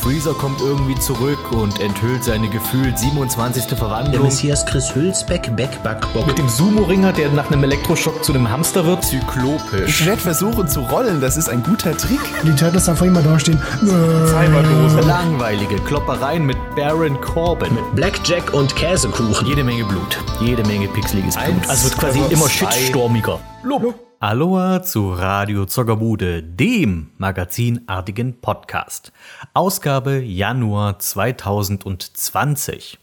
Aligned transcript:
Freezer 0.00 0.32
kommt 0.32 0.60
irgendwie 0.60 0.98
zurück 0.98 1.52
und 1.52 1.78
enthüllt 1.78 2.24
seine 2.24 2.48
gefühlt 2.48 2.98
27. 2.98 3.66
Der 3.66 3.76
Verwandlung. 3.76 4.22
Messias 4.22 4.64
Chris 4.64 4.94
Hülsbeck, 4.94 5.54
Backbackbock. 5.54 6.26
Mit 6.26 6.38
dem 6.38 6.48
Sumo-Ringer, 6.48 7.12
der 7.12 7.28
nach 7.30 7.50
einem 7.50 7.64
Elektroschock 7.64 8.24
zu 8.24 8.32
einem 8.32 8.50
Hamster 8.50 8.86
wird. 8.86 9.04
Zyklopisch. 9.04 10.00
Ich 10.00 10.06
werde 10.06 10.22
versuchen 10.22 10.68
zu 10.68 10.80
rollen, 10.80 11.20
das 11.20 11.36
ist 11.36 11.50
ein 11.50 11.62
guter 11.62 11.94
Trick. 11.96 12.20
Die 12.44 12.56
Turtles 12.56 12.88
einfach 12.88 13.04
immer 13.04 13.20
dastehen. 13.20 13.60
Cyberdose. 13.80 15.00
Langweilige 15.06 15.76
Kloppereien 15.76 16.46
mit 16.46 16.56
Baron 16.74 17.20
Corbin. 17.20 17.76
Blackjack 17.94 18.54
und 18.54 18.74
Käsekuchen. 18.76 19.46
Jede 19.46 19.64
Menge 19.64 19.84
Blut. 19.84 20.18
Jede 20.40 20.64
Menge 20.64 20.88
pixeliges 20.88 21.36
Blut. 21.36 21.68
Also 21.68 21.84
wird 21.84 21.98
quasi 21.98 22.20
immer 22.30 22.48
shitstormiger. 22.48 23.38
Aloha 24.22 24.82
zu 24.82 25.14
Radio 25.14 25.64
Zockerbude, 25.64 26.42
dem 26.42 27.08
magazinartigen 27.16 28.38
Podcast. 28.42 29.14
Ausgabe 29.54 30.18
Januar 30.18 30.98
2020. 30.98 32.98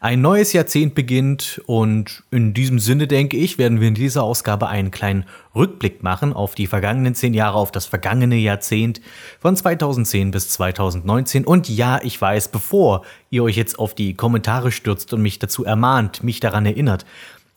Ein 0.00 0.22
neues 0.22 0.54
Jahrzehnt 0.54 0.94
beginnt 0.94 1.60
und 1.66 2.22
in 2.30 2.54
diesem 2.54 2.78
Sinne 2.78 3.06
denke 3.06 3.36
ich, 3.36 3.58
werden 3.58 3.82
wir 3.82 3.88
in 3.88 3.94
dieser 3.94 4.22
Ausgabe 4.22 4.68
einen 4.68 4.90
kleinen 4.90 5.26
Rückblick 5.54 6.02
machen 6.02 6.32
auf 6.32 6.54
die 6.54 6.66
vergangenen 6.66 7.14
zehn 7.14 7.34
Jahre, 7.34 7.58
auf 7.58 7.70
das 7.70 7.84
vergangene 7.84 8.36
Jahrzehnt 8.36 9.02
von 9.40 9.54
2010 9.54 10.30
bis 10.30 10.48
2019. 10.48 11.44
Und 11.44 11.68
ja, 11.68 12.00
ich 12.02 12.18
weiß, 12.18 12.48
bevor 12.48 13.04
ihr 13.28 13.44
euch 13.44 13.56
jetzt 13.56 13.78
auf 13.78 13.94
die 13.94 14.14
Kommentare 14.14 14.72
stürzt 14.72 15.12
und 15.12 15.20
mich 15.20 15.38
dazu 15.38 15.66
ermahnt, 15.66 16.24
mich 16.24 16.40
daran 16.40 16.64
erinnert, 16.64 17.04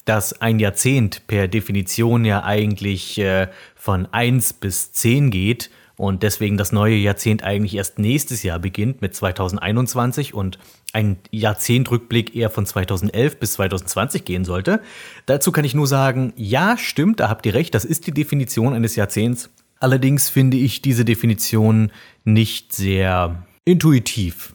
dass 0.07 0.41
ein 0.41 0.59
Jahrzehnt 0.59 1.27
per 1.27 1.47
Definition 1.47 2.25
ja 2.25 2.43
eigentlich 2.43 3.17
äh, 3.19 3.47
von 3.75 4.07
1 4.11 4.53
bis 4.53 4.91
10 4.93 5.31
geht 5.31 5.69
und 5.97 6.21
deswegen 6.21 6.57
das 6.57 6.71
neue 6.71 6.95
Jahrzehnt 6.95 7.43
eigentlich 7.43 7.75
erst 7.75 7.97
nächstes 7.97 8.43
Jahr 8.43 8.59
beginnt 8.59 9.01
mit 9.01 9.15
2021 9.15 10.33
und 10.33 10.59
ein 10.93 11.17
Jahrzehntrückblick 11.31 12.35
eher 12.35 12.51
von 12.51 12.65
2011 12.65 13.39
bis 13.39 13.53
2020 13.53 14.23
gehen 14.23 14.45
sollte. 14.45 14.81
Dazu 15.25 15.51
kann 15.51 15.65
ich 15.65 15.73
nur 15.73 15.87
sagen, 15.87 16.33
ja, 16.35 16.77
stimmt, 16.77 17.19
da 17.19 17.29
habt 17.29 17.45
ihr 17.47 17.55
recht, 17.55 17.73
das 17.73 17.83
ist 17.83 18.05
die 18.05 18.13
Definition 18.13 18.73
eines 18.73 18.95
Jahrzehnts. 18.95 19.49
Allerdings 19.79 20.29
finde 20.29 20.57
ich 20.57 20.81
diese 20.81 21.03
Definition 21.03 21.91
nicht 22.23 22.73
sehr 22.73 23.43
intuitiv. 23.65 24.53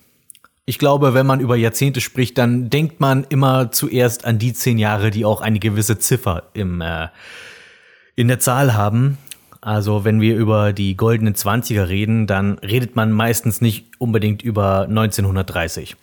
Ich 0.65 0.79
glaube, 0.79 1.13
wenn 1.13 1.27
man 1.27 1.41
über 1.41 1.57
Jahrzehnte 1.57 2.01
spricht, 2.01 2.39
dann 2.39 2.71
denkt 2.71 3.01
man 3.01 3.25
immer 3.29 3.73
zuerst 3.73 4.25
an 4.25 4.39
die 4.39 4.53
zehn 4.53 4.79
Jahre, 4.79 5.11
die 5.11 5.25
auch 5.25 5.41
eine 5.41 5.59
gewisse 5.59 5.99
Ziffer 5.99 6.45
im, 6.55 6.81
äh, 6.81 7.09
in 8.15 8.29
der 8.29 8.39
Zahl 8.39 8.75
haben. 8.75 9.19
Also 9.61 10.05
wenn 10.05 10.21
wir 10.21 10.37
über 10.37 10.73
die 10.73 10.97
goldenen 10.97 11.35
Zwanziger 11.35 11.89
reden, 11.89 12.29
dann 12.29 12.59
redet 12.61 12.95
man 12.95 13.11
meistens 13.11 13.61
nicht 13.61 13.87
unbedingt 13.99 14.43
über 14.43 14.83
1930. 14.89 15.97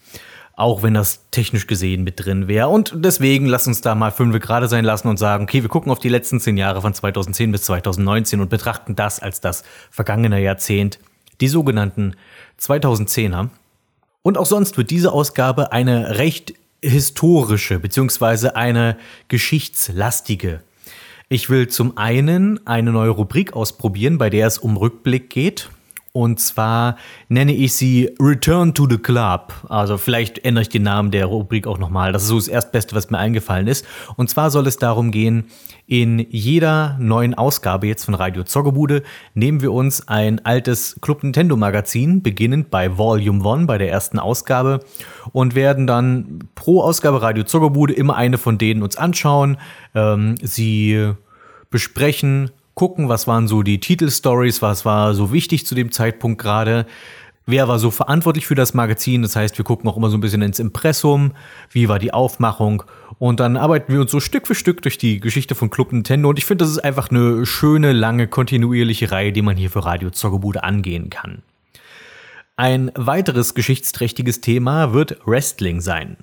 Auch 0.58 0.84
wenn 0.84 0.94
das 0.94 1.30
technisch 1.32 1.66
gesehen 1.66 2.04
mit 2.04 2.26
drin 2.26 2.50
wäre. 2.50 2.68
Und 2.68 2.94
deswegen 2.96 3.46
lass 3.46 3.66
uns 3.66 3.80
da 3.80 3.96
mal 3.96 4.12
fünf 4.12 4.38
gerade 4.42 4.68
sein 4.68 4.84
lassen 4.84 5.08
und 5.08 5.16
sagen, 5.16 5.46
okay, 5.46 5.62
wir 5.62 5.70
gucken 5.70 5.90
auf 5.90 6.00
die 6.00 6.10
letzten 6.10 6.42
zehn 6.42 6.58
Jahre 6.58 6.82
von 6.82 6.94
2010 6.94 7.54
bis 7.54 7.64
2019 7.64 8.42
und 8.42 8.50
betrachten 8.50 8.96
das 8.96 9.22
als 9.22 9.40
das 9.40 9.64
vergangene 9.90 10.42
Jahrzehnt, 10.42 11.00
die 11.40 11.48
sogenannten 11.48 12.16
2010er. 12.60 13.50
Und 14.22 14.38
auch 14.38 14.46
sonst 14.46 14.78
wird 14.78 14.90
diese 14.90 15.12
Ausgabe 15.12 15.72
eine 15.72 16.18
recht 16.18 16.54
historische 16.84 17.80
beziehungsweise 17.80 18.56
eine 18.56 18.98
geschichtslastige. 19.28 20.62
Ich 21.30 21.50
will 21.50 21.68
zum 21.68 21.98
einen 21.98 22.66
eine 22.66 22.92
neue 22.92 23.12
Rubrik 23.12 23.54
ausprobieren, 23.54 24.18
bei 24.18 24.30
der 24.30 24.48
es 24.48 24.58
um 24.58 24.78
Rückblick 24.78 25.30
geht. 25.30 25.70
Und 26.12 26.40
zwar 26.40 26.98
nenne 27.28 27.54
ich 27.54 27.74
sie 27.74 28.16
Return 28.20 28.74
to 28.74 28.88
the 28.90 28.98
Club. 28.98 29.54
Also 29.70 29.98
vielleicht 29.98 30.40
ändere 30.40 30.64
ich 30.64 30.70
den 30.70 30.84
Namen 30.84 31.12
der 31.12 31.28
Rubrik 31.28 31.68
auch 31.68 31.78
nochmal. 31.78 32.12
Das 32.12 32.24
ist 32.24 32.30
so 32.30 32.38
das 32.38 32.48
Erstbeste, 32.48 32.96
was 32.96 33.12
mir 33.12 33.20
eingefallen 33.20 33.68
ist. 33.68 33.86
Und 34.16 34.30
zwar 34.30 34.50
soll 34.50 34.66
es 34.66 34.78
darum 34.78 35.12
gehen, 35.12 35.46
in 35.86 36.20
jeder 36.30 36.98
neuen 37.00 37.34
Ausgabe 37.34 37.88
jetzt 37.88 38.06
von 38.06 38.14
Radio 38.14 38.44
Zoggebude 38.44 39.02
nehmen 39.34 39.62
wir 39.62 39.72
uns 39.72 40.08
ein 40.08 40.44
altes 40.46 41.00
Club 41.02 41.24
Nintendo 41.24 41.58
Magazin, 41.58 42.22
beginnend 42.22 42.70
bei 42.70 42.98
Volume 42.98 43.48
1, 43.48 43.68
bei 43.68 43.80
der 43.80 43.90
ersten 43.90 44.20
Ausgabe, 44.20 44.82
und 45.32 45.56
werden 45.56 45.88
dann 45.88 46.48
pro 46.54 46.82
Ausgabe 46.82 47.22
Radio 47.24 47.44
Zoggebude 47.44 47.94
immer 47.94 48.16
eine 48.16 48.38
von 48.38 48.60
denen 48.60 48.84
uns 48.84 48.98
anschauen, 48.98 49.58
ähm, 49.96 50.36
sie 50.42 51.14
besprechen, 51.72 52.52
gucken, 52.80 53.10
was 53.10 53.28
waren 53.28 53.50
so 53.50 53.62
die 53.62 53.82
Titelstories, 53.82 54.62
was 54.62 54.86
war 54.86 55.14
so 55.14 55.34
wichtig 55.34 55.66
zu 55.66 55.76
dem 55.76 55.92
Zeitpunkt 55.92 56.42
gerade. 56.42 56.86
Wer 57.46 57.68
war 57.68 57.78
so 57.78 57.92
verantwortlich 57.92 58.48
für 58.48 58.56
das 58.56 58.74
Magazin? 58.74 59.22
Das 59.22 59.36
heißt, 59.36 59.58
wir 59.58 59.66
gucken 59.66 59.90
auch 59.90 59.98
immer 59.98 60.10
so 60.10 60.16
ein 60.16 60.22
bisschen 60.22 60.42
ins 60.42 60.60
Impressum. 60.60 61.34
Wie 61.72 61.90
war 61.90 62.00
die 62.00 62.14
Aufmachung? 62.14 62.84
Und 63.18 63.42
dann 63.42 63.58
arbeiten 63.58 63.92
wir 63.92 64.00
uns 64.00 64.12
so 64.12 64.22
Stück 64.22 64.48
für 64.48 64.56
Stück 64.56 64.82
durch 64.82 64.98
die 64.98 65.20
Geschichte 65.20 65.56
von 65.56 65.70
Club 65.70 65.92
Nintendo. 65.92 66.30
Und 66.30 66.40
ich 66.40 66.46
finde, 66.46 66.64
das 66.64 66.72
ist 66.72 66.80
einfach 66.80 67.10
eine 67.10 67.46
schöne, 67.46 67.92
lange, 67.92 68.30
kontinuierliche 68.30 69.12
Reihe, 69.12 69.34
die 69.34 69.42
man 69.42 69.58
hier 69.58 69.70
für 69.70 69.84
Radio 69.84 70.10
Zockerbude 70.10 70.64
angehen 70.64 71.10
kann. 71.10 71.44
Ein 72.56 72.94
weiteres 72.96 73.56
geschichtsträchtiges 73.56 74.40
Thema 74.40 74.94
wird 74.94 75.20
Wrestling 75.26 75.82
sein. 75.82 76.16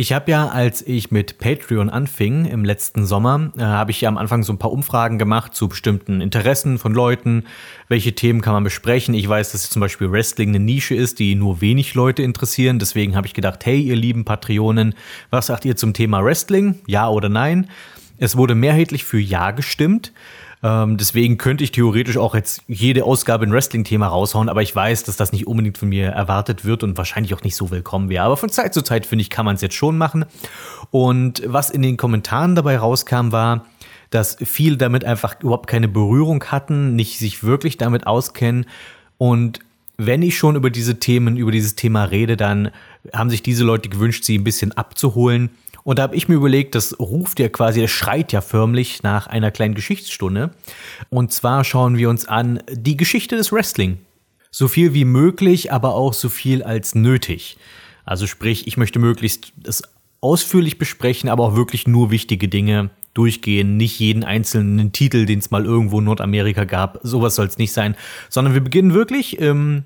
Ich 0.00 0.14
habe 0.14 0.30
ja, 0.30 0.48
als 0.48 0.80
ich 0.80 1.10
mit 1.10 1.36
Patreon 1.36 1.90
anfing 1.90 2.46
im 2.46 2.64
letzten 2.64 3.04
Sommer, 3.04 3.52
äh, 3.58 3.60
habe 3.60 3.90
ich 3.90 4.00
ja 4.00 4.08
am 4.08 4.16
Anfang 4.16 4.42
so 4.42 4.50
ein 4.50 4.58
paar 4.58 4.72
Umfragen 4.72 5.18
gemacht 5.18 5.54
zu 5.54 5.68
bestimmten 5.68 6.22
Interessen 6.22 6.78
von 6.78 6.94
Leuten. 6.94 7.44
Welche 7.88 8.14
Themen 8.14 8.40
kann 8.40 8.54
man 8.54 8.64
besprechen? 8.64 9.12
Ich 9.12 9.28
weiß, 9.28 9.52
dass 9.52 9.68
zum 9.68 9.80
Beispiel 9.80 10.10
Wrestling 10.10 10.48
eine 10.48 10.58
Nische 10.58 10.94
ist, 10.94 11.18
die 11.18 11.34
nur 11.34 11.60
wenig 11.60 11.92
Leute 11.92 12.22
interessieren. 12.22 12.78
Deswegen 12.78 13.14
habe 13.14 13.26
ich 13.26 13.34
gedacht, 13.34 13.66
hey, 13.66 13.78
ihr 13.78 13.94
lieben 13.94 14.24
Patreonen, 14.24 14.94
was 15.28 15.48
sagt 15.48 15.66
ihr 15.66 15.76
zum 15.76 15.92
Thema 15.92 16.24
Wrestling? 16.24 16.80
Ja 16.86 17.10
oder 17.10 17.28
nein? 17.28 17.68
Es 18.16 18.38
wurde 18.38 18.54
mehrheitlich 18.54 19.04
für 19.04 19.20
Ja 19.20 19.50
gestimmt. 19.50 20.14
Ähm, 20.62 20.96
deswegen 20.96 21.38
könnte 21.38 21.64
ich 21.64 21.72
theoretisch 21.72 22.16
auch 22.16 22.34
jetzt 22.34 22.62
jede 22.68 23.04
Ausgabe 23.04 23.46
ein 23.46 23.52
Wrestling-Thema 23.52 24.08
raushauen, 24.08 24.48
aber 24.48 24.62
ich 24.62 24.74
weiß, 24.74 25.04
dass 25.04 25.16
das 25.16 25.32
nicht 25.32 25.46
unbedingt 25.46 25.78
von 25.78 25.88
mir 25.88 26.08
erwartet 26.08 26.64
wird 26.64 26.82
und 26.82 26.98
wahrscheinlich 26.98 27.34
auch 27.34 27.42
nicht 27.42 27.56
so 27.56 27.70
willkommen 27.70 28.08
wäre. 28.08 28.24
Aber 28.24 28.36
von 28.36 28.50
Zeit 28.50 28.74
zu 28.74 28.82
Zeit, 28.82 29.06
finde 29.06 29.22
ich, 29.22 29.30
kann 29.30 29.46
man 29.46 29.54
es 29.54 29.62
jetzt 29.62 29.74
schon 29.74 29.96
machen. 29.96 30.26
Und 30.90 31.42
was 31.46 31.70
in 31.70 31.82
den 31.82 31.96
Kommentaren 31.96 32.54
dabei 32.54 32.76
rauskam, 32.76 33.32
war, 33.32 33.64
dass 34.10 34.36
viele 34.42 34.76
damit 34.76 35.04
einfach 35.04 35.40
überhaupt 35.40 35.68
keine 35.68 35.88
Berührung 35.88 36.44
hatten, 36.44 36.94
nicht 36.96 37.18
sich 37.18 37.42
wirklich 37.44 37.76
damit 37.76 38.06
auskennen 38.06 38.66
und 39.18 39.60
wenn 40.02 40.22
ich 40.22 40.38
schon 40.38 40.56
über 40.56 40.70
diese 40.70 40.98
Themen, 40.98 41.36
über 41.36 41.50
dieses 41.52 41.74
Thema 41.74 42.04
rede, 42.04 42.38
dann 42.38 42.70
haben 43.12 43.28
sich 43.28 43.42
diese 43.42 43.64
Leute 43.64 43.90
gewünscht, 43.90 44.24
sie 44.24 44.38
ein 44.38 44.44
bisschen 44.44 44.72
abzuholen 44.72 45.50
und 45.82 45.98
da 45.98 46.04
habe 46.04 46.16
ich 46.16 46.28
mir 46.28 46.34
überlegt, 46.34 46.74
das 46.74 46.98
ruft 46.98 47.40
ja 47.40 47.48
quasi, 47.48 47.80
das 47.80 47.90
schreit 47.90 48.32
ja 48.32 48.40
förmlich 48.40 49.02
nach 49.02 49.26
einer 49.26 49.50
kleinen 49.50 49.74
Geschichtsstunde. 49.74 50.50
Und 51.08 51.32
zwar 51.32 51.64
schauen 51.64 51.96
wir 51.96 52.10
uns 52.10 52.26
an 52.26 52.62
die 52.70 52.96
Geschichte 52.96 53.36
des 53.36 53.52
Wrestling. 53.52 53.98
So 54.50 54.68
viel 54.68 54.94
wie 54.94 55.04
möglich, 55.04 55.72
aber 55.72 55.94
auch 55.94 56.12
so 56.12 56.28
viel 56.28 56.62
als 56.62 56.94
nötig. 56.94 57.56
Also 58.04 58.26
sprich, 58.26 58.66
ich 58.66 58.76
möchte 58.76 58.98
möglichst 58.98 59.52
das 59.56 59.82
ausführlich 60.20 60.78
besprechen, 60.78 61.30
aber 61.30 61.44
auch 61.44 61.56
wirklich 61.56 61.86
nur 61.86 62.10
wichtige 62.10 62.48
Dinge 62.48 62.90
durchgehen, 63.14 63.76
nicht 63.76 63.98
jeden 63.98 64.24
einzelnen 64.24 64.92
Titel, 64.92 65.26
den 65.26 65.40
es 65.40 65.50
mal 65.50 65.64
irgendwo 65.64 65.98
in 65.98 66.04
Nordamerika 66.04 66.64
gab. 66.64 67.00
Sowas 67.02 67.34
soll 67.34 67.46
es 67.46 67.58
nicht 67.58 67.72
sein, 67.72 67.96
sondern 68.28 68.54
wir 68.54 68.60
beginnen 68.60 68.94
wirklich 68.94 69.40
ähm, 69.40 69.84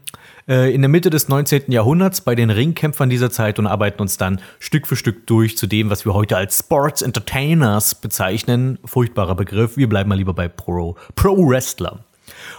äh, 0.49 0.75
in 0.75 0.83
der 0.83 0.89
Mitte 0.89 1.11
des 1.11 1.29
19. 1.29 1.73
Jahrhunderts 1.73 2.21
bei 2.21 2.35
den 2.35 2.51
Ringkämpfern 2.51 3.09
dieser 3.09 3.31
Zeit 3.31 3.59
und 3.59 3.67
arbeiten 3.67 4.03
uns 4.03 4.19
dann 4.19 4.41
Stück 4.59 4.87
für 4.87 4.97
Stück 4.97 5.27
durch 5.27 5.57
zu 5.57 5.67
dem, 5.67 5.91
was 5.91 6.05
wir 6.05 6.15
heute 6.15 6.37
als 6.37 6.59
Sports 6.59 7.03
Entertainers 7.03 7.95
bezeichnen. 7.95 8.79
Furchtbarer 8.85 9.35
Begriff. 9.35 9.77
Wir 9.77 9.89
bleiben 9.89 10.09
mal 10.09 10.17
lieber 10.17 10.35
bei 10.35 10.49
Pro, 10.49 10.97
Pro 11.15 11.37
Wrestler. 11.49 12.05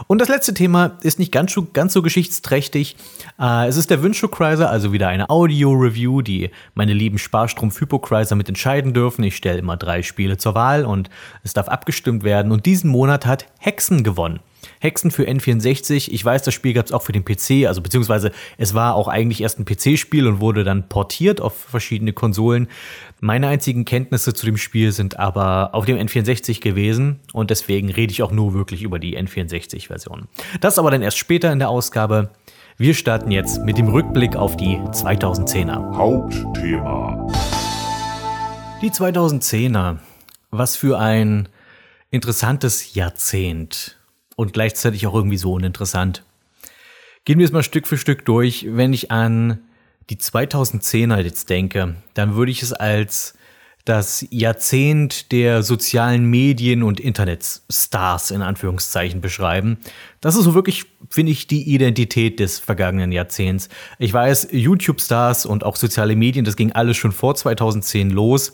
Und 0.08 0.22
das 0.22 0.30
letzte 0.30 0.54
Thema 0.54 0.98
ist 1.02 1.20
nicht 1.20 1.32
ganz 1.32 1.54
so, 1.54 1.68
ganz 1.72 1.94
so 1.94 2.02
geschichtsträchtig. 2.02 2.96
Äh, 3.40 3.68
es 3.68 3.78
ist 3.78 3.90
der 3.90 4.04
Wünschokreiser, 4.04 4.70
also 4.70 4.92
wieder 4.92 5.08
eine 5.08 5.30
Audio-Review, 5.30 6.22
die 6.22 6.52
meine 6.74 6.94
lieben 6.94 7.18
Sparstrom-Hypokreiser 7.18 8.36
mit 8.36 8.50
entscheiden 8.50 8.94
dürfen. 8.94 9.24
Ich 9.24 9.36
stelle 9.36 9.60
immer 9.60 9.78
drei 9.78 10.04
Spiele 10.04 10.38
zur 10.38 10.56
Wahl 10.56 10.86
und 10.86 11.10
es 11.44 11.54
darf 11.54 11.68
abgestimmt 11.68 12.24
werden. 12.24 12.52
Und 12.52 12.66
diesen 12.66 12.90
Monat 12.90 13.26
hat 13.26 13.48
Hexen 13.60 14.04
gewonnen. 14.04 14.40
Hexen 14.80 15.12
für 15.12 15.24
N64. 15.24 16.12
Ich 16.12 16.24
weiß, 16.24 16.44
das 16.44 16.54
Spiel 16.54 16.74
gab 16.74 16.86
es 16.86 16.92
auch 16.92 17.02
für 17.02 17.12
den 17.12 17.26
PC, 17.26 17.68
also 17.68 17.82
beziehungsweise 17.82 18.32
es 18.58 18.74
war 18.74 18.96
auch 18.96 19.08
eigentlich 19.08 19.42
erst 19.42 19.60
ein 19.60 19.66
PC-Spiel 19.66 20.28
und 20.28 20.40
wurde 20.40 20.64
dann 20.64 20.90
portiert 20.90 21.42
auf 21.42 21.56
verschiedene 21.56 22.14
Konsolen. 22.14 22.68
Meine 23.26 23.48
einzigen 23.48 23.86
Kenntnisse 23.86 24.36
zu 24.36 24.46
dem 24.46 24.56
Spiel 24.56 24.92
sind 24.92 25.18
aber 25.18 25.74
auf 25.74 25.86
dem 25.86 25.98
N64 25.98 26.62
gewesen 26.62 27.22
und 27.34 27.50
deswegen 27.50 27.90
rede 27.90 28.12
ich 28.12 28.22
auch 28.22 28.30
nur 28.30 28.54
wirklich 28.54 28.84
über 28.84 29.00
die 29.00 29.18
N64-Version. 29.18 30.28
Das 30.62 30.78
aber 30.78 30.92
dann 30.92 31.02
erst 31.02 31.18
später 31.18 31.52
in 31.52 31.58
der 31.58 31.70
Ausgabe. 31.70 32.30
Wir 32.78 32.94
starten 32.94 33.32
jetzt 33.32 33.64
mit 33.64 33.80
dem 33.80 33.88
Rückblick 33.88 34.36
auf 34.36 34.58
die 34.58 34.78
2010er. 34.78 35.98
Hauptthema. 35.98 37.34
Die 38.84 38.92
2010er. 38.92 39.98
Was 40.52 40.76
für 40.76 41.00
ein 41.00 41.50
interessantes 42.12 42.94
Jahrzehnt 42.94 43.98
und 44.36 44.54
gleichzeitig 44.54 45.08
auch 45.08 45.16
irgendwie 45.16 45.38
so 45.38 45.54
uninteressant. 45.54 46.24
Gehen 47.24 47.40
wir 47.40 47.46
es 47.48 47.52
mal 47.52 47.64
Stück 47.64 47.88
für 47.88 47.98
Stück 47.98 48.24
durch. 48.26 48.68
Wenn 48.70 48.94
ich 48.94 49.10
an 49.10 49.65
die 50.10 50.18
2010er 50.18 51.20
jetzt 51.20 51.50
denke, 51.50 51.96
dann 52.14 52.36
würde 52.36 52.52
ich 52.52 52.62
es 52.62 52.74
als 52.74 53.36
das 53.86 54.26
Jahrzehnt 54.32 55.32
der 55.32 55.62
sozialen 55.62 56.26
Medien 56.26 56.82
und 56.82 57.00
Internetstars 57.00 58.32
in 58.32 58.42
Anführungszeichen 58.42 59.22
beschreiben. 59.22 59.78
Das 60.22 60.36
ist 60.36 60.44
so 60.44 60.56
wirklich, 60.56 60.86
finde 61.08 61.32
ich, 61.32 61.46
die 61.46 61.70
Identität 61.72 62.40
des 62.40 62.58
vergangenen 62.58 63.12
Jahrzehnts. 63.12 63.70
Ich 64.00 64.12
weiß, 64.12 64.50
YouTube-Stars 64.52 65.46
und 65.46 65.64
auch 65.64 65.76
soziale 65.76 66.16
Medien, 66.16 66.46
das 66.46 66.56
ging 66.56 66.72
alles 66.72 66.98
schon 66.98 67.12
vor 67.12 67.36
2010 67.36 68.10
los, 68.10 68.54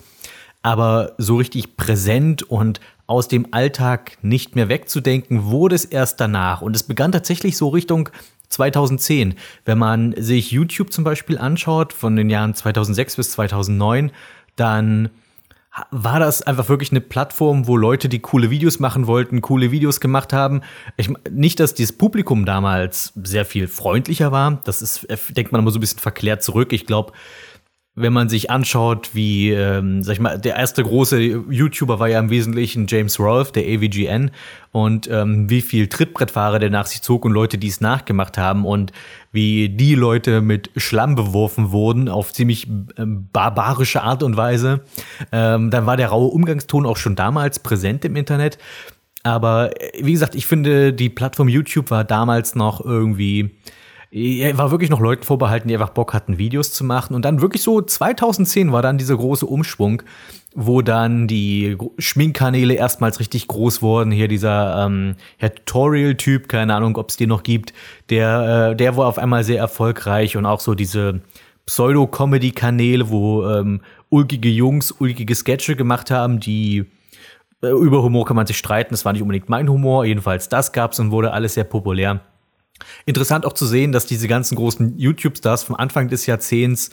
aber 0.63 1.15
so 1.18 1.38
richtig 1.38 1.77
präsent 1.77 2.44
und 2.44 2.81
aus 3.07 3.30
dem 3.30 3.48
Alltag 3.51 4.18
nicht 4.21 4.56
mehr 4.56 4.68
wegzudenken, 4.68 5.45
wurde 5.45 5.75
es 5.75 5.86
erst 5.86 6.19
danach. 6.19 6.62
Und 6.62 6.75
es 6.75 6.83
begann 6.83 7.13
tatsächlich 7.13 7.57
so 7.57 7.69
Richtung 7.69 8.09
2010. 8.51 9.36
Wenn 9.65 9.77
man 9.77 10.13
sich 10.18 10.51
YouTube 10.51 10.94
zum 10.94 11.03
Beispiel 11.03 11.38
anschaut, 11.38 11.94
von 11.94 12.15
den 12.15 12.30
Jahren 12.30 12.53
2006 12.53 13.15
bis 13.15 13.31
2009, 13.31 14.12
dann 14.56 15.09
war 15.89 16.19
das 16.19 16.42
einfach 16.42 16.68
wirklich 16.68 16.92
eine 16.92 17.00
Plattform, 17.00 17.65
wo 17.65 17.77
Leute, 17.77 18.09
die 18.09 18.19
coole 18.19 18.50
Videos 18.50 18.80
machen 18.80 19.07
wollten, 19.07 19.42
coole 19.42 19.71
Videos 19.71 20.01
gemacht 20.01 20.33
haben. 20.33 20.62
Ich, 20.98 21.09
nicht, 21.30 21.62
dass 21.62 21.74
dieses 21.74 21.98
Publikum 21.98 22.45
damals 22.45 23.13
sehr 23.24 23.45
viel 23.45 23.68
freundlicher 23.69 24.33
war. 24.33 24.59
Das 24.65 24.81
ist, 24.81 25.06
äh, 25.06 25.18
denkt 25.30 25.53
man 25.53 25.62
immer 25.62 25.71
so 25.71 25.77
ein 25.77 25.81
bisschen 25.81 26.00
verklärt 26.00 26.44
zurück. 26.44 26.74
Ich 26.74 26.86
glaube, 26.86 27.13
wenn 27.93 28.13
man 28.13 28.29
sich 28.29 28.49
anschaut, 28.49 29.09
wie, 29.13 29.51
ähm, 29.51 30.01
sag 30.01 30.13
ich 30.13 30.19
mal, 30.21 30.39
der 30.39 30.55
erste 30.55 30.81
große 30.81 31.19
YouTuber 31.19 31.99
war 31.99 32.07
ja 32.07 32.19
im 32.19 32.29
Wesentlichen 32.29 32.88
James 32.88 33.19
Rolfe, 33.19 33.51
der 33.51 33.63
AVGN, 33.63 34.31
und 34.71 35.09
ähm, 35.11 35.49
wie 35.49 35.61
viel 35.61 35.88
Trittbrettfahrer 35.88 36.59
der 36.59 36.69
nach 36.69 36.85
sich 36.85 37.01
zog 37.01 37.25
und 37.25 37.33
Leute, 37.33 37.57
die 37.57 37.67
es 37.67 37.81
nachgemacht 37.81 38.38
haben 38.38 38.65
und 38.65 38.93
wie 39.33 39.67
die 39.67 39.95
Leute 39.95 40.39
mit 40.39 40.71
Schlamm 40.77 41.15
beworfen 41.15 41.71
wurden 41.71 42.07
auf 42.07 42.31
ziemlich 42.31 42.67
ähm, 42.97 43.27
barbarische 43.33 44.01
Art 44.01 44.23
und 44.23 44.38
Weise. 44.38 44.81
Ähm, 45.33 45.69
dann 45.69 45.85
war 45.85 45.97
der 45.97 46.07
raue 46.07 46.27
Umgangston 46.27 46.85
auch 46.85 46.97
schon 46.97 47.17
damals 47.17 47.59
präsent 47.59 48.05
im 48.05 48.15
Internet. 48.15 48.57
Aber 49.23 49.71
äh, 49.81 50.01
wie 50.01 50.13
gesagt, 50.13 50.35
ich 50.35 50.47
finde, 50.47 50.93
die 50.93 51.09
Plattform 51.09 51.49
YouTube 51.49 51.91
war 51.91 52.05
damals 52.05 52.55
noch 52.55 52.79
irgendwie 52.79 53.51
er 54.12 54.58
war 54.58 54.72
wirklich 54.72 54.90
noch 54.90 55.00
Leuten 55.00 55.24
vorbehalten, 55.24 55.69
die 55.69 55.74
einfach 55.74 55.92
Bock 55.92 56.13
hatten, 56.13 56.38
Videos 56.38 56.74
zu 56.74 56.84
machen. 56.84 57.16
Und 57.16 57.24
dann 57.24 57.42
wirklich 57.42 57.63
so 57.63 57.81
2010 57.81 58.74
war 58.74 58.81
dann 58.81 58.98
dieser 58.98 59.16
große 59.16 59.46
Umschwung, 59.46 60.04
wo 60.54 60.81
dann 60.81 61.28
die 61.28 61.78
Schminkkanäle 61.98 62.74
erstmals 62.74 63.22
richtig 63.22 63.48
groß 63.48 63.81
wurden. 63.81 64.12
Hier 64.12 64.28
dieser 64.28 64.86
ähm, 64.86 65.16
Tutorial-Typ, 65.40 66.50
keine 66.50 66.75
Ahnung, 66.75 66.98
ob 66.98 67.10
es 67.10 67.16
den 67.16 67.30
noch 67.30 67.44
gibt, 67.44 67.74
der, 68.10 68.72
äh, 68.72 68.75
der 68.75 68.98
war 68.98 69.08
auf 69.08 69.18
einmal 69.18 69.46
sehr 69.46 69.60
erfolgreich 69.60 70.36
und 70.36 70.46
auch 70.46 70.60
so 70.60 70.75
diese 70.75 71.22
Pseudo-Comedy-Kanäle, 71.66 73.10
wo 73.10 73.48
ähm, 73.48 73.80
ulkige 74.10 74.50
Jungs 74.50 74.92
ulkige 74.92 75.36
Sketche 75.36 75.78
gemacht 75.78 76.12
haben, 76.12 76.42
die 76.42 76.86
äh, 77.63 77.69
über 77.69 78.04
Humor 78.04 78.25
kann 78.25 78.36
man 78.36 78.46
sich 78.46 78.58
streiten. 78.58 78.92
Das 78.92 79.06
war 79.06 79.13
nicht 79.13 79.22
unbedingt 79.22 79.48
mein 79.48 79.69
Humor. 79.69 80.04
Jedenfalls 80.04 80.50
das 80.50 80.74
gab's 80.74 81.00
und 81.00 81.12
wurde 81.12 81.31
alles 81.31 81.54
sehr 81.54 81.63
populär. 81.63 82.19
Interessant 83.06 83.45
auch 83.45 83.54
zu 83.54 83.66
sehen, 83.66 83.92
dass 83.92 84.06
diese 84.06 84.28
ganzen 84.28 84.56
großen 84.56 84.98
YouTube-Stars 84.98 85.63
vom 85.63 85.75
Anfang 85.75 86.07
des 86.07 86.25
Jahrzehnts 86.25 86.92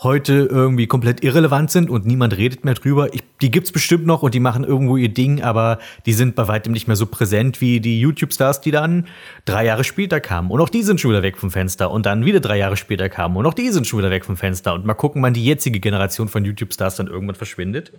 heute 0.00 0.48
irgendwie 0.48 0.86
komplett 0.86 1.24
irrelevant 1.24 1.72
sind 1.72 1.90
und 1.90 2.06
niemand 2.06 2.36
redet 2.36 2.64
mehr 2.64 2.74
drüber. 2.74 3.12
Ich, 3.12 3.22
die 3.40 3.50
gibt's 3.50 3.72
bestimmt 3.72 4.06
noch 4.06 4.22
und 4.22 4.32
die 4.32 4.40
machen 4.40 4.62
irgendwo 4.62 4.96
ihr 4.96 5.08
Ding, 5.08 5.42
aber 5.42 5.78
die 6.06 6.12
sind 6.12 6.36
bei 6.36 6.46
weitem 6.46 6.72
nicht 6.72 6.86
mehr 6.86 6.96
so 6.96 7.06
präsent 7.06 7.60
wie 7.60 7.80
die 7.80 8.00
YouTube-Stars, 8.00 8.60
die 8.60 8.70
dann 8.70 9.08
drei 9.44 9.64
Jahre 9.64 9.82
später 9.82 10.20
kamen. 10.20 10.52
Und 10.52 10.60
auch 10.60 10.68
die 10.68 10.84
sind 10.84 11.00
schon 11.00 11.10
wieder 11.10 11.22
weg 11.22 11.36
vom 11.36 11.50
Fenster 11.50 11.90
und 11.90 12.06
dann 12.06 12.24
wieder 12.24 12.38
drei 12.38 12.58
Jahre 12.58 12.76
später 12.76 13.08
kamen 13.08 13.36
und 13.36 13.46
auch 13.46 13.54
die 13.54 13.70
sind 13.70 13.88
schon 13.88 13.98
wieder 13.98 14.10
weg 14.10 14.24
vom 14.24 14.36
Fenster. 14.36 14.74
Und 14.74 14.84
mal 14.84 14.94
gucken, 14.94 15.20
wann 15.22 15.34
die 15.34 15.44
jetzige 15.44 15.80
Generation 15.80 16.28
von 16.28 16.44
YouTube-Stars 16.44 16.96
dann 16.96 17.08
irgendwann 17.08 17.36
verschwindet. 17.36 17.92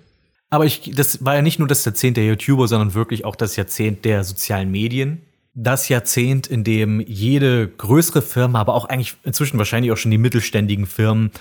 Aber 0.50 0.66
ich, 0.66 0.92
das 0.96 1.24
war 1.26 1.36
ja 1.36 1.42
nicht 1.42 1.60
nur 1.60 1.68
das 1.68 1.84
Jahrzehnt 1.84 2.16
der 2.18 2.26
YouTuber, 2.26 2.68
sondern 2.68 2.94
wirklich 2.94 3.26
auch 3.26 3.36
das 3.36 3.58
Jahrzehnt 3.58 4.06
der 4.06 4.24
sozialen 4.24 4.72
Medien 4.72 5.22
das 5.54 5.90
Jahrzehnt, 5.90 6.48
in 6.48 6.64
dem 6.64 7.02
jede 7.02 7.68
größere 7.68 8.22
Firma, 8.22 8.60
aber 8.60 8.76
auch 8.76 8.86
eigentlich 8.86 9.16
inzwischen 9.24 9.58
wahrscheinlich 9.58 9.92
auch 9.92 9.98
schon 9.98 10.12
die 10.12 10.18
mittelständigen 10.18 10.86
Firmen 10.86 11.32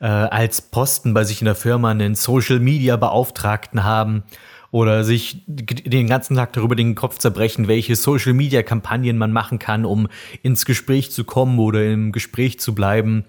äh, 0.00 0.06
als 0.06 0.62
Posten 0.62 1.14
bei 1.14 1.24
sich 1.24 1.40
in 1.40 1.44
der 1.44 1.54
Firma 1.54 1.90
einen 1.90 2.14
Social 2.14 2.60
Media 2.60 2.96
Beauftragten 2.96 3.84
haben 3.84 4.24
oder 4.70 5.04
sich 5.04 5.42
den 5.46 6.08
ganzen 6.08 6.36
Tag 6.36 6.52
darüber 6.52 6.76
den 6.76 6.94
Kopf 6.94 7.18
zerbrechen, 7.18 7.68
welche 7.68 7.96
Social 7.96 8.34
Media 8.34 8.62
Kampagnen 8.62 9.16
man 9.16 9.32
machen 9.32 9.58
kann, 9.58 9.84
um 9.84 10.08
ins 10.42 10.64
Gespräch 10.64 11.10
zu 11.10 11.24
kommen 11.24 11.58
oder 11.58 11.84
im 11.84 12.12
Gespräch 12.12 12.60
zu 12.60 12.74
bleiben. 12.74 13.24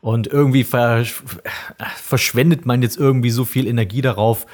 Und 0.00 0.28
irgendwie 0.28 0.64
verschwendet 0.64 2.66
man 2.66 2.82
jetzt 2.82 2.96
irgendwie 2.96 3.30
so 3.30 3.44
viel 3.44 3.66
Energie 3.66 4.00
darauf, 4.00 4.46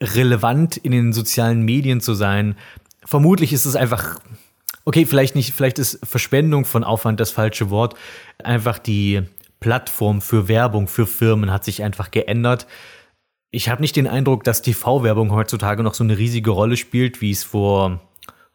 relevant 0.00 0.76
in 0.76 0.92
den 0.92 1.12
sozialen 1.12 1.62
Medien 1.62 2.00
zu 2.00 2.14
sein. 2.14 2.56
Vermutlich 3.04 3.52
ist 3.52 3.66
es 3.66 3.76
einfach 3.76 4.20
okay, 4.86 5.04
vielleicht 5.04 5.34
nicht, 5.34 5.52
vielleicht 5.52 5.78
ist 5.78 5.98
Verschwendung 6.06 6.64
von 6.64 6.84
Aufwand 6.84 7.20
das 7.20 7.30
falsche 7.30 7.68
Wort. 7.68 7.94
Einfach 8.42 8.78
die 8.78 9.22
Plattform 9.60 10.22
für 10.22 10.48
Werbung 10.48 10.88
für 10.88 11.06
Firmen 11.06 11.50
hat 11.50 11.64
sich 11.64 11.82
einfach 11.82 12.10
geändert. 12.10 12.66
Ich 13.50 13.68
habe 13.68 13.82
nicht 13.82 13.96
den 13.96 14.06
Eindruck, 14.06 14.44
dass 14.44 14.62
TV-Werbung 14.62 15.32
heutzutage 15.32 15.82
noch 15.82 15.94
so 15.94 16.04
eine 16.04 16.16
riesige 16.16 16.50
Rolle 16.50 16.76
spielt, 16.76 17.20
wie 17.20 17.32
es 17.32 17.42
vor 17.42 18.00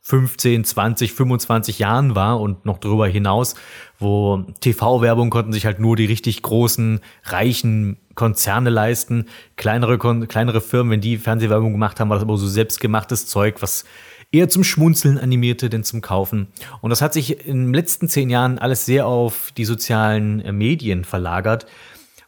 15, 0.03 0.63
20, 0.63 1.13
25 1.13 1.79
Jahren 1.79 2.15
war 2.15 2.39
und 2.39 2.65
noch 2.65 2.79
darüber 2.79 3.07
hinaus, 3.07 3.55
wo 3.99 4.45
TV-Werbung 4.61 5.29
konnten 5.29 5.53
sich 5.53 5.65
halt 5.65 5.79
nur 5.79 5.95
die 5.95 6.05
richtig 6.05 6.41
großen, 6.41 7.01
reichen 7.25 7.97
Konzerne 8.15 8.69
leisten. 8.69 9.27
Kleinere, 9.57 9.97
kleinere 10.27 10.61
Firmen, 10.61 10.91
wenn 10.91 11.01
die 11.01 11.17
Fernsehwerbung 11.17 11.73
gemacht 11.73 11.99
haben, 11.99 12.09
war 12.09 12.17
das 12.17 12.23
aber 12.23 12.37
so 12.37 12.47
selbstgemachtes 12.47 13.27
Zeug, 13.27 13.61
was 13.61 13.85
eher 14.31 14.49
zum 14.49 14.63
Schmunzeln 14.63 15.17
animierte 15.17 15.69
denn 15.69 15.83
zum 15.83 16.01
Kaufen. 16.01 16.47
Und 16.81 16.89
das 16.89 17.01
hat 17.01 17.13
sich 17.13 17.45
in 17.45 17.65
den 17.65 17.73
letzten 17.73 18.07
zehn 18.07 18.29
Jahren 18.29 18.59
alles 18.59 18.85
sehr 18.85 19.05
auf 19.05 19.51
die 19.57 19.65
sozialen 19.65 20.41
äh, 20.41 20.51
Medien 20.51 21.03
verlagert, 21.03 21.65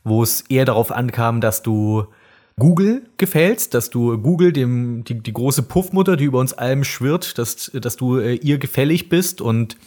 wo 0.04 0.22
es 0.22 0.42
eher 0.50 0.66
darauf 0.66 0.92
ankam, 0.92 1.40
dass 1.42 1.64
du 1.64 2.08
Google 2.60 3.04
gefällst, 3.18 3.74
dass 3.74 3.90
du 3.90 4.18
Google, 4.18 4.54
dem, 4.54 5.04
die, 5.06 5.16
die 5.16 5.34
große 5.34 5.64
Puffmutter, 5.64 6.18
die 6.18 6.26
über 6.26 6.40
uns 6.40 6.54
allem 6.54 6.84
schwirrt, 6.84 7.38
dass, 7.38 7.72
dass 7.74 7.96
du 7.96 8.20
äh, 8.20 8.36
ihr 8.36 8.58
gefällig 8.58 9.10
bist 9.10 9.42
und 9.42 9.78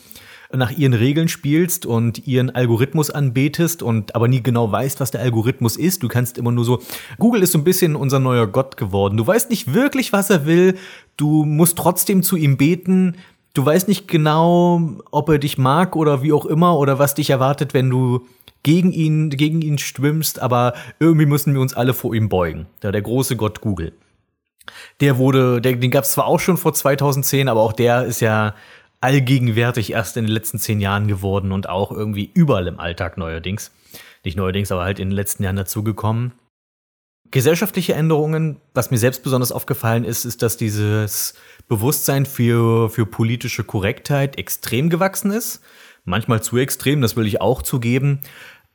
nach 0.52 0.70
ihren 0.70 0.94
Regeln 0.94 1.28
spielst 1.28 1.86
und 1.86 2.26
ihren 2.26 2.50
Algorithmus 2.50 3.10
anbetest 3.10 3.82
und 3.82 4.14
aber 4.14 4.28
nie 4.28 4.42
genau 4.42 4.70
weißt, 4.70 5.00
was 5.00 5.10
der 5.10 5.20
Algorithmus 5.20 5.76
ist. 5.76 6.02
Du 6.02 6.08
kannst 6.08 6.38
immer 6.38 6.52
nur 6.52 6.64
so. 6.64 6.80
Google 7.18 7.42
ist 7.42 7.52
so 7.52 7.58
ein 7.58 7.64
bisschen 7.64 7.96
unser 7.96 8.18
neuer 8.18 8.46
Gott 8.46 8.76
geworden. 8.76 9.16
Du 9.16 9.26
weißt 9.26 9.50
nicht 9.50 9.72
wirklich, 9.72 10.12
was 10.12 10.30
er 10.30 10.46
will. 10.46 10.76
Du 11.16 11.44
musst 11.44 11.76
trotzdem 11.78 12.22
zu 12.22 12.36
ihm 12.36 12.56
beten. 12.56 13.16
Du 13.54 13.64
weißt 13.64 13.88
nicht 13.88 14.06
genau, 14.06 14.98
ob 15.10 15.28
er 15.30 15.38
dich 15.38 15.56
mag 15.56 15.96
oder 15.96 16.22
wie 16.22 16.32
auch 16.32 16.44
immer 16.44 16.78
oder 16.78 16.98
was 16.98 17.14
dich 17.14 17.30
erwartet, 17.30 17.72
wenn 17.72 17.88
du 17.88 18.26
gegen 18.62 18.92
ihn, 18.92 19.30
gegen 19.30 19.62
ihn 19.62 19.78
schwimmst, 19.78 20.40
aber 20.42 20.74
irgendwie 20.98 21.24
müssen 21.26 21.54
wir 21.54 21.60
uns 21.60 21.72
alle 21.74 21.94
vor 21.94 22.14
ihm 22.14 22.28
beugen. 22.28 22.66
Ja, 22.82 22.92
der 22.92 23.00
große 23.00 23.36
Gott 23.36 23.60
Google. 23.60 23.92
Der 25.00 25.18
wurde, 25.18 25.60
der, 25.60 25.76
den 25.76 25.92
gab 25.92 26.04
es 26.04 26.12
zwar 26.12 26.26
auch 26.26 26.40
schon 26.40 26.56
vor 26.56 26.74
2010, 26.74 27.48
aber 27.48 27.60
auch 27.60 27.72
der 27.72 28.04
ist 28.04 28.20
ja 28.20 28.54
allgegenwärtig 29.00 29.92
erst 29.92 30.16
in 30.16 30.24
den 30.24 30.32
letzten 30.32 30.58
zehn 30.58 30.80
Jahren 30.80 31.06
geworden 31.08 31.52
und 31.52 31.68
auch 31.68 31.92
irgendwie 31.92 32.30
überall 32.34 32.66
im 32.66 32.80
Alltag 32.80 33.18
neuerdings. 33.18 33.72
Nicht 34.24 34.36
neuerdings, 34.36 34.72
aber 34.72 34.84
halt 34.84 34.98
in 34.98 35.10
den 35.10 35.16
letzten 35.16 35.44
Jahren 35.44 35.56
dazugekommen. 35.56 36.32
Gesellschaftliche 37.30 37.94
Änderungen, 37.94 38.60
was 38.72 38.90
mir 38.90 38.98
selbst 38.98 39.22
besonders 39.22 39.52
aufgefallen 39.52 40.04
ist, 40.04 40.24
ist, 40.24 40.42
dass 40.42 40.56
dieses 40.56 41.34
Bewusstsein 41.68 42.24
für, 42.24 42.88
für 42.88 43.06
politische 43.06 43.64
Korrektheit 43.64 44.38
extrem 44.38 44.90
gewachsen 44.90 45.32
ist. 45.32 45.60
Manchmal 46.04 46.40
zu 46.40 46.56
extrem, 46.56 47.02
das 47.02 47.16
will 47.16 47.26
ich 47.26 47.40
auch 47.40 47.62
zugeben. 47.62 48.20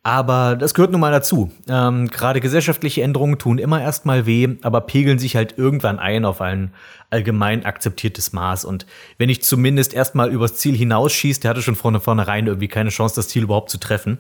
Aber 0.03 0.55
das 0.55 0.73
gehört 0.73 0.91
nun 0.91 1.01
mal 1.01 1.11
dazu. 1.11 1.51
Ähm, 1.67 2.07
Gerade 2.07 2.41
gesellschaftliche 2.41 3.03
Änderungen 3.03 3.37
tun 3.37 3.59
immer 3.59 3.81
erstmal 3.81 4.25
weh, 4.25 4.47
aber 4.63 4.81
pegeln 4.81 5.19
sich 5.19 5.35
halt 5.35 5.59
irgendwann 5.59 5.99
ein 5.99 6.25
auf 6.25 6.41
ein 6.41 6.73
allgemein 7.11 7.65
akzeptiertes 7.65 8.33
Maß. 8.33 8.65
Und 8.65 8.87
wenn 9.19 9.29
ich 9.29 9.43
zumindest 9.43 9.93
erstmal 9.93 10.31
übers 10.31 10.55
Ziel 10.55 10.75
hinausschieße, 10.75 11.41
der 11.41 11.51
hatte 11.51 11.61
schon 11.61 11.75
vorne 11.75 11.99
vornherein 11.99 12.47
irgendwie 12.47 12.67
keine 12.67 12.89
Chance, 12.89 13.15
das 13.15 13.27
Ziel 13.27 13.43
überhaupt 13.43 13.69
zu 13.69 13.77
treffen. 13.77 14.17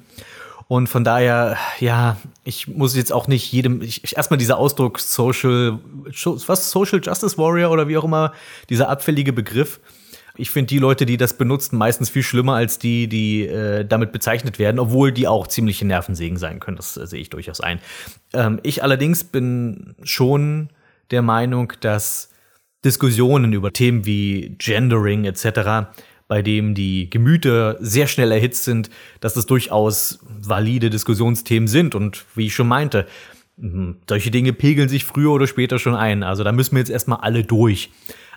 Und 0.67 0.87
von 0.87 1.03
daher, 1.03 1.57
ja, 1.79 2.17
ich 2.43 2.67
muss 2.67 2.95
jetzt 2.95 3.11
auch 3.11 3.27
nicht 3.27 3.51
jedem, 3.51 3.81
ich, 3.81 4.15
erstmal 4.15 4.37
dieser 4.37 4.57
Ausdruck 4.57 4.99
Social, 4.99 5.79
was, 6.47 6.71
Social 6.71 7.01
Justice 7.03 7.37
Warrior 7.37 7.71
oder 7.71 7.87
wie 7.87 7.97
auch 7.97 8.03
immer, 8.03 8.33
dieser 8.69 8.87
abfällige 8.87 9.33
Begriff 9.33 9.79
ich 10.35 10.49
finde 10.49 10.67
die 10.67 10.79
Leute, 10.79 11.05
die 11.05 11.17
das 11.17 11.37
benutzen, 11.37 11.77
meistens 11.77 12.09
viel 12.09 12.23
schlimmer 12.23 12.55
als 12.55 12.79
die, 12.79 13.07
die 13.07 13.45
äh, 13.45 13.85
damit 13.85 14.11
bezeichnet 14.11 14.59
werden, 14.59 14.79
obwohl 14.79 15.11
die 15.11 15.27
auch 15.27 15.47
ziemliche 15.47 15.85
Nervensägen 15.85 16.37
sein 16.37 16.59
können. 16.59 16.77
Das 16.77 16.97
äh, 16.97 17.05
sehe 17.05 17.21
ich 17.21 17.29
durchaus 17.29 17.61
ein. 17.61 17.79
Ähm, 18.33 18.59
ich 18.63 18.83
allerdings 18.83 19.23
bin 19.23 19.95
schon 20.03 20.69
der 21.11 21.21
Meinung, 21.21 21.73
dass 21.81 22.29
Diskussionen 22.83 23.53
über 23.53 23.71
Themen 23.73 24.05
wie 24.05 24.55
Gendering 24.57 25.25
etc. 25.25 25.91
bei 26.27 26.41
dem 26.41 26.73
die 26.73 27.09
Gemüter 27.09 27.77
sehr 27.79 28.07
schnell 28.07 28.31
erhitzt 28.31 28.63
sind, 28.63 28.89
dass 29.19 29.33
das 29.33 29.45
durchaus 29.45 30.19
valide 30.23 30.89
Diskussionsthemen 30.89 31.67
sind. 31.67 31.93
Und 31.93 32.25
wie 32.35 32.47
ich 32.47 32.55
schon 32.55 32.67
meinte, 32.67 33.05
solche 34.09 34.31
Dinge 34.31 34.53
pegeln 34.53 34.89
sich 34.89 35.05
früher 35.05 35.31
oder 35.31 35.45
später 35.45 35.77
schon 35.77 35.95
ein. 35.95 36.23
Also 36.23 36.43
da 36.43 36.51
müssen 36.51 36.75
wir 36.75 36.79
jetzt 36.79 36.89
erstmal 36.89 37.19
alle 37.19 37.43
durch. 37.43 37.91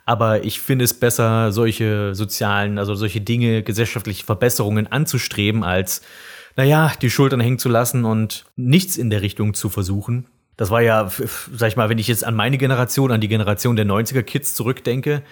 Aber 0.05 0.45
ich 0.45 0.61
finde 0.61 0.85
es 0.85 0.95
besser, 0.95 1.51
solche 1.53 2.15
sozialen, 2.15 2.79
also 2.79 2.95
solche 2.95 3.21
Dinge, 3.21 3.63
gesellschaftliche 3.63 4.25
Verbesserungen 4.25 4.87
anzustreben, 4.87 5.65
als, 5.65 6.03
naja, 6.57 6.93
die 7.01 7.11
Schultern 7.11 7.41
hängen 7.41 7.59
zu 7.59 7.69
lassen 7.69 8.05
und 8.05 8.45
nichts 8.57 8.97
in 8.97 9.11
der 9.11 9.23
Richtung 9.23 9.55
zu 9.55 9.71
versuchen. 9.71 10.27
Das 10.57 10.71
war 10.71 10.83
ja, 10.83 11.11
sag 11.53 11.69
ich 11.69 11.77
mal, 11.77 11.89
wenn 11.89 11.99
ich 11.99 12.09
jetzt 12.09 12.25
an 12.25 12.35
meine 12.35 12.59
Generation, 12.59 13.11
an 13.11 13.21
die 13.21 13.29
Generation 13.29 13.77
der 13.77 13.87
90er 13.87 14.23
Kids 14.23 14.55
zurückdenke, 14.55 15.23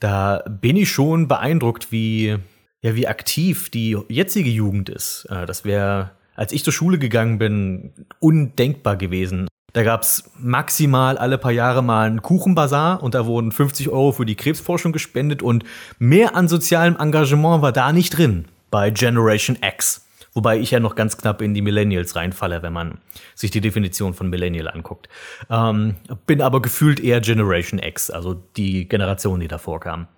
da 0.00 0.42
bin 0.48 0.76
ich 0.76 0.90
schon 0.90 1.28
beeindruckt, 1.28 1.92
wie, 1.92 2.36
ja, 2.80 2.94
wie 2.94 3.06
aktiv 3.06 3.70
die 3.70 3.98
jetzige 4.08 4.50
Jugend 4.50 4.88
ist. 4.88 5.26
Äh, 5.30 5.46
das 5.46 5.64
wäre, 5.64 6.12
als 6.34 6.52
ich 6.52 6.64
zur 6.64 6.72
Schule 6.72 6.98
gegangen 6.98 7.38
bin, 7.38 7.92
undenkbar 8.18 8.96
gewesen. 8.96 9.46
Da 9.72 9.82
gab's 9.82 10.30
maximal 10.38 11.16
alle 11.16 11.38
paar 11.38 11.52
Jahre 11.52 11.82
mal 11.82 12.06
einen 12.06 12.20
Kuchenbazar 12.20 13.02
und 13.02 13.14
da 13.14 13.24
wurden 13.24 13.52
50 13.52 13.88
Euro 13.88 14.12
für 14.12 14.26
die 14.26 14.34
Krebsforschung 14.34 14.92
gespendet 14.92 15.42
und 15.42 15.64
mehr 15.98 16.36
an 16.36 16.48
sozialem 16.48 16.96
Engagement 16.96 17.62
war 17.62 17.72
da 17.72 17.92
nicht 17.92 18.16
drin 18.16 18.46
bei 18.70 18.90
Generation 18.90 19.56
X. 19.62 20.06
Wobei 20.34 20.58
ich 20.58 20.70
ja 20.70 20.80
noch 20.80 20.94
ganz 20.94 21.18
knapp 21.18 21.42
in 21.42 21.52
die 21.52 21.60
Millennials 21.60 22.16
reinfalle, 22.16 22.62
wenn 22.62 22.72
man 22.72 22.98
sich 23.34 23.50
die 23.50 23.60
Definition 23.60 24.14
von 24.14 24.30
Millennial 24.30 24.68
anguckt. 24.68 25.08
Ähm, 25.50 25.96
bin 26.26 26.40
aber 26.40 26.62
gefühlt 26.62 27.00
eher 27.00 27.20
Generation 27.20 27.78
X, 27.78 28.10
also 28.10 28.34
die 28.56 28.88
Generation, 28.88 29.40
die 29.40 29.48
davor 29.48 29.80
kam. 29.80 30.08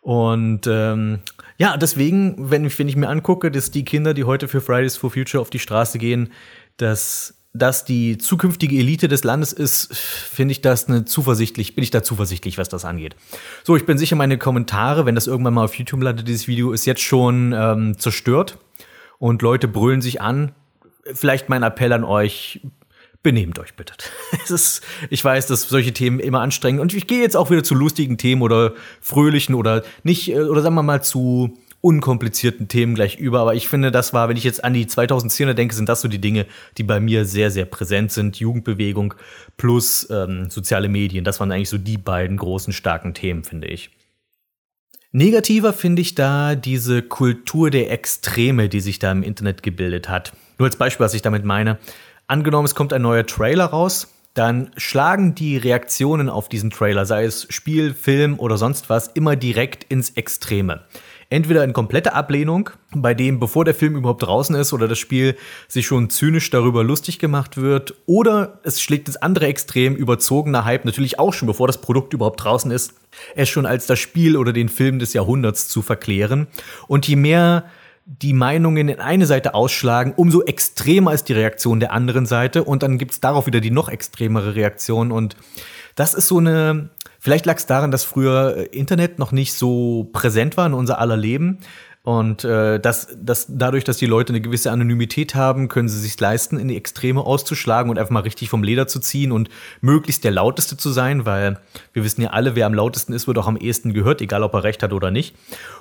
Und 0.00 0.66
ähm, 0.68 1.20
ja, 1.58 1.76
deswegen, 1.76 2.50
wenn 2.50 2.64
ich, 2.64 2.78
wenn 2.78 2.88
ich 2.88 2.96
mir 2.96 3.08
angucke, 3.08 3.50
dass 3.50 3.70
die 3.70 3.84
Kinder, 3.84 4.14
die 4.14 4.24
heute 4.24 4.48
für 4.48 4.60
Fridays 4.60 4.96
for 4.96 5.10
Future 5.10 5.40
auf 5.40 5.50
die 5.50 5.58
Straße 5.58 5.98
gehen, 5.98 6.32
dass 6.76 7.35
das 7.58 7.84
die 7.84 8.18
zukünftige 8.18 8.76
Elite 8.76 9.08
des 9.08 9.24
Landes 9.24 9.52
ist, 9.52 9.94
finde 9.96 10.52
ich 10.52 10.60
das 10.60 10.88
eine 10.88 11.04
zuversichtlich, 11.04 11.74
bin 11.74 11.82
ich 11.82 11.90
da 11.90 12.02
zuversichtlich, 12.02 12.58
was 12.58 12.68
das 12.68 12.84
angeht. 12.84 13.16
So, 13.64 13.76
ich 13.76 13.86
bin 13.86 13.98
sicher, 13.98 14.16
meine 14.16 14.38
Kommentare, 14.38 15.06
wenn 15.06 15.14
das 15.14 15.26
irgendwann 15.26 15.54
mal 15.54 15.64
auf 15.64 15.74
YouTube 15.74 16.02
landet, 16.02 16.28
dieses 16.28 16.48
Video, 16.48 16.72
ist 16.72 16.86
jetzt 16.86 17.02
schon 17.02 17.52
ähm, 17.56 17.98
zerstört 17.98 18.58
und 19.18 19.42
Leute 19.42 19.68
brüllen 19.68 20.00
sich 20.00 20.20
an. 20.20 20.52
Vielleicht 21.12 21.48
mein 21.48 21.62
Appell 21.62 21.92
an 21.92 22.04
euch, 22.04 22.60
benehmt 23.22 23.58
euch 23.58 23.74
bitte. 23.74 23.94
es 24.44 24.50
ist, 24.50 24.82
ich 25.10 25.24
weiß, 25.24 25.46
dass 25.46 25.68
solche 25.68 25.92
Themen 25.92 26.20
immer 26.20 26.40
anstrengend 26.40 26.80
und 26.80 26.94
ich 26.94 27.06
gehe 27.06 27.20
jetzt 27.20 27.36
auch 27.36 27.50
wieder 27.50 27.62
zu 27.62 27.74
lustigen 27.74 28.18
Themen 28.18 28.42
oder 28.42 28.74
fröhlichen 29.00 29.54
oder 29.54 29.82
nicht, 30.02 30.30
äh, 30.30 30.40
oder 30.40 30.62
sagen 30.62 30.74
wir 30.74 30.82
mal 30.82 31.02
zu 31.02 31.58
unkomplizierten 31.86 32.66
Themen 32.66 32.96
gleich 32.96 33.16
über. 33.16 33.38
Aber 33.38 33.54
ich 33.54 33.68
finde, 33.68 33.92
das 33.92 34.12
war, 34.12 34.28
wenn 34.28 34.36
ich 34.36 34.42
jetzt 34.42 34.64
an 34.64 34.74
die 34.74 34.86
2010er 34.86 35.54
denke, 35.54 35.72
sind 35.72 35.88
das 35.88 36.00
so 36.00 36.08
die 36.08 36.20
Dinge, 36.20 36.46
die 36.78 36.82
bei 36.82 36.98
mir 36.98 37.24
sehr, 37.24 37.52
sehr 37.52 37.64
präsent 37.64 38.10
sind. 38.10 38.40
Jugendbewegung 38.40 39.14
plus 39.56 40.08
ähm, 40.10 40.50
soziale 40.50 40.88
Medien. 40.88 41.24
Das 41.24 41.38
waren 41.38 41.52
eigentlich 41.52 41.68
so 41.68 41.78
die 41.78 41.96
beiden 41.96 42.38
großen, 42.38 42.72
starken 42.72 43.14
Themen, 43.14 43.44
finde 43.44 43.68
ich. 43.68 43.90
Negativer 45.12 45.72
finde 45.72 46.02
ich 46.02 46.16
da 46.16 46.56
diese 46.56 47.02
Kultur 47.02 47.70
der 47.70 47.92
Extreme, 47.92 48.68
die 48.68 48.80
sich 48.80 48.98
da 48.98 49.12
im 49.12 49.22
Internet 49.22 49.62
gebildet 49.62 50.08
hat. 50.08 50.32
Nur 50.58 50.66
als 50.66 50.76
Beispiel, 50.76 51.04
was 51.04 51.14
ich 51.14 51.22
damit 51.22 51.44
meine. 51.44 51.78
Angenommen, 52.26 52.66
es 52.66 52.74
kommt 52.74 52.92
ein 52.92 53.02
neuer 53.02 53.24
Trailer 53.24 53.66
raus, 53.66 54.08
dann 54.34 54.72
schlagen 54.76 55.36
die 55.36 55.56
Reaktionen 55.56 56.28
auf 56.28 56.48
diesen 56.48 56.70
Trailer, 56.70 57.06
sei 57.06 57.24
es 57.24 57.46
Spiel, 57.48 57.94
Film 57.94 58.40
oder 58.40 58.58
sonst 58.58 58.90
was, 58.90 59.06
immer 59.06 59.36
direkt 59.36 59.84
ins 59.84 60.10
Extreme 60.10 60.80
entweder 61.28 61.64
in 61.64 61.72
komplette 61.72 62.14
Ablehnung, 62.14 62.70
bei 62.94 63.14
dem, 63.14 63.40
bevor 63.40 63.64
der 63.64 63.74
Film 63.74 63.96
überhaupt 63.96 64.22
draußen 64.22 64.54
ist 64.54 64.72
oder 64.72 64.88
das 64.88 64.98
Spiel 64.98 65.36
sich 65.68 65.86
schon 65.86 66.10
zynisch 66.10 66.50
darüber 66.50 66.84
lustig 66.84 67.18
gemacht 67.18 67.56
wird, 67.56 67.94
oder 68.06 68.60
es 68.62 68.80
schlägt 68.80 69.08
das 69.08 69.16
andere 69.16 69.46
Extrem, 69.46 69.96
überzogener 69.96 70.64
Hype, 70.64 70.84
natürlich 70.84 71.18
auch 71.18 71.32
schon 71.32 71.46
bevor 71.46 71.66
das 71.66 71.80
Produkt 71.80 72.14
überhaupt 72.14 72.42
draußen 72.42 72.70
ist, 72.70 72.94
es 73.34 73.48
schon 73.48 73.66
als 73.66 73.86
das 73.86 73.98
Spiel 73.98 74.36
oder 74.36 74.52
den 74.52 74.68
Film 74.68 74.98
des 74.98 75.12
Jahrhunderts 75.12 75.68
zu 75.68 75.82
verklären. 75.82 76.46
Und 76.86 77.08
je 77.08 77.16
mehr 77.16 77.64
die 78.06 78.32
Meinungen 78.32 78.88
in 78.88 79.00
eine 79.00 79.26
Seite 79.26 79.54
ausschlagen, 79.54 80.12
umso 80.14 80.42
extremer 80.42 81.12
ist 81.12 81.28
die 81.28 81.32
Reaktion 81.32 81.80
der 81.80 81.92
anderen 81.92 82.24
Seite 82.24 82.62
und 82.62 82.84
dann 82.84 82.98
gibt's 82.98 83.18
darauf 83.18 83.46
wieder 83.46 83.60
die 83.60 83.72
noch 83.72 83.88
extremere 83.88 84.54
Reaktion 84.54 85.10
und 85.10 85.36
das 85.96 86.14
ist 86.14 86.28
so 86.28 86.38
eine 86.38 86.90
Vielleicht 87.20 87.46
lag 87.46 87.56
es 87.56 87.66
daran, 87.66 87.90
dass 87.90 88.04
früher 88.04 88.56
äh, 88.56 88.62
Internet 88.66 89.18
noch 89.18 89.32
nicht 89.32 89.54
so 89.54 90.08
präsent 90.12 90.56
war 90.56 90.66
in 90.66 90.74
unser 90.74 90.98
aller 90.98 91.16
Leben. 91.16 91.58
Und 92.06 92.44
äh, 92.44 92.78
dass, 92.78 93.08
dass 93.20 93.46
dadurch, 93.48 93.82
dass 93.82 93.96
die 93.96 94.06
Leute 94.06 94.32
eine 94.32 94.40
gewisse 94.40 94.70
Anonymität 94.70 95.34
haben, 95.34 95.66
können 95.66 95.88
sie 95.88 95.98
sich 95.98 96.20
leisten, 96.20 96.56
in 96.56 96.68
die 96.68 96.76
Extreme 96.76 97.20
auszuschlagen 97.20 97.90
und 97.90 97.98
einfach 97.98 98.12
mal 98.12 98.20
richtig 98.20 98.48
vom 98.48 98.62
Leder 98.62 98.86
zu 98.86 99.00
ziehen 99.00 99.32
und 99.32 99.48
möglichst 99.80 100.22
der 100.22 100.30
lauteste 100.30 100.76
zu 100.76 100.90
sein, 100.90 101.26
weil 101.26 101.58
wir 101.94 102.04
wissen 102.04 102.22
ja 102.22 102.30
alle, 102.30 102.54
wer 102.54 102.66
am 102.66 102.74
lautesten 102.74 103.12
ist, 103.12 103.26
wird 103.26 103.38
auch 103.38 103.48
am 103.48 103.56
ehesten 103.56 103.92
gehört, 103.92 104.20
egal 104.20 104.44
ob 104.44 104.54
er 104.54 104.62
recht 104.62 104.84
hat 104.84 104.92
oder 104.92 105.10
nicht. 105.10 105.34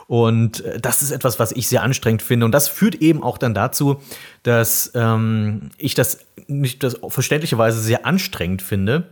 Und 0.08 0.66
äh, 0.66 0.80
das 0.80 1.04
ist 1.04 1.12
etwas, 1.12 1.38
was 1.38 1.52
ich 1.52 1.68
sehr 1.68 1.84
anstrengend 1.84 2.24
finde. 2.24 2.48
Und 2.48 2.54
das 2.54 2.70
führt 2.70 2.96
eben 2.96 3.22
auch 3.22 3.38
dann 3.38 3.54
dazu, 3.54 4.02
dass 4.42 4.94
ähm, 4.96 5.70
ich 5.78 5.94
das 5.94 6.26
nicht 6.48 6.82
das 6.82 7.00
verständlicherweise 7.08 7.80
sehr 7.80 8.08
anstrengend 8.08 8.64
finde 8.64 9.10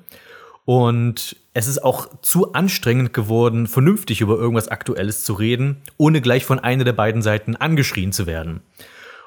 und 0.65 1.35
es 1.53 1.67
ist 1.67 1.83
auch 1.83 2.07
zu 2.21 2.53
anstrengend 2.53 3.13
geworden, 3.13 3.67
vernünftig 3.67 4.21
über 4.21 4.37
irgendwas 4.37 4.69
Aktuelles 4.69 5.23
zu 5.23 5.33
reden, 5.33 5.81
ohne 5.97 6.21
gleich 6.21 6.45
von 6.45 6.59
einer 6.59 6.83
der 6.83 6.93
beiden 6.93 7.21
Seiten 7.21 7.55
angeschrien 7.55 8.11
zu 8.11 8.25
werden. 8.25 8.61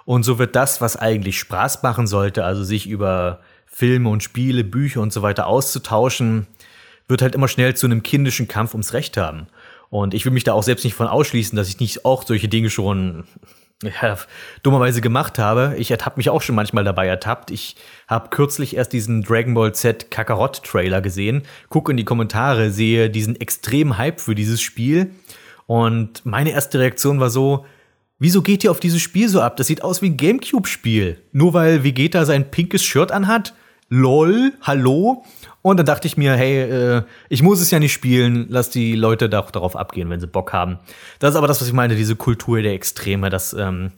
Und 0.05 0.23
so 0.23 0.39
wird 0.39 0.57
das, 0.57 0.81
was 0.81 0.97
eigentlich 0.97 1.39
Spaß 1.39 1.83
machen 1.83 2.07
sollte, 2.07 2.45
also 2.45 2.65
sich 2.65 2.89
über 2.89 3.41
Filme 3.67 4.09
und 4.09 4.23
Spiele, 4.23 4.65
Bücher 4.65 5.03
und 5.03 5.13
so 5.13 5.23
weiter 5.23 5.47
auszutauschen, 5.47 6.47
wird 7.09 7.23
halt 7.23 7.35
immer 7.35 7.49
schnell 7.49 7.77
zu 7.77 7.87
einem 7.87 8.03
kindischen 8.03 8.49
Kampf 8.49 8.73
ums 8.73 8.93
Recht 8.93 9.17
haben. 9.17 9.47
Und 9.91 10.15
ich 10.15 10.25
will 10.25 10.33
mich 10.33 10.45
da 10.45 10.53
auch 10.53 10.63
selbst 10.63 10.85
nicht 10.85 10.95
von 10.95 11.07
ausschließen, 11.07 11.57
dass 11.57 11.69
ich 11.69 11.79
nicht 11.79 12.05
auch 12.05 12.25
solche 12.25 12.49
Dinge 12.49 12.71
schon 12.71 13.25
ja, 13.83 14.17
dummerweise 14.63 15.01
gemacht 15.01 15.39
habe. 15.39 15.75
Ich 15.79 15.93
habe 15.93 16.17
mich 16.17 16.31
auch 16.31 16.43
schon 16.43 16.55
manchmal 16.55 16.85
dabei 16.85 17.07
ertappt. 17.07 17.51
Ich 17.51 17.77
habe 18.09 18.31
kürzlich 18.31 18.77
erst 18.77 18.93
diesen 18.93 19.23
Dragon 19.23 19.55
Ball 19.55 19.75
Z 19.75 20.11
Kakarot 20.11 20.63
Trailer 20.63 21.01
gesehen, 21.01 21.43
gucke 21.69 21.91
in 21.91 21.97
die 21.97 22.05
Kommentare, 22.05 22.71
sehe 22.71 23.11
diesen 23.11 23.39
extremen 23.41 23.99
Hype 23.99 24.21
für 24.21 24.35
dieses 24.35 24.63
Spiel 24.63 25.11
und 25.67 26.25
meine 26.25 26.53
erste 26.53 26.79
Reaktion 26.79 27.21
war 27.21 27.31
so, 27.31 27.67
wieso 28.19 28.41
geht 28.43 28.65
ihr 28.65 28.71
auf 28.71 28.81
dieses 28.81 29.03
Spiel 29.03 29.29
so 29.29 29.41
ab? 29.41 29.57
Das 29.57 29.67
sieht 29.67 29.83
aus 29.83 30.01
wie 30.01 30.11
ein 30.11 30.17
Gamecube 30.17 30.69
Spiel. 30.69 31.23
Nur 31.33 31.55
weil 31.55 31.85
Vegeta 31.85 32.25
sein 32.25 32.51
pinkes 32.51 32.85
Shirt 32.85 33.13
anhat? 33.13 33.55
Lol, 33.89 34.53
hallo? 34.63 35.25
Und 35.67 35.79
dann 35.79 35.87
dachte 35.87 36.07
ich 36.07 36.17
mir, 36.17 36.37
hey, 36.37 36.61
äh, 36.61 37.03
ich 37.29 37.43
muss 37.43 37.61
es 37.61 37.73
ja 37.73 37.81
nicht 37.81 37.93
spielen, 37.93 38.47
lass 38.49 38.71
die 38.71 38.95
Leute 38.95 39.29
doch 39.29 39.51
darauf 39.51 39.75
abgehen, 39.75 40.09
wenn 40.11 40.21
sie 40.21 40.29
Bock 40.29 40.53
haben. 40.53 40.79
Das 41.19 41.31
ist 41.31 41.37
aber 41.37 41.49
das, 41.49 41.61
was 41.61 41.67
ich 41.67 41.75
meine, 41.75 41.97
diese 41.97 42.15
Kultur 42.15 42.63
der 42.63 42.73
Extreme, 42.73 43.31
das, 43.31 43.53
ähm, 43.53 43.91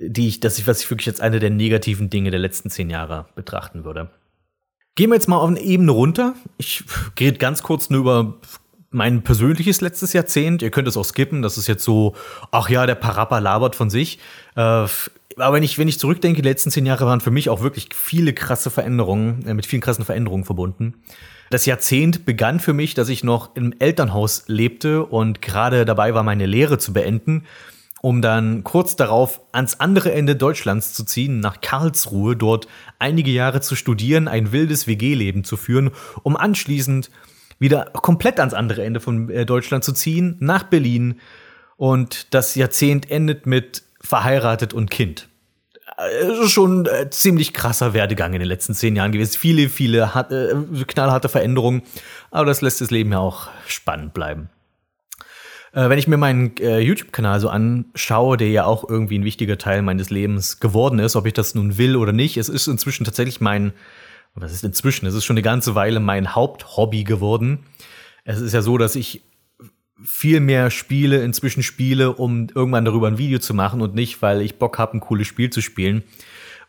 die 0.00 0.26
ich, 0.26 0.40
das 0.40 0.58
ich, 0.58 0.66
was 0.66 0.82
ich 0.82 0.90
wirklich 0.90 1.06
jetzt 1.06 1.20
eine 1.20 1.38
der 1.38 1.50
negativen 1.50 2.10
Dinge 2.10 2.32
der 2.32 2.40
letzten 2.40 2.68
zehn 2.68 2.90
Jahre 2.90 3.26
betrachten 3.36 3.84
würde. 3.84 4.10
Gehen 4.96 5.10
wir 5.10 5.14
jetzt 5.14 5.28
mal 5.28 5.36
auf 5.36 5.48
eine 5.48 5.60
Ebene 5.60 5.92
runter. 5.92 6.34
Ich 6.56 6.82
rede 7.20 7.38
ganz 7.38 7.62
kurz 7.62 7.90
nur 7.90 8.00
über 8.00 8.40
mein 8.90 9.22
persönliches 9.22 9.80
letztes 9.80 10.14
Jahrzehnt. 10.14 10.62
Ihr 10.62 10.72
könnt 10.72 10.88
es 10.88 10.96
auch 10.96 11.04
skippen. 11.04 11.42
Das 11.42 11.58
ist 11.58 11.68
jetzt 11.68 11.84
so, 11.84 12.16
ach 12.50 12.70
ja, 12.70 12.86
der 12.86 12.96
Parappa 12.96 13.38
labert 13.38 13.76
von 13.76 13.88
sich. 13.88 14.18
Äh, 14.56 14.86
aber 15.38 15.56
wenn 15.56 15.62
ich, 15.62 15.78
wenn 15.78 15.88
ich 15.88 15.98
zurückdenke, 15.98 16.42
die 16.42 16.48
letzten 16.48 16.70
zehn 16.70 16.86
Jahre 16.86 17.06
waren 17.06 17.20
für 17.20 17.30
mich 17.30 17.48
auch 17.48 17.62
wirklich 17.62 17.88
viele 17.94 18.32
krasse 18.32 18.70
Veränderungen, 18.70 19.44
äh, 19.46 19.54
mit 19.54 19.66
vielen 19.66 19.82
krassen 19.82 20.04
Veränderungen 20.04 20.44
verbunden. 20.44 20.94
Das 21.50 21.64
Jahrzehnt 21.64 22.26
begann 22.26 22.60
für 22.60 22.74
mich, 22.74 22.94
dass 22.94 23.08
ich 23.08 23.24
noch 23.24 23.56
im 23.56 23.74
Elternhaus 23.78 24.44
lebte 24.48 25.04
und 25.04 25.40
gerade 25.40 25.84
dabei 25.84 26.12
war, 26.12 26.22
meine 26.22 26.44
Lehre 26.44 26.78
zu 26.78 26.92
beenden, 26.92 27.44
um 28.02 28.20
dann 28.20 28.64
kurz 28.64 28.96
darauf 28.96 29.40
ans 29.52 29.80
andere 29.80 30.12
Ende 30.12 30.36
Deutschlands 30.36 30.92
zu 30.92 31.04
ziehen, 31.04 31.40
nach 31.40 31.60
Karlsruhe, 31.60 32.36
dort 32.36 32.68
einige 32.98 33.30
Jahre 33.30 33.60
zu 33.60 33.76
studieren, 33.76 34.28
ein 34.28 34.52
wildes 34.52 34.86
WG-Leben 34.86 35.42
zu 35.42 35.56
führen, 35.56 35.90
um 36.22 36.36
anschließend 36.36 37.10
wieder 37.58 37.86
komplett 37.86 38.38
ans 38.40 38.54
andere 38.54 38.84
Ende 38.84 39.00
von 39.00 39.30
äh, 39.30 39.46
Deutschland 39.46 39.84
zu 39.84 39.92
ziehen, 39.92 40.36
nach 40.40 40.64
Berlin. 40.64 41.20
Und 41.76 42.34
das 42.34 42.54
Jahrzehnt 42.54 43.10
endet 43.10 43.46
mit 43.46 43.82
verheiratet 44.00 44.72
und 44.72 44.90
Kind. 44.90 45.28
Ist 46.22 46.50
schon 46.50 46.86
ein 46.86 47.10
ziemlich 47.10 47.52
krasser 47.52 47.92
Werdegang 47.92 48.32
in 48.32 48.38
den 48.38 48.48
letzten 48.48 48.74
zehn 48.74 48.94
Jahren 48.94 49.10
gewesen. 49.10 49.36
Viele, 49.38 49.68
viele 49.68 50.14
hat, 50.14 50.30
äh, 50.30 50.54
knallharte 50.86 51.28
Veränderungen, 51.28 51.82
aber 52.30 52.46
das 52.46 52.60
lässt 52.60 52.80
das 52.80 52.90
Leben 52.90 53.10
ja 53.12 53.18
auch 53.18 53.48
spannend 53.66 54.14
bleiben. 54.14 54.50
Äh, 55.72 55.88
wenn 55.88 55.98
ich 55.98 56.06
mir 56.06 56.16
meinen 56.16 56.56
äh, 56.58 56.78
YouTube-Kanal 56.78 57.40
so 57.40 57.48
anschaue, 57.48 58.36
der 58.36 58.48
ja 58.48 58.64
auch 58.64 58.88
irgendwie 58.88 59.18
ein 59.18 59.24
wichtiger 59.24 59.58
Teil 59.58 59.82
meines 59.82 60.10
Lebens 60.10 60.60
geworden 60.60 60.98
ist, 60.98 61.16
ob 61.16 61.26
ich 61.26 61.34
das 61.34 61.54
nun 61.54 61.78
will 61.78 61.96
oder 61.96 62.12
nicht, 62.12 62.36
es 62.36 62.48
ist 62.48 62.68
inzwischen 62.68 63.04
tatsächlich 63.04 63.40
mein, 63.40 63.72
was 64.34 64.52
ist 64.52 64.64
inzwischen? 64.64 65.06
Es 65.06 65.14
ist 65.14 65.24
schon 65.24 65.34
eine 65.34 65.42
ganze 65.42 65.74
Weile 65.74 66.00
mein 66.00 66.34
Haupthobby 66.34 67.04
geworden. 67.04 67.66
Es 68.24 68.40
ist 68.40 68.54
ja 68.54 68.62
so, 68.62 68.78
dass 68.78 68.94
ich 68.94 69.24
viel 70.02 70.40
mehr 70.40 70.70
Spiele 70.70 71.22
inzwischen 71.22 71.62
spiele, 71.62 72.12
um 72.12 72.48
irgendwann 72.54 72.84
darüber 72.84 73.08
ein 73.08 73.18
Video 73.18 73.38
zu 73.38 73.54
machen 73.54 73.80
und 73.80 73.94
nicht, 73.94 74.22
weil 74.22 74.42
ich 74.42 74.58
Bock 74.58 74.78
habe, 74.78 74.96
ein 74.96 75.00
cooles 75.00 75.26
Spiel 75.26 75.50
zu 75.50 75.60
spielen. 75.60 76.02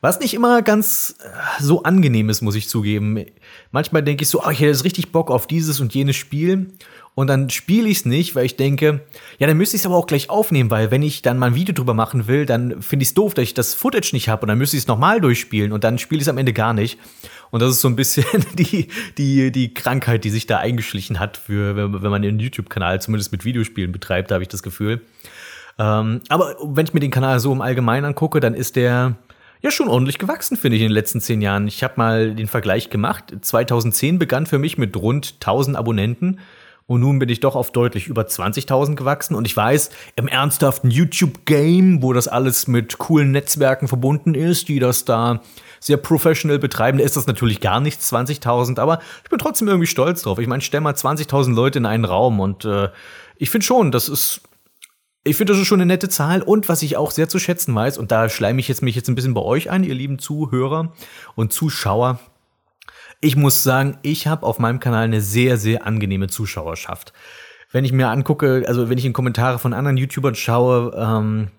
Was 0.01 0.19
nicht 0.21 0.33
immer 0.33 0.61
ganz 0.61 1.15
äh, 1.19 1.61
so 1.61 1.83
angenehm 1.83 2.29
ist, 2.29 2.41
muss 2.41 2.55
ich 2.55 2.69
zugeben. 2.69 3.25
Manchmal 3.71 4.01
denke 4.01 4.23
ich 4.23 4.29
so, 4.29 4.41
oh, 4.43 4.49
ich 4.49 4.59
hätte 4.59 4.69
jetzt 4.69 4.85
richtig 4.85 5.11
Bock 5.11 5.29
auf 5.29 5.45
dieses 5.45 5.81
und 5.81 5.93
jenes 5.93 6.15
Spiel. 6.15 6.67
Und 7.19 7.27
dann 7.27 7.49
spiele 7.49 7.89
ich 7.89 7.97
es 7.97 8.05
nicht, 8.05 8.33
weil 8.35 8.45
ich 8.45 8.55
denke, 8.55 9.01
ja, 9.39 9.47
dann 9.47 9.57
müsste 9.57 9.75
ich 9.75 9.81
es 9.81 9.85
aber 9.85 9.97
auch 9.97 10.07
gleich 10.07 10.29
aufnehmen, 10.29 10.71
weil 10.71 10.89
wenn 10.89 11.01
ich 11.03 11.21
dann 11.21 11.37
mal 11.37 11.47
ein 11.47 11.55
Video 11.55 11.75
drüber 11.75 11.93
machen 11.93 12.27
will, 12.27 12.45
dann 12.45 12.81
finde 12.81 13.03
ich 13.03 13.09
es 13.09 13.13
doof, 13.13 13.33
dass 13.33 13.43
ich 13.43 13.53
das 13.53 13.73
Footage 13.73 14.11
nicht 14.13 14.29
habe 14.29 14.43
und 14.43 14.47
dann 14.47 14.57
müsste 14.57 14.77
ich 14.77 14.83
es 14.83 14.87
nochmal 14.87 15.19
durchspielen 15.19 15.73
und 15.73 15.83
dann 15.83 15.97
spiele 15.97 16.19
ich 16.19 16.21
es 16.21 16.29
am 16.29 16.37
Ende 16.37 16.53
gar 16.53 16.73
nicht. 16.73 16.97
Und 17.51 17.61
das 17.61 17.71
ist 17.71 17.81
so 17.81 17.89
ein 17.89 17.97
bisschen 17.97 18.23
die, 18.53 18.87
die, 19.17 19.51
die 19.51 19.73
Krankheit, 19.73 20.23
die 20.23 20.29
sich 20.29 20.47
da 20.47 20.59
eingeschlichen 20.59 21.19
hat, 21.19 21.35
für, 21.35 21.75
wenn, 21.75 21.91
man 21.91 22.23
einen 22.23 22.39
YouTube-Kanal 22.39 23.01
zumindest 23.01 23.33
mit 23.33 23.43
Videospielen 23.43 23.91
betreibt, 23.91 24.31
habe 24.31 24.43
ich 24.43 24.47
das 24.47 24.63
Gefühl. 24.63 25.01
Ähm, 25.77 26.21
aber 26.29 26.55
wenn 26.63 26.85
ich 26.85 26.93
mir 26.93 27.01
den 27.01 27.11
Kanal 27.11 27.41
so 27.41 27.51
im 27.51 27.59
Allgemeinen 27.59 28.05
angucke, 28.05 28.39
dann 28.39 28.53
ist 28.53 28.77
der 28.77 29.17
ja 29.61 29.71
schon 29.71 29.89
ordentlich 29.89 30.19
gewachsen, 30.19 30.55
finde 30.55 30.77
ich, 30.77 30.83
in 30.83 30.87
den 30.87 30.93
letzten 30.93 31.19
zehn 31.19 31.41
Jahren. 31.41 31.67
Ich 31.67 31.83
habe 31.83 31.95
mal 31.97 32.33
den 32.33 32.47
Vergleich 32.47 32.89
gemacht. 32.89 33.35
2010 33.41 34.19
begann 34.19 34.45
für 34.45 34.57
mich 34.57 34.77
mit 34.77 34.95
rund 34.95 35.33
1000 35.41 35.75
Abonnenten. 35.75 36.39
Und 36.89 37.01
nun 37.01 37.19
bin 37.19 37.29
ich 37.29 37.39
doch 37.39 37.55
auf 37.55 37.71
deutlich 37.71 38.07
über 38.07 38.23
20.000 38.23 38.95
gewachsen. 38.95 39.35
Und 39.35 39.45
ich 39.45 39.55
weiß, 39.55 39.91
im 40.15 40.27
ernsthaften 40.27 40.89
YouTube-Game, 40.89 42.01
wo 42.01 42.13
das 42.13 42.27
alles 42.27 42.65
mit 42.65 42.97
coolen 42.97 43.31
Netzwerken 43.31 43.87
verbunden 43.87 44.33
ist, 44.33 44.69
die 44.69 44.79
das 44.79 45.05
da 45.05 45.41
sehr 45.79 45.97
professional 45.97 46.57
betreiben, 46.57 46.97
da 46.97 47.03
ist 47.03 47.15
das 47.15 47.27
natürlich 47.27 47.61
gar 47.61 47.79
nichts, 47.79 48.11
20.000. 48.11 48.79
Aber 48.79 49.01
ich 49.23 49.29
bin 49.29 49.37
trotzdem 49.37 49.67
irgendwie 49.67 49.85
stolz 49.85 50.23
drauf. 50.23 50.39
Ich 50.39 50.47
meine, 50.47 50.63
stell 50.63 50.81
mal 50.81 50.95
20.000 50.95 51.53
Leute 51.53 51.77
in 51.77 51.85
einen 51.85 52.05
Raum. 52.05 52.39
Und 52.39 52.65
äh, 52.65 52.89
ich 53.37 53.51
finde 53.51 53.67
schon, 53.67 53.91
das 53.91 54.09
ist 54.09 54.41
ich 55.23 55.37
finde, 55.37 55.53
das 55.53 55.61
ist 55.61 55.67
schon 55.67 55.79
eine 55.79 55.85
nette 55.85 56.09
Zahl. 56.09 56.41
Und 56.41 56.69
was 56.69 56.81
ich 56.81 56.97
auch 56.97 57.11
sehr 57.11 57.29
zu 57.29 57.37
schätzen 57.37 57.75
weiß, 57.75 57.99
und 57.99 58.11
da 58.11 58.29
schleime 58.29 58.59
ich 58.61 58.67
jetzt 58.67 58.81
mich 58.81 58.95
jetzt 58.95 59.09
ein 59.09 59.15
bisschen 59.15 59.35
bei 59.35 59.41
euch 59.41 59.69
ein, 59.69 59.83
ihr 59.83 59.93
lieben 59.93 60.17
Zuhörer 60.17 60.93
und 61.35 61.53
Zuschauer, 61.53 62.19
ich 63.21 63.35
muss 63.35 63.63
sagen, 63.63 63.97
ich 64.01 64.27
habe 64.27 64.45
auf 64.45 64.59
meinem 64.59 64.79
Kanal 64.79 65.03
eine 65.03 65.21
sehr, 65.21 65.57
sehr 65.57 65.85
angenehme 65.85 66.27
Zuschauerschaft. 66.27 67.13
Wenn 67.71 67.85
ich 67.85 67.91
mir 67.91 68.09
angucke, 68.09 68.63
also 68.67 68.89
wenn 68.89 68.97
ich 68.97 69.05
in 69.05 69.13
Kommentare 69.13 69.59
von 69.59 69.73
anderen 69.73 69.97
YouTubern 69.97 70.35
schaue, 70.35 70.93
ähm, 70.97 71.49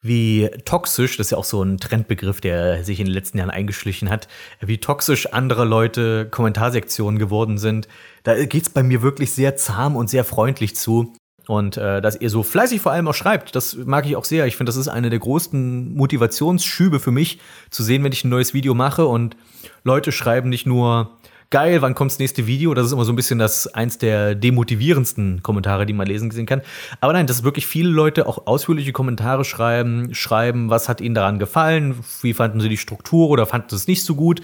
wie 0.00 0.50
toxisch, 0.64 1.16
das 1.16 1.28
ist 1.28 1.30
ja 1.30 1.38
auch 1.38 1.44
so 1.44 1.62
ein 1.62 1.78
Trendbegriff, 1.78 2.40
der 2.40 2.82
sich 2.84 2.98
in 2.98 3.06
den 3.06 3.14
letzten 3.14 3.38
Jahren 3.38 3.50
eingeschlichen 3.50 4.10
hat, 4.10 4.26
wie 4.60 4.78
toxisch 4.78 5.32
andere 5.32 5.64
Leute 5.64 6.28
Kommentarsektionen 6.28 7.20
geworden 7.20 7.58
sind, 7.58 7.86
da 8.24 8.44
geht's 8.44 8.70
bei 8.70 8.82
mir 8.82 9.02
wirklich 9.02 9.32
sehr 9.32 9.56
zahm 9.56 9.94
und 9.94 10.10
sehr 10.10 10.24
freundlich 10.24 10.74
zu. 10.74 11.12
Und 11.48 11.76
äh, 11.76 12.00
dass 12.00 12.20
ihr 12.20 12.30
so 12.30 12.42
fleißig 12.42 12.80
vor 12.80 12.92
allem 12.92 13.08
auch 13.08 13.14
schreibt, 13.14 13.56
das 13.56 13.76
mag 13.76 14.06
ich 14.06 14.16
auch 14.16 14.24
sehr. 14.24 14.46
Ich 14.46 14.56
finde, 14.56 14.70
das 14.70 14.76
ist 14.76 14.88
eine 14.88 15.10
der 15.10 15.18
größten 15.18 15.94
Motivationsschübe 15.94 17.00
für 17.00 17.10
mich, 17.10 17.38
zu 17.70 17.82
sehen, 17.82 18.04
wenn 18.04 18.12
ich 18.12 18.24
ein 18.24 18.28
neues 18.28 18.54
Video 18.54 18.74
mache 18.74 19.06
und 19.06 19.36
Leute 19.82 20.12
schreiben 20.12 20.48
nicht 20.48 20.66
nur 20.66 21.10
geil, 21.52 21.82
wann 21.82 21.94
kommt 21.94 22.10
das 22.10 22.18
nächste 22.18 22.46
Video? 22.46 22.74
Das 22.74 22.86
ist 22.86 22.92
immer 22.92 23.04
so 23.04 23.12
ein 23.12 23.16
bisschen 23.16 23.38
das 23.38 23.66
eins 23.68 23.98
der 23.98 24.34
demotivierendsten 24.34 25.42
Kommentare, 25.42 25.84
die 25.84 25.92
man 25.92 26.06
lesen 26.06 26.30
sehen 26.30 26.46
kann. 26.46 26.62
Aber 27.00 27.12
nein, 27.12 27.26
dass 27.26 27.44
wirklich 27.44 27.66
viele 27.66 27.90
Leute 27.90 28.26
auch 28.26 28.46
ausführliche 28.46 28.92
Kommentare 28.92 29.44
schreiben, 29.44 30.14
schreiben, 30.14 30.70
was 30.70 30.88
hat 30.88 31.00
ihnen 31.00 31.14
daran 31.14 31.38
gefallen, 31.38 31.96
wie 32.22 32.34
fanden 32.34 32.60
sie 32.60 32.70
die 32.70 32.78
Struktur 32.78 33.28
oder 33.28 33.46
fanden 33.46 33.68
sie 33.68 33.76
es 33.76 33.86
nicht 33.86 34.02
so 34.02 34.14
gut. 34.14 34.40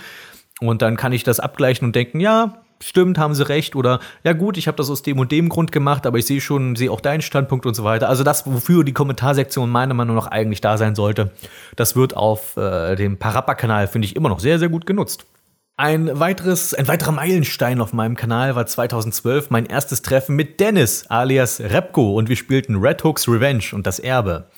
Und 0.61 0.83
dann 0.83 0.97
kann 0.97 1.13
ich 1.13 1.25
das 1.25 1.41
abgleichen 1.41 1.87
und 1.87 1.97
denken, 1.97 2.21
ja, 2.21 2.63
stimmt, 2.83 3.19
haben 3.19 3.35
sie 3.35 3.49
recht 3.49 3.77
oder 3.77 4.01
ja 4.25 4.33
gut, 4.33 4.57
ich 4.57 4.67
habe 4.67 4.77
das 4.77 4.91
aus 4.91 5.03
dem 5.03 5.19
und 5.19 5.33
dem 5.33 5.49
Grund 5.49 5.73
gemacht, 5.73 6.07
aber 6.07 6.19
ich 6.19 6.27
sehe 6.27 6.41
schon, 6.41 6.77
sehe 6.77 6.91
auch 6.91 7.01
deinen 7.01 7.23
Standpunkt 7.23 7.67
und 7.67 7.75
so 7.75 7.85
weiter. 7.85 8.09
Also 8.09 8.25
das, 8.25 8.47
wofür 8.47 8.85
die 8.85 8.93
Kommentarsektion 8.93 9.71
meiner 9.71 9.95
Meinung 9.95 10.17
nach 10.17 10.27
eigentlich 10.27 10.61
da 10.61 10.79
sein 10.79 10.95
sollte, 10.95 11.31
das 11.77 11.97
wird 11.97 12.17
auf 12.17 12.57
äh, 12.57 12.97
dem 12.97 13.19
Parappa-Kanal, 13.19 13.89
finde 13.89 14.07
ich, 14.07 14.17
immer 14.17 14.29
noch 14.29 14.41
sehr, 14.41 14.59
sehr 14.59 14.69
gut 14.69 14.87
genutzt. 14.87 15.27
Ein 15.77 16.19
weiteres, 16.19 16.75
ein 16.75 16.89
weiterer 16.89 17.13
Meilenstein 17.13 17.81
auf 17.81 17.93
meinem 17.93 18.17
Kanal 18.17 18.57
war 18.57 18.67
2012 18.67 19.51
mein 19.51 19.65
erstes 19.65 20.03
Treffen 20.03 20.35
mit 20.35 20.59
Dennis 20.59 21.07
alias 21.09 21.61
Repko 21.61 22.15
und 22.17 22.29
wir 22.29 22.35
spielten 22.35 22.77
Red 22.77 23.05
Hooks 23.05 23.29
Revenge 23.29 23.67
und 23.73 23.87
das 23.87 24.01
Erbe. 24.01 24.51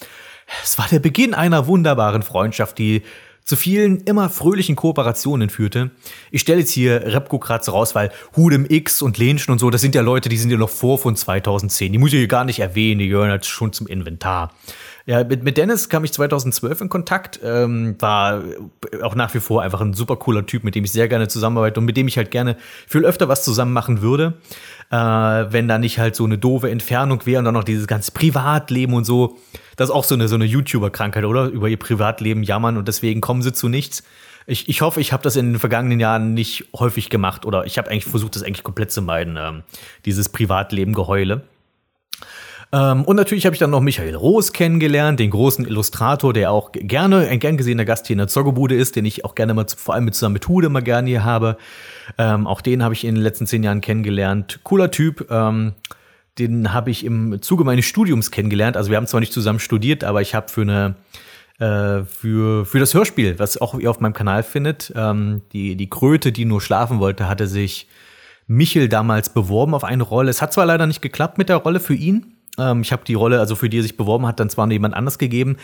Es 0.63 0.79
war 0.79 0.87
der 0.89 0.99
Beginn 0.99 1.35
einer 1.35 1.67
wunderbaren 1.67 2.23
Freundschaft, 2.23 2.79
die 2.79 3.03
zu 3.45 3.57
vielen 3.57 3.99
immer 4.03 4.31
fröhlichen 4.31 4.77
Kooperationen 4.77 5.51
führte. 5.51 5.91
Ich 6.31 6.41
stelle 6.41 6.61
jetzt 6.61 6.71
hier 6.71 7.01
gerade 7.01 7.65
so 7.65 7.73
raus, 7.73 7.95
weil 7.95 8.11
Hudem 8.37 8.67
X 8.69 9.03
und 9.03 9.19
Lenschen 9.19 9.51
und 9.53 9.59
so, 9.59 9.71
das 9.71 9.81
sind 9.81 9.95
ja 9.95 10.03
Leute, 10.03 10.29
die 10.29 10.37
sind 10.37 10.51
ja 10.51 10.57
noch 10.57 10.71
vor 10.71 10.99
von 10.99 11.17
2010. 11.17 11.93
Die 11.93 11.99
muss 11.99 12.13
ich 12.13 12.19
hier 12.19 12.29
gar 12.29 12.45
nicht 12.45 12.61
erwähnen, 12.61 13.01
die 13.01 13.09
gehören 13.09 13.31
halt 13.31 13.47
schon 13.47 13.73
zum 13.73 13.87
Inventar. 13.87 14.53
Ja, 15.11 15.25
mit, 15.25 15.43
mit 15.43 15.57
Dennis 15.57 15.89
kam 15.89 16.05
ich 16.05 16.13
2012 16.13 16.83
in 16.83 16.89
Kontakt, 16.89 17.41
ähm, 17.43 17.97
war 17.99 18.45
auch 19.03 19.17
nach 19.17 19.35
wie 19.35 19.41
vor 19.41 19.61
einfach 19.61 19.81
ein 19.81 19.93
super 19.93 20.15
cooler 20.15 20.47
Typ, 20.47 20.63
mit 20.63 20.77
dem 20.77 20.85
ich 20.85 20.93
sehr 20.93 21.09
gerne 21.09 21.27
zusammenarbeite 21.27 21.81
und 21.81 21.87
mit 21.87 21.97
dem 21.97 22.07
ich 22.07 22.17
halt 22.17 22.31
gerne 22.31 22.57
viel 22.87 23.05
öfter 23.05 23.27
was 23.27 23.43
zusammen 23.43 23.73
machen 23.73 24.03
würde. 24.03 24.35
Äh, 24.93 24.97
wenn 24.97 25.67
da 25.67 25.79
nicht 25.79 25.99
halt 25.99 26.15
so 26.15 26.25
eine 26.25 26.39
doofe 26.39 26.71
Entfernung 26.71 27.27
wäre 27.27 27.41
und 27.41 27.45
dann 27.45 27.55
noch 27.55 27.65
dieses 27.65 27.89
ganze 27.89 28.13
Privatleben 28.13 28.95
und 28.95 29.03
so. 29.03 29.37
Das 29.75 29.89
ist 29.89 29.95
auch 29.97 30.05
so 30.05 30.15
eine, 30.15 30.29
so 30.29 30.37
eine 30.37 30.45
YouTuber-Krankheit, 30.45 31.25
oder? 31.25 31.47
Über 31.47 31.67
ihr 31.67 31.77
Privatleben 31.77 32.45
jammern 32.45 32.77
und 32.77 32.87
deswegen 32.87 33.21
kommen 33.21 33.43
sie 33.43 33.53
zu 33.53 33.69
nichts. 33.69 34.05
Ich, 34.47 34.69
ich 34.69 34.81
hoffe, 34.81 35.01
ich 35.01 35.13
habe 35.13 35.25
das 35.25 35.35
in 35.35 35.55
den 35.55 35.59
vergangenen 35.59 35.99
Jahren 35.99 36.35
nicht 36.35 36.69
häufig 36.73 37.11
gemacht 37.11 37.45
oder 37.45 37.67
ich 37.67 37.79
habe 37.79 37.91
eigentlich 37.91 38.05
versucht, 38.05 38.37
das 38.37 38.45
eigentlich 38.45 38.63
komplett 38.63 38.93
zu 38.93 39.03
meiden, 39.03 39.37
ähm, 39.37 39.65
dieses 40.05 40.29
Privatleben-Geheule. 40.29 41.43
Ähm, 42.73 43.05
und 43.05 43.17
natürlich 43.17 43.47
habe 43.47 43.55
ich 43.55 43.59
dann 43.59 43.71
noch 43.71 43.81
Michael 43.81 44.15
Roos 44.15 44.53
kennengelernt, 44.53 45.19
den 45.19 45.31
großen 45.31 45.67
Illustrator, 45.67 46.33
der 46.33 46.53
auch 46.53 46.71
gerne 46.73 47.27
ein 47.27 47.41
gern 47.41 47.57
gesehener 47.57 47.85
Gast 47.85 48.07
hier 48.07 48.15
in 48.15 48.19
der 48.19 48.29
Zoggebude 48.29 48.77
ist, 48.77 48.97
den 48.97 49.05
ich 49.05 49.25
auch 49.25 49.35
gerne 49.35 49.55
mal, 49.55 49.67
vor 49.77 49.95
allem 49.95 50.05
mit 50.05 50.15
zusammen 50.15 50.35
mit 50.35 50.47
Hude 50.47 50.69
mal 50.69 50.83
gerne 50.83 51.09
hier 51.09 51.25
habe. 51.25 51.57
Ähm, 52.17 52.47
auch 52.47 52.61
den 52.61 52.83
habe 52.83 52.95
ich 52.95 53.05
in 53.05 53.17
den 53.17 53.25
letzten 53.25 53.47
zehn 53.47 53.63
Jahren 53.63 53.81
kennengelernt. 53.81 54.61
Cooler 54.63 54.91
Typ. 54.91 55.31
Ähm, 55.31 55.73
den 56.39 56.73
habe 56.73 56.91
ich 56.91 57.05
im 57.05 57.43
Zuge 57.43 57.65
meines 57.65 57.85
Studiums 57.87 58.31
kennengelernt. 58.31 58.77
Also 58.77 58.91
wir 58.91 58.97
haben 58.97 59.07
zwar 59.07 59.21
nicht 59.21 59.33
zusammen 59.33 59.59
studiert, 59.59 60.05
aber 60.05 60.23
ich 60.23 60.35
habe 60.35 60.49
für 60.49 60.63
eine 60.63 60.95
äh, 61.59 62.05
für, 62.05 62.65
für 62.65 62.79
das 62.79 62.95
Hörspiel, 62.95 63.39
was 63.39 63.61
auch 63.61 63.79
ihr 63.79 63.91
auf 63.91 64.01
meinem 64.01 64.15
Kanal 64.15 64.43
findet, 64.43 64.93
ähm, 64.97 65.43
die, 65.53 65.77
die 65.77 65.91
Kröte, 65.91 66.33
die 66.33 66.47
nur 66.47 66.63
schlafen 66.63 67.01
wollte, 67.01 67.29
hatte 67.29 67.47
sich 67.47 67.87
Michel 68.47 68.89
damals 68.89 69.29
beworben 69.29 69.75
auf 69.75 69.85
eine 69.85 70.03
Rolle. 70.03 70.31
Es 70.31 70.41
hat 70.41 70.55
zwar 70.55 70.65
leider 70.65 70.87
nicht 70.87 71.03
geklappt 71.03 71.37
mit 71.37 71.51
der 71.51 71.57
Rolle 71.57 71.79
für 71.79 71.95
ihn, 71.95 72.35
ähm, 72.61 72.83
ich 72.83 72.93
habe 72.93 73.03
die 73.05 73.15
Rolle, 73.15 73.41
also 73.41 73.57
für 73.57 73.69
die 73.69 73.79
er 73.79 73.83
sich 73.83 73.97
beworben 73.97 74.27
hat, 74.27 74.39
dann 74.39 74.51
zwar 74.51 74.67
noch 74.67 74.73
jemand 74.73 74.95
anders 74.95 75.19
gegeben. 75.19 75.57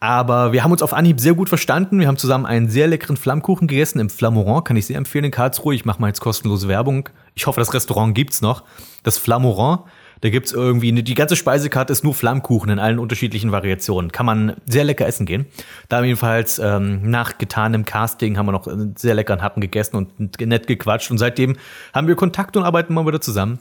Aber 0.00 0.52
wir 0.52 0.64
haben 0.64 0.72
uns 0.72 0.82
auf 0.82 0.94
Anhieb 0.94 1.20
sehr 1.20 1.34
gut 1.34 1.48
verstanden. 1.48 1.98
Wir 2.00 2.06
haben 2.06 2.16
zusammen 2.16 2.46
einen 2.46 2.68
sehr 2.68 2.86
leckeren 2.86 3.16
Flammkuchen 3.16 3.66
gegessen 3.66 3.98
im 3.98 4.10
Flammorant. 4.10 4.64
Kann 4.64 4.76
ich 4.76 4.86
sehr 4.86 4.96
empfehlen 4.96 5.24
in 5.24 5.30
Karlsruhe. 5.30 5.74
Ich 5.74 5.84
mache 5.84 6.00
mal 6.00 6.08
jetzt 6.08 6.20
kostenlose 6.20 6.68
Werbung. 6.68 7.08
Ich 7.34 7.46
hoffe, 7.46 7.60
das 7.60 7.74
Restaurant 7.74 8.14
gibt's 8.14 8.40
noch. 8.40 8.62
Das 9.02 9.18
Flammorant. 9.18 9.82
Da 10.20 10.30
gibt's 10.30 10.52
irgendwie, 10.52 10.88
eine, 10.88 11.02
die 11.02 11.14
ganze 11.14 11.36
Speisekarte 11.36 11.92
ist 11.92 12.02
nur 12.02 12.14
Flammkuchen 12.14 12.70
in 12.70 12.78
allen 12.78 12.98
unterschiedlichen 12.98 13.52
Variationen. 13.52 14.10
Kann 14.10 14.24
man 14.24 14.56
sehr 14.64 14.84
lecker 14.84 15.06
essen 15.06 15.26
gehen. 15.26 15.44
Da 15.90 16.02
jedenfalls 16.02 16.58
ähm, 16.58 17.10
nach 17.10 17.36
getanem 17.36 17.84
Casting 17.84 18.38
haben 18.38 18.46
wir 18.46 18.52
noch 18.52 18.66
einen 18.66 18.96
sehr 18.96 19.14
leckeren 19.14 19.42
Happen 19.42 19.60
gegessen 19.60 19.96
und 19.96 20.40
nett 20.40 20.66
gequatscht. 20.66 21.10
Und 21.10 21.18
seitdem 21.18 21.56
haben 21.92 22.08
wir 22.08 22.14
Kontakt 22.14 22.56
und 22.56 22.64
arbeiten 22.64 22.94
mal 22.94 23.06
wieder 23.06 23.20
zusammen. 23.20 23.58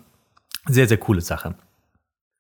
Sehr, 0.67 0.87
sehr 0.87 0.97
coole 0.97 1.19
Sache. 1.19 1.55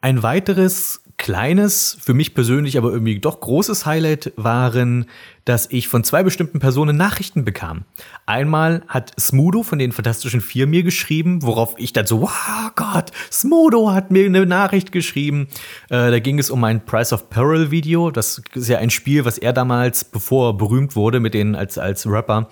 Ein 0.03 0.21
weiteres 0.21 1.01
kleines, 1.15 1.97
für 2.01 2.13
mich 2.13 2.33
persönlich 2.33 2.77
aber 2.77 2.91
irgendwie 2.91 3.19
doch 3.19 3.39
großes 3.39 3.85
Highlight 3.85 4.33
waren, 4.35 5.05
dass 5.45 5.69
ich 5.71 5.87
von 5.87 6.03
zwei 6.03 6.23
bestimmten 6.23 6.59
Personen 6.59 6.97
Nachrichten 6.97 7.45
bekam. 7.45 7.85
Einmal 8.25 8.83
hat 8.89 9.13
Smudo 9.17 9.63
von 9.63 9.79
den 9.79 9.93
Fantastischen 9.93 10.41
Vier 10.41 10.67
mir 10.67 10.83
geschrieben, 10.83 11.43
worauf 11.43 11.75
ich 11.77 11.93
dann 11.93 12.05
so, 12.05 12.23
wow 12.23 12.71
Gott, 12.75 13.11
Smudo 13.31 13.93
hat 13.93 14.11
mir 14.11 14.25
eine 14.25 14.45
Nachricht 14.45 14.91
geschrieben. 14.91 15.47
Äh, 15.89 16.11
da 16.11 16.19
ging 16.19 16.37
es 16.37 16.49
um 16.49 16.61
ein 16.65 16.83
Price 16.85 17.13
of 17.13 17.29
Peril 17.29 17.71
Video. 17.71 18.11
Das 18.11 18.41
ist 18.53 18.67
ja 18.67 18.79
ein 18.79 18.89
Spiel, 18.89 19.23
was 19.23 19.37
er 19.37 19.53
damals, 19.53 20.03
bevor 20.03 20.49
er 20.49 20.53
berühmt 20.53 20.97
wurde 20.97 21.21
mit 21.21 21.33
denen 21.33 21.55
als, 21.55 21.77
als 21.77 22.05
Rapper, 22.05 22.49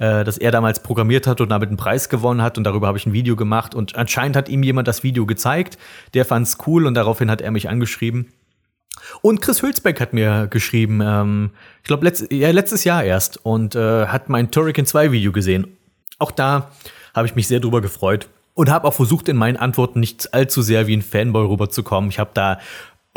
äh, 0.00 0.24
das 0.24 0.38
er 0.38 0.50
damals 0.50 0.82
programmiert 0.82 1.26
hat 1.26 1.40
und 1.40 1.50
damit 1.50 1.68
einen 1.68 1.76
Preis 1.76 2.08
gewonnen 2.08 2.42
hat 2.42 2.58
und 2.58 2.64
darüber 2.64 2.88
habe 2.88 2.98
ich 2.98 3.06
ein 3.06 3.12
Video 3.12 3.36
gemacht 3.36 3.74
und 3.74 3.94
anscheinend 3.94 4.34
hat 4.34 4.48
ihm 4.48 4.62
jemand 4.62 4.88
das 4.88 5.04
Video 5.04 5.26
gezeigt, 5.26 5.78
der 6.14 6.24
fand 6.24 6.46
es 6.46 6.58
cool 6.66 6.86
und 6.86 6.94
daraufhin 6.94 7.30
hat 7.30 7.40
er 7.40 7.50
mich 7.52 7.68
angeschrieben. 7.68 8.32
Und 9.22 9.42
Chris 9.42 9.62
Hülsbeck 9.62 10.00
hat 10.00 10.12
mir 10.12 10.46
geschrieben, 10.48 11.00
ähm, 11.02 11.50
ich 11.82 11.88
glaube 11.88 12.04
letzt, 12.04 12.32
ja, 12.32 12.50
letztes 12.50 12.84
Jahr 12.84 13.04
erst 13.04 13.44
und 13.44 13.74
äh, 13.74 14.06
hat 14.06 14.28
mein 14.28 14.50
Turrican 14.50 14.86
2 14.86 15.12
Video 15.12 15.32
gesehen. 15.32 15.76
Auch 16.18 16.30
da 16.30 16.70
habe 17.14 17.26
ich 17.26 17.34
mich 17.34 17.46
sehr 17.46 17.60
drüber 17.60 17.80
gefreut 17.80 18.28
und 18.54 18.70
habe 18.70 18.86
auch 18.88 18.94
versucht, 18.94 19.28
in 19.28 19.36
meinen 19.36 19.56
Antworten 19.56 20.00
nicht 20.00 20.32
allzu 20.34 20.62
sehr 20.62 20.86
wie 20.86 20.96
ein 20.96 21.02
Fanboy 21.02 21.46
rüberzukommen. 21.46 22.10
Ich 22.10 22.18
habe 22.18 22.30
da 22.34 22.58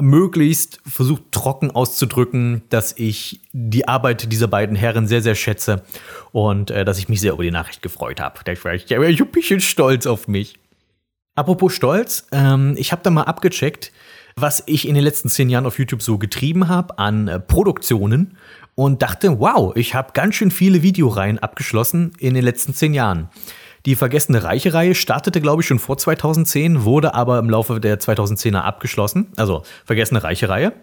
möglichst 0.02 0.80
versucht 0.86 1.32
trocken 1.32 1.72
auszudrücken, 1.72 2.64
dass 2.70 2.98
ich 2.98 3.42
die 3.52 3.88
Arbeit 3.88 4.32
dieser 4.32 4.48
beiden 4.48 4.76
Herren 4.76 5.08
sehr, 5.08 5.22
sehr 5.22 5.36
schätze 5.36 5.84
und 6.32 6.72
äh, 6.72 6.84
dass 6.84 6.98
ich 6.98 7.10
mich 7.10 7.22
sehr 7.22 7.34
über 7.34 7.44
die 7.44 7.52
Nachricht 7.52 7.82
gefreut 7.82 8.20
habe. 8.20 8.40
Da 8.44 8.52
war 8.64 8.74
ich 8.74 8.90
ja 8.90 9.00
ein 9.00 9.32
bisschen 9.32 9.62
stolz 9.62 10.08
auf 10.08 10.28
mich. 10.28 10.60
Apropos 11.36 11.74
Stolz, 11.74 12.28
ähm, 12.32 12.76
ich 12.78 12.92
habe 12.92 13.02
da 13.04 13.10
mal 13.10 13.24
abgecheckt, 13.24 13.92
was 14.36 14.64
ich 14.66 14.88
in 14.88 14.96
den 14.96 15.04
letzten 15.04 15.30
zehn 15.30 15.50
Jahren 15.50 15.66
auf 15.66 15.78
YouTube 15.80 16.02
so 16.02 16.18
getrieben 16.18 16.68
habe 16.68 16.98
an 16.98 17.28
äh, 17.28 17.40
Produktionen 17.40 18.38
und 18.76 19.02
dachte, 19.02 19.40
wow, 19.40 19.76
ich 19.76 19.94
habe 19.94 20.14
ganz 20.14 20.36
schön 20.36 20.52
viele 20.52 20.82
Videoreihen 20.82 21.40
abgeschlossen 21.40 22.14
in 22.20 22.34
den 22.34 22.44
letzten 22.44 22.74
zehn 22.74 22.94
Jahren. 22.94 23.30
Die 23.86 23.96
Vergessene 23.96 24.44
Reiche-Reihe 24.44 24.96
startete, 24.96 25.42
glaube 25.42 25.62
ich, 25.62 25.68
schon 25.68 25.80
vor 25.80 25.98
2010, 25.98 26.86
wurde 26.86 27.14
aber 27.14 27.40
im 27.40 27.50
Laufe 27.50 27.82
der 27.82 28.00
2010er 28.00 28.60
abgeschlossen. 28.60 29.28
Also 29.36 29.64
Vergessene 29.86 30.24
Reiche-Reihe. 30.24 30.74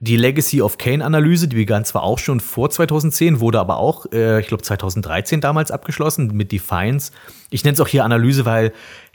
Die 0.00 0.16
Legacy 0.16 0.60
of 0.60 0.78
Kane-Analyse, 0.78 1.46
die 1.46 1.54
begann 1.54 1.84
zwar 1.84 2.02
auch 2.02 2.18
schon 2.18 2.40
vor 2.40 2.70
2010, 2.70 3.38
wurde 3.38 3.60
aber 3.60 3.76
auch, 3.76 4.06
äh, 4.12 4.40
ich 4.40 4.48
glaube, 4.48 4.64
2013 4.64 5.40
damals 5.40 5.70
abgeschlossen 5.70 6.32
mit 6.34 6.50
Defiance. 6.50 7.12
Ich 7.50 7.62
nenne 7.62 7.74
es 7.74 7.80
auch 7.80 7.86
hier 7.86 8.04
Analyse, 8.04 8.44
weil 8.44 8.72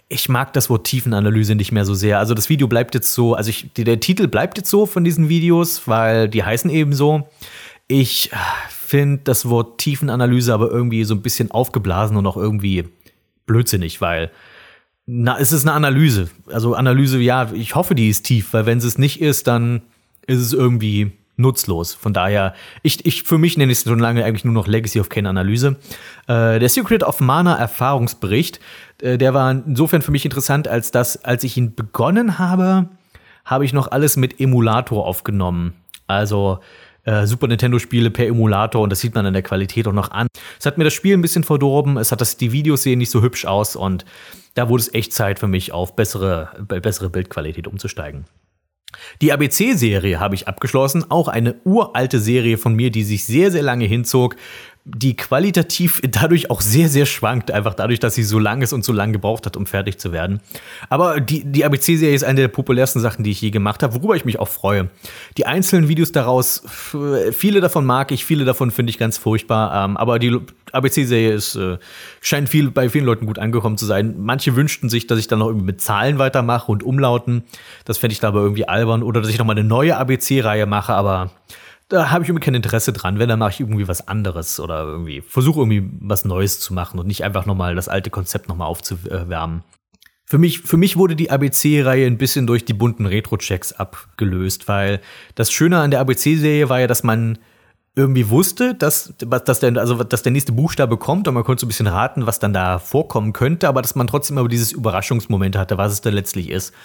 ich 0.08 0.30
mag 0.30 0.54
das 0.54 0.70
Wort 0.70 0.88
Tiefenanalyse 0.88 1.56
nicht 1.56 1.74
mehr 1.74 1.84
so 1.84 1.94
sehr. 1.94 2.20
Also 2.20 2.34
das 2.34 2.48
Video 2.48 2.70
bleibt 2.70 2.96
jetzt 2.96 3.14
so, 3.14 3.34
also 3.34 3.50
ich, 3.50 3.70
der 3.76 4.00
Titel 4.00 4.30
bleibt 4.30 4.58
jetzt 4.58 4.70
so 4.70 4.86
von 4.86 5.04
diesen 5.04 5.28
Videos, 5.28 5.90
weil 5.90 6.30
die 6.30 6.44
heißen 6.46 6.70
eben 6.70 6.94
so. 6.94 7.28
Ich 7.90 8.32
äh, 8.32 8.36
finde 8.70 9.24
das 9.26 9.50
Wort 9.50 9.80
Tiefenanalyse 9.80 10.54
aber 10.54 10.72
irgendwie 10.72 11.04
so 11.04 11.14
ein 11.14 11.22
bisschen 11.22 11.52
aufgeblasen 11.52 12.16
und 12.16 12.26
auch 12.26 12.38
irgendwie 12.38 12.86
blödsinnig, 13.48 14.00
weil 14.02 14.32
na, 15.08 15.40
es 15.40 15.54
ist 15.54 15.66
eine 15.66 15.74
Analyse. 15.74 16.30
Also 16.52 16.76
Analyse, 16.76 17.18
ja, 17.20 17.50
ich 17.54 17.76
hoffe, 17.76 17.96
die 17.96 18.10
ist 18.10 18.24
tief, 18.24 18.54
weil 18.54 18.66
wenn 18.66 18.78
es 18.78 18.98
nicht 18.98 19.22
ist, 19.22 19.48
dann 19.48 19.82
ist 20.28 20.42
es 20.42 20.54
irgendwie 20.54 21.14
nutzlos. 21.38 21.94
Von 21.94 22.14
daher, 22.14 22.54
ich, 22.84 23.06
ich 23.06 23.24
für 23.24 23.38
mich 23.38 23.58
nenne 23.58 23.72
ich 23.72 23.78
es 23.78 23.84
schon 23.86 24.00
lange 24.00 24.26
eigentlich 24.26 24.44
nur 24.44 24.54
noch 24.54 24.68
Legacy 24.68 25.00
of 25.00 25.10
Kane 25.10 25.30
Analyse. 25.30 25.78
Äh, 26.28 26.60
der 26.60 26.68
Secret 26.68 27.04
of 27.04 27.22
Mana 27.22 27.56
Erfahrungsbericht, 27.56 28.60
äh, 29.02 29.18
der 29.18 29.34
war 29.34 29.50
insofern 29.52 30.02
für 30.02 30.12
mich 30.12 30.26
interessant, 30.26 30.68
als 30.68 30.92
dass, 30.92 31.24
als 31.24 31.44
ich 31.44 31.56
ihn 31.56 31.74
begonnen 31.74 32.38
habe, 32.38 32.90
habe 33.46 33.64
ich 33.64 33.72
noch 33.72 33.90
alles 33.92 34.18
mit 34.18 34.42
Emulator 34.42 35.06
aufgenommen. 35.06 35.74
Also 36.08 36.60
äh, 37.08 37.26
Super 37.26 37.48
Nintendo-Spiele 37.48 38.12
per 38.12 38.28
Emulator 38.28 38.82
und 38.82 38.92
das 38.92 39.00
sieht 39.00 39.16
man 39.16 39.26
an 39.26 39.34
der 39.34 39.42
Qualität 39.42 39.88
auch 39.88 39.94
noch 39.94 40.12
an. 40.12 40.28
Es 40.60 40.66
hat 40.66 40.78
mir 40.78 40.84
das 40.84 40.94
Spiel 40.94 41.16
ein 41.16 41.22
bisschen 41.22 41.44
verdorben, 41.44 41.98
es 41.98 42.12
hat 42.12 42.22
das, 42.22 42.38
die 42.38 42.52
Videos 42.52 42.84
sehen 42.84 43.00
nicht 43.00 43.12
so 43.12 43.22
hübsch 43.22 43.46
aus 43.46 43.76
und 43.76 44.06
da 44.56 44.70
wurde 44.70 44.82
es 44.82 44.94
echt 44.94 45.14
Zeit 45.14 45.40
für 45.40 45.48
mich, 45.48 45.72
auf 45.72 45.96
bessere, 45.96 46.50
bessere 46.68 47.10
Bildqualität 47.10 47.68
umzusteigen. 47.68 48.26
Die 49.22 49.32
ABC-Serie 49.32 50.20
habe 50.20 50.36
ich 50.36 50.48
abgeschlossen, 50.48 51.10
auch 51.10 51.28
eine 51.28 51.56
uralte 51.64 52.20
Serie 52.20 52.58
von 52.58 52.74
mir, 52.74 52.90
die 52.90 53.04
sich 53.04 53.26
sehr, 53.26 53.52
sehr 53.52 53.64
lange 53.64 53.86
hinzog, 53.86 54.36
die 54.90 55.18
qualitativ 55.18 56.02
dadurch 56.10 56.50
auch 56.50 56.62
sehr, 56.62 56.88
sehr 56.88 57.06
schwankt, 57.06 57.52
einfach 57.52 57.74
dadurch, 57.74 58.00
dass 58.00 58.16
sie 58.16 58.24
so 58.24 58.40
lang 58.40 58.62
ist 58.62 58.72
und 58.72 58.86
so 58.86 58.94
lange 58.94 59.14
gebraucht 59.14 59.46
hat, 59.46 59.58
um 59.58 59.66
fertig 59.66 59.98
zu 59.98 60.14
werden. 60.14 60.40
Aber 60.90 61.20
die, 61.20 61.44
die 61.44 61.66
ABC-Serie 61.66 62.16
ist 62.16 62.24
eine 62.24 62.40
der 62.40 62.48
populärsten 62.48 63.02
Sachen, 63.02 63.24
die 63.24 63.32
ich 63.32 63.42
je 63.42 63.50
gemacht 63.50 63.84
habe, 63.84 63.96
worüber 63.96 64.16
ich 64.16 64.24
mich 64.24 64.40
auch 64.40 64.48
freue. 64.48 64.90
Die 65.38 65.46
einzelnen 65.46 65.90
Videos 65.90 66.14
daraus, 66.14 66.64
viele 67.32 67.60
davon 67.60 67.86
mag 67.86 68.14
ich, 68.14 68.24
viele 68.24 68.46
davon 68.46 68.72
finde 68.72 68.92
ich 68.92 68.98
ganz 68.98 69.18
furchtbar, 69.18 69.86
ähm, 69.86 69.98
aber 69.98 70.20
die 70.20 70.40
ABC-Serie 70.72 71.34
ist, 71.34 71.56
äh, 71.56 71.78
scheint 72.22 72.48
viel, 72.48 72.72
bei 72.72 72.90
vielen 72.90 73.06
Leuten 73.06 73.26
gut 73.26 73.40
angekommen 73.40 73.78
zu 73.78 73.86
sein. 73.86 74.16
Manche 74.18 74.56
wünschten 74.56 74.90
sich, 74.90 75.06
dass 75.06 75.20
ich 75.20 75.28
dann 75.28 75.40
noch 75.40 75.48
irgendwie 75.48 75.66
mit 75.66 75.82
Zahlen 75.82 76.18
weitermache 76.18 76.72
und 76.72 76.84
Umlauten. 76.84 77.44
Das 77.84 77.98
fände 77.98 78.14
ich 78.14 78.20
da 78.20 78.30
aber 78.30 78.42
irgendwie 78.42 78.68
albern. 78.68 79.04
Oder 79.04 79.22
dass 79.22 79.30
ich 79.30 79.38
noch 79.38 79.46
mal 79.46 79.58
eine 79.58 79.64
neue 79.64 79.98
ABC-Reihe 79.98 80.66
mache, 80.66 80.94
aber 80.94 81.32
da 81.90 82.12
habe 82.12 82.24
ich 82.24 82.30
irgendwie 82.30 82.46
kein 82.46 82.56
Interesse 82.56 82.94
dran. 82.94 83.20
Wenn, 83.20 83.30
dann 83.30 83.40
mache 83.40 83.52
ich 83.52 83.60
irgendwie 83.60 83.88
was 83.88 84.08
anderes 84.08 84.60
oder 84.60 84.84
irgendwie 84.84 85.22
versuche 85.22 85.60
irgendwie 85.62 85.90
was 86.02 86.26
Neues 86.26 86.60
zu 86.60 86.74
machen 86.74 87.00
und 87.00 87.08
nicht 87.08 87.24
einfach 87.24 87.46
nochmal 87.46 87.76
das 87.76 87.88
alte 87.88 88.10
Konzept 88.10 88.50
nochmal 88.50 88.68
aufzuwärmen. 88.68 89.64
Für 90.26 90.38
mich, 90.38 90.60
für 90.60 90.76
mich 90.76 90.98
wurde 90.98 91.16
die 91.16 91.32
ABC-Reihe 91.32 92.06
ein 92.06 92.18
bisschen 92.18 92.48
durch 92.48 92.66
die 92.66 92.74
bunten 92.74 93.06
Retro-Checks 93.06 93.72
abgelöst, 93.72 94.68
weil 94.68 95.00
das 95.36 95.52
Schöne 95.52 95.80
an 95.80 95.92
der 95.92 96.02
ABC-Serie 96.02 96.68
war 96.68 96.82
ja, 96.82 96.88
dass 96.88 97.04
man 97.04 97.38
irgendwie 97.98 98.30
wusste, 98.30 98.76
dass, 98.76 99.12
dass, 99.18 99.60
der, 99.60 99.76
also, 99.78 100.04
dass 100.04 100.22
der 100.22 100.32
nächste 100.32 100.52
Buchstabe 100.52 100.98
kommt 100.98 101.28
und 101.28 101.34
man 101.34 101.44
konnte 101.44 101.62
so 101.62 101.66
ein 101.66 101.70
bisschen 101.70 101.88
raten, 101.88 102.28
was 102.28 102.38
dann 102.38 102.54
da 102.54 102.78
vorkommen 102.78 103.34
könnte, 103.34 103.68
aber 103.68 103.82
dass 103.82 103.96
man 103.96 104.06
trotzdem 104.06 104.38
aber 104.38 104.48
dieses 104.48 104.72
Überraschungsmoment 104.72 105.58
hatte, 105.58 105.80
was 105.80 105.94
es 105.94 106.02
dann 106.02 106.14
letztlich 106.14 106.50
ist. 106.50 106.76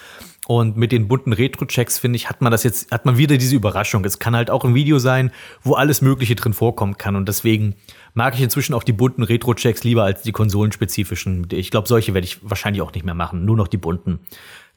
Und 0.47 0.75
mit 0.75 0.91
den 0.91 1.07
bunten 1.07 1.31
Retro-Checks, 1.31 1.99
finde 1.99 2.17
ich, 2.17 2.29
hat 2.29 2.41
man 2.41 2.51
das 2.51 2.63
jetzt, 2.63 2.91
hat 2.91 3.05
man 3.05 3.15
wieder 3.15 3.37
diese 3.37 3.55
Überraschung. 3.55 4.03
Es 4.05 4.17
kann 4.17 4.35
halt 4.35 4.49
auch 4.49 4.65
ein 4.65 4.73
Video 4.73 4.97
sein, 4.97 5.31
wo 5.61 5.75
alles 5.75 6.01
Mögliche 6.01 6.35
drin 6.35 6.53
vorkommen 6.53 6.97
kann. 6.97 7.15
Und 7.15 7.29
deswegen 7.29 7.75
mag 8.15 8.33
ich 8.33 8.41
inzwischen 8.41 8.73
auch 8.73 8.83
die 8.83 8.91
bunten 8.91 9.23
Retro-Checks 9.23 9.83
lieber 9.83 10.03
als 10.03 10.23
die 10.23 10.31
konsolenspezifischen. 10.31 11.47
Ich 11.51 11.69
glaube, 11.71 11.87
solche 11.87 12.13
werde 12.15 12.25
ich 12.25 12.39
wahrscheinlich 12.41 12.81
auch 12.81 12.91
nicht 12.91 13.05
mehr 13.05 13.13
machen. 13.13 13.45
Nur 13.45 13.55
noch 13.55 13.69
die 13.69 13.77
bunten. 13.77 14.19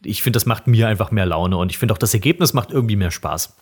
Ich 0.05 0.23
finde, 0.23 0.37
das 0.37 0.47
macht 0.47 0.67
mir 0.67 0.87
einfach 0.87 1.11
mehr 1.11 1.27
Laune 1.27 1.57
und 1.57 1.73
ich 1.73 1.79
finde 1.79 1.95
auch, 1.95 1.99
das 1.99 2.15
Ergebnis 2.15 2.53
macht 2.53 2.71
irgendwie 2.71 2.97
mehr 2.97 3.11
Spaß. 3.11 3.57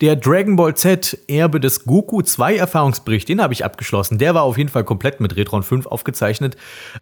Der 0.00 0.16
Dragon 0.16 0.56
Ball 0.56 0.74
Z 0.74 1.18
Erbe 1.28 1.60
des 1.60 1.84
Goku 1.84 2.22
2 2.22 2.56
Erfahrungsbericht, 2.56 3.28
den 3.28 3.40
habe 3.40 3.52
ich 3.52 3.64
abgeschlossen. 3.64 4.18
Der 4.18 4.34
war 4.34 4.42
auf 4.42 4.58
jeden 4.58 4.70
Fall 4.70 4.84
komplett 4.84 5.20
mit 5.20 5.36
Retron 5.36 5.62
5 5.62 5.86
aufgezeichnet. 5.86 6.56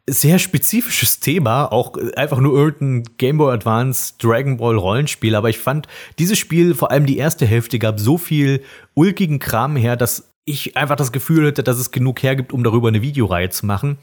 Sehr 0.09 0.39
spezifisches 0.39 1.21
Thema, 1.21 1.67
auch 1.67 1.97
einfach 2.17 2.39
nur 2.39 2.57
irgendein 2.57 3.17
Game 3.17 3.39
Boy 3.39 3.55
Advance 3.55 4.15
Dragon 4.19 4.59
Ball 4.59 4.77
Rollenspiel. 4.77 5.35
Aber 5.35 5.49
ich 5.51 5.59
fand, 5.59 5.87
dieses 6.19 6.39
Spiel, 6.39 6.75
vor 6.75 6.91
allem 6.91 7.07
die 7.07 7.19
erste 7.19 7.47
Hälfte, 7.47 7.79
gab 7.79 8.01
so 8.01 8.19
viel 8.19 8.63
ulkigen 8.95 9.39
Kram 9.39 9.77
her, 9.77 9.97
dass 9.97 10.31
ich 10.45 10.77
einfach 10.77 10.97
das 10.97 11.13
Gefühl 11.13 11.47
hatte, 11.47 11.63
dass 11.63 11.79
es 11.79 11.91
genug 11.91 12.23
hergibt, 12.23 12.53
um 12.53 12.65
darüber 12.65 12.89
eine 12.89 13.03
Videoreihe 13.03 13.51
zu 13.51 13.67
machen. 13.67 13.99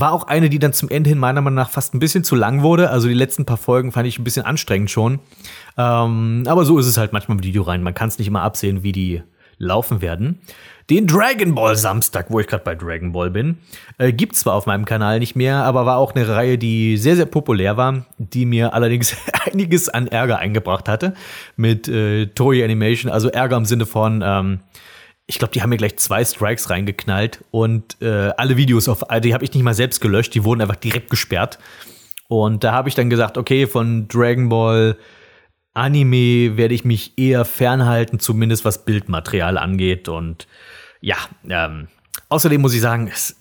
War 0.00 0.12
auch 0.12 0.24
eine, 0.24 0.50
die 0.50 0.58
dann 0.58 0.72
zum 0.72 0.88
Ende 0.88 1.10
hin 1.10 1.18
meiner 1.18 1.40
Meinung 1.40 1.56
nach 1.56 1.70
fast 1.70 1.94
ein 1.94 1.98
bisschen 2.00 2.24
zu 2.24 2.34
lang 2.34 2.62
wurde. 2.62 2.90
Also 2.90 3.06
die 3.08 3.14
letzten 3.14 3.44
paar 3.44 3.56
Folgen 3.56 3.92
fand 3.92 4.08
ich 4.08 4.18
ein 4.18 4.24
bisschen 4.24 4.44
anstrengend 4.44 4.90
schon. 4.90 5.20
Ähm, 5.78 6.44
aber 6.46 6.64
so 6.64 6.78
ist 6.78 6.86
es 6.86 6.96
halt 6.96 7.12
manchmal 7.12 7.36
mit 7.36 7.44
Videoreihen. 7.44 7.82
Man 7.82 7.94
kann 7.94 8.08
es 8.08 8.18
nicht 8.18 8.28
immer 8.28 8.42
absehen, 8.42 8.82
wie 8.82 8.92
die 8.92 9.22
laufen 9.58 10.02
werden. 10.02 10.40
Den 10.90 11.06
Dragon 11.06 11.54
Ball 11.54 11.76
Samstag, 11.76 12.26
wo 12.28 12.40
ich 12.40 12.46
gerade 12.46 12.64
bei 12.64 12.74
Dragon 12.74 13.12
Ball 13.12 13.30
bin, 13.30 13.58
äh, 13.96 14.12
gibt 14.12 14.36
zwar 14.36 14.54
auf 14.54 14.66
meinem 14.66 14.84
Kanal 14.84 15.18
nicht 15.18 15.34
mehr, 15.34 15.64
aber 15.64 15.86
war 15.86 15.96
auch 15.96 16.14
eine 16.14 16.28
Reihe, 16.28 16.58
die 16.58 16.98
sehr, 16.98 17.16
sehr 17.16 17.24
populär 17.24 17.76
war, 17.78 18.04
die 18.18 18.44
mir 18.44 18.74
allerdings 18.74 19.16
einiges 19.50 19.88
an 19.88 20.08
Ärger 20.08 20.38
eingebracht 20.38 20.88
hatte 20.88 21.14
mit 21.56 21.88
äh, 21.88 22.26
Toei 22.26 22.64
Animation. 22.64 23.10
Also 23.10 23.28
Ärger 23.28 23.56
im 23.56 23.64
Sinne 23.64 23.86
von, 23.86 24.22
ähm, 24.22 24.60
ich 25.26 25.38
glaube, 25.38 25.52
die 25.52 25.62
haben 25.62 25.70
mir 25.70 25.78
gleich 25.78 25.96
zwei 25.96 26.24
Strikes 26.24 26.68
reingeknallt 26.70 27.44
und 27.50 28.00
äh, 28.02 28.30
alle 28.36 28.56
Videos 28.56 28.88
auf, 28.88 29.04
die 29.22 29.32
habe 29.32 29.44
ich 29.44 29.54
nicht 29.54 29.62
mal 29.62 29.74
selbst 29.74 30.00
gelöscht, 30.00 30.34
die 30.34 30.44
wurden 30.44 30.60
einfach 30.60 30.76
direkt 30.76 31.10
gesperrt. 31.10 31.58
Und 32.28 32.64
da 32.64 32.72
habe 32.72 32.88
ich 32.88 32.94
dann 32.94 33.10
gesagt, 33.10 33.38
okay, 33.38 33.66
von 33.66 34.08
Dragon 34.08 34.48
Ball 34.48 34.96
Anime 35.72 36.56
werde 36.56 36.74
ich 36.74 36.84
mich 36.84 37.18
eher 37.18 37.44
fernhalten, 37.44 38.20
zumindest 38.20 38.64
was 38.64 38.84
Bildmaterial 38.84 39.58
angeht. 39.58 40.08
Und 40.08 40.46
ja, 41.00 41.16
ähm, 41.48 41.88
außerdem 42.28 42.60
muss 42.60 42.74
ich 42.74 42.80
sagen, 42.80 43.10
es, 43.12 43.36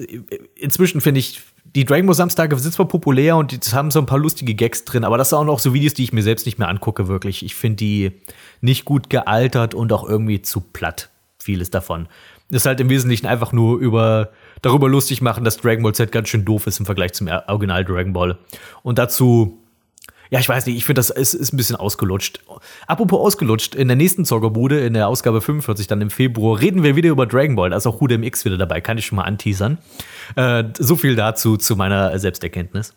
inzwischen 0.56 1.02
finde 1.02 1.19
ich, 1.19 1.41
die 1.65 1.86
Dragon 1.86 2.06
Ball 2.06 2.15
Samstage 2.15 2.58
sind 2.58 2.74
zwar 2.74 2.88
populär 2.88 3.36
und 3.36 3.52
die 3.52 3.72
haben 3.72 3.91
so 3.91 4.00
ein 4.00 4.06
paar 4.06 4.19
lustige 4.19 4.54
Gags 4.54 4.86
drin, 4.86 5.04
aber 5.04 5.17
das 5.17 5.30
sind 5.30 5.39
auch 5.39 5.46
noch 5.46 5.60
so 5.60 5.74
Videos, 5.74 5.93
die 5.93 6.04
ich 6.04 6.13
mir 6.13 6.24
selbst 6.24 6.46
nicht 6.46 6.60
mehr 6.60 6.67
angucke, 6.67 7.08
wirklich. 7.08 7.43
Ich 7.43 7.56
finde 7.56 7.78
die 7.78 8.12
nicht 8.62 8.86
gut 8.86 9.10
gealtert 9.10 9.74
und 9.74 9.91
auch 9.91 10.08
irgendwie 10.08 10.41
zu 10.41 10.62
platt 10.62 11.10
vieles 11.44 11.70
davon. 11.70 12.08
ist 12.50 12.66
halt 12.66 12.80
im 12.80 12.90
Wesentlichen 12.90 13.28
einfach 13.28 13.52
nur 13.52 13.80
über 13.80 14.32
darüber 14.62 14.90
lustig 14.90 15.22
machen, 15.22 15.44
dass 15.44 15.58
Dragon 15.58 15.84
Ball 15.84 15.94
Z 15.94 16.12
ganz 16.12 16.30
schön 16.30 16.46
doof 16.46 16.68
ist 16.68 16.80
im 16.80 16.86
Vergleich 16.86 17.14
zum 17.14 17.28
Original 17.48 17.86
Dragon 17.86 18.14
Ball. 18.14 18.38
Und 18.82 18.98
dazu, 18.98 19.60
ja, 20.30 20.40
ich 20.40 20.50
weiß 20.50 20.66
nicht, 20.66 20.78
ich 20.78 20.86
finde, 20.86 21.00
das 21.00 21.10
ist, 21.10 21.34
ist 21.36 21.54
ein 21.54 21.58
bisschen 21.58 21.76
ausgelutscht. 21.76 22.40
Apropos 22.88 23.20
ausgelutscht, 23.20 23.76
in 23.76 23.88
der 23.88 23.98
nächsten 23.98 24.26
Zockerbude, 24.26 24.80
in 24.80 24.94
der 24.94 25.08
Ausgabe 25.08 25.42
45, 25.42 25.88
dann 25.88 26.02
im 26.02 26.10
Februar, 26.10 26.60
reden 26.60 26.82
wir 26.82 26.96
wieder 26.96 27.10
über 27.10 27.28
Dragon 27.28 27.56
Ball. 27.56 27.70
Da 27.70 27.78
ist 27.78 27.86
auch 27.86 28.00
Hudem 28.00 28.24
X 28.24 28.44
wieder 28.44 28.58
dabei, 28.58 28.82
kann 28.82 28.98
ich 28.98 29.06
schon 29.06 29.18
mal 29.18 29.26
anteasern. 29.26 29.78
Äh, 30.36 30.64
so 30.80 30.96
viel 30.96 31.16
dazu, 31.16 31.58
zu 31.58 31.76
meiner 31.76 32.18
Selbsterkenntnis. 32.18 32.94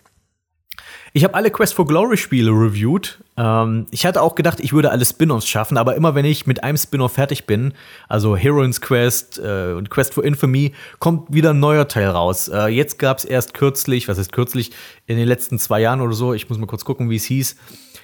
Ich 1.12 1.25
habe 1.25 1.35
alle 1.35 1.51
Quest 1.51 1.75
for 1.75 1.87
Glory 1.87 2.17
Spiele 2.17 2.51
reviewed. 2.51 3.19
Ähm, 3.37 3.87
ich 3.91 4.05
hatte 4.05 4.23
auch 4.23 4.35
gedacht, 4.35 4.61
ich 4.61 4.73
würde 4.73 4.91
alle 4.91 5.05
Spin-offs 5.05 5.49
schaffen, 5.49 5.79
aber 5.79 5.95
immer 5.95 6.15
wenn 6.15 6.25
ich 6.25 6.47
mit 6.47 6.62
einem 6.62 6.77
Spin-off 6.77 7.12
fertig 7.12 7.47
bin, 7.47 7.73
also 8.09 8.37
Heroines 8.37 8.81
Quest 8.81 9.39
äh, 9.39 9.73
und 9.73 9.91
Quest 9.91 10.15
for 10.15 10.25
Infamy, 10.25 10.75
kommt 10.99 11.33
wieder 11.33 11.51
ein 11.51 11.61
neuer 11.61 11.89
Teil 11.89 12.09
raus. 12.09 12.49
Äh, 12.49 12.69
jetzt 12.69 12.99
gab 12.99 13.19
es 13.19 13.25
erst 13.25 13.55
kürzlich, 13.55 14.09
was 14.09 14.19
ist 14.19 14.33
kürzlich, 14.33 14.73
in 15.07 15.17
den 15.17 15.27
letzten 15.27 15.59
zwei 15.59 15.81
Jahren 15.81 16.01
oder 16.01 16.15
so, 16.15 16.35
ich 16.35 16.49
muss 16.49 16.59
mal 16.59 16.67
kurz 16.67 16.85
gucken, 16.85 17.09
wie 17.11 17.17
es 17.17 17.25
hieß, 17.25 17.57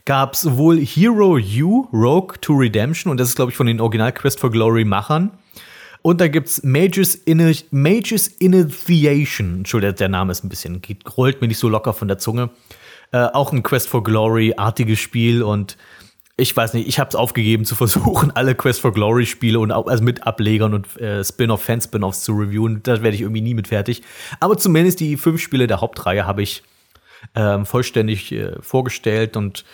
gab 0.05 0.35
es 0.35 0.41
sowohl 0.41 0.79
Hero 0.81 1.39
U, 1.39 1.89
Rogue 1.93 2.35
to 2.41 2.55
Redemption, 2.55 3.11
und 3.11 3.19
das 3.19 3.29
ist, 3.29 3.37
glaube 3.37 3.51
ich, 3.51 3.57
von 3.57 3.67
den 3.67 3.81
Original 3.81 4.13
Quest 4.13 4.41
for 4.41 4.51
Glory 4.51 4.85
Machern. 4.85 5.33
Und 6.03 6.21
da 6.21 6.29
gibt's 6.29 6.62
Mages, 6.65 7.15
in 7.15 7.38
Mages 7.71 8.29
Initiation. 8.29 9.59
Entschuldigung, 9.59 9.97
der 9.97 10.09
Name 10.09 10.33
ist 10.33 10.45
ein 10.45 10.49
bisschen, 10.49 10.83
geht, 10.83 11.17
rollt 11.17 11.41
mir 11.41 11.49
nicht 11.49 11.59
so 11.59 11.69
locker 11.69 11.93
von 11.93 12.09
der 12.09 12.19
Zunge. 12.19 12.51
Äh, 13.12 13.27
auch 13.27 13.53
ein 13.53 13.62
Quest 13.62 13.88
for 13.88 14.03
Glory-artiges 14.03 14.99
Spiel 14.99 15.43
und 15.43 15.77
ich 16.37 16.57
weiß 16.57 16.73
nicht, 16.75 16.88
ich 16.88 16.99
habe 16.99 17.09
es 17.09 17.15
aufgegeben 17.15 17.65
zu 17.65 17.75
versuchen, 17.77 18.33
alle 18.33 18.55
Quest 18.55 18.81
for 18.81 18.93
Glory 18.93 19.27
Spiele 19.27 19.61
und 19.61 19.71
auch 19.71 19.87
also 19.87 20.03
mit 20.03 20.27
Ablegern 20.27 20.75
und 20.75 21.01
äh, 21.01 21.23
Spin-off, 21.23 21.62
Fan-Spin-offs 21.62 22.25
zu 22.25 22.33
reviewen. 22.33 22.83
Da 22.83 23.03
werde 23.03 23.15
ich 23.15 23.21
irgendwie 23.21 23.43
nie 23.43 23.55
mit 23.55 23.69
fertig. 23.69 24.03
Aber 24.41 24.57
zumindest 24.57 24.99
die 25.01 25.17
fünf 25.17 25.41
Spiele 25.41 25.67
der 25.67 25.81
Hauptreihe 25.81 26.27
habe 26.27 26.43
ich 26.43 26.62
ähm, 27.37 27.65
vollständig 27.65 28.33
äh, 28.33 28.61
vorgestellt 28.61 29.37
und 29.37 29.65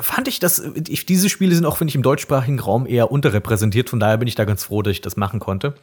fand 0.00 0.28
ich, 0.28 0.38
dass 0.38 0.62
ich, 0.88 1.06
diese 1.06 1.28
Spiele 1.28 1.54
sind 1.54 1.66
auch, 1.66 1.76
finde 1.76 1.90
ich, 1.90 1.94
im 1.96 2.02
deutschsprachigen 2.02 2.60
Raum 2.60 2.86
eher 2.86 3.10
unterrepräsentiert. 3.10 3.90
Von 3.90 4.00
daher 4.00 4.18
bin 4.18 4.28
ich 4.28 4.34
da 4.34 4.44
ganz 4.44 4.64
froh, 4.64 4.82
dass 4.82 4.92
ich 4.92 5.00
das 5.00 5.16
machen 5.16 5.40
konnte. 5.40 5.74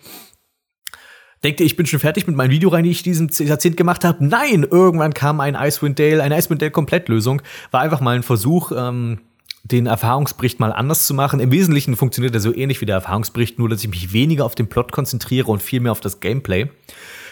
Denkte, 1.44 1.64
ich 1.64 1.76
bin 1.76 1.86
schon 1.86 2.00
fertig 2.00 2.26
mit 2.26 2.38
meinen 2.38 2.52
Videoreihen, 2.52 2.86
die 2.86 2.92
ich 2.92 3.04
diesem 3.04 3.30
Jahrzehnt 3.30 3.76
gemacht 3.76 4.06
habe. 4.06 4.26
Nein, 4.26 4.64
irgendwann 4.70 5.14
kam 5.14 5.42
ein 5.42 5.56
Icewind 5.56 6.00
Dale, 6.00 6.24
eine 6.24 6.38
Icewind 6.38 6.62
Dale 6.62 6.72
Komplettlösung. 6.72 7.42
War 7.72 7.82
einfach 7.82 8.00
mal 8.00 8.16
ein 8.16 8.24
Versuch, 8.24 8.72
ähm, 8.72 9.20
den 9.64 9.86
Erfahrungsbericht 9.86 10.60
mal 10.60 10.72
anders 10.72 11.06
zu 11.06 11.14
machen. 11.14 11.40
Im 11.40 11.52
Wesentlichen 11.52 11.96
funktioniert 11.96 12.34
er 12.34 12.40
so 12.40 12.54
ähnlich 12.54 12.80
wie 12.82 12.86
der 12.86 12.96
Erfahrungsbericht, 12.96 13.60
nur 13.60 13.70
dass 13.70 13.82
ich 13.82 13.90
mich 13.90 14.14
weniger 14.14 14.46
auf 14.46 14.56
den 14.56 14.68
Plot 14.68 14.92
konzentriere 14.92 15.52
und 15.52 15.62
viel 15.62 15.82
mehr 15.82 15.92
auf 15.92 16.02
das 16.02 16.22
Gameplay. 16.22 16.70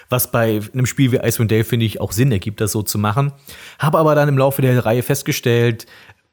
Was 0.09 0.29
bei 0.29 0.59
einem 0.73 0.85
Spiel 0.85 1.13
wie 1.13 1.17
Icewind 1.17 1.51
Dale, 1.51 1.63
finde 1.63 1.85
ich, 1.85 2.01
auch 2.01 2.11
Sinn 2.11 2.33
ergibt, 2.33 2.59
das 2.59 2.73
so 2.73 2.81
zu 2.81 2.97
machen. 2.97 3.31
Habe 3.79 3.97
aber 3.97 4.13
dann 4.13 4.27
im 4.27 4.37
Laufe 4.37 4.61
der 4.61 4.85
Reihe 4.85 5.03
festgestellt, 5.03 5.85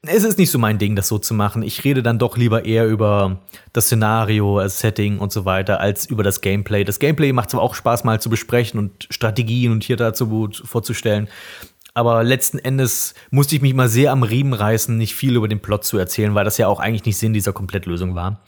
es 0.07 0.23
ist 0.23 0.37
nicht 0.37 0.51
so 0.51 0.59
mein 0.59 0.77
Ding, 0.77 0.95
das 0.95 1.07
so 1.07 1.17
zu 1.17 1.33
machen. 1.33 1.61
Ich 1.61 1.83
rede 1.83 2.01
dann 2.01 2.19
doch 2.19 2.37
lieber 2.37 2.65
eher 2.65 2.87
über 2.87 3.39
das 3.73 3.85
Szenario, 3.85 4.59
das 4.59 4.79
Setting 4.79 5.19
und 5.19 5.31
so 5.31 5.43
weiter, 5.45 5.79
als 5.81 6.05
über 6.05 6.23
das 6.23 6.41
Gameplay. 6.41 6.83
Das 6.83 6.99
Gameplay 6.99 7.33
macht 7.33 7.49
zwar 7.49 7.61
auch 7.61 7.75
Spaß, 7.75 8.05
mal 8.05 8.21
zu 8.21 8.29
besprechen 8.29 8.79
und 8.79 9.07
Strategien 9.09 9.71
und 9.71 9.83
hier 9.83 9.97
dazu 9.97 10.49
vorzustellen. 10.63 11.27
Aber 11.93 12.23
letzten 12.23 12.59
Endes 12.59 13.13
musste 13.29 13.55
ich 13.55 13.61
mich 13.61 13.73
mal 13.73 13.89
sehr 13.89 14.11
am 14.11 14.23
Riemen 14.23 14.53
reißen, 14.53 14.95
nicht 14.95 15.15
viel 15.15 15.35
über 15.35 15.49
den 15.49 15.59
Plot 15.59 15.83
zu 15.83 15.97
erzählen, 15.97 16.33
weil 16.33 16.45
das 16.45 16.57
ja 16.57 16.67
auch 16.67 16.79
eigentlich 16.79 17.05
nicht 17.05 17.17
Sinn 17.17 17.33
dieser 17.33 17.51
Komplettlösung 17.51 18.15
war. 18.15 18.41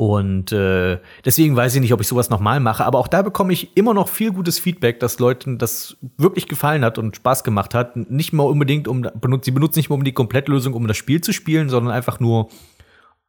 Und 0.00 0.50
äh, 0.50 0.98
deswegen 1.26 1.56
weiß 1.56 1.74
ich 1.74 1.82
nicht, 1.82 1.92
ob 1.92 2.00
ich 2.00 2.06
sowas 2.06 2.30
nochmal 2.30 2.58
mache. 2.58 2.86
Aber 2.86 2.98
auch 2.98 3.06
da 3.06 3.20
bekomme 3.20 3.52
ich 3.52 3.76
immer 3.76 3.92
noch 3.92 4.08
viel 4.08 4.32
gutes 4.32 4.58
Feedback, 4.58 4.98
dass 4.98 5.18
Leuten 5.18 5.58
das 5.58 5.98
wirklich 6.16 6.48
gefallen 6.48 6.86
hat 6.86 6.96
und 6.96 7.16
Spaß 7.16 7.44
gemacht 7.44 7.74
hat. 7.74 7.96
Nicht 7.96 8.32
mal 8.32 8.44
unbedingt, 8.44 8.88
um 8.88 9.02
sie 9.42 9.50
benutzen 9.50 9.78
nicht 9.78 9.90
mal 9.90 9.96
um 9.96 10.04
die 10.04 10.14
Komplettlösung, 10.14 10.72
um 10.72 10.88
das 10.88 10.96
Spiel 10.96 11.20
zu 11.20 11.34
spielen, 11.34 11.68
sondern 11.68 11.92
einfach 11.92 12.18
nur 12.18 12.48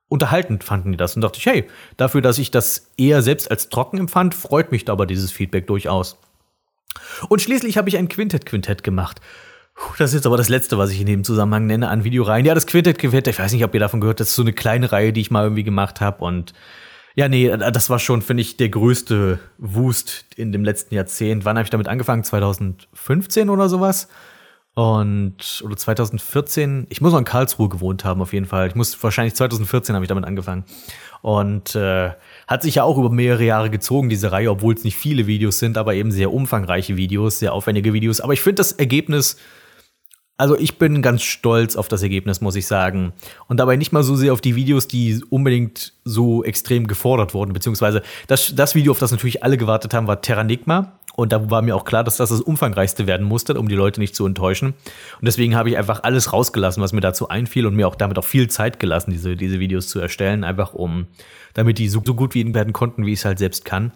unterhaltend 0.07 0.63
fanden 0.63 0.93
die 0.93 0.97
das. 0.97 1.13
Und 1.13 1.23
dachte 1.23 1.39
ich, 1.39 1.45
hey, 1.45 1.67
dafür, 1.97 2.21
dass 2.21 2.37
ich 2.37 2.51
das 2.51 2.89
eher 2.95 3.21
selbst 3.21 3.51
als 3.51 3.67
trocken 3.67 3.97
empfand, 3.97 4.33
freut 4.33 4.71
mich 4.71 4.89
aber 4.89 5.05
dieses 5.05 5.29
Feedback 5.29 5.67
durchaus. 5.67 6.19
Und 7.27 7.41
schließlich 7.41 7.77
habe 7.77 7.89
ich 7.89 7.97
ein 7.97 8.07
Quintett-Quintett 8.07 8.81
gemacht. 8.81 9.19
Das 9.97 10.11
ist 10.11 10.15
jetzt 10.15 10.25
aber 10.25 10.37
das 10.37 10.49
Letzte, 10.49 10.77
was 10.77 10.91
ich 10.91 10.99
in 10.99 11.07
dem 11.07 11.23
Zusammenhang 11.23 11.67
nenne 11.67 11.89
an 11.89 12.03
Videoreihen. 12.03 12.45
Ja, 12.45 12.53
das 12.55 12.67
Quintet 12.67 12.97
Quintet, 12.99 13.27
ich 13.27 13.39
weiß 13.39 13.51
nicht, 13.53 13.63
ob 13.63 13.73
ihr 13.73 13.79
davon 13.79 14.01
gehört, 14.01 14.19
das 14.19 14.29
ist 14.29 14.35
so 14.35 14.41
eine 14.41 14.53
kleine 14.53 14.91
Reihe, 14.91 15.13
die 15.13 15.21
ich 15.21 15.31
mal 15.31 15.43
irgendwie 15.43 15.63
gemacht 15.63 16.01
habe. 16.01 16.23
Und 16.23 16.53
ja, 17.15 17.27
nee, 17.27 17.55
das 17.55 17.89
war 17.89 17.99
schon, 17.99 18.21
finde 18.21 18.41
ich, 18.41 18.57
der 18.57 18.69
größte 18.69 19.39
Wust 19.57 20.25
in 20.35 20.51
dem 20.51 20.63
letzten 20.63 20.95
Jahrzehnt. 20.95 21.45
Wann 21.45 21.57
habe 21.57 21.65
ich 21.65 21.69
damit 21.69 21.87
angefangen? 21.87 22.23
2015 22.23 23.49
oder 23.49 23.69
sowas? 23.69 24.07
Und, 24.73 25.61
oder 25.65 25.75
2014, 25.75 26.87
ich 26.89 27.01
muss 27.01 27.11
noch 27.11 27.19
in 27.19 27.25
Karlsruhe 27.25 27.67
gewohnt 27.67 28.05
haben, 28.05 28.21
auf 28.21 28.31
jeden 28.31 28.45
Fall. 28.45 28.67
Ich 28.67 28.75
muss, 28.75 29.01
wahrscheinlich 29.03 29.35
2014 29.35 29.95
habe 29.95 30.05
ich 30.05 30.09
damit 30.09 30.23
angefangen. 30.23 30.63
Und 31.21 31.75
äh, 31.75 32.11
hat 32.47 32.63
sich 32.63 32.75
ja 32.75 32.83
auch 32.83 32.97
über 32.97 33.09
mehrere 33.09 33.43
Jahre 33.43 33.69
gezogen, 33.69 34.07
diese 34.07 34.31
Reihe, 34.31 34.49
obwohl 34.49 34.73
es 34.73 34.85
nicht 34.85 34.95
viele 34.95 35.27
Videos 35.27 35.59
sind, 35.59 35.77
aber 35.77 35.93
eben 35.93 36.11
sehr 36.11 36.31
umfangreiche 36.31 36.95
Videos, 36.95 37.39
sehr 37.39 37.51
aufwendige 37.53 37.91
Videos. 37.91 38.21
Aber 38.21 38.31
ich 38.31 38.41
finde 38.41 38.55
das 38.55 38.71
Ergebnis 38.71 39.35
also 40.41 40.57
ich 40.57 40.79
bin 40.79 41.03
ganz 41.03 41.21
stolz 41.21 41.75
auf 41.75 41.87
das 41.87 42.01
Ergebnis, 42.01 42.41
muss 42.41 42.55
ich 42.55 42.65
sagen. 42.65 43.13
Und 43.47 43.59
dabei 43.59 43.75
nicht 43.75 43.91
mal 43.91 44.01
so 44.01 44.15
sehr 44.15 44.33
auf 44.33 44.41
die 44.41 44.55
Videos, 44.55 44.87
die 44.87 45.23
unbedingt 45.29 45.93
so 46.03 46.43
extrem 46.43 46.87
gefordert 46.87 47.35
wurden, 47.35 47.53
beziehungsweise 47.53 48.01
das, 48.25 48.55
das 48.55 48.73
Video, 48.73 48.91
auf 48.91 48.97
das 48.97 49.11
natürlich 49.11 49.43
alle 49.43 49.55
gewartet 49.55 49.93
haben, 49.93 50.07
war 50.07 50.19
Terranigma. 50.19 50.93
Und 51.15 51.31
da 51.31 51.51
war 51.51 51.61
mir 51.61 51.75
auch 51.75 51.85
klar, 51.85 52.03
dass 52.03 52.17
das 52.17 52.29
das 52.29 52.41
umfangreichste 52.41 53.05
werden 53.05 53.27
musste, 53.27 53.53
um 53.59 53.67
die 53.67 53.75
Leute 53.75 53.99
nicht 53.99 54.15
zu 54.15 54.25
enttäuschen. 54.25 54.69
Und 54.69 55.25
deswegen 55.27 55.55
habe 55.55 55.69
ich 55.69 55.77
einfach 55.77 56.01
alles 56.01 56.33
rausgelassen, 56.33 56.81
was 56.81 56.91
mir 56.91 57.01
dazu 57.01 57.29
einfiel 57.29 57.67
und 57.67 57.75
mir 57.75 57.87
auch 57.87 57.95
damit 57.95 58.17
auch 58.17 58.25
viel 58.25 58.49
Zeit 58.49 58.79
gelassen, 58.79 59.11
diese, 59.11 59.35
diese 59.35 59.59
Videos 59.59 59.89
zu 59.89 59.99
erstellen, 59.99 60.43
einfach 60.43 60.73
um, 60.73 61.05
damit 61.53 61.77
die 61.77 61.87
so, 61.87 62.01
so 62.03 62.15
gut 62.15 62.33
werden 62.33 62.73
konnten, 62.73 63.05
wie 63.05 63.13
ich 63.13 63.19
es 63.19 63.25
halt 63.25 63.37
selbst 63.37 63.63
kann. 63.63 63.91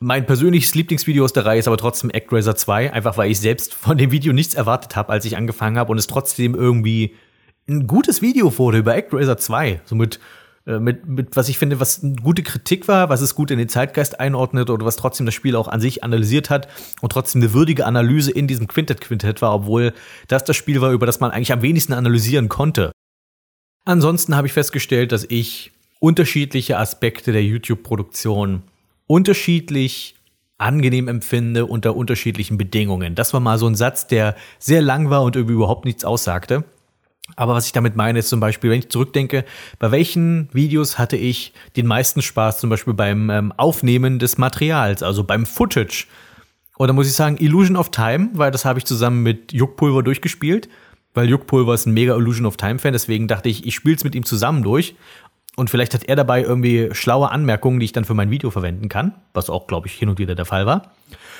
Mein 0.00 0.26
persönliches 0.26 0.76
Lieblingsvideo 0.76 1.24
aus 1.24 1.32
der 1.32 1.44
Reihe 1.44 1.58
ist 1.58 1.66
aber 1.66 1.76
trotzdem 1.76 2.12
ActRaiser 2.14 2.54
2, 2.54 2.92
einfach 2.92 3.16
weil 3.16 3.32
ich 3.32 3.40
selbst 3.40 3.74
von 3.74 3.98
dem 3.98 4.12
Video 4.12 4.32
nichts 4.32 4.54
erwartet 4.54 4.94
habe, 4.94 5.10
als 5.10 5.24
ich 5.24 5.36
angefangen 5.36 5.76
habe 5.76 5.90
und 5.90 5.98
es 5.98 6.06
trotzdem 6.06 6.54
irgendwie 6.54 7.16
ein 7.68 7.88
gutes 7.88 8.22
Video 8.22 8.56
wurde 8.58 8.78
über 8.78 8.94
ActRaiser 8.94 9.38
2. 9.38 9.80
So 9.84 9.96
mit, 9.96 10.20
äh, 10.66 10.78
mit, 10.78 11.08
mit, 11.08 11.36
was 11.36 11.48
ich 11.48 11.58
finde, 11.58 11.80
was 11.80 12.04
eine 12.04 12.14
gute 12.14 12.44
Kritik 12.44 12.86
war, 12.86 13.08
was 13.08 13.22
es 13.22 13.34
gut 13.34 13.50
in 13.50 13.58
den 13.58 13.68
Zeitgeist 13.68 14.20
einordnet 14.20 14.70
oder 14.70 14.86
was 14.86 14.94
trotzdem 14.94 15.26
das 15.26 15.34
Spiel 15.34 15.56
auch 15.56 15.66
an 15.66 15.80
sich 15.80 16.04
analysiert 16.04 16.48
hat 16.48 16.68
und 17.00 17.10
trotzdem 17.10 17.42
eine 17.42 17.52
würdige 17.52 17.84
Analyse 17.84 18.30
in 18.30 18.46
diesem 18.46 18.68
Quintet-Quintett 18.68 19.42
war, 19.42 19.52
obwohl 19.52 19.94
das 20.28 20.44
das 20.44 20.54
Spiel 20.54 20.80
war, 20.80 20.92
über 20.92 21.06
das 21.06 21.18
man 21.18 21.32
eigentlich 21.32 21.52
am 21.52 21.62
wenigsten 21.62 21.92
analysieren 21.92 22.48
konnte. 22.48 22.92
Ansonsten 23.84 24.36
habe 24.36 24.46
ich 24.46 24.52
festgestellt, 24.52 25.10
dass 25.10 25.24
ich 25.28 25.72
unterschiedliche 25.98 26.78
Aspekte 26.78 27.32
der 27.32 27.42
YouTube-Produktion 27.42 28.62
unterschiedlich 29.08 30.14
angenehm 30.58 31.08
empfinde 31.08 31.66
unter 31.66 31.96
unterschiedlichen 31.96 32.58
Bedingungen. 32.58 33.14
Das 33.14 33.32
war 33.32 33.40
mal 33.40 33.58
so 33.58 33.66
ein 33.66 33.74
Satz, 33.74 34.06
der 34.06 34.36
sehr 34.58 34.82
lang 34.82 35.10
war 35.10 35.22
und 35.22 35.34
überhaupt 35.36 35.84
nichts 35.84 36.04
aussagte. 36.04 36.64
Aber 37.36 37.54
was 37.54 37.66
ich 37.66 37.72
damit 37.72 37.94
meine, 37.94 38.20
ist 38.20 38.28
zum 38.28 38.40
Beispiel, 38.40 38.70
wenn 38.70 38.78
ich 38.78 38.88
zurückdenke, 38.88 39.44
bei 39.78 39.90
welchen 39.90 40.48
Videos 40.52 40.98
hatte 40.98 41.16
ich 41.16 41.52
den 41.76 41.86
meisten 41.86 42.22
Spaß, 42.22 42.58
zum 42.58 42.70
Beispiel 42.70 42.94
beim 42.94 43.30
ähm, 43.30 43.52
Aufnehmen 43.56 44.18
des 44.18 44.38
Materials, 44.38 45.02
also 45.02 45.24
beim 45.24 45.44
Footage. 45.46 46.06
Oder 46.78 46.92
muss 46.92 47.06
ich 47.06 47.14
sagen, 47.14 47.36
Illusion 47.38 47.76
of 47.76 47.90
Time, 47.90 48.30
weil 48.32 48.50
das 48.50 48.64
habe 48.64 48.78
ich 48.78 48.84
zusammen 48.84 49.22
mit 49.22 49.52
Juckpulver 49.52 50.02
durchgespielt, 50.02 50.68
weil 51.12 51.28
Juckpulver 51.28 51.74
ist 51.74 51.86
ein 51.86 51.92
mega 51.92 52.16
Illusion 52.16 52.46
of 52.46 52.56
Time 52.56 52.78
Fan, 52.78 52.92
deswegen 52.92 53.28
dachte 53.28 53.48
ich, 53.48 53.66
ich 53.66 53.74
spiele 53.74 53.96
es 53.96 54.04
mit 54.04 54.14
ihm 54.14 54.24
zusammen 54.24 54.62
durch 54.62 54.94
und 55.58 55.70
vielleicht 55.70 55.92
hat 55.92 56.04
er 56.04 56.14
dabei 56.14 56.42
irgendwie 56.42 56.90
schlaue 56.92 57.32
Anmerkungen, 57.32 57.80
die 57.80 57.86
ich 57.86 57.92
dann 57.92 58.04
für 58.04 58.14
mein 58.14 58.30
Video 58.30 58.50
verwenden 58.50 58.88
kann, 58.88 59.14
was 59.34 59.50
auch, 59.50 59.66
glaube 59.66 59.88
ich, 59.88 59.94
hin 59.94 60.08
und 60.08 60.18
wieder 60.18 60.36
der 60.36 60.44
Fall 60.44 60.66
war. 60.66 60.92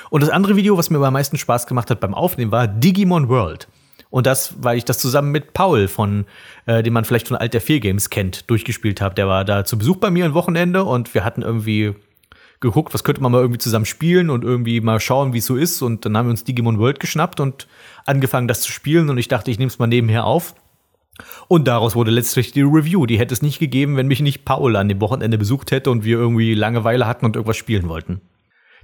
Und 0.09 0.21
das 0.21 0.29
andere 0.29 0.57
Video, 0.57 0.77
was 0.77 0.89
mir 0.89 0.99
am 0.99 1.13
meisten 1.13 1.37
Spaß 1.37 1.67
gemacht 1.67 1.89
hat 1.89 2.01
beim 2.01 2.13
Aufnehmen, 2.13 2.51
war 2.51 2.67
Digimon 2.67 3.29
World. 3.29 3.69
Und 4.09 4.25
das, 4.27 4.55
weil 4.59 4.77
ich 4.77 4.83
das 4.83 4.97
zusammen 4.97 5.31
mit 5.31 5.53
Paul 5.53 5.87
von, 5.87 6.25
äh, 6.65 6.83
den 6.83 6.91
man 6.91 7.05
vielleicht 7.05 7.29
von 7.29 7.37
Alt 7.37 7.53
der 7.53 7.61
4 7.61 7.79
Games 7.79 8.09
kennt, 8.09 8.49
durchgespielt 8.49 8.99
habe. 8.99 9.15
Der 9.15 9.27
war 9.27 9.45
da 9.45 9.63
zu 9.63 9.77
Besuch 9.77 9.97
bei 9.97 10.09
mir 10.09 10.25
ein 10.25 10.33
Wochenende 10.33 10.83
und 10.83 11.13
wir 11.13 11.23
hatten 11.23 11.41
irgendwie 11.41 11.93
geguckt, 12.59 12.93
was 12.93 13.05
könnte 13.05 13.21
man 13.21 13.31
mal 13.31 13.39
irgendwie 13.39 13.59
zusammen 13.59 13.85
spielen 13.85 14.29
und 14.29 14.43
irgendwie 14.43 14.81
mal 14.81 14.99
schauen, 14.99 15.31
wie 15.31 15.37
es 15.37 15.45
so 15.45 15.55
ist. 15.55 15.81
Und 15.81 16.05
dann 16.05 16.17
haben 16.17 16.25
wir 16.25 16.31
uns 16.31 16.43
Digimon 16.43 16.77
World 16.77 16.99
geschnappt 16.99 17.39
und 17.39 17.67
angefangen, 18.05 18.49
das 18.49 18.61
zu 18.61 18.71
spielen. 18.71 19.09
Und 19.09 19.17
ich 19.17 19.29
dachte, 19.29 19.49
ich 19.49 19.59
nehme 19.59 19.69
es 19.69 19.79
mal 19.79 19.87
nebenher 19.87 20.25
auf. 20.25 20.55
Und 21.47 21.67
daraus 21.67 21.95
wurde 21.95 22.11
letztlich 22.11 22.51
die 22.51 22.61
Review. 22.61 23.05
Die 23.05 23.19
hätte 23.19 23.33
es 23.33 23.41
nicht 23.41 23.59
gegeben, 23.59 23.97
wenn 23.97 24.07
mich 24.07 24.21
nicht 24.21 24.45
Paul 24.45 24.75
an 24.75 24.89
dem 24.89 25.01
Wochenende 25.01 25.37
besucht 25.37 25.71
hätte 25.71 25.91
und 25.91 26.03
wir 26.03 26.17
irgendwie 26.17 26.53
Langeweile 26.53 27.07
hatten 27.07 27.25
und 27.25 27.35
irgendwas 27.35 27.57
spielen 27.57 27.89
wollten. 27.89 28.21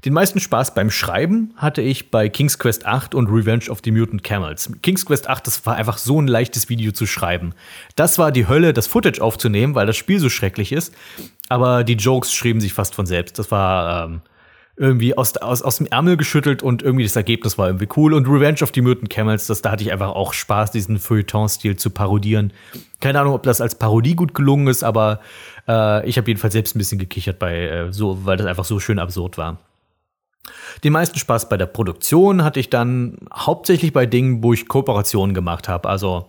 Den 0.04 0.14
meisten 0.14 0.40
Spaß 0.40 0.76
beim 0.76 0.92
Schreiben 0.92 1.54
hatte 1.56 1.82
ich 1.82 2.12
bei 2.12 2.30
King's 2.30 2.60
Quest 2.60 2.86
8 2.86 3.16
und 3.16 3.28
Revenge 3.28 3.70
of 3.70 3.80
the 3.84 3.92
Mutant 3.92 4.24
Camels. 4.24 4.70
King's 4.84 5.06
Quest 5.06 5.28
8, 5.28 5.48
das 5.48 5.66
war 5.66 5.76
einfach 5.76 5.98
so 5.98 6.22
ein 6.22 6.28
leichtes 6.28 6.70
Video 6.70 6.92
zu 6.92 7.08
schreiben. 7.08 7.54
Das 7.96 8.20
war 8.20 8.32
die 8.32 8.48
Hölle, 8.48 8.74
das 8.74 8.86
Footage 8.86 9.20
aufzunehmen, 9.20 9.74
weil 9.74 9.88
das 9.88 9.98
Spiel 9.98 10.20
so 10.20 10.30
schrecklich 10.30 10.74
ist. 10.74 10.94
Aber 11.50 11.84
die 11.84 11.94
Jokes 11.94 12.34
schrieben 12.34 12.62
sich 12.62 12.74
fast 12.74 12.94
von 12.94 13.08
selbst. 13.08 13.40
Das 13.40 13.50
war 13.50 14.06
ähm, 14.06 14.22
irgendwie 14.78 15.18
aus, 15.18 15.38
aus, 15.38 15.62
aus 15.62 15.78
dem 15.78 15.88
Ärmel 15.88 16.18
geschüttelt 16.18 16.62
und 16.62 16.84
irgendwie 16.84 17.04
das 17.06 17.16
Ergebnis 17.16 17.58
war 17.58 17.68
irgendwie 17.68 17.88
cool. 17.96 18.14
Und 18.14 18.28
Revenge 18.28 18.62
of 18.62 18.72
the 18.76 18.82
Mutant 18.82 19.10
Camels, 19.10 19.48
das, 19.48 19.62
da 19.62 19.72
hatte 19.72 19.84
ich 19.84 19.92
einfach 19.92 20.10
auch 20.10 20.34
Spaß, 20.34 20.72
diesen 20.72 21.00
Feuilleton-Stil 21.00 21.78
zu 21.78 21.90
parodieren. 21.90 22.52
Keine 23.00 23.20
Ahnung, 23.22 23.34
ob 23.34 23.44
das 23.44 23.62
als 23.62 23.76
Parodie 23.76 24.16
gut 24.16 24.34
gelungen 24.34 24.68
ist, 24.68 24.84
aber 24.84 25.22
äh, 25.68 26.08
ich 26.08 26.18
habe 26.18 26.28
jedenfalls 26.28 26.54
selbst 26.54 26.76
ein 26.76 26.80
bisschen 26.80 27.00
gekichert 27.00 27.40
bei 27.40 27.68
äh, 27.68 27.94
so, 27.94 28.26
weil 28.26 28.38
das 28.38 28.48
einfach 28.48 28.66
so 28.66 28.80
schön 28.80 29.00
absurd 29.00 29.38
war. 29.38 29.60
Den 30.84 30.94
meisten 30.94 31.18
Spaß 31.18 31.48
bei 31.50 31.58
der 31.58 31.66
Produktion 31.68 32.44
hatte 32.44 32.60
ich 32.60 32.70
dann 32.70 33.18
hauptsächlich 33.34 33.94
bei 33.94 34.06
Dingen, 34.06 34.44
wo 34.44 34.54
ich 34.54 34.68
Kooperationen 34.68 35.34
gemacht 35.34 35.70
habe. 35.70 35.88
Also 35.90 36.28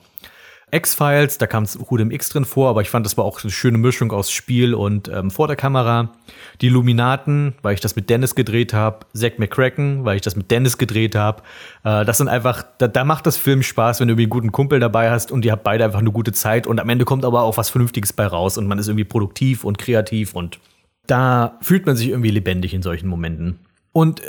X-Files, 0.77 1.39
da 1.39 1.47
kam 1.47 1.67
Hudem 1.91 2.11
X 2.11 2.29
drin 2.29 2.45
vor, 2.45 2.71
aber 2.71 2.83
ich 2.83 2.91
fand, 2.91 3.05
das 3.05 3.17
war 3.17 3.25
auch 3.25 3.43
eine 3.43 3.51
schöne 3.51 3.79
Mischung 3.79 4.13
aus 4.13 4.31
Spiel 4.31 4.75
und 4.75 5.09
ähm, 5.09 5.31
vor 5.31 5.49
der 5.49 5.57
Kamera. 5.57 6.13
Die 6.61 6.69
Illuminaten, 6.69 7.55
weil 7.63 7.75
ich 7.75 7.81
das 7.81 7.97
mit 7.97 8.09
Dennis 8.09 8.35
gedreht 8.35 8.73
habe. 8.73 9.07
Zack 9.13 9.39
McCracken, 9.39 10.05
weil 10.05 10.17
ich 10.17 10.23
das 10.23 10.37
mit 10.37 10.51
Dennis 10.51 10.79
gedreht 10.79 11.15
habe. 11.15 11.43
Äh, 11.85 12.05
das 12.05 12.19
sind 12.19 12.29
einfach, 12.29 12.63
da, 12.79 12.89
da 12.89 13.05
macht 13.05 13.27
das 13.27 13.37
Film 13.37 13.63
Spaß, 13.63 14.01
wenn 14.01 14.09
du 14.09 14.13
irgendwie 14.13 14.25
einen 14.25 14.31
guten 14.31 14.53
Kumpel 14.53 14.79
dabei 14.79 15.11
hast 15.11 15.33
und 15.33 15.45
ihr 15.45 15.53
habt 15.53 15.65
beide 15.65 15.85
einfach 15.85 15.99
eine 15.99 16.13
gute 16.13 16.33
Zeit 16.33 16.67
und 16.67 16.79
am 16.79 16.89
Ende 16.89 17.05
kommt 17.05 17.25
aber 17.25 17.43
auch 17.43 17.57
was 17.57 17.71
Vernünftiges 17.71 18.13
bei 18.13 18.27
raus 18.27 18.57
und 18.59 18.67
man 18.67 18.79
ist 18.79 18.87
irgendwie 18.87 19.05
produktiv 19.05 19.65
und 19.65 19.79
kreativ 19.79 20.35
und 20.35 20.61
da 21.07 21.59
fühlt 21.63 21.87
man 21.87 21.97
sich 21.97 22.09
irgendwie 22.09 22.31
lebendig 22.31 22.75
in 22.75 22.83
solchen 22.83 23.09
Momenten. 23.09 23.59
Und 23.93 24.21
äh, 24.21 24.25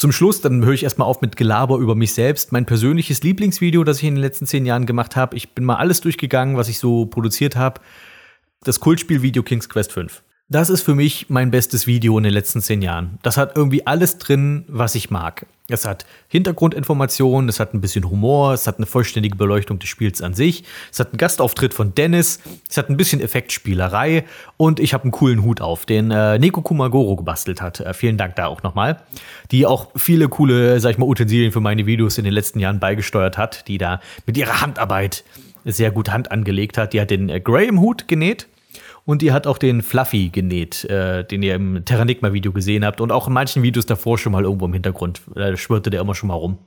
zum 0.00 0.12
Schluss, 0.12 0.40
dann 0.40 0.64
höre 0.64 0.72
ich 0.72 0.82
erstmal 0.82 1.06
auf 1.06 1.20
mit 1.20 1.36
Gelaber 1.36 1.76
über 1.76 1.94
mich 1.94 2.14
selbst. 2.14 2.52
Mein 2.52 2.64
persönliches 2.64 3.22
Lieblingsvideo, 3.22 3.84
das 3.84 3.98
ich 3.98 4.04
in 4.04 4.14
den 4.14 4.22
letzten 4.22 4.46
zehn 4.46 4.64
Jahren 4.64 4.86
gemacht 4.86 5.14
habe. 5.14 5.36
Ich 5.36 5.50
bin 5.50 5.62
mal 5.62 5.76
alles 5.76 6.00
durchgegangen, 6.00 6.56
was 6.56 6.70
ich 6.70 6.78
so 6.78 7.04
produziert 7.04 7.54
habe. 7.54 7.82
Das 8.64 8.80
Kultspielvideo 8.80 9.42
King's 9.42 9.68
Quest 9.68 9.92
5. 9.92 10.22
Das 10.52 10.68
ist 10.68 10.82
für 10.82 10.96
mich 10.96 11.26
mein 11.28 11.52
bestes 11.52 11.86
Video 11.86 12.18
in 12.18 12.24
den 12.24 12.32
letzten 12.32 12.60
zehn 12.60 12.82
Jahren. 12.82 13.20
Das 13.22 13.36
hat 13.36 13.52
irgendwie 13.54 13.86
alles 13.86 14.18
drin, 14.18 14.64
was 14.66 14.96
ich 14.96 15.08
mag. 15.08 15.46
Es 15.68 15.84
hat 15.84 16.04
Hintergrundinformationen, 16.26 17.48
es 17.48 17.60
hat 17.60 17.72
ein 17.72 17.80
bisschen 17.80 18.10
Humor, 18.10 18.54
es 18.54 18.66
hat 18.66 18.78
eine 18.78 18.86
vollständige 18.86 19.36
Beleuchtung 19.36 19.78
des 19.78 19.88
Spiels 19.88 20.20
an 20.20 20.34
sich, 20.34 20.64
es 20.90 20.98
hat 20.98 21.10
einen 21.10 21.18
Gastauftritt 21.18 21.72
von 21.72 21.94
Dennis, 21.94 22.40
es 22.68 22.76
hat 22.76 22.90
ein 22.90 22.96
bisschen 22.96 23.20
Effektspielerei 23.20 24.24
und 24.56 24.80
ich 24.80 24.92
habe 24.92 25.04
einen 25.04 25.12
coolen 25.12 25.44
Hut 25.44 25.60
auf, 25.60 25.86
den 25.86 26.10
äh, 26.10 26.36
Neko 26.40 26.62
Kumagoro 26.62 27.14
gebastelt 27.14 27.62
hat. 27.62 27.78
Äh, 27.78 27.94
vielen 27.94 28.16
Dank 28.16 28.34
da 28.34 28.48
auch 28.48 28.64
nochmal. 28.64 29.00
Die 29.52 29.66
auch 29.66 29.92
viele 29.94 30.28
coole, 30.28 30.80
sag 30.80 30.90
ich 30.90 30.98
mal, 30.98 31.06
Utensilien 31.06 31.52
für 31.52 31.60
meine 31.60 31.86
Videos 31.86 32.18
in 32.18 32.24
den 32.24 32.34
letzten 32.34 32.58
Jahren 32.58 32.80
beigesteuert 32.80 33.38
hat, 33.38 33.68
die 33.68 33.78
da 33.78 34.00
mit 34.26 34.36
ihrer 34.36 34.60
Handarbeit 34.60 35.22
sehr 35.64 35.92
gut 35.92 36.10
Hand 36.10 36.32
angelegt 36.32 36.76
hat. 36.76 36.92
Die 36.92 37.00
hat 37.00 37.10
den 37.10 37.28
äh, 37.28 37.38
Graham-Hut 37.38 38.08
genäht 38.08 38.48
und 39.04 39.22
die 39.22 39.32
hat 39.32 39.46
auch 39.46 39.58
den 39.58 39.82
Fluffy 39.82 40.28
genäht, 40.28 40.84
äh, 40.84 41.24
den 41.24 41.42
ihr 41.42 41.54
im 41.54 41.84
Terranigma-Video 41.84 42.52
gesehen 42.52 42.84
habt. 42.84 43.00
Und 43.00 43.12
auch 43.12 43.26
in 43.26 43.32
manchen 43.32 43.62
Videos 43.62 43.86
davor 43.86 44.18
schon 44.18 44.32
mal 44.32 44.44
irgendwo 44.44 44.66
im 44.66 44.72
Hintergrund. 44.72 45.22
Da 45.34 45.56
schwirrte 45.56 45.90
der 45.90 46.00
immer 46.00 46.14
schon 46.14 46.28
mal 46.28 46.34
rum. 46.34 46.58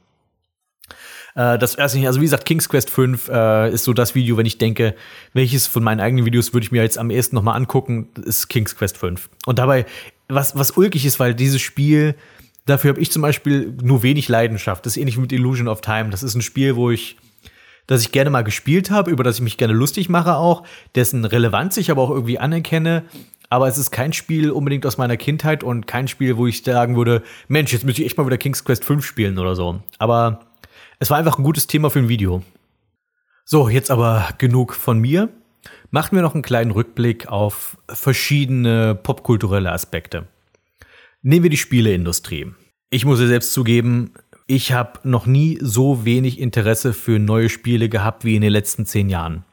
Äh, 1.36 1.58
das 1.58 1.78
weiß 1.78 1.96
nicht, 1.96 2.08
also 2.08 2.20
wie 2.20 2.26
gesagt, 2.26 2.46
King's 2.46 2.70
Quest 2.70 2.90
5 2.90 3.30
äh, 3.30 3.72
ist 3.72 3.84
so 3.84 3.94
das 3.94 4.16
Video, 4.16 4.38
wenn 4.38 4.46
ich 4.46 4.58
denke, 4.58 4.96
welches 5.34 5.68
von 5.68 5.84
meinen 5.84 6.00
eigenen 6.00 6.26
Videos 6.26 6.54
würde 6.54 6.66
ich 6.66 6.72
mir 6.72 6.82
jetzt 6.82 6.98
am 6.98 7.10
ehesten 7.10 7.36
noch 7.36 7.44
mal 7.44 7.54
angucken, 7.54 8.10
ist 8.24 8.50
King's 8.50 8.76
Quest 8.76 8.98
5. 8.98 9.30
Und 9.46 9.60
dabei, 9.60 9.86
was, 10.28 10.58
was 10.58 10.72
ulkig 10.72 11.06
ist, 11.06 11.20
weil 11.20 11.34
dieses 11.34 11.62
Spiel, 11.62 12.16
dafür 12.66 12.90
habe 12.90 13.02
ich 13.02 13.12
zum 13.12 13.22
Beispiel 13.22 13.74
nur 13.82 14.04
wenig 14.04 14.30
Leidenschaft. 14.30 14.86
Das 14.86 14.94
ist 14.94 14.98
ähnlich 14.98 15.18
wie 15.18 15.22
mit 15.22 15.32
Illusion 15.32 15.68
of 15.68 15.82
Time. 15.82 16.10
Das 16.10 16.24
ist 16.24 16.36
ein 16.36 16.42
Spiel, 16.42 16.76
wo 16.76 16.92
ich 16.92 17.18
das 17.88 18.02
ich 18.02 18.12
gerne 18.12 18.30
mal 18.30 18.44
gespielt 18.44 18.92
habe, 18.92 19.12
über 19.12 19.24
das 19.24 19.36
ich 19.36 19.42
mich 19.42 19.58
gerne 19.58 19.74
lustig 19.74 20.10
mache 20.10 20.36
auch, 20.36 20.64
dessen 20.96 21.26
Relevanz 21.26 21.78
ich 21.78 21.92
aber 21.92 22.02
auch 22.02 22.10
irgendwie 22.10 22.40
anerkenne. 22.40 23.04
Aber 23.50 23.68
es 23.68 23.78
ist 23.78 23.92
kein 23.92 24.14
Spiel 24.14 24.50
unbedingt 24.50 24.86
aus 24.86 24.98
meiner 24.98 25.18
Kindheit 25.18 25.64
und 25.64 25.86
kein 25.86 26.08
Spiel, 26.08 26.38
wo 26.38 26.48
ich 26.48 26.64
sagen 26.64 26.96
würde, 26.96 27.22
Mensch, 27.48 27.72
jetzt 27.72 27.86
müsste 27.86 28.02
ich 28.02 28.08
echt 28.08 28.18
mal 28.18 28.26
wieder 28.26 28.38
King's 28.38 28.64
Quest 28.66 28.84
5 28.84 29.06
spielen 29.06 29.38
oder 29.38 29.56
so. 29.56 29.82
Aber 30.00 30.40
es 31.00 31.10
war 31.10 31.18
einfach 31.18 31.38
ein 31.38 31.44
gutes 31.44 31.68
Thema 31.68 31.90
für 31.90 32.00
ein 32.00 32.10
Video. 32.10 32.42
So, 33.46 33.70
jetzt 33.70 33.92
aber 33.92 34.30
genug 34.38 34.74
von 34.74 35.00
mir. 35.00 35.30
Machen 35.92 36.16
wir 36.16 36.24
noch 36.24 36.34
einen 36.34 36.42
kleinen 36.42 36.72
Rückblick 36.72 37.28
auf 37.28 37.78
verschiedene 37.88 38.96
popkulturelle 38.96 39.72
Aspekte. 39.72 40.28
Nehmen 41.22 41.44
wir 41.44 41.50
die 41.50 41.58
Spieleindustrie. 41.58 42.52
Ich 42.90 43.06
muss 43.06 43.20
ja 43.20 43.28
selbst 43.28 43.54
zugeben, 43.54 44.14
ich 44.48 44.74
habe 44.74 45.00
noch 45.04 45.26
nie 45.26 45.58
so 45.62 46.06
wenig 46.06 46.40
Interesse 46.40 46.94
für 46.94 47.20
neue 47.20 47.50
Spiele 47.50 47.90
gehabt 47.90 48.26
wie 48.26 48.36
in 48.36 48.42
den 48.42 48.52
letzten 48.52 48.86
zehn 48.86 49.10
Jahren. 49.10 49.44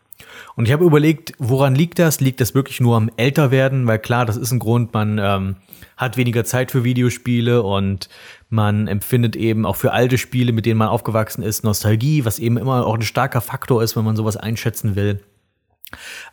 Und 0.56 0.66
ich 0.66 0.72
habe 0.72 0.84
überlegt, 0.84 1.32
woran 1.38 1.74
liegt 1.74 1.98
das? 1.98 2.20
Liegt 2.20 2.40
das 2.40 2.54
wirklich 2.54 2.80
nur 2.80 2.96
am 2.96 3.10
Älterwerden? 3.16 3.86
Weil 3.86 3.98
klar, 3.98 4.26
das 4.26 4.36
ist 4.36 4.50
ein 4.50 4.58
Grund, 4.58 4.92
man 4.92 5.18
ähm, 5.18 5.56
hat 5.96 6.16
weniger 6.16 6.44
Zeit 6.44 6.70
für 6.70 6.84
Videospiele 6.84 7.62
und 7.62 8.08
man 8.48 8.88
empfindet 8.88 9.36
eben 9.36 9.64
auch 9.64 9.76
für 9.76 9.92
alte 9.92 10.18
Spiele, 10.18 10.52
mit 10.52 10.66
denen 10.66 10.78
man 10.78 10.88
aufgewachsen 10.88 11.42
ist, 11.42 11.64
Nostalgie, 11.64 12.24
was 12.24 12.38
eben 12.38 12.56
immer 12.56 12.86
auch 12.86 12.94
ein 12.94 13.02
starker 13.02 13.40
Faktor 13.40 13.82
ist, 13.82 13.96
wenn 13.96 14.04
man 14.04 14.16
sowas 14.16 14.36
einschätzen 14.36 14.96
will. 14.96 15.22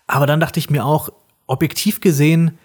Aber 0.07 0.25
dann 0.25 0.39
dachte 0.39 0.59
ich 0.59 0.69
mir 0.69 0.85
auch, 0.85 1.09
objektiv 1.47 2.01
gesehen, 2.01 2.57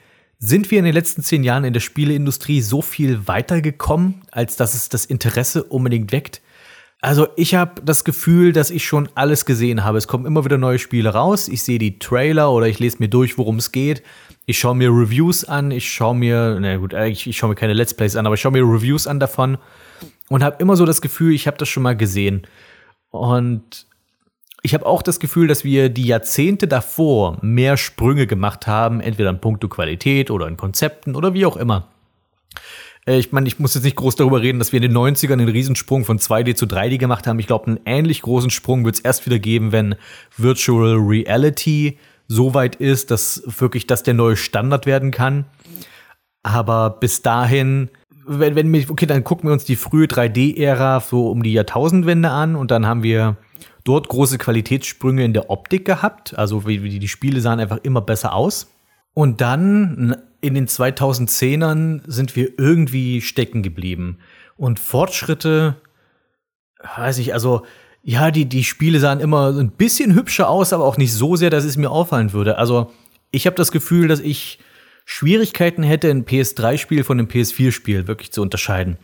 sind 0.45 0.73
wir 0.73 0.81
in 0.81 0.85
den 0.85 0.93
letzten 0.93 1.23
zehn 1.23 1.45
Jahren 1.45 1.63
in 1.63 1.73
der 1.73 1.79
Spieleindustrie 1.79 2.63
so 2.63 2.83
viel 2.83 3.29
weitergekommen, 3.29 4.23
als 4.33 4.57
dass 4.57 4.75
es 4.75 4.89
das 4.89 5.05
Interesse 5.05 5.63
unbedingt 5.63 6.11
weckt? 6.11 6.43
Also 7.01 7.29
ich 7.37 7.55
habe 7.55 7.81
das 7.85 8.03
Gefühl, 8.03 8.53
dass 8.53 8.73
ich 8.73 8.85
schon 8.85 9.09
alles 9.15 9.47
gesehen 9.47 9.85
habe. 9.85 9.99
Es 9.99 10.09
kommen 10.09 10.27
immer 10.27 10.45
wieder 10.45 10.59
neue 10.59 10.81
Spiele 10.81 11.11
raus. 11.11 11.47
Ich 11.47 11.63
sehe 11.63 11.79
die 11.79 12.01
Trailer 12.01 12.51
oder 12.51 12.67
ich 12.67 12.81
lese 12.81 12.97
mir 12.99 13.07
durch, 13.07 13.39
worum 13.39 13.59
es 13.59 13.71
geht. 13.71 14.03
Ich 14.45 14.59
schaue 14.59 14.75
mir 14.75 14.89
Reviews 14.89 15.45
an. 15.45 15.71
Ich 15.71 15.93
schaue 15.93 16.17
mir, 16.17 16.59
na 16.61 16.77
gut, 16.77 16.93
ich, 16.93 17.29
ich 17.29 17.37
schaue 17.37 17.51
mir 17.51 17.57
keine 17.57 17.73
Let's 17.73 17.95
Plays 17.95 18.17
an, 18.17 18.27
aber 18.27 18.35
ich 18.35 18.41
schaue 18.41 18.51
mir 18.51 18.65
Reviews 18.65 19.07
an 19.07 19.21
davon 19.21 19.59
und 20.29 20.43
habe 20.43 20.57
immer 20.59 20.75
so 20.75 20.87
das 20.87 21.01
Gefühl, 21.01 21.35
ich 21.35 21.47
habe 21.47 21.57
das 21.57 21.69
schon 21.69 21.85
mal 21.85 21.97
gesehen. 21.97 22.49
Und 23.11 23.87
ich 24.63 24.75
habe 24.75 24.87
auch 24.87 25.03
das 25.03 25.19
Gefühl, 25.19 25.49
dass 25.49 25.65
wir 25.65 25.89
die 25.89 26.07
Jahrzehnte 26.07 26.69
davor 26.69 27.39
mehr 27.43 27.77
Sprünge 27.77 28.29
gemacht 28.29 28.69
haben, 28.69 29.01
entweder 29.01 29.31
in 29.31 29.41
puncto 29.41 29.69
Qualität 29.69 30.31
oder 30.31 30.47
in 30.47 30.57
Konzepten 30.57 31.17
oder 31.17 31.35
wie 31.35 31.47
auch 31.47 31.57
immer. 31.57 31.89
Äh, 33.05 33.19
ich 33.19 33.33
meine, 33.33 33.49
ich 33.49 33.59
muss 33.59 33.75
jetzt 33.75 33.83
nicht 33.83 33.97
groß 33.97 34.15
darüber 34.15 34.41
reden, 34.41 34.61
dass 34.61 34.73
wir 34.73 34.81
in 34.81 34.93
den 34.93 34.97
90ern 34.97 35.33
einen 35.33 35.49
Riesensprung 35.49 36.05
von 36.05 36.19
2D 36.19 36.55
zu 36.55 36.67
3D 36.67 36.99
gemacht 36.99 37.27
haben. 37.27 37.41
Ich 37.41 37.49
glaube, 37.49 37.67
einen 37.67 37.81
ähnlich 37.85 38.23
großen 38.23 38.51
Sprung 38.51 38.85
wird 38.85 38.95
es 38.95 39.01
erst 39.01 39.27
wieder 39.27 39.41
geben, 39.41 39.73
wenn 39.73 39.97
Virtual 40.37 40.97
Reality 40.97 41.99
so 42.29 42.55
weit 42.55 42.77
ist, 42.77 43.11
dass 43.11 43.43
wirklich 43.59 43.89
das 43.89 44.05
der 44.05 44.15
neue 44.15 44.37
Standard 44.37 44.87
werden 44.87 45.11
kann. 45.11 45.45
Aber 46.45 46.91
bis 46.91 47.23
dahin, 47.23 47.91
wenn, 48.27 48.55
wenn 48.55 48.73
wir, 48.73 48.89
okay, 48.91 49.07
dann 49.07 49.25
gucken 49.25 49.49
wir 49.49 49.53
uns 49.53 49.65
die 49.65 49.77
frühe 49.77 50.07
3D-Ära 50.07 51.01
so 51.01 51.29
um 51.31 51.43
die 51.43 51.53
Jahrtausendwende 51.53 52.31
an 52.31 52.55
und 52.55 52.71
dann 52.71 52.87
haben 52.87 53.03
wir 53.03 53.37
dort 53.85 54.09
große 54.09 54.39
Qualitätssprünge 54.39 55.25
in 55.25 55.33
der 55.33 55.51
Optik 55.51 55.85
gehabt. 55.85 56.39
Also 56.39 56.67
wie, 56.67 56.99
die 56.99 57.09
Spiele 57.09 57.41
sahen 57.41 57.61
einfach 57.61 57.79
immer 57.83 58.01
besser 58.01 58.35
aus. 58.35 58.71
Und 59.15 59.41
dann 59.41 60.17
in 60.41 60.55
den 60.55 60.67
2010ern 60.67 62.03
sind 62.07 62.35
wir 62.37 62.59
irgendwie 62.59 63.21
stecken 63.21 63.63
geblieben. 63.63 64.19
Und 64.57 64.79
Fortschritte, 64.79 65.77
weiß 66.97 67.19
ich, 67.19 67.35
also 67.35 67.63
ja, 68.03 68.31
die, 68.31 68.47
die 68.47 68.65
Spiele 68.65 68.99
sahen 68.99 69.21
immer 69.21 69.57
ein 69.57 69.71
bisschen 69.71 70.15
hübscher 70.15 70.49
aus, 70.49 70.73
aber 70.73 70.85
auch 70.85 70.97
nicht 70.97 71.13
so 71.13 71.37
sehr, 71.37 71.51
dass 71.51 71.65
es 71.65 71.77
mir 71.77 71.91
auffallen 71.91 72.33
würde. 72.33 72.59
Also 72.59 72.91
ich 73.31 73.47
habe 73.47 73.57
das 73.57 73.71
Gefühl, 73.71 74.09
dass 74.09 74.21
ich 74.21 74.59
Schwierigkeiten 75.05 75.83
hätte, 75.83 76.11
ein 76.11 76.25
PS3-Spiel 76.25 77.05
von 77.05 77.19
einem 77.19 77.29
PS4-Spiel 77.29 78.07
wirklich 78.07 78.33
zu 78.33 78.43
unterscheiden. 78.43 78.99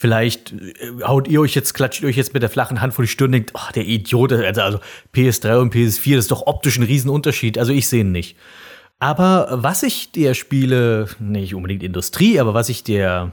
Vielleicht 0.00 0.52
äh, 0.52 1.02
haut 1.02 1.26
ihr 1.26 1.40
euch 1.40 1.54
jetzt, 1.56 1.74
klatscht 1.74 2.02
ihr 2.02 2.08
euch 2.08 2.16
jetzt 2.16 2.32
mit 2.32 2.42
der 2.42 2.48
flachen 2.48 2.80
Hand 2.80 2.94
vor 2.94 3.04
die 3.04 3.10
Stirn 3.10 3.28
und 3.28 3.32
denkt, 3.32 3.50
ach, 3.54 3.72
der 3.72 3.84
Idiot, 3.84 4.32
also, 4.32 4.60
also 4.62 4.78
PS3 5.12 5.58
und 5.58 5.74
PS4, 5.74 6.14
das 6.14 6.24
ist 6.24 6.30
doch 6.30 6.46
optisch 6.46 6.78
ein 6.78 6.84
Riesenunterschied. 6.84 7.58
Also 7.58 7.72
ich 7.72 7.88
sehe 7.88 8.00
ihn 8.00 8.12
nicht. 8.12 8.36
Aber 9.00 9.48
was 9.50 9.82
ich 9.82 10.12
der 10.12 10.34
Spiele, 10.34 11.08
nicht 11.18 11.54
unbedingt 11.54 11.82
Industrie, 11.82 12.38
aber 12.40 12.54
was 12.54 12.68
ich 12.68 12.84
der 12.84 13.32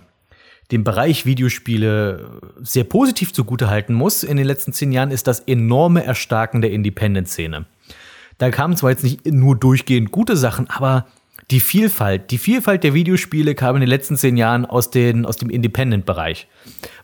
dem 0.71 0.84
Bereich 0.84 1.28
Videospiele 1.28 2.41
sehr 2.62 2.86
positiv 2.86 3.32
zugutehalten 3.32 3.93
muss 3.93 4.23
in 4.23 4.36
den 4.36 4.47
letzten 4.47 4.73
zehn 4.73 4.91
Jahren, 4.91 5.12
ist 5.12 5.28
das 5.28 5.41
enorme 5.41 6.04
Erstarken 6.04 6.62
der 6.62 6.71
Independent-Szene. 6.71 7.65
Da 8.39 8.49
kamen 8.49 8.75
zwar 8.75 8.89
jetzt 8.89 9.04
nicht 9.04 9.25
nur 9.28 9.56
durchgehend 9.56 10.12
gute 10.12 10.36
Sachen, 10.36 10.67
aber 10.69 11.06
die 11.51 11.60
Vielfalt, 11.60 12.31
die 12.31 12.38
Vielfalt 12.38 12.84
der 12.84 12.93
Videospiele 12.93 13.53
kam 13.53 13.75
in 13.75 13.81
den 13.81 13.89
letzten 13.89 14.17
zehn 14.17 14.36
Jahren 14.36 14.65
aus, 14.65 14.89
den, 14.89 15.25
aus 15.25 15.38
dem 15.38 15.49
Independent-Bereich. 15.49 16.47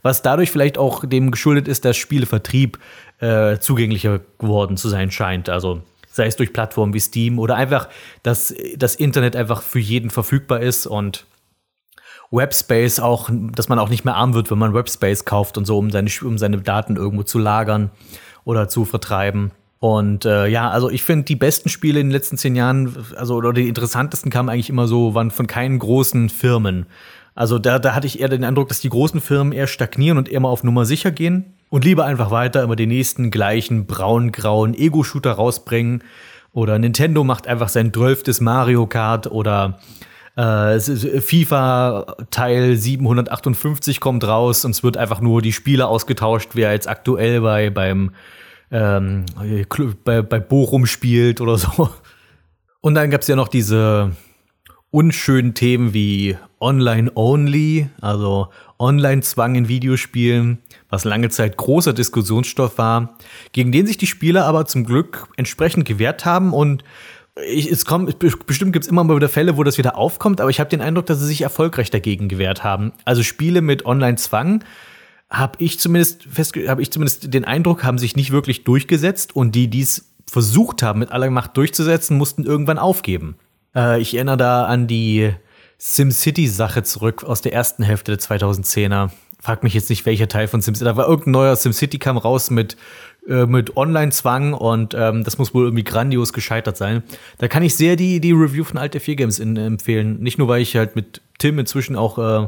Was 0.02 0.24
dadurch 0.24 0.50
vielleicht 0.52 0.78
auch 0.78 1.06
dem 1.06 1.32
geschuldet 1.32 1.68
ist, 1.68 1.86
dass 1.86 1.98
Spielevertrieb 1.98 2.80
äh, 3.20 3.60
zugänglicher 3.60 4.20
geworden 4.40 4.78
zu 4.78 4.90
sein 4.90 5.12
scheint. 5.12 5.48
Also 5.48 5.84
sei 6.12 6.26
es 6.26 6.36
durch 6.36 6.54
Plattformen 6.54 6.94
wie 6.94 7.00
Steam 7.00 7.38
oder 7.38 7.56
einfach, 7.56 7.88
dass 8.24 8.54
das 8.76 8.96
Internet 8.96 9.36
einfach 9.36 9.62
für 9.62 9.80
jeden 9.80 10.10
verfügbar 10.10 10.62
ist 10.62 10.88
und 10.88 11.26
Webspace 12.32 13.00
auch, 13.00 13.30
dass 13.32 13.70
man 13.70 13.78
auch 13.78 13.90
nicht 13.90 14.06
mehr 14.06 14.16
arm 14.16 14.34
wird, 14.34 14.50
wenn 14.50 14.58
man 14.58 14.74
Webspace 14.74 15.26
kauft 15.26 15.58
und 15.58 15.66
so, 15.66 15.78
um 15.78 15.92
seine, 15.92 16.10
um 16.24 16.38
seine 16.38 16.58
Daten 16.60 16.96
irgendwo 16.96 17.24
zu 17.24 17.38
lagern 17.38 17.92
oder 18.44 18.70
zu 18.70 18.86
vertreiben. 18.86 19.52
Und 19.82 20.26
äh, 20.26 20.46
ja, 20.46 20.70
also 20.70 20.92
ich 20.92 21.02
finde, 21.02 21.26
die 21.26 21.36
besten 21.36 21.68
Spiele 21.68 22.00
in 22.00 22.06
den 22.06 22.12
letzten 22.12 22.38
zehn 22.38 22.56
Jahren, 22.56 22.96
also 23.18 23.34
oder 23.34 23.52
die 23.52 23.68
interessantesten 23.68 24.30
kamen 24.30 24.48
eigentlich 24.48 24.70
immer 24.70 24.88
so, 24.88 25.16
waren 25.16 25.32
von 25.32 25.48
keinen 25.48 25.80
großen 25.80 26.30
Firmen. 26.30 26.86
Also 27.34 27.58
da, 27.58 27.80
da 27.80 27.96
hatte 27.96 28.06
ich 28.06 28.20
eher 28.20 28.30
den 28.30 28.44
Eindruck, 28.44 28.70
dass 28.70 28.80
die 28.80 28.90
großen 28.90 29.20
Firmen 29.22 29.54
eher 29.54 29.66
stagnieren 29.66 30.20
und 30.20 30.30
eher 30.30 30.40
mal 30.40 30.50
auf 30.50 30.64
Nummer 30.64 30.86
sicher 30.86 31.10
gehen 31.10 31.56
und 31.72 31.84
lieber 31.84 32.06
einfach 32.06 32.30
weiter 32.30 32.62
immer 32.62 32.76
den 32.76 32.90
nächsten 32.90 33.32
gleichen 33.32 33.88
braun-grauen 33.88 34.76
Ego-Shooter 34.76 35.32
rausbringen. 35.32 36.04
Oder 36.54 36.78
Nintendo 36.78 37.24
macht 37.24 37.48
einfach 37.48 37.70
sein 37.70 37.92
zwölftes 37.92 38.40
Mario 38.40 38.86
Kart 38.86 39.32
oder 39.32 39.80
äh, 40.36 40.80
FIFA 40.80 42.18
Teil 42.30 42.76
758 42.78 44.00
kommt 44.00 44.28
raus 44.28 44.64
und 44.64 44.72
es 44.72 44.84
wird 44.84 44.98
einfach 44.98 45.22
nur 45.22 45.42
die 45.42 45.54
Spiele 45.54 45.88
ausgetauscht, 45.88 46.50
wer 46.54 46.72
jetzt 46.72 46.88
aktuell 46.88 47.42
bei 47.42 47.72
beim 47.72 48.12
ähm, 48.72 49.26
bei, 50.04 50.22
bei 50.22 50.40
Bochum 50.40 50.86
spielt 50.86 51.42
oder 51.42 51.58
so. 51.58 51.90
Und 52.82 52.96
dann 52.96 53.12
gab 53.12 53.22
es 53.22 53.28
ja 53.28 53.36
noch 53.36 53.48
diese 53.48 54.12
unschönen 54.90 55.54
Themen 55.54 55.94
wie 55.94 56.38
Online-Only, 56.60 57.90
also 58.02 58.50
Online-Zwang 58.78 59.56
in 59.56 59.68
Videospielen, 59.68 60.60
was 60.90 61.06
lange 61.06 61.30
Zeit 61.30 61.58
großer 61.58 61.94
Diskussionsstoff 61.94 62.78
war, 62.78 63.18
gegen 63.54 63.72
den 63.72 63.88
sich 63.88 63.98
die 63.98 64.08
Spieler 64.08 64.46
aber 64.46 64.66
zum 64.66 64.84
Glück 64.84 65.28
entsprechend 65.38 65.86
gewehrt 65.86 66.26
haben 66.26 66.54
und 66.54 66.84
ich, 67.48 67.72
es 67.72 67.86
kommt, 67.86 68.20
bestimmt 68.20 68.74
gibt 68.74 68.84
es 68.84 68.92
immer 68.92 69.06
mal 69.06 69.16
wieder 69.16 69.30
Fälle, 69.30 69.56
wo 69.56 69.64
das 69.64 69.78
wieder 69.78 69.98
aufkommt, 69.98 70.42
aber 70.42 70.50
ich 70.50 70.60
habe 70.60 70.70
den 70.70 70.82
Eindruck, 70.82 71.06
dass 71.06 71.20
sie 71.20 71.28
sich 71.28 71.42
erfolgreich 71.42 71.90
dagegen 71.90 72.28
gewehrt 72.28 72.64
haben. 72.64 72.92
Also 73.06 73.24
Spiele 73.24 73.62
mit 73.62 73.86
Online-Zwang 73.86 74.64
habe 75.32 75.64
ich 75.64 75.80
zumindest 75.80 76.28
habe 76.68 76.82
ich 76.82 76.92
zumindest 76.92 77.34
den 77.34 77.46
Eindruck, 77.46 77.84
haben 77.84 77.98
sich 77.98 78.16
nicht 78.16 78.32
wirklich 78.32 78.66
durchgesetzt 78.66 79.36
und 79.36 79.56
die, 79.56 79.70
die 79.70 79.82
es 79.82 80.12
versucht 80.30 80.84
haben, 80.84 81.00
mit 81.00 81.12
aller 81.12 81.30
Macht 81.30 81.58
durchzusetzen, 81.58 82.18
mussten 82.18 82.46
irgendwann 82.46 82.78
aufgeben. 82.78 83.36
Äh, 83.76 84.02
ich 84.02 84.14
erinnere 84.14 84.38
da 84.38 84.66
an 84.66 84.88
die 84.88 85.32
SimCity-Sache 85.78 86.84
zurück 86.84 87.24
aus 87.24 87.42
der 87.42 87.54
ersten 87.54 87.84
Hälfte 87.84 88.12
der 88.12 88.20
2010er. 88.20 89.10
Frag 89.42 89.64
mich 89.64 89.74
jetzt 89.74 89.90
nicht, 89.90 90.06
welcher 90.06 90.28
Teil 90.28 90.48
von 90.48 90.62
SimCity. 90.62 90.86
Da 90.86 90.96
war 90.96 91.08
irgendein 91.08 91.32
neuer 91.32 91.56
SimCity 91.56 91.98
kam 91.98 92.18
raus 92.18 92.52
mit, 92.52 92.78
äh, 93.28 93.46
mit 93.46 93.76
Online-Zwang 93.76 94.54
und 94.54 94.94
ähm, 94.94 95.24
das 95.24 95.38
muss 95.38 95.54
wohl 95.54 95.64
irgendwie 95.64 95.84
grandios 95.84 96.34
gescheitert 96.34 96.78
sein. 96.78 97.04
Da 97.40 97.48
kann 97.48 97.64
ich 97.64 97.76
sehr 97.76 97.96
die, 97.96 98.20
die 98.20 98.34
Review 98.34 98.64
von 98.64 98.78
Alter 98.78 99.00
4 99.00 99.16
Games 99.16 99.40
in, 99.40 99.58
empfehlen. 99.58 100.20
Nicht 100.20 100.38
nur, 100.38 100.48
weil 100.48 100.62
ich 100.62 100.76
halt 100.76 100.96
mit 100.96 101.22
Tim 101.40 101.58
inzwischen 101.58 101.96
auch 101.96 102.18
äh, 102.18 102.48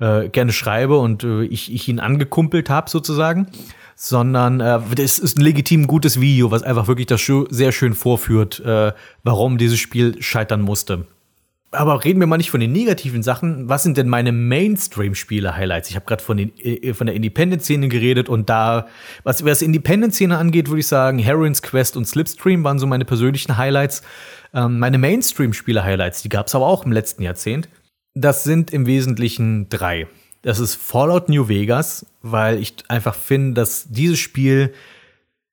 äh, 0.00 0.28
gerne 0.28 0.52
schreibe 0.52 0.98
und 0.98 1.24
äh, 1.24 1.44
ich, 1.44 1.72
ich 1.72 1.88
ihn 1.88 2.00
angekumpelt 2.00 2.70
habe 2.70 2.90
sozusagen, 2.90 3.46
sondern 3.94 4.60
äh, 4.60 4.80
das 4.96 5.18
ist 5.18 5.38
ein 5.38 5.42
legitim 5.42 5.86
gutes 5.86 6.20
Video, 6.20 6.50
was 6.50 6.62
einfach 6.62 6.88
wirklich 6.88 7.06
das 7.06 7.30
sehr 7.50 7.72
schön 7.72 7.94
vorführt, 7.94 8.60
äh, 8.60 8.92
warum 9.22 9.58
dieses 9.58 9.78
Spiel 9.78 10.20
scheitern 10.22 10.62
musste. 10.62 11.06
Aber 11.72 12.02
reden 12.02 12.18
wir 12.18 12.26
mal 12.26 12.36
nicht 12.36 12.50
von 12.50 12.58
den 12.58 12.72
negativen 12.72 13.22
Sachen. 13.22 13.68
Was 13.68 13.84
sind 13.84 13.96
denn 13.96 14.08
meine 14.08 14.32
Mainstream-Spiele-Highlights? 14.32 15.88
Ich 15.88 15.94
habe 15.94 16.04
gerade 16.04 16.22
von, 16.22 16.38
äh, 16.38 16.94
von 16.94 17.06
der 17.06 17.14
Independent-Szene 17.14 17.88
geredet 17.88 18.28
und 18.28 18.50
da, 18.50 18.88
was, 19.22 19.44
was 19.44 19.62
Independent-Szene 19.62 20.36
angeht, 20.36 20.68
würde 20.68 20.80
ich 20.80 20.88
sagen, 20.88 21.20
Heroin's 21.20 21.62
Quest 21.62 21.96
und 21.96 22.08
Slipstream 22.08 22.64
waren 22.64 22.80
so 22.80 22.88
meine 22.88 23.04
persönlichen 23.04 23.56
Highlights. 23.56 24.02
Ähm, 24.52 24.80
meine 24.80 24.98
Mainstream-Spiele-Highlights, 24.98 26.22
die 26.22 26.28
gab 26.28 26.48
es 26.48 26.56
aber 26.56 26.66
auch 26.66 26.84
im 26.84 26.90
letzten 26.90 27.22
Jahrzehnt. 27.22 27.68
Das 28.14 28.44
sind 28.44 28.72
im 28.72 28.86
Wesentlichen 28.86 29.68
drei. 29.68 30.06
Das 30.42 30.58
ist 30.58 30.74
Fallout 30.74 31.28
New 31.28 31.48
Vegas, 31.48 32.06
weil 32.22 32.58
ich 32.58 32.74
einfach 32.88 33.14
finde, 33.14 33.54
dass 33.54 33.88
dieses 33.90 34.18
Spiel 34.18 34.72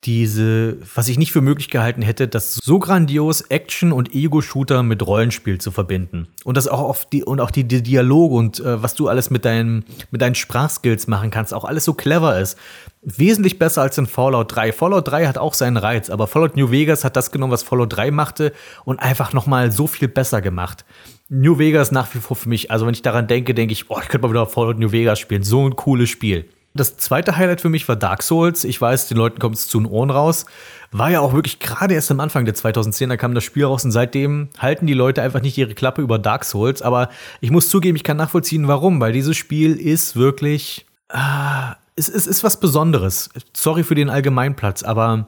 diese, 0.04 0.78
was 0.96 1.08
ich 1.10 1.18
nicht 1.18 1.32
für 1.32 1.42
möglich 1.42 1.70
gehalten 1.70 2.02
hätte, 2.02 2.28
das 2.28 2.56
so 2.56 2.80
grandios 2.80 3.42
Action 3.42 3.92
und 3.92 4.14
Ego-Shooter 4.14 4.84
mit 4.84 5.06
Rollenspiel 5.06 5.60
zu 5.60 5.72
verbinden. 5.72 6.28
Und 6.46 6.56
das 6.56 6.68
auch 6.68 6.80
auf 6.80 7.06
die, 7.08 7.24
und 7.24 7.42
auch 7.42 7.52
die, 7.52 7.64
die 7.64 7.82
Dialoge 7.82 8.36
und 8.36 8.60
äh, 8.60 8.82
was 8.82 8.94
du 8.94 9.08
alles 9.10 9.32
mit 9.32 9.44
deinen, 9.44 9.86
mit 10.12 10.22
deinen 10.22 10.36
Sprachskills 10.36 11.08
machen 11.08 11.32
kannst, 11.32 11.54
auch 11.54 11.66
alles 11.66 11.84
so 11.84 11.94
clever 11.94 12.40
ist. 12.40 12.58
Wesentlich 13.02 13.58
besser 13.58 13.82
als 13.82 13.98
in 13.98 14.06
Fallout 14.06 14.56
3. 14.56 14.72
Fallout 14.72 15.08
3 15.08 15.28
hat 15.28 15.38
auch 15.38 15.54
seinen 15.54 15.78
Reiz, 15.78 16.10
aber 16.10 16.28
Fallout 16.28 16.56
New 16.56 16.72
Vegas 16.72 17.04
hat 17.04 17.16
das 17.16 17.32
genommen, 17.32 17.52
was 17.52 17.64
Fallout 17.64 17.94
3 17.94 18.12
machte 18.12 18.54
und 18.86 19.00
einfach 19.00 19.34
nochmal 19.34 19.72
so 19.72 19.88
viel 19.88 20.08
besser 20.08 20.42
gemacht. 20.42 20.86
New 21.30 21.60
Vegas 21.60 21.92
nach 21.92 22.14
wie 22.16 22.20
vor 22.20 22.38
für 22.38 22.50
mich, 22.50 22.72
also 22.72 22.86
wenn 22.86 22.94
ich 22.94 23.02
daran 23.02 23.28
denke, 23.28 23.54
denke 23.54 23.74
ich, 23.74 23.88
boah, 23.88 24.02
ich 24.02 24.08
könnte 24.08 24.28
mal 24.28 24.34
wieder 24.34 24.46
Fallout 24.46 24.80
New 24.80 24.92
Vegas 24.92 25.20
spielen. 25.20 25.44
So 25.44 25.68
ein 25.68 25.76
cooles 25.76 26.10
Spiel. 26.10 26.46
Das 26.74 26.96
zweite 26.98 27.36
Highlight 27.36 27.60
für 27.60 27.70
mich 27.70 27.88
war 27.88 27.96
Dark 27.96 28.22
Souls. 28.22 28.64
Ich 28.64 28.80
weiß, 28.80 29.08
den 29.08 29.18
Leuten 29.18 29.40
kommt 29.40 29.56
es 29.56 29.68
zu 29.68 29.80
den 29.80 29.88
Ohren 29.88 30.12
raus. 30.12 30.46
War 30.92 31.10
ja 31.10 31.20
auch 31.20 31.34
wirklich 31.34 31.60
gerade 31.60 31.96
erst 31.96 32.12
am 32.12 32.20
Anfang 32.20 32.46
der 32.46 32.56
2010er 32.56 33.18
kam 33.18 33.34
das 33.34 33.44
Spiel 33.44 33.66
raus 33.66 33.84
und 33.84 33.92
seitdem 33.92 34.50
halten 34.60 34.86
die 34.86 34.94
Leute 34.94 35.22
einfach 35.22 35.42
nicht 35.42 35.58
ihre 35.58 35.74
Klappe 35.74 36.02
über 36.02 36.20
Dark 36.20 36.46
Souls. 36.46 36.82
Aber 36.82 37.10
ich 37.42 37.52
muss 37.52 37.68
zugeben, 37.68 37.96
ich 37.96 38.04
kann 38.04 38.18
nachvollziehen, 38.18 38.68
warum. 38.68 39.02
Weil 39.02 39.12
dieses 39.12 39.36
Spiel 39.36 39.76
ist 39.76 40.16
wirklich, 40.16 40.86
ah, 41.10 41.76
es, 41.96 42.08
es 42.10 42.28
ist 42.28 42.44
was 42.44 42.60
Besonderes. 42.60 43.30
Sorry 43.54 43.84
für 43.84 43.96
den 43.96 44.10
Allgemeinplatz, 44.10 44.84
aber 44.84 45.28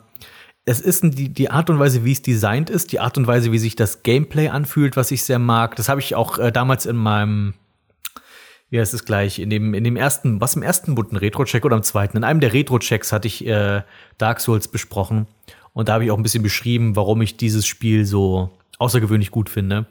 es 0.65 0.81
ist 0.81 1.03
die, 1.03 1.29
die 1.29 1.49
Art 1.49 1.69
und 1.69 1.79
Weise, 1.79 2.05
wie 2.05 2.11
es 2.11 2.21
designt 2.21 2.69
ist, 2.69 2.91
die 2.91 2.99
Art 2.99 3.17
und 3.17 3.27
Weise, 3.27 3.51
wie 3.51 3.57
sich 3.57 3.75
das 3.75 4.03
Gameplay 4.03 4.49
anfühlt, 4.49 4.97
was 4.97 5.11
ich 5.11 5.23
sehr 5.23 5.39
mag. 5.39 5.75
Das 5.75 5.89
habe 5.89 6.01
ich 6.01 6.15
auch 6.15 6.37
äh, 6.37 6.51
damals 6.51 6.85
in 6.85 6.95
meinem 6.95 7.53
wie 8.69 8.79
heißt 8.79 8.93
es 8.93 9.05
gleich, 9.05 9.39
in 9.39 9.49
dem, 9.49 9.73
in 9.73 9.83
dem 9.83 9.95
ersten, 9.95 10.39
was 10.41 10.55
im 10.55 10.61
ersten 10.61 10.95
bunten 10.95 11.15
Retro-Check 11.15 11.65
oder 11.65 11.75
im 11.75 11.83
zweiten? 11.83 12.17
In 12.17 12.23
einem 12.23 12.39
der 12.39 12.53
Retro-Checks 12.53 13.11
hatte 13.11 13.27
ich 13.27 13.45
äh, 13.45 13.81
Dark 14.17 14.39
Souls 14.39 14.67
besprochen. 14.67 15.27
Und 15.73 15.89
da 15.89 15.93
habe 15.93 16.05
ich 16.05 16.11
auch 16.11 16.17
ein 16.17 16.23
bisschen 16.23 16.43
beschrieben, 16.43 16.95
warum 16.95 17.21
ich 17.21 17.37
dieses 17.37 17.65
Spiel 17.65 18.05
so 18.05 18.51
außergewöhnlich 18.77 19.31
gut 19.31 19.49
finde. 19.49 19.87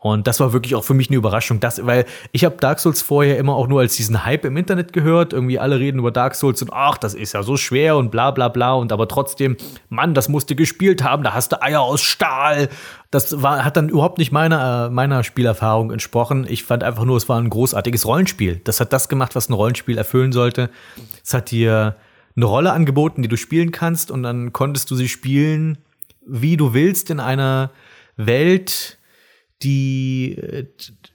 Und 0.00 0.28
das 0.28 0.38
war 0.38 0.52
wirklich 0.52 0.76
auch 0.76 0.84
für 0.84 0.94
mich 0.94 1.08
eine 1.08 1.16
Überraschung, 1.16 1.58
dass, 1.58 1.84
weil 1.84 2.04
ich 2.30 2.44
habe 2.44 2.56
Dark 2.58 2.78
Souls 2.78 3.02
vorher 3.02 3.36
immer 3.36 3.56
auch 3.56 3.66
nur 3.66 3.80
als 3.80 3.96
diesen 3.96 4.24
Hype 4.24 4.44
im 4.44 4.56
Internet 4.56 4.92
gehört. 4.92 5.32
Irgendwie 5.32 5.58
alle 5.58 5.80
reden 5.80 5.98
über 5.98 6.12
Dark 6.12 6.36
Souls 6.36 6.62
und 6.62 6.72
ach, 6.72 6.98
das 6.98 7.14
ist 7.14 7.32
ja 7.32 7.42
so 7.42 7.56
schwer 7.56 7.96
und 7.96 8.10
bla 8.10 8.30
bla 8.30 8.48
bla. 8.48 8.74
Und 8.74 8.92
aber 8.92 9.08
trotzdem, 9.08 9.56
Mann, 9.88 10.14
das 10.14 10.28
musst 10.28 10.50
du 10.50 10.54
gespielt 10.54 11.02
haben, 11.02 11.24
da 11.24 11.34
hast 11.34 11.50
du 11.50 11.60
Eier 11.60 11.80
aus 11.80 12.00
Stahl. 12.00 12.68
Das 13.10 13.42
war, 13.42 13.64
hat 13.64 13.76
dann 13.76 13.88
überhaupt 13.88 14.18
nicht 14.18 14.30
meiner, 14.30 14.88
meiner 14.90 15.24
Spielerfahrung 15.24 15.90
entsprochen. 15.90 16.46
Ich 16.48 16.62
fand 16.62 16.84
einfach 16.84 17.04
nur, 17.04 17.16
es 17.16 17.28
war 17.28 17.40
ein 17.40 17.50
großartiges 17.50 18.06
Rollenspiel. 18.06 18.60
Das 18.62 18.80
hat 18.80 18.92
das 18.92 19.08
gemacht, 19.08 19.34
was 19.34 19.48
ein 19.48 19.54
Rollenspiel 19.54 19.98
erfüllen 19.98 20.30
sollte. 20.30 20.70
Es 21.24 21.34
hat 21.34 21.50
dir 21.50 21.96
eine 22.36 22.44
Rolle 22.44 22.72
angeboten, 22.72 23.22
die 23.22 23.28
du 23.28 23.36
spielen 23.36 23.72
kannst, 23.72 24.12
und 24.12 24.22
dann 24.22 24.52
konntest 24.52 24.90
du 24.92 24.94
sie 24.94 25.08
spielen, 25.08 25.78
wie 26.24 26.56
du 26.56 26.72
willst, 26.72 27.10
in 27.10 27.18
einer 27.18 27.70
Welt, 28.16 28.97
die, 29.62 30.40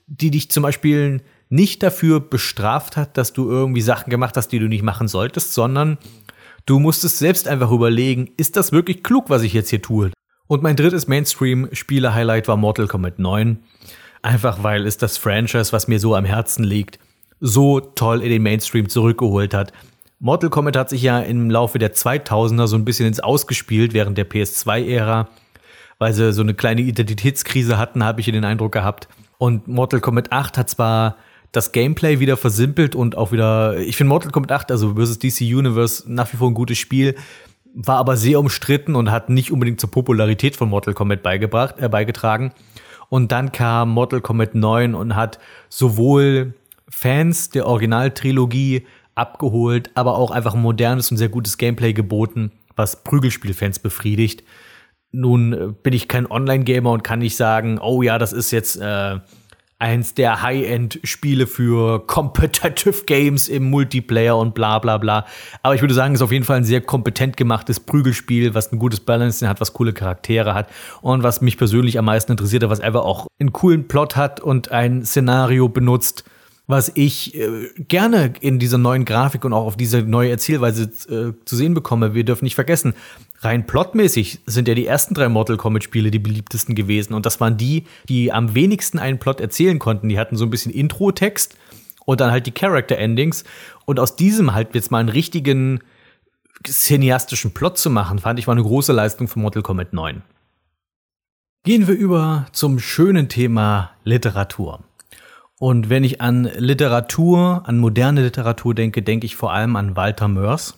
die 0.06 0.30
dich 0.30 0.50
zum 0.50 0.62
Beispiel 0.62 1.22
nicht 1.48 1.82
dafür 1.82 2.20
bestraft 2.20 2.96
hat, 2.96 3.16
dass 3.16 3.32
du 3.32 3.48
irgendwie 3.48 3.80
Sachen 3.80 4.10
gemacht 4.10 4.36
hast, 4.36 4.48
die 4.48 4.58
du 4.58 4.66
nicht 4.66 4.82
machen 4.82 5.08
solltest, 5.08 5.54
sondern 5.54 5.98
du 6.66 6.78
musstest 6.78 7.18
selbst 7.18 7.48
einfach 7.48 7.70
überlegen, 7.70 8.30
ist 8.36 8.56
das 8.56 8.72
wirklich 8.72 9.02
klug, 9.02 9.30
was 9.30 9.42
ich 9.42 9.52
jetzt 9.52 9.70
hier 9.70 9.82
tue? 9.82 10.10
Und 10.46 10.62
mein 10.62 10.76
drittes 10.76 11.06
Mainstream-Spiele-Highlight 11.06 12.48
war 12.48 12.56
Mortal 12.56 12.86
Kombat 12.86 13.18
9. 13.18 13.58
Einfach 14.22 14.62
weil 14.62 14.86
es 14.86 14.98
das 14.98 15.16
Franchise, 15.16 15.72
was 15.72 15.88
mir 15.88 16.00
so 16.00 16.14
am 16.14 16.24
Herzen 16.24 16.64
liegt, 16.64 16.98
so 17.40 17.80
toll 17.80 18.22
in 18.22 18.30
den 18.30 18.42
Mainstream 18.42 18.88
zurückgeholt 18.88 19.54
hat. 19.54 19.72
Mortal 20.18 20.50
Kombat 20.50 20.76
hat 20.76 20.90
sich 20.90 21.02
ja 21.02 21.20
im 21.20 21.50
Laufe 21.50 21.78
der 21.78 21.94
2000er 21.94 22.66
so 22.66 22.76
ein 22.76 22.84
bisschen 22.84 23.06
ins 23.06 23.20
Ausgespielt 23.20 23.92
während 23.92 24.16
der 24.16 24.28
PS2-Ära 24.28 25.28
weil 25.98 26.12
sie 26.12 26.32
so 26.32 26.42
eine 26.42 26.54
kleine 26.54 26.82
Identitätskrise 26.82 27.78
hatten, 27.78 28.04
habe 28.04 28.20
ich 28.20 28.26
den 28.26 28.44
Eindruck 28.44 28.72
gehabt. 28.72 29.08
Und 29.38 29.68
Mortal 29.68 30.00
Kombat 30.00 30.32
8 30.32 30.58
hat 30.58 30.70
zwar 30.70 31.16
das 31.52 31.72
Gameplay 31.72 32.18
wieder 32.18 32.36
versimpelt 32.36 32.94
und 32.94 33.16
auch 33.16 33.30
wieder, 33.30 33.78
ich 33.78 33.96
finde 33.96 34.08
Mortal 34.08 34.32
Kombat 34.32 34.52
8, 34.52 34.70
also 34.72 34.94
versus 34.94 35.18
DC 35.18 35.42
Universe, 35.42 36.04
nach 36.06 36.32
wie 36.32 36.36
vor 36.36 36.50
ein 36.50 36.54
gutes 36.54 36.78
Spiel, 36.78 37.14
war 37.74 37.98
aber 37.98 38.16
sehr 38.16 38.38
umstritten 38.38 38.94
und 38.96 39.10
hat 39.10 39.28
nicht 39.30 39.52
unbedingt 39.52 39.80
zur 39.80 39.90
Popularität 39.90 40.56
von 40.56 40.68
Mortal 40.68 40.94
Kombat 40.94 41.22
beigebracht, 41.22 41.76
äh, 41.78 41.88
beigetragen. 41.88 42.52
Und 43.08 43.32
dann 43.32 43.52
kam 43.52 43.90
Mortal 43.90 44.20
Kombat 44.20 44.54
9 44.54 44.94
und 44.94 45.14
hat 45.14 45.38
sowohl 45.68 46.54
Fans 46.88 47.50
der 47.50 47.66
Originaltrilogie 47.66 48.86
abgeholt, 49.14 49.90
aber 49.94 50.16
auch 50.16 50.30
einfach 50.30 50.54
ein 50.54 50.62
modernes 50.62 51.10
und 51.10 51.16
sehr 51.16 51.28
gutes 51.28 51.58
Gameplay 51.58 51.92
geboten, 51.92 52.52
was 52.76 53.04
Prügelspielfans 53.04 53.78
befriedigt. 53.78 54.42
Nun 55.14 55.52
äh, 55.52 55.72
bin 55.82 55.92
ich 55.92 56.08
kein 56.08 56.30
Online-Gamer 56.30 56.90
und 56.90 57.04
kann 57.04 57.20
nicht 57.20 57.36
sagen, 57.36 57.78
oh 57.78 58.02
ja, 58.02 58.18
das 58.18 58.32
ist 58.32 58.50
jetzt 58.50 58.76
äh, 58.76 59.18
eins 59.78 60.14
der 60.14 60.42
High-End-Spiele 60.42 61.46
für 61.46 62.06
Competitive 62.06 63.04
Games 63.04 63.48
im 63.48 63.70
Multiplayer 63.70 64.36
und 64.36 64.54
bla 64.54 64.78
bla 64.78 64.98
bla. 64.98 65.26
Aber 65.62 65.74
ich 65.74 65.82
würde 65.82 65.94
sagen, 65.94 66.14
es 66.14 66.20
ist 66.20 66.24
auf 66.24 66.32
jeden 66.32 66.44
Fall 66.44 66.58
ein 66.58 66.64
sehr 66.64 66.80
kompetent 66.80 67.36
gemachtes 67.36 67.80
Prügelspiel, 67.80 68.54
was 68.54 68.72
ein 68.72 68.78
gutes 68.78 69.00
Balancing 69.00 69.48
hat, 69.48 69.60
was 69.60 69.72
coole 69.72 69.92
Charaktere 69.92 70.54
hat 70.54 70.68
und 71.02 71.22
was 71.22 71.40
mich 71.40 71.58
persönlich 71.58 71.98
am 71.98 72.06
meisten 72.06 72.32
interessiert, 72.32 72.68
was 72.68 72.80
einfach 72.80 73.04
auch 73.04 73.26
einen 73.38 73.52
coolen 73.52 73.86
Plot 73.86 74.16
hat 74.16 74.40
und 74.40 74.70
ein 74.72 75.04
Szenario 75.04 75.68
benutzt, 75.68 76.24
was 76.66 76.92
ich 76.94 77.34
äh, 77.34 77.68
gerne 77.76 78.32
in 78.40 78.58
dieser 78.58 78.78
neuen 78.78 79.04
Grafik 79.04 79.44
und 79.44 79.52
auch 79.52 79.66
auf 79.66 79.76
diese 79.76 80.02
neue 80.02 80.30
Erzählweise 80.30 80.84
äh, 80.84 81.32
zu 81.44 81.56
sehen 81.56 81.74
bekomme. 81.74 82.14
Wir 82.14 82.24
dürfen 82.24 82.44
nicht 82.44 82.54
vergessen, 82.54 82.94
rein 83.40 83.66
plotmäßig 83.66 84.40
sind 84.46 84.68
ja 84.68 84.74
die 84.74 84.86
ersten 84.86 85.14
drei 85.14 85.28
Mortal 85.28 85.58
Kombat 85.58 85.84
Spiele 85.84 86.10
die 86.10 86.18
beliebtesten 86.18 86.74
gewesen 86.74 87.12
und 87.12 87.26
das 87.26 87.40
waren 87.40 87.56
die, 87.56 87.84
die 88.08 88.32
am 88.32 88.54
wenigsten 88.54 88.98
einen 88.98 89.18
Plot 89.18 89.40
erzählen 89.40 89.78
konnten. 89.78 90.08
Die 90.08 90.18
hatten 90.18 90.36
so 90.36 90.44
ein 90.44 90.50
bisschen 90.50 90.72
Intro-Text 90.72 91.54
und 92.06 92.20
dann 92.20 92.30
halt 92.30 92.46
die 92.46 92.52
Character 92.52 92.96
Endings 92.96 93.44
und 93.84 94.00
aus 94.00 94.16
diesem 94.16 94.54
halt 94.54 94.74
jetzt 94.74 94.90
mal 94.90 95.00
einen 95.00 95.10
richtigen 95.10 95.80
cineastischen 96.66 97.52
Plot 97.52 97.76
zu 97.76 97.90
machen, 97.90 98.18
fand 98.18 98.38
ich 98.38 98.46
war 98.46 98.52
eine 98.52 98.62
große 98.62 98.92
Leistung 98.92 99.28
von 99.28 99.42
Mortal 99.42 99.62
Kombat 99.62 99.92
9. 99.92 100.22
Gehen 101.64 101.86
wir 101.86 101.94
über 101.94 102.46
zum 102.52 102.78
schönen 102.78 103.28
Thema 103.28 103.90
Literatur. 104.04 104.80
Und 105.64 105.88
wenn 105.88 106.04
ich 106.04 106.20
an 106.20 106.44
Literatur, 106.58 107.62
an 107.64 107.78
moderne 107.78 108.20
Literatur 108.20 108.74
denke, 108.74 109.00
denke 109.00 109.24
ich 109.24 109.34
vor 109.34 109.54
allem 109.54 109.76
an 109.76 109.96
Walter 109.96 110.28
Mörs. 110.28 110.76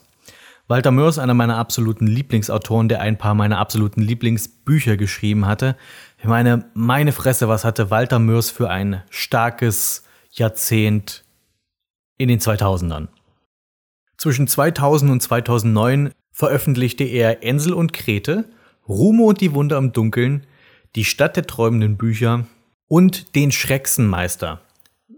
Walter 0.69 0.91
Mörs, 0.91 1.19
einer 1.19 1.33
meiner 1.33 1.57
absoluten 1.57 2.07
Lieblingsautoren, 2.07 2.87
der 2.87 3.01
ein 3.01 3.17
paar 3.17 3.35
meiner 3.35 3.57
absoluten 3.57 3.99
Lieblingsbücher 3.99 4.95
geschrieben 4.95 5.45
hatte. 5.45 5.75
Ich 6.19 6.23
meine, 6.23 6.69
meine 6.73 7.11
Fresse, 7.11 7.49
was 7.49 7.65
hatte 7.65 7.89
Walter 7.91 8.19
Mörs 8.19 8.49
für 8.49 8.69
ein 8.69 9.03
starkes 9.09 10.05
Jahrzehnt 10.31 11.25
in 12.17 12.29
den 12.29 12.39
2000ern? 12.39 13.09
Zwischen 14.15 14.47
2000 14.47 15.11
und 15.11 15.21
2009 15.21 16.11
veröffentlichte 16.31 17.03
er 17.03 17.43
Ensel 17.43 17.73
und 17.73 17.91
Krete, 17.91 18.45
Rumo 18.87 19.25
und 19.25 19.41
die 19.41 19.53
Wunder 19.53 19.79
im 19.79 19.91
Dunkeln, 19.91 20.47
Die 20.95 21.03
Stadt 21.03 21.35
der 21.35 21.45
träumenden 21.45 21.97
Bücher 21.97 22.45
und 22.87 23.35
Den 23.35 23.51
Schrecksenmeister, 23.51 24.61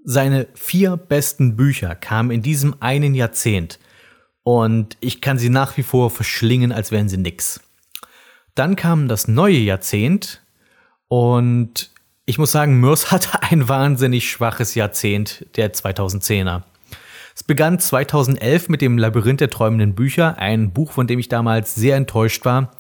seine 0.03 0.47
vier 0.53 0.97
besten 0.97 1.55
Bücher 1.55 1.95
kamen 1.95 2.31
in 2.31 2.41
diesem 2.41 2.75
einen 2.79 3.15
Jahrzehnt 3.15 3.79
und 4.43 4.97
ich 4.99 5.21
kann 5.21 5.37
sie 5.37 5.49
nach 5.49 5.77
wie 5.77 5.83
vor 5.83 6.09
verschlingen, 6.09 6.71
als 6.71 6.91
wären 6.91 7.09
sie 7.09 7.17
nix. 7.17 7.61
Dann 8.55 8.75
kam 8.75 9.07
das 9.07 9.27
neue 9.27 9.57
Jahrzehnt 9.57 10.41
und 11.07 11.91
Ich 12.25 12.37
muss 12.37 12.51
sagen, 12.51 12.79
Mörs 12.79 13.11
hatte 13.11 13.41
ein 13.41 13.67
wahnsinnig 13.67 14.29
schwaches 14.29 14.75
Jahrzehnt 14.75 15.45
der 15.55 15.73
2010er. 15.73 16.61
Es 17.39 17.43
begann 17.43 17.79
2011 17.79 18.67
mit 18.67 18.81
dem 18.81 18.97
Labyrinth 18.97 19.39
der 19.39 19.49
träumenden 19.49 19.95
Bücher, 19.95 20.37
ein 20.37 20.71
Buch, 20.73 20.91
von 20.91 21.07
dem 21.07 21.19
ich 21.19 21.29
damals 21.29 21.73
sehr 21.73 21.95
enttäuscht 21.95 22.43
war. 22.43 22.71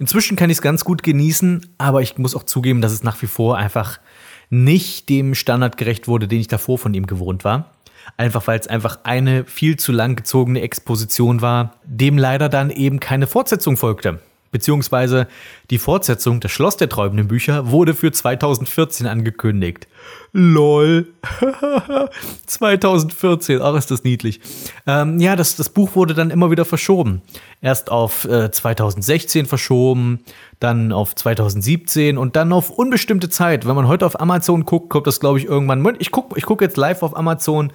Inzwischen 0.00 0.36
kann 0.36 0.50
ich 0.50 0.56
es 0.56 0.62
ganz 0.62 0.84
gut 0.84 1.04
genießen, 1.04 1.74
aber 1.78 2.02
ich 2.02 2.18
muss 2.18 2.34
auch 2.34 2.42
zugeben, 2.42 2.80
dass 2.80 2.90
es 2.90 3.04
nach 3.04 3.22
wie 3.22 3.28
vor 3.28 3.56
einfach 3.56 4.00
nicht 4.50 5.08
dem 5.08 5.34
Standard 5.34 5.76
gerecht 5.76 6.08
wurde, 6.08 6.28
den 6.28 6.40
ich 6.40 6.48
davor 6.48 6.78
von 6.78 6.94
ihm 6.94 7.06
gewohnt 7.06 7.44
war. 7.44 7.70
Einfach 8.16 8.46
weil 8.46 8.58
es 8.58 8.68
einfach 8.68 9.00
eine 9.04 9.44
viel 9.44 9.76
zu 9.76 9.92
lang 9.92 10.16
gezogene 10.16 10.62
Exposition 10.62 11.42
war, 11.42 11.74
dem 11.84 12.16
leider 12.16 12.48
dann 12.48 12.70
eben 12.70 13.00
keine 13.00 13.26
Fortsetzung 13.26 13.76
folgte 13.76 14.20
beziehungsweise 14.50 15.26
die 15.70 15.78
Fortsetzung 15.78 16.40
Das 16.40 16.50
Schloss 16.50 16.76
der 16.76 16.88
träumenden 16.88 17.28
Bücher 17.28 17.70
wurde 17.70 17.94
für 17.94 18.12
2014 18.12 19.06
angekündigt. 19.06 19.86
LOL. 20.32 21.08
2014, 22.46 23.60
ach 23.62 23.74
ist 23.76 23.90
das 23.90 24.04
niedlich. 24.04 24.40
Ähm, 24.86 25.18
ja, 25.20 25.36
das, 25.36 25.56
das 25.56 25.68
Buch 25.68 25.94
wurde 25.94 26.14
dann 26.14 26.30
immer 26.30 26.50
wieder 26.50 26.64
verschoben. 26.64 27.22
Erst 27.60 27.90
auf 27.90 28.24
äh, 28.24 28.50
2016 28.50 29.46
verschoben, 29.46 30.20
dann 30.60 30.92
auf 30.92 31.14
2017 31.14 32.18
und 32.18 32.36
dann 32.36 32.52
auf 32.52 32.70
unbestimmte 32.70 33.28
Zeit. 33.28 33.66
Wenn 33.66 33.76
man 33.76 33.88
heute 33.88 34.06
auf 34.06 34.20
Amazon 34.20 34.64
guckt, 34.64 34.90
kommt 34.90 35.06
das, 35.06 35.20
glaube 35.20 35.38
ich, 35.38 35.46
irgendwann. 35.46 35.96
Ich 35.98 36.10
gucke 36.10 36.38
ich 36.38 36.44
guck 36.44 36.60
jetzt 36.60 36.76
live 36.76 37.02
auf 37.02 37.16
Amazon 37.16 37.72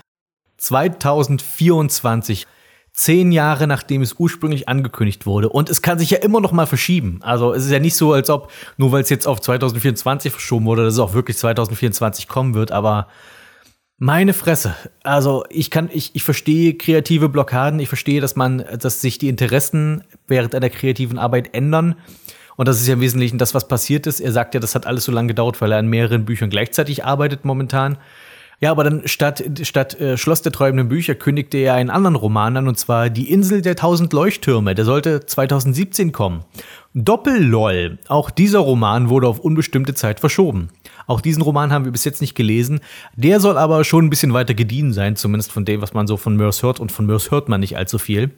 2024 0.58 2.48
zehn 2.94 3.32
Jahre 3.32 3.66
nachdem 3.66 4.04
es 4.04 4.14
ursprünglich 4.14 4.70
angekündigt 4.70 5.26
wurde. 5.26 5.50
Und 5.50 5.70
es 5.70 5.82
kann 5.82 6.00
sich 6.00 6.12
ja 6.12 6.20
immer 6.20 6.40
noch 6.40 6.52
mal 6.52 6.68
verschieben. 6.68 7.20
Also 7.22 7.54
es 7.54 7.66
ist 7.66 7.72
ja 7.72 7.80
nicht 7.80 7.96
so, 7.96 8.14
als 8.14 8.30
ob, 8.30 8.52
nur 8.78 8.92
weil 8.92 9.02
es 9.02 9.10
jetzt 9.10 9.28
auf 9.28 9.42
2024 9.42 10.32
verschoben 10.32 10.66
wurde, 10.66 10.86
dass 10.86 10.94
es 10.94 11.00
auch 11.00 11.14
wirklich 11.14 11.38
2024 11.38 12.28
kommen 12.28 12.54
wird, 12.54 12.72
aber 12.72 13.08
meine 13.98 14.34
Fresse. 14.34 14.76
Also 15.04 15.44
ich 15.50 15.72
kann, 15.72 15.90
ich, 15.92 16.12
ich 16.14 16.24
verstehe 16.24 16.76
kreative 16.76 17.30
Blockaden, 17.30 17.80
ich 17.80 17.88
verstehe, 17.88 18.22
dass 18.22 18.36
man, 18.36 18.64
dass 18.80 19.02
sich 19.02 19.18
die 19.18 19.30
Interessen 19.30 20.04
während 20.28 20.54
einer 20.54 20.70
kreativen 20.70 21.18
Arbeit 21.18 21.56
ändern. 21.56 21.96
Und 22.56 22.68
das 22.68 22.80
ist 22.80 22.88
ja 22.88 22.94
im 22.94 23.02
Wesentlichen 23.02 23.40
das, 23.40 23.56
was 23.56 23.68
passiert 23.68 24.06
ist. 24.06 24.20
Er 24.20 24.32
sagt 24.32 24.54
ja, 24.54 24.60
das 24.60 24.76
hat 24.76 24.86
alles 24.86 25.06
so 25.06 25.12
lange 25.12 25.30
gedauert, 25.30 25.62
weil 25.62 25.72
er 25.72 25.80
an 25.80 25.88
mehreren 25.88 26.26
Büchern 26.26 26.52
gleichzeitig 26.52 27.04
arbeitet 27.04 27.46
momentan. 27.46 27.98
Ja, 28.64 28.72
aber 28.72 28.86
dann 28.86 29.06
statt, 29.10 29.44
statt 29.64 30.00
äh, 30.00 30.16
Schloss 30.16 30.42
der 30.42 30.54
träumenden 30.54 30.88
Bücher 30.88 31.16
kündigte 31.16 31.58
er 31.58 31.74
einen 31.74 31.90
anderen 31.90 32.16
Roman 32.16 32.56
an, 32.56 32.70
und 32.70 32.80
zwar 32.80 33.10
Die 33.10 33.30
Insel 33.30 33.62
der 33.62 33.76
tausend 33.76 34.14
Leuchttürme. 34.14 34.74
Der 34.74 34.86
sollte 34.86 35.26
2017 35.26 36.14
kommen. 36.14 36.46
Doppel-LOL. 36.94 37.98
Auch 38.08 38.30
dieser 38.30 38.60
Roman 38.60 39.10
wurde 39.10 39.28
auf 39.28 39.40
unbestimmte 39.40 39.96
Zeit 39.96 40.22
verschoben. 40.22 40.70
Auch 41.08 41.20
diesen 41.20 41.42
Roman 41.42 41.74
haben 41.74 41.84
wir 41.84 41.92
bis 41.92 42.06
jetzt 42.06 42.22
nicht 42.22 42.36
gelesen. 42.36 42.80
Der 43.18 43.42
soll 43.42 43.58
aber 43.58 43.84
schon 43.84 44.06
ein 44.06 44.10
bisschen 44.10 44.32
weiter 44.32 44.54
gediehen 44.54 44.94
sein, 44.94 45.18
zumindest 45.18 45.52
von 45.52 45.66
dem, 45.66 45.82
was 45.82 45.94
man 45.94 46.08
so 46.08 46.16
von 46.16 46.38
Mörs 46.38 46.64
hört. 46.64 46.80
Und 46.80 46.90
von 46.90 47.06
Mörs 47.06 47.32
hört 47.32 47.50
man 47.50 47.60
nicht 47.60 47.76
allzu 47.76 48.00
viel. 48.00 48.32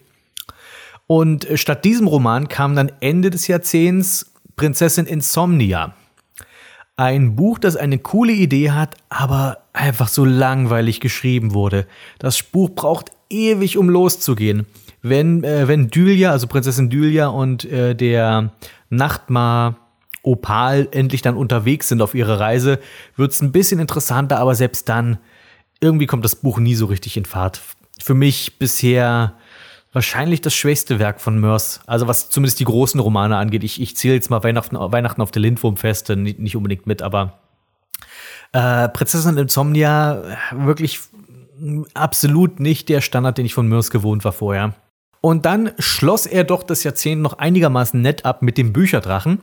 Und 1.05 1.47
äh, 1.47 1.55
statt 1.55 1.85
diesem 1.85 2.07
Roman 2.07 2.47
kam 2.47 2.75
dann 2.75 2.91
Ende 2.99 3.29
des 3.29 3.45
Jahrzehnts 3.45 4.33
Prinzessin 4.55 5.05
Insomnia. 5.05 5.93
Ein 6.97 7.35
Buch, 7.35 7.59
das 7.59 7.75
eine 7.75 7.99
coole 7.99 8.31
Idee 8.31 8.71
hat, 8.71 8.95
aber 9.09 9.57
einfach 9.73 10.07
so 10.07 10.23
langweilig 10.23 11.01
geschrieben 11.01 11.53
wurde. 11.53 11.87
Das 12.19 12.41
Buch 12.41 12.69
braucht 12.69 13.11
ewig, 13.29 13.77
um 13.77 13.89
loszugehen. 13.89 14.65
Wenn, 15.01 15.43
äh, 15.43 15.67
wenn 15.67 15.89
Dylia, 15.89 16.31
also 16.31 16.47
Prinzessin 16.47 16.89
Dylia 16.89 17.27
und 17.27 17.65
äh, 17.65 17.95
der 17.95 18.53
Nachtmar 18.89 19.75
Opal 20.23 20.87
endlich 20.91 21.21
dann 21.21 21.35
unterwegs 21.35 21.89
sind 21.89 22.01
auf 22.01 22.15
ihrer 22.15 22.39
Reise, 22.39 22.79
wird 23.17 23.33
es 23.33 23.41
ein 23.41 23.51
bisschen 23.51 23.79
interessanter, 23.79 24.39
aber 24.39 24.55
selbst 24.55 24.87
dann, 24.87 25.17
irgendwie 25.81 26.07
kommt 26.07 26.23
das 26.23 26.37
Buch 26.37 26.59
nie 26.59 26.75
so 26.75 26.85
richtig 26.85 27.17
in 27.17 27.25
Fahrt. 27.25 27.61
Für 27.99 28.13
mich 28.13 28.57
bisher 28.57 29.35
wahrscheinlich 29.95 30.41
das 30.41 30.53
schwächste 30.53 30.99
Werk 30.99 31.21
von 31.21 31.39
Mörs. 31.39 31.79
Also 31.87 32.07
was 32.07 32.29
zumindest 32.29 32.59
die 32.59 32.65
großen 32.65 32.99
Romane 32.99 33.37
angeht. 33.37 33.63
Ich, 33.63 33.81
ich 33.81 33.95
zähle 33.95 34.15
jetzt 34.15 34.29
mal 34.29 34.43
Weihnachten, 34.43 34.75
Weihnachten 34.75 35.21
auf 35.21 35.31
der 35.31 35.41
Lindwurmfeste 35.41 36.17
nicht, 36.17 36.37
nicht 36.37 36.57
unbedingt 36.57 36.85
mit, 36.85 37.01
aber 37.01 37.39
äh, 38.51 38.89
Prinzessin 38.89 39.37
Insomnia 39.37 40.21
wirklich 40.51 40.99
absolut 41.93 42.59
nicht 42.59 42.89
der 42.89 42.99
Standard, 42.99 43.37
den 43.37 43.45
ich 43.45 43.53
von 43.53 43.67
Mörs 43.67 43.89
gewohnt 43.89 44.25
war 44.25 44.33
vorher. 44.33 44.73
Und 45.21 45.45
dann 45.45 45.71
schloss 45.79 46.25
er 46.25 46.43
doch 46.43 46.61
das 46.61 46.83
Jahrzehnt 46.83 47.21
noch 47.21 47.39
einigermaßen 47.39 47.99
nett 47.99 48.25
ab 48.25 48.41
mit 48.41 48.57
dem 48.57 48.73
Bücherdrachen. 48.73 49.39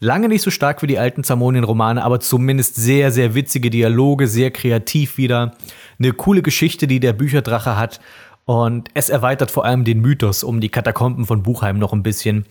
Lange 0.00 0.28
nicht 0.28 0.42
so 0.42 0.50
stark 0.50 0.82
wie 0.82 0.88
die 0.88 0.98
alten 0.98 1.22
Zamonien-Romane, 1.22 2.02
aber 2.02 2.18
zumindest 2.18 2.74
sehr, 2.74 3.12
sehr 3.12 3.36
witzige 3.36 3.70
Dialoge, 3.70 4.26
sehr 4.26 4.50
kreativ 4.50 5.16
wieder. 5.18 5.54
Eine 6.00 6.12
coole 6.12 6.42
Geschichte, 6.42 6.88
die 6.88 6.98
der 6.98 7.12
Bücherdrache 7.12 7.76
hat. 7.76 8.00
Und 8.44 8.88
es 8.94 9.08
erweitert 9.08 9.50
vor 9.50 9.64
allem 9.64 9.84
den 9.84 10.00
Mythos 10.00 10.44
um 10.44 10.60
die 10.60 10.68
Katakomben 10.68 11.24
von 11.24 11.42
Buchheim 11.42 11.78
noch 11.78 11.92
ein 11.92 12.02
bisschen. 12.02 12.44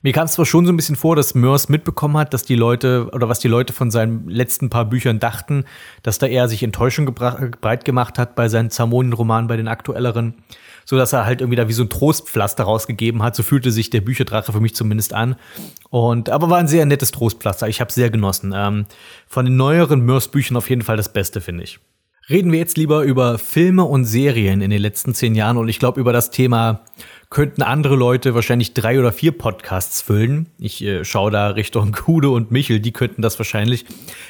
Mir 0.00 0.12
kam 0.12 0.26
es 0.26 0.32
zwar 0.32 0.46
schon 0.46 0.64
so 0.64 0.72
ein 0.72 0.76
bisschen 0.76 0.94
vor, 0.94 1.16
dass 1.16 1.34
Mörs 1.34 1.68
mitbekommen 1.68 2.16
hat, 2.16 2.32
dass 2.32 2.44
die 2.44 2.54
Leute 2.54 3.08
oder 3.12 3.28
was 3.28 3.40
die 3.40 3.48
Leute 3.48 3.72
von 3.72 3.90
seinen 3.90 4.28
letzten 4.28 4.70
paar 4.70 4.84
Büchern 4.84 5.18
dachten, 5.18 5.64
dass 6.04 6.18
da 6.18 6.26
er 6.26 6.48
sich 6.48 6.62
Enttäuschung 6.62 7.12
breit 7.12 7.84
gemacht 7.84 8.16
hat 8.16 8.36
bei 8.36 8.48
seinen 8.48 8.70
Zamonien-Romanen, 8.70 9.48
bei 9.48 9.56
den 9.56 9.66
aktuelleren, 9.66 10.34
so 10.84 10.96
dass 10.96 11.12
er 11.12 11.26
halt 11.26 11.40
irgendwie 11.40 11.56
da 11.56 11.66
wie 11.66 11.72
so 11.72 11.82
ein 11.82 11.90
Trostpflaster 11.90 12.62
rausgegeben 12.62 13.24
hat. 13.24 13.34
So 13.34 13.42
fühlte 13.42 13.72
sich 13.72 13.90
der 13.90 14.00
Bücherdrache 14.00 14.52
für 14.52 14.60
mich 14.60 14.76
zumindest 14.76 15.14
an. 15.14 15.34
Und 15.90 16.30
aber 16.30 16.48
war 16.48 16.58
ein 16.58 16.68
sehr 16.68 16.86
nettes 16.86 17.10
Trostpflaster. 17.10 17.66
Ich 17.66 17.80
habe 17.80 17.90
sehr 17.90 18.10
genossen. 18.10 18.52
Ähm, 18.54 18.86
von 19.26 19.46
den 19.46 19.56
neueren 19.56 20.02
Mörs-Büchern 20.02 20.56
auf 20.56 20.70
jeden 20.70 20.82
Fall 20.82 20.96
das 20.96 21.12
Beste, 21.12 21.40
finde 21.40 21.64
ich. 21.64 21.80
Reden 22.30 22.52
wir 22.52 22.58
jetzt 22.58 22.76
lieber 22.76 23.04
über 23.04 23.38
Filme 23.38 23.84
und 23.84 24.04
Serien 24.04 24.60
in 24.60 24.68
den 24.68 24.82
letzten 24.82 25.14
zehn 25.14 25.34
Jahren 25.34 25.56
und 25.56 25.68
ich 25.68 25.78
glaube 25.78 25.98
über 25.98 26.12
das 26.12 26.30
Thema 26.30 26.84
könnten 27.30 27.62
andere 27.62 27.96
Leute 27.96 28.34
wahrscheinlich 28.34 28.74
drei 28.74 28.98
oder 28.98 29.12
vier 29.12 29.32
Podcasts 29.32 30.02
füllen. 30.02 30.46
Ich 30.58 30.84
äh, 30.84 31.06
schaue 31.06 31.30
da 31.30 31.48
Richtung 31.48 31.92
Kude 31.92 32.28
und 32.28 32.50
Michel, 32.50 32.80
die 32.80 32.92
könnten 32.92 33.22
das 33.22 33.38
wahrscheinlich. 33.38 33.86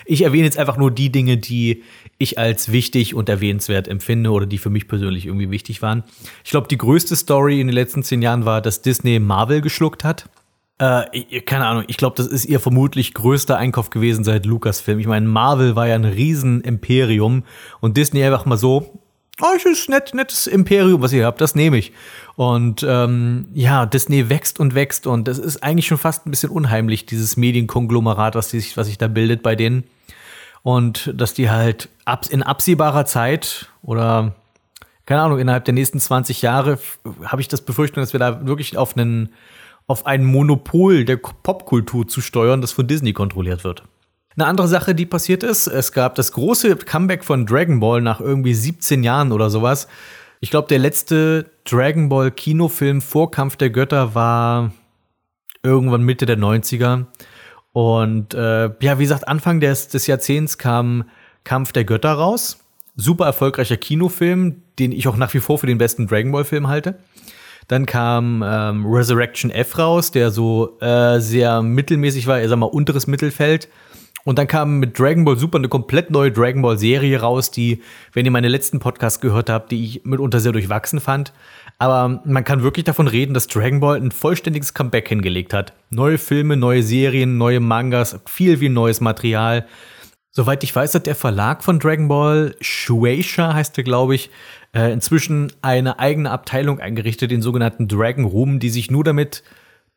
Ich 0.07 0.23
erwähne 0.23 0.45
jetzt 0.45 0.59
einfach 0.59 0.77
nur 0.77 0.93
die 0.93 1.11
Dinge, 1.11 1.39
die 1.39 1.83
ich 2.19 2.39
als 2.39 2.71
wichtig 2.71 3.17
und 3.17 3.29
erwähnenswert 3.29 3.89
empfinde 3.89 4.31
oder 4.31 4.47
die 4.47 4.59
für 4.59 4.71
mich 4.71 4.87
persönlich 4.87 5.27
irgendwie 5.27 5.51
wichtig 5.51 5.83
waren. 5.83 6.05
Ich 6.45 6.53
glaube, 6.53 6.69
die 6.69 6.79
größte 6.79 7.17
Story 7.17 7.61
in 7.61 7.67
den 7.67 7.75
letzten 7.75 8.05
zehn 8.05 8.23
Jahren 8.23 8.45
war, 8.45 8.63
dass 8.63 8.81
Disney 8.81 9.19
Marvel 9.19 9.61
geschluckt 9.61 10.05
hat. 10.05 10.29
Äh, 10.79 11.41
keine 11.41 11.67
Ahnung, 11.67 11.85
ich 11.89 11.97
glaube, 11.97 12.17
das 12.17 12.27
ist 12.27 12.45
ihr 12.45 12.61
vermutlich 12.61 13.13
größter 13.15 13.57
Einkauf 13.57 13.91
gewesen 13.91 14.23
seit 14.23 14.47
Lucasfilm. 14.47 15.01
Ich 15.01 15.07
meine, 15.07 15.27
Marvel 15.27 15.75
war 15.75 15.89
ja 15.89 15.97
ein 15.97 16.05
Riesen-Imperium 16.05 17.43
und 17.81 17.97
Disney 17.97 18.23
einfach 18.23 18.47
mal 18.47 18.57
so, 18.57 19.01
oh, 19.41 19.47
es 19.57 19.65
ist 19.65 19.89
nett, 19.89 20.15
nettes 20.15 20.47
Imperium, 20.47 21.03
was 21.03 21.13
ihr 21.13 21.27
habt, 21.27 21.41
das 21.41 21.57
nehme 21.57 21.79
ich. 21.79 21.93
Und 22.37 22.87
ähm, 22.89 23.49
ja, 23.55 23.87
Disney 23.87 24.29
wächst 24.29 24.61
und 24.61 24.77
wächst 24.77 25.09
und 25.09 25.27
das 25.27 25.39
ist 25.39 25.63
eigentlich 25.65 25.89
schon 25.89 25.99
fast 25.99 26.27
ein 26.27 26.31
bisschen 26.31 26.51
unheimlich, 26.51 27.07
dieses 27.07 27.37
Medienkonglomerat, 27.37 28.37
was, 28.37 28.49
die 28.51 28.61
sich, 28.61 28.77
was 28.77 28.87
sich 28.87 28.99
da 28.99 29.09
bildet 29.09 29.43
bei 29.43 29.57
denen. 29.57 29.85
Und 30.63 31.13
dass 31.17 31.35
die 31.35 31.51
halt 31.51 31.89
in 32.31 32.43
absehbarer 32.43 33.05
Zeit 33.05 33.69
oder 33.83 34.35
keine 35.07 35.23
Ahnung, 35.23 35.39
innerhalb 35.39 35.65
der 35.65 35.73
nächsten 35.73 35.99
20 35.99 36.43
Jahre 36.43 36.79
habe 37.25 37.41
ich 37.41 37.49
das 37.49 37.63
Befürchtung, 37.63 38.03
dass 38.03 38.13
wir 38.13 38.21
da 38.21 38.47
wirklich 38.47 38.77
auf 38.77 38.95
einen 38.97 39.31
auf 39.89 40.07
ein 40.07 40.25
Monopol 40.25 41.05
der 41.05 41.17
Popkultur 41.17 42.07
zu 42.07 42.21
steuern, 42.21 42.61
das 42.61 42.73
von 42.73 42.87
Disney 42.87 43.13
kontrolliert 43.13 43.65
wird. 43.65 43.83
Eine 44.37 44.47
andere 44.47 44.69
Sache, 44.69 44.95
die 44.95 45.07
passiert 45.07 45.43
ist, 45.43 45.67
es 45.67 45.91
gab 45.91 46.15
das 46.15 46.31
große 46.31 46.77
Comeback 46.77 47.25
von 47.25 47.45
Dragon 47.45 47.81
Ball 47.81 48.01
nach 48.01 48.21
irgendwie 48.21 48.55
17 48.55 49.03
Jahren 49.03 49.33
oder 49.33 49.51
sowas. 49.51 49.89
Ich 50.39 50.51
glaube, 50.51 50.69
der 50.69 50.79
letzte 50.79 51.51
Dragon 51.65 52.09
Ball 52.09 52.31
Kinofilm 52.31 53.01
vor 53.01 53.33
Kampf 53.33 53.57
der 53.57 53.71
Götter 53.71 54.15
war 54.15 54.73
irgendwann 55.65 56.03
Mitte 56.03 56.27
der 56.27 56.39
90er. 56.39 57.07
Und 57.73 58.35
äh, 58.35 58.71
ja, 58.81 58.99
wie 58.99 59.03
gesagt, 59.03 59.27
Anfang 59.27 59.59
des, 59.59 59.89
des 59.89 60.07
Jahrzehnts 60.07 60.59
kam 60.59 61.05
Kampf 61.43 61.73
der 61.73 61.85
Götter 61.85 62.13
raus. 62.13 62.59
Super 62.95 63.27
erfolgreicher 63.27 63.77
Kinofilm, 63.77 64.63
den 64.79 64.93
ich 64.93 65.09
auch 65.09 65.17
nach 65.17 65.35
wie 65.35 65.41
vor 65.41 65.59
für 65.59 65.67
den 65.67 65.79
besten 65.79 66.07
Dragon 66.07 66.31
Ball 66.31 66.45
Film 66.45 66.69
halte. 66.69 66.99
Dann 67.69 67.87
kam 67.87 68.43
ähm, 68.45 68.87
Resurrection 68.87 69.51
F 69.51 69.79
raus, 69.79 70.11
der 70.11 70.31
so 70.31 70.79
äh, 70.81 71.21
sehr 71.21 71.63
mittelmäßig 71.63 72.27
war, 72.27 72.41
ich 72.41 72.49
sag 72.49 72.57
mal 72.57 72.67
unteres 72.67 73.07
Mittelfeld. 73.07 73.69
Und 74.25 74.39
dann 74.39 74.47
kam 74.47 74.79
mit 74.79 74.99
Dragon 74.99 75.25
Ball 75.25 75.39
Super 75.39 75.59
eine 75.59 75.69
komplett 75.69 76.11
neue 76.11 76.31
Dragon 76.31 76.61
Ball 76.61 76.79
Serie 76.79 77.21
raus, 77.21 77.51
die, 77.51 77.83
wenn 78.13 78.27
ihr 78.27 78.31
meine 78.31 78.49
letzten 78.49 78.79
Podcasts 78.79 79.21
gehört 79.21 79.49
habt, 79.49 79.71
die 79.71 79.85
ich 79.85 80.05
mitunter 80.05 80.41
sehr 80.41 80.53
durchwachsen 80.53 81.01
fand. 81.01 81.33
Aber 81.79 82.21
man 82.25 82.45
kann 82.45 82.63
wirklich 82.63 82.85
davon 82.85 83.07
reden, 83.07 83.33
dass 83.33 83.47
Dragon 83.47 83.81
Ball 83.81 83.97
ein 83.97 84.11
vollständiges 84.11 84.75
Comeback 84.75 85.09
hingelegt 85.09 85.55
hat. 85.55 85.73
Neue 85.91 86.19
Filme, 86.19 86.57
neue 86.57 86.83
Serien, 86.83 87.39
neue 87.39 87.61
Mangas, 87.61 88.21
viel, 88.27 88.59
viel 88.59 88.71
neues 88.71 89.01
Material. 89.01 89.67
Soweit 90.39 90.63
ich 90.63 90.77
weiß, 90.77 90.95
hat 90.95 91.09
der 91.09 91.17
Verlag 91.17 91.65
von 91.65 91.81
Dragon 91.81 92.07
Ball, 92.07 92.55
Shueisha 92.61 93.55
heißt 93.55 93.77
der, 93.77 93.83
glaube 93.83 94.15
ich, 94.15 94.31
äh, 94.73 94.93
inzwischen 94.93 95.51
eine 95.63 95.99
eigene 95.99 96.31
Abteilung 96.31 96.79
eingerichtet, 96.79 97.33
den 97.33 97.43
sogenannten 97.43 97.89
Dragon 97.89 98.25
Room, 98.25 98.61
die 98.61 98.69
sich 98.69 98.89
nur 98.89 99.03
damit 99.03 99.43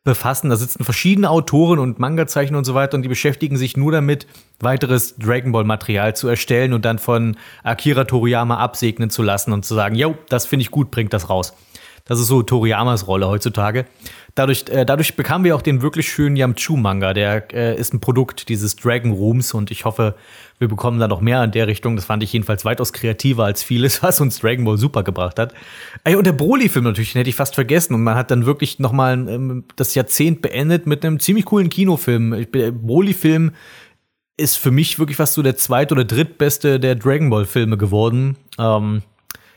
befassen. 0.04 0.50
Da 0.50 0.56
sitzen 0.56 0.84
verschiedene 0.84 1.30
Autoren 1.30 1.78
und 1.78 2.00
Manga-Zeichner 2.00 2.58
und 2.58 2.64
so 2.64 2.74
weiter 2.74 2.96
und 2.96 3.04
die 3.04 3.08
beschäftigen 3.08 3.56
sich 3.56 3.78
nur 3.78 3.92
damit, 3.92 4.26
weiteres 4.60 5.16
Dragon 5.18 5.52
Ball-Material 5.52 6.16
zu 6.16 6.28
erstellen 6.28 6.74
und 6.74 6.86
dann 6.86 6.98
von 6.98 7.38
Akira 7.62 8.06
Toriyama 8.06 8.58
absegnen 8.58 9.12
zu 9.12 9.22
lassen 9.22 9.54
und 9.54 9.64
zu 9.64 9.76
sagen, 9.76 9.94
jo, 9.94 10.18
das 10.28 10.48
finde 10.48 10.64
ich 10.64 10.72
gut, 10.72 10.90
bringt 10.90 11.14
das 11.14 11.30
raus. 11.30 11.54
Das 12.06 12.20
ist 12.20 12.28
so 12.28 12.42
Toriyamas 12.44 13.08
Rolle 13.08 13.28
heutzutage. 13.28 13.86
Dadurch, 14.36 14.66
äh, 14.70 14.86
dadurch 14.86 15.16
bekamen 15.16 15.44
wir 15.44 15.56
auch 15.56 15.62
den 15.62 15.82
wirklich 15.82 16.10
schönen 16.10 16.36
Yamchu-Manga. 16.36 17.14
Der 17.14 17.54
äh, 17.54 17.78
ist 17.78 17.94
ein 17.94 18.00
Produkt 18.00 18.50
dieses 18.50 18.76
Dragon 18.76 19.12
Rooms 19.12 19.54
und 19.54 19.72
ich 19.72 19.86
hoffe, 19.86 20.16
wir 20.58 20.68
bekommen 20.68 21.00
da 21.00 21.08
noch 21.08 21.22
mehr 21.22 21.44
in 21.44 21.52
der 21.52 21.68
Richtung. 21.68 21.96
Das 21.96 22.06
fand 22.06 22.24
ich 22.24 22.32
jedenfalls 22.32 22.64
weitaus 22.64 22.94
kreativer 22.94 23.46
als 23.46 23.64
vieles, 23.64 24.02
was 24.04 24.22
uns 24.22 24.40
Dragon 24.40 24.64
Ball 24.64 24.78
Super 24.78 25.04
gebracht 25.04 25.38
hat. 25.40 25.54
Ey, 26.04 26.16
und 26.16 26.26
der 26.26 26.34
Broly-Film 26.34 26.86
natürlich, 26.86 27.14
den 27.14 27.20
hätte 27.20 27.30
ich 27.30 27.36
fast 27.36 27.56
vergessen. 27.56 27.94
Und 27.94 28.04
man 28.04 28.16
hat 28.16 28.32
dann 28.32 28.46
wirklich 28.46 28.80
noch 28.80 28.94
mal 28.94 29.14
ähm, 29.14 29.66
das 29.76 29.96
Jahrzehnt 29.96 30.42
beendet 30.42 30.88
mit 30.88 31.04
einem 31.04 31.20
ziemlich 31.20 31.46
coolen 31.46 31.70
Kinofilm. 31.70 32.48
Der 32.54 32.72
Broly-Film 32.72 33.52
ist 34.38 34.58
für 34.58 34.72
mich 34.72 34.98
wirklich 34.98 35.18
fast 35.18 35.34
so 35.34 35.42
der 35.42 35.58
zweit- 35.58 35.92
oder 35.92 36.06
drittbeste 36.06 36.80
der 36.80 36.96
Dragon 36.96 37.30
Ball-Filme 37.30 37.78
geworden. 37.78 38.38
Ähm, 38.58 39.04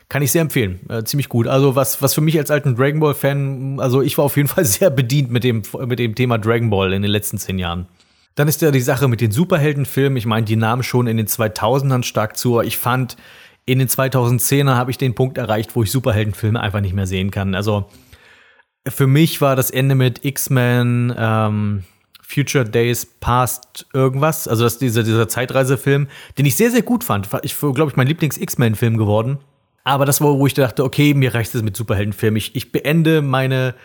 kann 0.09 0.21
ich 0.21 0.31
sehr 0.31 0.41
empfehlen. 0.41 0.79
Äh, 0.89 1.03
ziemlich 1.03 1.29
gut. 1.29 1.47
Also, 1.47 1.75
was, 1.75 2.01
was 2.01 2.13
für 2.13 2.21
mich 2.21 2.37
als 2.37 2.51
alten 2.51 2.75
Dragon 2.75 2.99
Ball-Fan, 2.99 3.79
also 3.79 4.01
ich 4.01 4.17
war 4.17 4.25
auf 4.25 4.37
jeden 4.37 4.47
Fall 4.49 4.65
sehr 4.65 4.89
bedient 4.89 5.31
mit 5.31 5.43
dem, 5.43 5.63
mit 5.85 5.99
dem 5.99 6.15
Thema 6.15 6.37
Dragon 6.37 6.69
Ball 6.69 6.93
in 6.93 7.01
den 7.01 7.11
letzten 7.11 7.37
zehn 7.37 7.59
Jahren. 7.59 7.87
Dann 8.35 8.47
ist 8.47 8.61
ja 8.61 8.71
die 8.71 8.81
Sache 8.81 9.07
mit 9.07 9.21
den 9.21 9.31
Superheldenfilmen. 9.31 10.17
Ich 10.17 10.25
meine, 10.25 10.45
die 10.45 10.57
nahmen 10.57 10.83
schon 10.83 11.07
in 11.07 11.17
den 11.17 11.27
2000ern 11.27 12.03
stark 12.03 12.37
zu. 12.37 12.59
Ich 12.61 12.77
fand, 12.77 13.15
in 13.65 13.79
den 13.79 13.87
2010ern 13.87 14.75
habe 14.75 14.91
ich 14.91 14.97
den 14.97 15.15
Punkt 15.15 15.37
erreicht, 15.37 15.75
wo 15.75 15.83
ich 15.83 15.91
Superheldenfilme 15.91 16.59
einfach 16.59 16.81
nicht 16.81 16.93
mehr 16.93 17.07
sehen 17.07 17.31
kann. 17.31 17.55
Also, 17.55 17.89
für 18.87 19.07
mich 19.07 19.41
war 19.41 19.55
das 19.55 19.71
Ende 19.71 19.95
mit 19.95 20.23
X-Men, 20.23 21.15
ähm, 21.17 21.83
Future 22.21 22.65
Days 22.65 23.05
Past 23.05 23.85
irgendwas, 23.93 24.47
also 24.47 24.63
das, 24.63 24.79
dieser, 24.79 25.03
dieser 25.03 25.27
Zeitreisefilm, 25.27 26.07
den 26.37 26.45
ich 26.45 26.55
sehr, 26.55 26.71
sehr 26.71 26.81
gut 26.81 27.03
fand. 27.03 27.29
Ich 27.43 27.57
glaube 27.57 27.89
ich, 27.89 27.95
mein 27.95 28.07
Lieblings-X-Men-Film 28.07 28.97
geworden. 28.97 29.39
Aber 29.85 30.05
das 30.05 30.19
war, 30.19 30.37
wo 30.37 30.47
ich 30.47 30.55
dachte, 30.55 30.83
okay, 30.83 31.13
mir 31.13 31.33
reicht 31.33 31.53
es 31.53 31.61
mit 31.61 31.77
Superheldenfilmen. 31.77 32.37
Ich, 32.37 32.55
ich 32.55 32.71
beende 32.71 33.21
meine, 33.21 33.75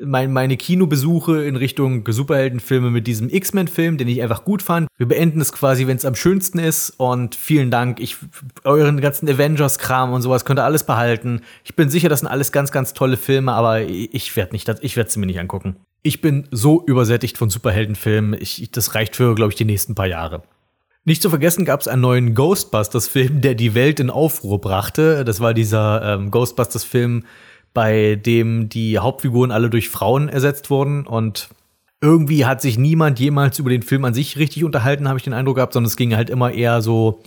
mein, 0.00 0.32
meine 0.32 0.56
Kinobesuche 0.56 1.44
in 1.44 1.56
Richtung 1.56 2.04
Superheldenfilme 2.08 2.92
mit 2.92 3.08
diesem 3.08 3.28
X-Men-Film, 3.28 3.98
den 3.98 4.06
ich 4.06 4.22
einfach 4.22 4.44
gut 4.44 4.62
fand. 4.62 4.86
Wir 4.96 5.08
beenden 5.08 5.40
es 5.40 5.52
quasi, 5.52 5.88
wenn 5.88 5.96
es 5.96 6.04
am 6.04 6.14
schönsten 6.14 6.60
ist. 6.60 6.90
Und 6.90 7.34
vielen 7.34 7.72
Dank. 7.72 7.98
Ich, 7.98 8.16
euren 8.62 9.00
ganzen 9.00 9.28
Avengers-Kram 9.28 10.12
und 10.12 10.22
sowas 10.22 10.44
könnt 10.44 10.60
ihr 10.60 10.64
alles 10.64 10.84
behalten. 10.84 11.40
Ich 11.64 11.74
bin 11.74 11.90
sicher, 11.90 12.08
das 12.08 12.20
sind 12.20 12.28
alles 12.28 12.52
ganz, 12.52 12.70
ganz 12.70 12.92
tolle 12.92 13.16
Filme, 13.16 13.52
aber 13.52 13.82
ich 13.82 14.36
werde 14.36 14.52
nicht, 14.52 14.72
ich 14.80 14.96
werde 14.96 15.10
sie 15.10 15.18
mir 15.18 15.26
nicht 15.26 15.40
angucken. 15.40 15.74
Ich 16.04 16.20
bin 16.20 16.46
so 16.52 16.84
übersättigt 16.86 17.36
von 17.36 17.50
Superheldenfilmen. 17.50 18.40
Ich, 18.40 18.70
das 18.70 18.94
reicht 18.94 19.16
für, 19.16 19.34
glaube 19.34 19.50
ich, 19.50 19.56
die 19.56 19.64
nächsten 19.64 19.96
paar 19.96 20.06
Jahre. 20.06 20.44
Nicht 21.08 21.22
zu 21.22 21.30
vergessen 21.30 21.64
gab 21.64 21.80
es 21.80 21.88
einen 21.88 22.02
neuen 22.02 22.34
Ghostbusters-Film, 22.34 23.40
der 23.40 23.54
die 23.54 23.74
Welt 23.74 23.98
in 23.98 24.10
Aufruhr 24.10 24.60
brachte. 24.60 25.24
Das 25.24 25.40
war 25.40 25.54
dieser 25.54 26.02
ähm, 26.02 26.30
Ghostbusters-Film, 26.30 27.24
bei 27.72 28.16
dem 28.16 28.68
die 28.68 28.98
Hauptfiguren 28.98 29.50
alle 29.50 29.70
durch 29.70 29.88
Frauen 29.88 30.28
ersetzt 30.28 30.68
wurden. 30.68 31.06
Und 31.06 31.48
irgendwie 32.02 32.44
hat 32.44 32.60
sich 32.60 32.76
niemand 32.76 33.18
jemals 33.20 33.58
über 33.58 33.70
den 33.70 33.80
Film 33.80 34.04
an 34.04 34.12
sich 34.12 34.36
richtig 34.36 34.64
unterhalten, 34.64 35.08
habe 35.08 35.16
ich 35.16 35.24
den 35.24 35.32
Eindruck 35.32 35.56
gehabt, 35.56 35.72
sondern 35.72 35.86
es 35.88 35.96
ging 35.96 36.14
halt 36.14 36.28
immer 36.28 36.52
eher 36.52 36.82
so 36.82 37.22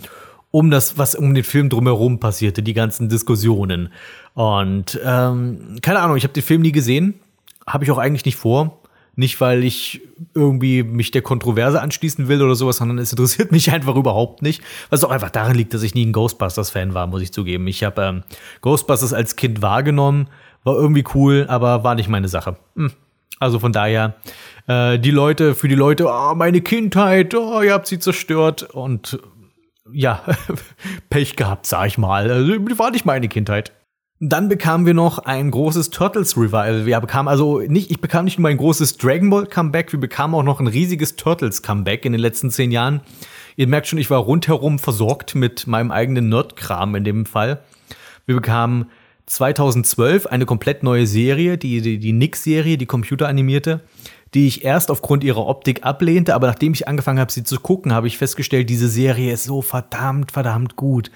um 0.51 0.69
das, 0.69 0.99
was 0.99 1.15
um 1.15 1.33
den 1.33 1.43
Film 1.43 1.69
drumherum 1.69 2.19
passierte, 2.19 2.61
die 2.61 2.75
ganzen 2.75 3.09
Diskussionen. 3.09 3.89
Und 4.35 4.99
ähm, 5.03 5.79
keine 5.81 6.01
Ahnung, 6.01 6.17
ich 6.17 6.23
habe 6.23 6.33
den 6.33 6.43
Film 6.43 6.61
nie 6.61 6.71
gesehen, 6.71 7.15
habe 7.65 7.83
ich 7.83 7.89
auch 7.89 7.97
eigentlich 7.97 8.25
nicht 8.25 8.37
vor. 8.37 8.80
Nicht, 9.15 9.41
weil 9.41 9.63
ich 9.63 10.01
irgendwie 10.33 10.83
mich 10.83 11.11
der 11.11 11.21
Kontroverse 11.21 11.81
anschließen 11.81 12.27
will 12.27 12.41
oder 12.41 12.55
sowas, 12.55 12.77
sondern 12.77 12.97
es 12.97 13.11
interessiert 13.11 13.51
mich 13.51 13.71
einfach 13.71 13.95
überhaupt 13.95 14.41
nicht. 14.41 14.61
Was 14.89 15.03
auch 15.03 15.11
einfach 15.11 15.29
daran 15.29 15.55
liegt, 15.55 15.73
dass 15.73 15.83
ich 15.83 15.95
nie 15.95 16.05
ein 16.05 16.13
Ghostbusters-Fan 16.13 16.93
war, 16.93 17.07
muss 17.07 17.21
ich 17.21 17.33
zugeben. 17.33 17.67
Ich 17.67 17.83
habe 17.83 18.01
ähm, 18.01 18.23
Ghostbusters 18.61 19.13
als 19.13 19.35
Kind 19.35 19.61
wahrgenommen, 19.61 20.27
war 20.63 20.75
irgendwie 20.75 21.03
cool, 21.13 21.45
aber 21.49 21.83
war 21.83 21.95
nicht 21.95 22.07
meine 22.09 22.29
Sache. 22.29 22.55
Hm. 22.75 22.91
Also 23.39 23.59
von 23.59 23.73
daher, 23.73 24.15
äh, 24.67 24.99
die 24.99 25.11
Leute, 25.11 25.55
für 25.55 25.67
die 25.67 25.75
Leute, 25.75 26.05
oh, 26.07 26.35
meine 26.35 26.61
Kindheit, 26.61 27.33
oh, 27.33 27.61
ihr 27.61 27.73
habt 27.73 27.87
sie 27.87 27.99
zerstört 27.99 28.63
und 28.63 29.19
ja, 29.91 30.23
Pech 31.09 31.35
gehabt, 31.35 31.65
sag 31.65 31.87
ich 31.87 31.97
mal. 31.97 32.29
Also, 32.31 32.53
war 32.77 32.91
nicht 32.91 33.05
meine 33.05 33.27
Kindheit. 33.27 33.71
Dann 34.23 34.49
bekamen 34.49 34.85
wir 34.85 34.93
noch 34.93 35.17
ein 35.17 35.49
großes 35.49 35.89
Turtles 35.89 36.37
Revival. 36.37 36.85
Wir 36.85 36.99
bekamen 36.99 37.27
also 37.27 37.59
nicht, 37.61 37.89
ich 37.89 38.01
bekam 38.01 38.25
nicht 38.25 38.37
nur 38.37 38.49
ein 38.49 38.57
großes 38.57 38.97
Dragon 38.97 39.31
Ball 39.31 39.47
Comeback, 39.47 39.91
wir 39.93 39.99
bekamen 39.99 40.35
auch 40.35 40.43
noch 40.43 40.59
ein 40.59 40.67
riesiges 40.67 41.15
Turtles 41.15 41.63
Comeback 41.63 42.05
in 42.05 42.11
den 42.11 42.21
letzten 42.21 42.51
zehn 42.51 42.69
Jahren. 42.69 43.01
Ihr 43.55 43.65
merkt 43.65 43.87
schon, 43.87 43.97
ich 43.97 44.11
war 44.11 44.19
rundherum 44.19 44.77
versorgt 44.77 45.33
mit 45.33 45.65
meinem 45.65 45.89
eigenen 45.89 46.29
Nerdkram 46.29 46.93
in 46.93 47.03
dem 47.03 47.25
Fall. 47.25 47.61
Wir 48.27 48.35
bekamen 48.35 48.91
2012 49.25 50.27
eine 50.27 50.45
komplett 50.45 50.83
neue 50.83 51.07
Serie, 51.07 51.57
die, 51.57 51.81
die, 51.81 51.97
die 51.97 52.13
Nix-Serie, 52.13 52.77
die 52.77 52.85
computeranimierte, 52.85 53.81
die 54.35 54.45
ich 54.45 54.63
erst 54.63 54.91
aufgrund 54.91 55.23
ihrer 55.23 55.47
Optik 55.47 55.83
ablehnte, 55.83 56.35
aber 56.35 56.45
nachdem 56.45 56.73
ich 56.73 56.87
angefangen 56.87 57.19
habe, 57.19 57.31
sie 57.31 57.43
zu 57.43 57.59
gucken, 57.59 57.91
habe 57.91 58.05
ich 58.05 58.19
festgestellt, 58.19 58.69
diese 58.69 58.87
Serie 58.87 59.33
ist 59.33 59.45
so 59.45 59.63
verdammt, 59.63 60.31
verdammt 60.31 60.75
gut. 60.75 61.09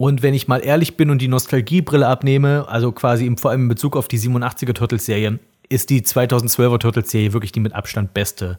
Und 0.00 0.22
wenn 0.22 0.32
ich 0.32 0.48
mal 0.48 0.64
ehrlich 0.64 0.96
bin 0.96 1.10
und 1.10 1.20
die 1.20 1.28
Nostalgiebrille 1.28 2.06
abnehme, 2.06 2.66
also 2.68 2.90
quasi 2.90 3.26
im, 3.26 3.36
vor 3.36 3.50
allem 3.50 3.64
in 3.64 3.68
Bezug 3.68 3.98
auf 3.98 4.08
die 4.08 4.18
87er 4.18 4.72
Turtles-Serie, 4.72 5.38
ist 5.68 5.90
die 5.90 6.00
2012er 6.00 6.78
Turtles-Serie 6.78 7.34
wirklich 7.34 7.52
die 7.52 7.60
mit 7.60 7.74
Abstand 7.74 8.14
beste 8.14 8.58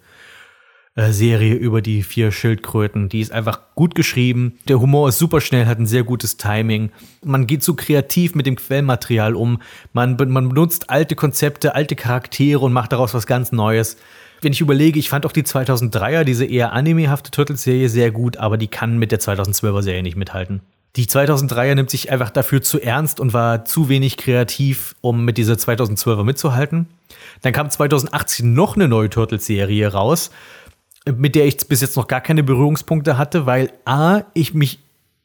äh, 0.94 1.12
Serie 1.12 1.56
über 1.56 1.82
die 1.82 2.04
vier 2.04 2.32
Schildkröten. 2.32 3.10
Die 3.10 3.22
ist 3.22 3.32
einfach 3.32 3.60
gut 3.74 3.96
geschrieben. 3.96 4.60
Der 4.68 4.80
Humor 4.80 5.10
ist 5.10 5.18
super 5.18 5.42
schnell, 5.42 5.66
hat 5.66 5.80
ein 5.80 5.88
sehr 5.88 6.04
gutes 6.04 6.38
Timing. 6.38 6.92
Man 7.26 7.48
geht 7.48 7.64
so 7.64 7.74
kreativ 7.74 8.36
mit 8.36 8.46
dem 8.46 8.58
Quellmaterial 8.58 9.34
um. 9.34 9.64
Man, 9.94 10.18
man 10.18 10.50
benutzt 10.50 10.92
alte 10.92 11.16
Konzepte, 11.16 11.74
alte 11.74 11.96
Charaktere 11.96 12.60
und 12.60 12.72
macht 12.72 12.92
daraus 12.92 13.16
was 13.16 13.26
ganz 13.26 13.52
Neues. 13.52 13.98
Wenn 14.42 14.52
ich 14.52 14.62
überlege, 14.62 15.00
ich 15.00 15.10
fand 15.10 15.26
auch 15.26 15.32
die 15.32 15.42
2003er, 15.42 16.24
diese 16.24 16.46
eher 16.46 16.72
animehafte 16.72 17.32
Turtles-Serie 17.32 17.90
sehr 17.90 18.12
gut, 18.12 18.38
aber 18.38 18.58
die 18.58 18.68
kann 18.68 19.00
mit 19.00 19.12
der 19.12 19.20
2012er 19.20 19.82
Serie 19.82 20.04
nicht 20.04 20.18
mithalten. 20.18 20.62
Die 20.98 21.06
2003er 21.06 21.76
nimmt 21.76 21.90
sich 21.90 22.12
einfach 22.12 22.30
dafür 22.30 22.62
zu 22.62 22.80
ernst 22.82 23.20
und 23.20 23.34
war 23.34 23.64
zu 23.64 23.88
wenig 23.88 24.18
kreativ, 24.18 24.96
um 25.00 25.24
mit 25.24 25.38
dieser 25.38 25.54
2012er 25.54 26.24
mitzuhalten. 26.24 26.88
Dann 27.42 27.54
kam 27.54 27.70
2018 27.70 28.54
noch 28.54 28.76
eine 28.76 28.90
neue 28.90 29.10
Turtles-Serie 29.10 29.94
raus, 29.94 30.32
mit 31.06 31.36
der 31.36 31.46
ich 31.46 31.58
bis 31.68 31.82
jetzt 31.82 31.96
noch 31.96 32.08
gar 32.08 32.22
keine 32.22 32.44
Berührungspunkte 32.44 33.18
hatte, 33.18 33.46
weil 33.46 33.72
A, 33.86 34.22
ich 34.34 34.54
mich, 34.54 34.80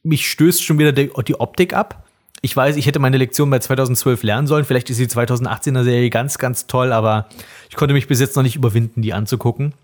mich 0.04 0.30
stößt 0.30 0.62
schon 0.62 0.78
wieder 0.78 0.92
die, 0.92 1.10
die 1.26 1.40
Optik 1.40 1.74
ab. 1.74 2.04
Ich 2.42 2.56
weiß, 2.56 2.76
ich 2.76 2.86
hätte 2.86 3.00
meine 3.00 3.16
Lektion 3.16 3.50
bei 3.50 3.58
2012 3.58 4.22
lernen 4.22 4.46
sollen. 4.46 4.64
Vielleicht 4.64 4.88
ist 4.88 5.00
die 5.00 5.08
2018er 5.08 5.82
Serie 5.82 6.10
ganz, 6.10 6.38
ganz 6.38 6.68
toll, 6.68 6.92
aber 6.92 7.26
ich 7.68 7.76
konnte 7.76 7.92
mich 7.92 8.06
bis 8.06 8.20
jetzt 8.20 8.36
noch 8.36 8.44
nicht 8.44 8.54
überwinden, 8.54 9.02
die 9.02 9.12
anzugucken. 9.12 9.74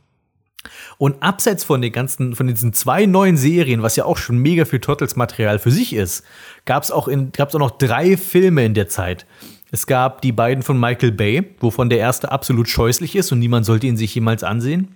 Und 0.98 1.22
abseits 1.22 1.64
von 1.64 1.82
den 1.82 1.92
ganzen, 1.92 2.34
von 2.34 2.46
diesen 2.46 2.72
zwei 2.72 3.06
neuen 3.06 3.36
Serien, 3.36 3.82
was 3.82 3.96
ja 3.96 4.04
auch 4.04 4.16
schon 4.16 4.38
mega 4.38 4.64
viel 4.64 4.80
Turtles-Material 4.80 5.58
für 5.58 5.70
sich 5.70 5.92
ist, 5.92 6.24
gab 6.64 6.82
es 6.82 6.90
auch, 6.90 7.08
auch 7.08 7.52
noch 7.54 7.70
drei 7.72 8.16
Filme 8.16 8.64
in 8.64 8.74
der 8.74 8.88
Zeit. 8.88 9.26
Es 9.74 9.86
gab 9.86 10.20
die 10.20 10.32
beiden 10.32 10.62
von 10.62 10.78
Michael 10.78 11.12
Bay, 11.12 11.42
wovon 11.60 11.88
der 11.88 11.98
erste 11.98 12.30
absolut 12.30 12.68
scheußlich 12.68 13.16
ist 13.16 13.32
und 13.32 13.38
niemand 13.38 13.64
sollte 13.64 13.86
ihn 13.86 13.96
sich 13.96 14.14
jemals 14.14 14.44
ansehen. 14.44 14.94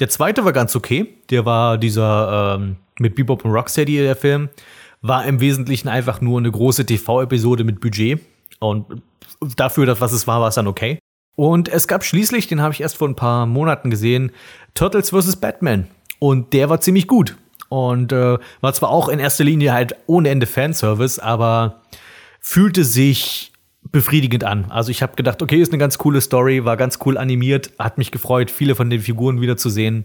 Der 0.00 0.08
zweite 0.08 0.44
war 0.44 0.52
ganz 0.52 0.74
okay. 0.74 1.14
Der 1.30 1.46
war 1.46 1.78
dieser 1.78 2.56
ähm, 2.58 2.76
mit 2.98 3.14
Bebop 3.14 3.44
und 3.44 3.52
Rocksteady, 3.52 3.98
der 3.98 4.16
Film. 4.16 4.48
War 5.00 5.24
im 5.26 5.38
Wesentlichen 5.38 5.88
einfach 5.88 6.20
nur 6.20 6.40
eine 6.40 6.50
große 6.50 6.84
TV-Episode 6.84 7.62
mit 7.62 7.80
Budget. 7.80 8.20
Und 8.58 9.00
dafür, 9.56 9.86
dass 9.86 10.00
was 10.00 10.12
es 10.12 10.26
war, 10.26 10.40
war 10.40 10.48
es 10.48 10.56
dann 10.56 10.66
okay. 10.66 10.98
Und 11.36 11.68
es 11.68 11.86
gab 11.86 12.02
schließlich, 12.02 12.48
den 12.48 12.62
habe 12.62 12.72
ich 12.74 12.80
erst 12.80 12.96
vor 12.96 13.08
ein 13.08 13.14
paar 13.14 13.46
Monaten 13.46 13.90
gesehen, 13.90 14.32
Turtles 14.74 15.10
vs. 15.10 15.36
Batman. 15.36 15.86
Und 16.18 16.52
der 16.54 16.70
war 16.70 16.80
ziemlich 16.80 17.06
gut. 17.06 17.36
Und 17.68 18.12
äh, 18.12 18.38
war 18.60 18.72
zwar 18.72 18.90
auch 18.90 19.08
in 19.08 19.18
erster 19.18 19.44
Linie 19.44 19.72
halt 19.72 19.94
ohne 20.06 20.30
Ende 20.30 20.46
Fanservice, 20.46 21.18
aber 21.18 21.82
fühlte 22.40 22.84
sich 22.84 23.52
befriedigend 23.82 24.44
an. 24.44 24.70
Also 24.70 24.90
ich 24.90 25.02
habe 25.02 25.14
gedacht, 25.16 25.42
okay, 25.42 25.60
ist 25.60 25.72
eine 25.72 25.78
ganz 25.78 25.98
coole 25.98 26.20
Story, 26.20 26.64
war 26.64 26.76
ganz 26.76 26.98
cool 27.04 27.18
animiert, 27.18 27.72
hat 27.78 27.98
mich 27.98 28.12
gefreut, 28.12 28.50
viele 28.50 28.74
von 28.74 28.88
den 28.88 29.00
Figuren 29.00 29.40
wiederzusehen. 29.40 30.04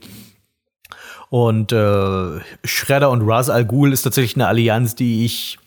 Und 1.29 1.71
äh, 1.71 2.39
Shredder 2.65 3.09
und 3.09 3.21
Raz 3.21 3.49
Al 3.49 3.65
Ghul 3.65 3.93
ist 3.93 4.01
tatsächlich 4.01 4.35
eine 4.35 4.47
Allianz, 4.47 4.95
die 4.95 5.25
ich 5.25 5.59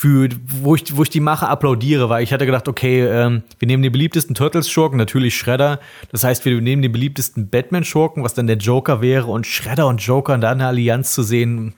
für, 0.00 0.30
wo 0.46 0.76
ich, 0.76 0.96
wo 0.96 1.02
ich 1.02 1.10
die 1.10 1.20
Mache 1.20 1.46
applaudiere, 1.46 2.08
weil 2.08 2.22
ich 2.22 2.32
hatte 2.32 2.46
gedacht, 2.46 2.68
okay, 2.68 3.04
ähm, 3.04 3.42
wir 3.58 3.66
nehmen 3.66 3.82
den 3.82 3.92
beliebtesten 3.92 4.34
Turtles-Schurken, 4.34 4.96
natürlich 4.96 5.36
Shredder. 5.36 5.78
Das 6.10 6.24
heißt, 6.24 6.42
wir 6.46 6.58
nehmen 6.58 6.80
den 6.80 6.90
beliebtesten 6.90 7.50
Batman-Schurken, 7.50 8.24
was 8.24 8.32
dann 8.32 8.46
der 8.46 8.56
Joker 8.56 9.02
wäre, 9.02 9.26
und 9.26 9.46
Shredder 9.46 9.86
und 9.88 9.98
Joker 9.98 10.32
und 10.32 10.40
da 10.40 10.52
eine 10.52 10.68
Allianz 10.68 11.12
zu 11.12 11.22
sehen, 11.22 11.74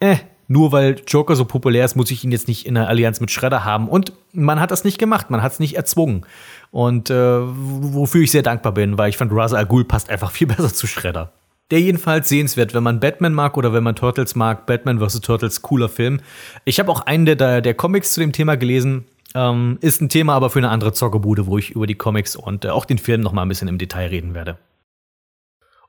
äh, 0.00 0.16
nur 0.48 0.70
weil 0.72 1.00
Joker 1.06 1.34
so 1.34 1.46
populär 1.46 1.86
ist, 1.86 1.96
muss 1.96 2.10
ich 2.10 2.22
ihn 2.24 2.30
jetzt 2.30 2.46
nicht 2.46 2.66
in 2.66 2.74
der 2.74 2.88
Allianz 2.88 3.20
mit 3.20 3.30
Shredder 3.30 3.64
haben. 3.64 3.88
Und 3.88 4.12
man 4.34 4.60
hat 4.60 4.70
das 4.70 4.84
nicht 4.84 4.98
gemacht, 4.98 5.30
man 5.30 5.42
hat 5.42 5.52
es 5.52 5.60
nicht 5.60 5.76
erzwungen. 5.76 6.26
Und 6.70 7.08
äh, 7.08 7.38
wofür 7.40 8.20
ich 8.20 8.32
sehr 8.32 8.42
dankbar 8.42 8.72
bin, 8.72 8.98
weil 8.98 9.08
ich 9.08 9.16
fand, 9.16 9.32
Ra's 9.32 9.54
al 9.54 9.64
Ghul 9.64 9.86
passt 9.86 10.10
einfach 10.10 10.30
viel 10.30 10.46
besser 10.46 10.74
zu 10.74 10.86
Shredder. 10.86 11.32
Der 11.70 11.80
jedenfalls 11.80 12.28
sehenswert, 12.28 12.74
wenn 12.74 12.82
man 12.82 12.98
Batman 12.98 13.32
mag 13.32 13.56
oder 13.56 13.72
wenn 13.72 13.84
man 13.84 13.94
Turtles 13.94 14.34
mag. 14.34 14.66
Batman 14.66 14.98
vs. 14.98 15.20
Turtles, 15.20 15.62
cooler 15.62 15.88
Film. 15.88 16.20
Ich 16.64 16.80
habe 16.80 16.90
auch 16.90 17.02
einen 17.02 17.26
der, 17.26 17.60
der 17.60 17.74
Comics 17.74 18.12
zu 18.12 18.20
dem 18.20 18.32
Thema 18.32 18.56
gelesen. 18.56 19.04
Ähm, 19.34 19.78
ist 19.80 20.00
ein 20.00 20.08
Thema 20.08 20.34
aber 20.34 20.50
für 20.50 20.58
eine 20.58 20.70
andere 20.70 20.92
Zockerbude, 20.92 21.46
wo 21.46 21.58
ich 21.58 21.70
über 21.70 21.86
die 21.86 21.94
Comics 21.94 22.34
und 22.34 22.64
äh, 22.64 22.70
auch 22.70 22.84
den 22.84 22.98
Film 22.98 23.20
noch 23.20 23.32
mal 23.32 23.42
ein 23.42 23.48
bisschen 23.48 23.68
im 23.68 23.78
Detail 23.78 24.08
reden 24.08 24.34
werde. 24.34 24.58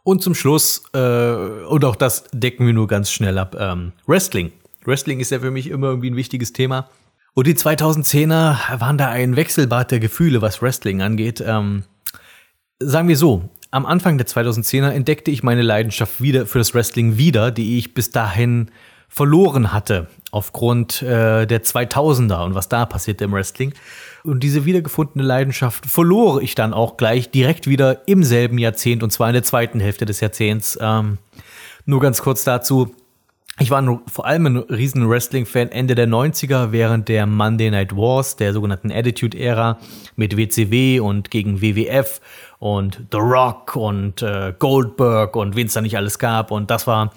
Und 0.03 0.21
zum 0.21 0.35
Schluss, 0.35 0.83
äh, 0.93 0.99
und 0.99 1.85
auch 1.85 1.95
das 1.95 2.25
decken 2.31 2.65
wir 2.65 2.73
nur 2.73 2.87
ganz 2.87 3.11
schnell 3.11 3.37
ab, 3.37 3.55
ähm, 3.59 3.93
Wrestling. 4.05 4.51
Wrestling 4.85 5.19
ist 5.19 5.31
ja 5.31 5.39
für 5.39 5.51
mich 5.51 5.67
immer 5.67 5.87
irgendwie 5.87 6.11
ein 6.11 6.15
wichtiges 6.15 6.53
Thema. 6.53 6.89
Und 7.33 7.47
die 7.47 7.55
2010er 7.55 8.79
waren 8.79 8.97
da 8.97 9.09
ein 9.09 9.35
Wechselbad 9.35 9.91
der 9.91 9.99
Gefühle, 9.99 10.41
was 10.41 10.61
Wrestling 10.61 11.01
angeht. 11.01 11.41
Ähm, 11.45 11.83
sagen 12.79 13.07
wir 13.07 13.17
so, 13.17 13.49
am 13.71 13.85
Anfang 13.85 14.17
der 14.17 14.27
2010er 14.27 14.89
entdeckte 14.89 15.31
ich 15.31 15.43
meine 15.43 15.61
Leidenschaft 15.61 16.21
wieder 16.21 16.45
für 16.45 16.59
das 16.59 16.75
Wrestling 16.75 17.17
wieder, 17.17 17.51
die 17.51 17.77
ich 17.77 17.93
bis 17.93 18.11
dahin 18.11 18.69
verloren 19.07 19.73
hatte 19.73 20.07
aufgrund 20.31 21.01
äh, 21.01 21.45
der 21.45 21.63
2000er 21.63 22.45
und 22.45 22.55
was 22.55 22.69
da 22.69 22.85
passierte 22.85 23.25
im 23.25 23.33
Wrestling. 23.33 23.73
Und 24.23 24.41
diese 24.41 24.65
wiedergefundene 24.65 25.23
Leidenschaft 25.23 25.85
verlor 25.85 26.41
ich 26.41 26.55
dann 26.55 26.73
auch 26.73 26.95
gleich 26.95 27.31
direkt 27.31 27.67
wieder 27.67 28.07
im 28.07 28.23
selben 28.23 28.57
Jahrzehnt 28.57 29.03
und 29.03 29.11
zwar 29.11 29.27
in 29.27 29.33
der 29.33 29.43
zweiten 29.43 29.79
Hälfte 29.79 30.05
des 30.05 30.19
Jahrzehnts. 30.21 30.77
Ähm, 30.81 31.17
nur 31.85 31.99
ganz 31.99 32.21
kurz 32.21 32.43
dazu. 32.43 32.95
Ich 33.59 33.69
war 33.69 34.01
vor 34.07 34.25
allem 34.25 34.45
ein 34.45 34.57
riesen 34.57 35.07
Wrestling-Fan 35.09 35.69
Ende 35.69 35.93
der 35.93 36.07
90er 36.07 36.71
während 36.71 37.09
der 37.09 37.25
Monday 37.25 37.69
Night 37.69 37.95
Wars, 37.95 38.37
der 38.37 38.53
sogenannten 38.53 38.91
Attitude-Ära 38.91 39.77
mit 40.15 40.37
WCW 40.37 40.99
und 41.01 41.29
gegen 41.29 41.61
WWF 41.61 42.21
und 42.61 43.01
The 43.11 43.17
Rock 43.17 43.75
und 43.75 44.21
äh, 44.21 44.53
Goldberg 44.57 45.35
und 45.35 45.55
wen 45.55 45.65
es 45.65 45.73
da 45.73 45.81
nicht 45.81 45.97
alles 45.97 46.19
gab. 46.19 46.51
Und 46.51 46.69
das 46.69 46.85
war 46.85 47.11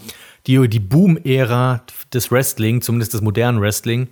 die, 0.47 0.69
die 0.69 0.81
Boom-Ära 0.81 1.83
des 2.15 2.33
Wrestling, 2.33 2.81
zumindest 2.81 3.13
des 3.13 3.21
modernen 3.21 3.61
Wrestling. 3.61 4.09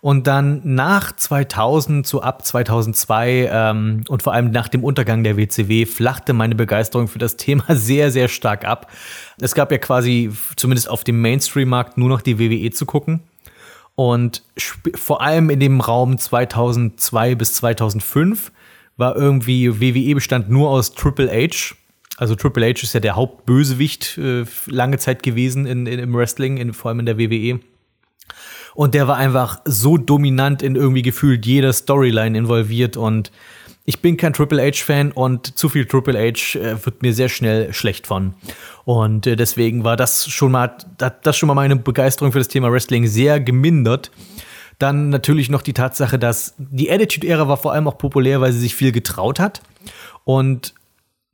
Und 0.00 0.28
dann 0.28 0.60
nach 0.62 1.10
2000, 1.10 2.06
so 2.06 2.22
ab 2.22 2.46
2002 2.46 3.50
ähm, 3.52 4.04
und 4.08 4.22
vor 4.22 4.32
allem 4.32 4.52
nach 4.52 4.68
dem 4.68 4.84
Untergang 4.84 5.24
der 5.24 5.36
WCW 5.36 5.86
flachte 5.86 6.34
meine 6.34 6.54
Begeisterung 6.54 7.08
für 7.08 7.18
das 7.18 7.36
Thema 7.36 7.64
sehr, 7.74 8.12
sehr 8.12 8.28
stark 8.28 8.64
ab. 8.64 8.92
Es 9.40 9.56
gab 9.56 9.72
ja 9.72 9.78
quasi, 9.78 10.30
zumindest 10.54 10.88
auf 10.88 11.02
dem 11.02 11.20
Mainstream-Markt, 11.20 11.98
nur 11.98 12.08
noch 12.08 12.20
die 12.20 12.38
WWE 12.38 12.70
zu 12.70 12.86
gucken. 12.86 13.24
Und 13.96 14.44
vor 14.94 15.20
allem 15.20 15.50
in 15.50 15.58
dem 15.58 15.80
Raum 15.80 16.16
2002 16.16 17.34
bis 17.34 17.54
2005 17.54 18.52
war 19.00 19.16
irgendwie 19.16 19.80
WWE 19.80 20.14
bestand 20.14 20.48
nur 20.48 20.70
aus 20.70 20.94
Triple 20.94 21.28
H. 21.28 21.74
Also 22.16 22.36
Triple 22.36 22.66
H 22.66 22.82
ist 22.82 22.92
ja 22.92 23.00
der 23.00 23.16
Hauptbösewicht 23.16 24.18
äh, 24.18 24.44
lange 24.66 24.98
Zeit 24.98 25.22
gewesen 25.24 25.66
in, 25.66 25.86
in, 25.86 25.98
im 25.98 26.14
Wrestling, 26.14 26.58
in, 26.58 26.72
vor 26.72 26.90
allem 26.90 27.00
in 27.00 27.06
der 27.06 27.18
WWE. 27.18 27.60
Und 28.74 28.94
der 28.94 29.08
war 29.08 29.16
einfach 29.16 29.60
so 29.64 29.96
dominant 29.96 30.62
in 30.62 30.76
irgendwie 30.76 31.02
gefühlt 31.02 31.44
jeder 31.44 31.72
Storyline 31.72 32.38
involviert. 32.38 32.96
Und 32.96 33.32
ich 33.86 34.00
bin 34.00 34.16
kein 34.16 34.32
Triple 34.32 34.62
H-Fan 34.62 35.12
und 35.12 35.58
zu 35.58 35.68
viel 35.68 35.86
Triple 35.86 36.18
H 36.18 36.58
äh, 36.58 36.84
wird 36.84 37.02
mir 37.02 37.12
sehr 37.12 37.28
schnell 37.28 37.72
schlecht 37.72 38.06
von. 38.06 38.34
Und 38.84 39.26
äh, 39.26 39.34
deswegen 39.34 39.82
war 39.82 39.96
das 39.96 40.28
schon 40.28 40.52
mal, 40.52 40.76
das 40.98 41.36
schon 41.36 41.46
mal 41.46 41.54
meine 41.54 41.76
Begeisterung 41.76 42.32
für 42.32 42.38
das 42.38 42.48
Thema 42.48 42.70
Wrestling 42.70 43.06
sehr 43.06 43.40
gemindert. 43.40 44.10
Dann 44.80 45.10
natürlich 45.10 45.50
noch 45.50 45.62
die 45.62 45.74
Tatsache, 45.74 46.18
dass 46.18 46.54
die 46.58 46.90
Attitude-Ära 46.90 47.46
war 47.46 47.58
vor 47.58 47.72
allem 47.72 47.86
auch 47.86 47.98
populär, 47.98 48.40
weil 48.40 48.52
sie 48.52 48.60
sich 48.60 48.74
viel 48.74 48.92
getraut 48.92 49.38
hat. 49.38 49.60
Und 50.24 50.74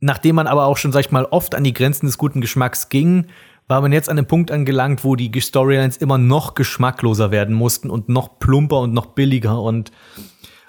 nachdem 0.00 0.34
man 0.34 0.48
aber 0.48 0.66
auch 0.66 0.76
schon, 0.76 0.92
sag 0.92 1.00
ich 1.00 1.12
mal, 1.12 1.24
oft 1.26 1.54
an 1.54 1.64
die 1.64 1.72
Grenzen 1.72 2.06
des 2.06 2.18
guten 2.18 2.40
Geschmacks 2.40 2.88
ging, 2.88 3.28
war 3.68 3.80
man 3.80 3.92
jetzt 3.92 4.08
an 4.08 4.16
dem 4.16 4.26
Punkt 4.26 4.50
angelangt, 4.50 5.04
wo 5.04 5.14
die 5.14 5.40
Storylines 5.40 5.96
immer 5.96 6.18
noch 6.18 6.54
geschmackloser 6.54 7.30
werden 7.30 7.54
mussten 7.54 7.88
und 7.88 8.08
noch 8.08 8.40
plumper 8.40 8.80
und 8.80 8.92
noch 8.92 9.06
billiger 9.06 9.62
und 9.62 9.92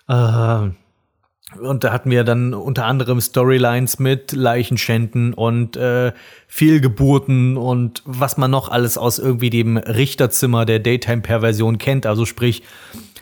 äh, 0.08 0.70
und 1.56 1.84
da 1.84 1.94
hatten 1.94 2.12
wir 2.12 2.24
dann 2.24 2.54
unter 2.54 2.86
anderem 2.86 3.22
Storylines 3.22 4.00
mit 4.00 4.34
Leichenschänden 4.34 5.34
und 5.34 5.78
äh, 5.78 6.12
Fehlgeburten 6.48 7.56
und 7.56 8.04
was 8.06 8.38
man 8.38 8.52
noch 8.52 8.70
alles 8.70 8.98
aus 8.98 9.18
irgendwie 9.18 9.50
dem 9.50 9.78
Richterzimmer 9.78 10.66
der 10.66 10.80
Daytime-Perversion 10.80 11.78
kennt. 11.78 12.06
Also 12.06 12.26
sprich, 12.26 12.64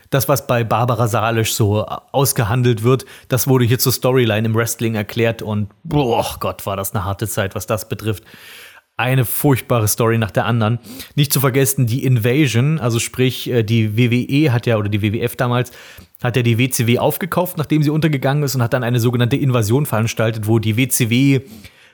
das, 0.09 0.27
was 0.27 0.47
bei 0.47 0.63
Barbara 0.63 1.07
Salisch 1.07 1.53
so 1.53 1.85
ausgehandelt 1.85 2.83
wird, 2.83 3.05
das 3.27 3.47
wurde 3.47 3.65
hier 3.65 3.79
zur 3.79 3.91
Storyline 3.91 4.47
im 4.47 4.55
Wrestling 4.55 4.95
erklärt 4.95 5.41
und 5.41 5.69
boah 5.83 6.37
Gott, 6.39 6.65
war 6.65 6.77
das 6.77 6.95
eine 6.95 7.05
harte 7.05 7.27
Zeit, 7.27 7.53
was 7.53 7.67
das 7.67 7.89
betrifft 7.89 8.23
eine 8.97 9.25
furchtbare 9.25 9.87
Story 9.87 10.17
nach 10.17 10.31
der 10.31 10.45
anderen. 10.45 10.79
Nicht 11.15 11.33
zu 11.33 11.39
vergessen 11.39 11.85
die 11.85 12.05
Invasion, 12.05 12.79
also 12.79 12.99
sprich 12.99 13.49
äh, 13.49 13.63
die 13.63 13.97
WWE 13.97 14.53
hat 14.53 14.65
ja 14.65 14.77
oder 14.77 14.89
die 14.89 15.01
WWF 15.01 15.35
damals 15.35 15.71
hat 16.23 16.37
ja 16.37 16.43
die 16.43 16.57
WCW 16.57 16.97
aufgekauft, 16.99 17.57
nachdem 17.57 17.83
sie 17.83 17.89
untergegangen 17.89 18.43
ist 18.43 18.55
und 18.55 18.61
hat 18.61 18.73
dann 18.73 18.83
eine 18.83 18.99
sogenannte 18.99 19.35
Invasion 19.35 19.85
veranstaltet, 19.85 20.47
wo 20.47 20.59
die 20.59 20.77
WCW 20.77 21.41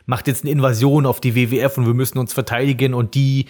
macht 0.06 0.28
jetzt 0.28 0.44
eine 0.44 0.52
Invasion 0.52 1.06
auf 1.06 1.20
die 1.22 1.36
WWF 1.36 1.78
und 1.78 1.86
wir 1.86 1.94
müssen 1.94 2.18
uns 2.18 2.34
verteidigen 2.34 2.94
und 2.94 3.16
die 3.16 3.46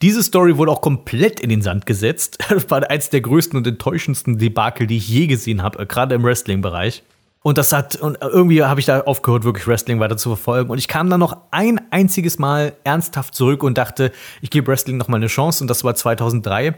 diese 0.00 0.22
Story 0.22 0.58
wurde 0.58 0.72
auch 0.72 0.80
komplett 0.80 1.38
in 1.38 1.48
den 1.48 1.62
Sand 1.62 1.86
gesetzt. 1.86 2.38
Das 2.48 2.68
war 2.70 2.90
eins 2.90 3.10
der 3.10 3.20
größten 3.20 3.56
und 3.56 3.66
enttäuschendsten 3.66 4.36
Debakel, 4.36 4.88
die 4.88 4.96
ich 4.96 5.08
je 5.08 5.28
gesehen 5.28 5.62
habe, 5.62 5.78
äh, 5.78 5.86
gerade 5.86 6.14
im 6.14 6.24
Wrestling-Bereich. 6.24 7.04
Und 7.42 7.58
das 7.58 7.72
hat, 7.72 7.96
und 7.96 8.18
irgendwie 8.20 8.62
habe 8.62 8.78
ich 8.78 8.86
da 8.86 9.00
aufgehört, 9.00 9.42
wirklich 9.42 9.66
Wrestling 9.66 9.98
weiter 9.98 10.16
zu 10.16 10.28
verfolgen. 10.28 10.70
Und 10.70 10.78
ich 10.78 10.86
kam 10.86 11.10
dann 11.10 11.18
noch 11.18 11.36
ein 11.50 11.80
einziges 11.90 12.38
Mal 12.38 12.74
ernsthaft 12.84 13.34
zurück 13.34 13.64
und 13.64 13.76
dachte, 13.78 14.12
ich 14.40 14.50
gebe 14.50 14.68
Wrestling 14.68 14.96
noch 14.96 15.08
mal 15.08 15.16
eine 15.16 15.26
Chance. 15.26 15.64
Und 15.64 15.68
das 15.68 15.82
war 15.82 15.94
2003, 15.94 16.74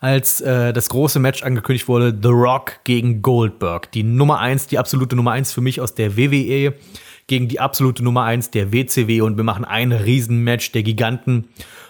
als 0.00 0.40
äh, 0.40 0.72
das 0.72 0.88
große 0.88 1.18
Match 1.18 1.42
angekündigt 1.42 1.86
wurde: 1.86 2.16
The 2.20 2.28
Rock 2.28 2.80
gegen 2.84 3.20
Goldberg. 3.20 3.92
Die 3.92 4.02
Nummer 4.04 4.38
eins, 4.38 4.66
die 4.66 4.78
absolute 4.78 5.16
Nummer 5.16 5.32
eins 5.32 5.52
für 5.52 5.60
mich 5.60 5.82
aus 5.82 5.94
der 5.94 6.16
WWE 6.16 6.74
gegen 7.26 7.48
die 7.48 7.60
absolute 7.60 8.02
Nummer 8.02 8.22
eins 8.22 8.50
der 8.50 8.72
WCW. 8.72 9.20
Und 9.20 9.36
wir 9.36 9.44
machen 9.44 9.66
ein 9.66 9.92
Riesenmatch 9.92 10.72
der 10.72 10.82
Giganten. 10.82 11.48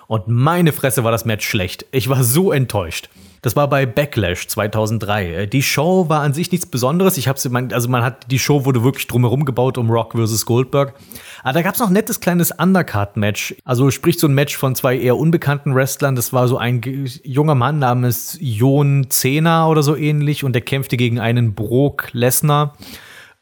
Und 0.09 0.27
meine 0.27 0.73
Fresse 0.73 1.05
war 1.05 1.13
das 1.13 1.25
Match 1.27 1.47
schlecht. 1.47 1.87
Ich 1.93 2.09
war 2.09 2.25
so 2.25 2.51
enttäuscht. 2.51 3.09
Das 3.43 3.57
war 3.57 3.69
bei 3.69 3.87
Backlash 3.87 4.49
2003. 4.49 5.33
Äh, 5.33 5.47
die 5.47 5.63
Show 5.63 6.09
war 6.09 6.23
an 6.23 6.35
sich 6.35 6.51
nichts 6.51 6.67
Besonderes. 6.67 7.17
Ich 7.17 7.29
hab's, 7.29 7.47
also 7.47 7.89
man 7.89 8.03
hat 8.03 8.31
die 8.31 8.39
Show 8.39 8.65
wurde 8.65 8.83
wirklich 8.83 9.07
drumherum 9.07 9.45
gebaut 9.45 9.79
um 9.79 9.91
Rock 9.91 10.15
vs. 10.15 10.47
Goldberg. 10.47 10.95
Aber 11.43 11.53
da 11.53 11.63
gab's 11.63 11.79
noch 11.79 11.89
ein 11.89 11.93
nettes 11.93 12.21
kleines 12.21 12.51
Undercard-Match. 12.51 13.57
Also 13.65 13.91
sprich 13.91 14.19
so 14.19 14.27
ein 14.27 14.35
Match 14.35 14.57
von 14.57 14.75
zwei 14.75 14.99
eher 14.99 15.17
unbekannten 15.17 15.75
Wrestlern. 15.75 16.17
Das 16.17 16.33
war 16.33 16.49
so 16.49 16.59
ein 16.59 16.81
junger 17.23 17.55
Mann 17.55 17.79
namens 17.79 18.37
Jon 18.41 19.07
Zehner 19.11 19.69
oder 19.69 19.83
so 19.83 19.97
ähnlich 19.97 20.45
und 20.45 20.53
der 20.53 20.63
kämpfte 20.63 20.97
gegen 20.97 21.21
einen 21.21 21.55
Brock 21.55 22.09
Lesnar. 22.13 22.75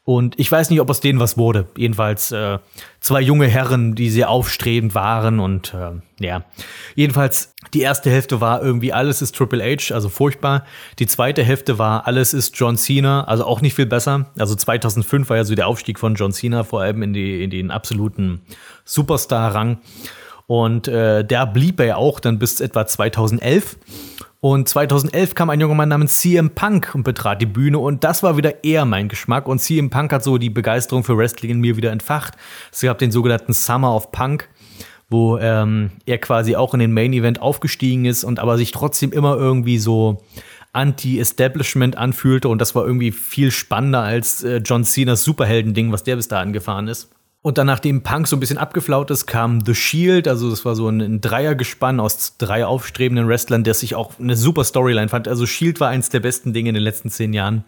Und 0.05 0.39
ich 0.39 0.51
weiß 0.51 0.69
nicht, 0.69 0.79
ob 0.81 0.89
aus 0.91 0.99
denen 0.99 1.19
was 1.19 1.35
wurde. 1.35 1.65
Jedenfalls 1.75 2.31
äh, 2.31 2.59
zwei 2.99 3.21
junge 3.21 3.47
Herren, 3.47 3.95
die 3.95 4.11
sehr 4.11 4.29
aufstrebend 4.29 4.93
waren. 4.93 5.39
Und 5.39 5.73
äh, 5.73 6.23
ja, 6.23 6.45
jedenfalls 6.93 7.55
die 7.73 7.81
erste 7.81 8.11
Hälfte 8.11 8.39
war 8.39 8.61
irgendwie 8.61 8.93
alles 8.93 9.23
ist 9.23 9.35
Triple 9.35 9.63
H, 9.63 9.95
also 9.95 10.09
furchtbar. 10.09 10.63
Die 10.99 11.07
zweite 11.07 11.43
Hälfte 11.43 11.79
war 11.79 12.05
alles 12.05 12.35
ist 12.35 12.55
John 12.55 12.77
Cena, 12.77 13.23
also 13.23 13.45
auch 13.45 13.61
nicht 13.61 13.73
viel 13.73 13.87
besser. 13.87 14.27
Also 14.37 14.53
2005 14.53 15.27
war 15.27 15.37
ja 15.37 15.43
so 15.43 15.55
der 15.55 15.67
Aufstieg 15.67 15.97
von 15.97 16.13
John 16.13 16.31
Cena, 16.31 16.63
vor 16.63 16.81
allem 16.81 17.01
in, 17.01 17.13
die, 17.13 17.43
in 17.43 17.49
den 17.49 17.71
absoluten 17.71 18.41
Superstar-Rang. 18.83 19.79
Und 20.45 20.87
äh, 20.87 21.25
da 21.25 21.45
blieb 21.45 21.79
er 21.79 21.85
ja 21.87 21.95
auch 21.95 22.19
dann 22.19 22.37
bis 22.37 22.61
etwa 22.61 22.85
2011. 22.85 23.77
Und 24.45 24.69
2011 24.69 25.33
kam 25.33 25.49
ein 25.49 25.59
junger 25.59 25.73
Mann 25.73 25.89
namens 25.89 26.19
CM 26.19 26.51
Punk 26.51 26.93
und 26.93 27.01
betrat 27.01 27.41
die 27.41 27.47
Bühne 27.47 27.79
und 27.79 28.03
das 28.03 28.21
war 28.21 28.37
wieder 28.37 28.63
eher 28.63 28.85
mein 28.85 29.09
Geschmack. 29.09 29.47
Und 29.47 29.57
CM 29.57 29.89
Punk 29.89 30.13
hat 30.13 30.23
so 30.23 30.37
die 30.37 30.51
Begeisterung 30.51 31.03
für 31.03 31.17
Wrestling 31.17 31.49
in 31.49 31.61
mir 31.61 31.77
wieder 31.77 31.91
entfacht. 31.91 32.35
Es 32.71 32.81
gab 32.81 32.99
den 32.99 33.09
sogenannten 33.09 33.53
Summer 33.53 33.95
of 33.95 34.11
Punk, 34.11 34.47
wo 35.09 35.39
ähm, 35.39 35.93
er 36.05 36.19
quasi 36.19 36.55
auch 36.55 36.75
in 36.75 36.79
den 36.79 36.93
Main 36.93 37.13
Event 37.13 37.41
aufgestiegen 37.41 38.05
ist 38.05 38.23
und 38.23 38.37
aber 38.37 38.59
sich 38.59 38.71
trotzdem 38.71 39.11
immer 39.11 39.35
irgendwie 39.35 39.79
so 39.79 40.21
Anti-Establishment 40.73 41.97
anfühlte 41.97 42.47
und 42.47 42.61
das 42.61 42.75
war 42.75 42.85
irgendwie 42.85 43.11
viel 43.11 43.49
spannender 43.49 44.01
als 44.01 44.43
äh, 44.43 44.57
John 44.57 44.83
Cenas 44.83 45.23
Superhelden-Ding, 45.23 45.91
was 45.91 46.03
der 46.03 46.17
bis 46.17 46.27
dahin 46.27 46.53
gefahren 46.53 46.87
ist. 46.87 47.09
Und 47.45 47.59
dann, 47.59 47.67
nachdem 47.67 48.01
Punk 48.01 48.27
so 48.27 48.35
ein 48.35 48.39
bisschen 48.39 48.57
abgeflaut 48.57 49.11
ist, 49.11 49.27
kam 49.27 49.63
The 49.63 49.75
Shield. 49.75 50.27
Also, 50.27 50.49
das 50.49 50.65
war 50.65 50.75
so 50.75 50.89
ein, 50.89 50.99
ein 50.99 51.21
Dreiergespann 51.21 51.99
aus 51.99 52.37
drei 52.39 52.65
aufstrebenden 52.65 53.27
Wrestlern, 53.27 53.63
der 53.63 53.75
sich 53.75 53.93
auch 53.93 54.19
eine 54.19 54.35
super 54.35 54.63
Storyline 54.63 55.09
fand. 55.09 55.27
Also, 55.27 55.45
Shield 55.45 55.79
war 55.79 55.89
eins 55.89 56.09
der 56.09 56.21
besten 56.21 56.53
Dinge 56.53 56.69
in 56.69 56.73
den 56.73 56.81
letzten 56.81 57.11
zehn 57.11 57.33
Jahren. 57.33 57.63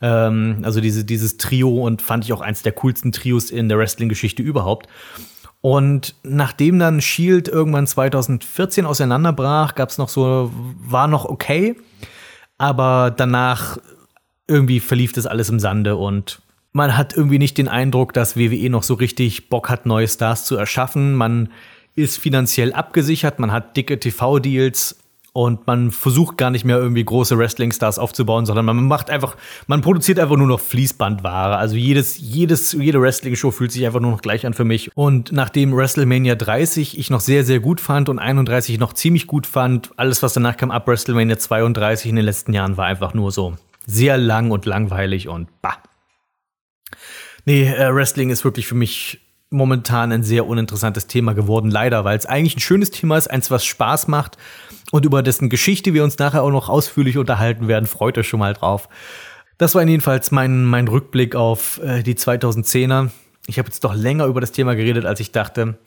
Ähm, 0.00 0.60
also, 0.62 0.80
diese, 0.80 1.04
dieses 1.04 1.36
Trio 1.36 1.84
und 1.84 2.00
fand 2.00 2.24
ich 2.24 2.32
auch 2.32 2.40
eins 2.40 2.62
der 2.62 2.72
coolsten 2.72 3.12
Trios 3.12 3.50
in 3.50 3.68
der 3.68 3.76
Wrestling-Geschichte 3.76 4.42
überhaupt. 4.42 4.88
Und 5.60 6.14
nachdem 6.22 6.78
dann 6.78 7.02
Shield 7.02 7.48
irgendwann 7.48 7.86
2014 7.86 8.86
auseinanderbrach, 8.86 9.74
gab 9.74 9.90
es 9.90 9.98
noch 9.98 10.08
so, 10.08 10.50
war 10.54 11.06
noch 11.06 11.26
okay, 11.26 11.76
aber 12.56 13.12
danach 13.14 13.76
irgendwie 14.48 14.80
verlief 14.80 15.12
das 15.12 15.26
alles 15.26 15.50
im 15.50 15.60
Sande 15.60 15.96
und 15.96 16.40
man 16.72 16.96
hat 16.96 17.16
irgendwie 17.16 17.38
nicht 17.38 17.58
den 17.58 17.68
Eindruck, 17.68 18.12
dass 18.12 18.36
WWE 18.36 18.70
noch 18.70 18.82
so 18.82 18.94
richtig 18.94 19.48
Bock 19.48 19.68
hat, 19.68 19.86
neue 19.86 20.08
Stars 20.08 20.44
zu 20.44 20.56
erschaffen. 20.56 21.14
Man 21.14 21.50
ist 21.94 22.18
finanziell 22.18 22.72
abgesichert, 22.72 23.38
man 23.38 23.52
hat 23.52 23.76
dicke 23.76 24.00
TV-Deals 24.00 24.98
und 25.34 25.66
man 25.66 25.90
versucht 25.90 26.36
gar 26.36 26.50
nicht 26.50 26.64
mehr 26.64 26.76
irgendwie 26.76 27.04
große 27.04 27.38
Wrestling-Stars 27.38 27.98
aufzubauen, 27.98 28.44
sondern 28.44 28.66
man 28.66 28.86
macht 28.86 29.08
einfach, 29.08 29.36
man 29.66 29.80
produziert 29.80 30.18
einfach 30.18 30.36
nur 30.36 30.46
noch 30.46 30.60
Fließbandware. 30.60 31.56
Also 31.56 31.76
jedes, 31.76 32.18
jedes, 32.18 32.72
jede 32.72 33.00
Wrestling-Show 33.00 33.50
fühlt 33.50 33.72
sich 33.72 33.86
einfach 33.86 34.00
nur 34.00 34.10
noch 34.10 34.20
gleich 34.20 34.44
an 34.44 34.52
für 34.52 34.64
mich. 34.64 34.90
Und 34.94 35.32
nachdem 35.32 35.74
WrestleMania 35.74 36.34
30 36.34 36.98
ich 36.98 37.08
noch 37.08 37.20
sehr, 37.20 37.44
sehr 37.44 37.60
gut 37.60 37.80
fand 37.80 38.08
und 38.10 38.18
31 38.18 38.78
noch 38.78 38.92
ziemlich 38.92 39.26
gut 39.26 39.46
fand, 39.46 39.90
alles, 39.96 40.22
was 40.22 40.34
danach 40.34 40.56
kam 40.56 40.70
ab 40.70 40.86
WrestleMania 40.86 41.38
32 41.38 42.10
in 42.10 42.16
den 42.16 42.26
letzten 42.26 42.52
Jahren, 42.52 42.76
war 42.76 42.86
einfach 42.86 43.14
nur 43.14 43.32
so 43.32 43.54
sehr 43.86 44.18
lang 44.18 44.50
und 44.50 44.66
langweilig 44.66 45.28
und 45.28 45.48
bah. 45.62 45.78
Nee, 47.44 47.64
äh, 47.64 47.94
Wrestling 47.94 48.30
ist 48.30 48.44
wirklich 48.44 48.66
für 48.66 48.74
mich 48.74 49.20
momentan 49.50 50.12
ein 50.12 50.22
sehr 50.22 50.46
uninteressantes 50.46 51.06
Thema 51.06 51.34
geworden, 51.34 51.70
leider, 51.70 52.04
weil 52.04 52.16
es 52.16 52.26
eigentlich 52.26 52.56
ein 52.56 52.60
schönes 52.60 52.90
Thema 52.90 53.18
ist, 53.18 53.30
eins, 53.30 53.50
was 53.50 53.64
Spaß 53.64 54.08
macht 54.08 54.38
und 54.90 55.04
über 55.04 55.22
dessen 55.22 55.50
Geschichte 55.50 55.92
wir 55.94 56.04
uns 56.04 56.18
nachher 56.18 56.42
auch 56.42 56.50
noch 56.50 56.68
ausführlich 56.68 57.18
unterhalten 57.18 57.68
werden. 57.68 57.86
Freut 57.86 58.16
euch 58.16 58.28
schon 58.28 58.40
mal 58.40 58.54
drauf. 58.54 58.88
Das 59.58 59.74
war 59.74 59.86
jedenfalls 59.86 60.30
mein, 60.30 60.64
mein 60.64 60.88
Rückblick 60.88 61.36
auf 61.36 61.80
äh, 61.82 62.02
die 62.02 62.14
2010er. 62.14 63.10
Ich 63.46 63.58
habe 63.58 63.68
jetzt 63.68 63.84
doch 63.84 63.94
länger 63.94 64.26
über 64.26 64.40
das 64.40 64.52
Thema 64.52 64.74
geredet, 64.74 65.04
als 65.04 65.20
ich 65.20 65.32
dachte. 65.32 65.78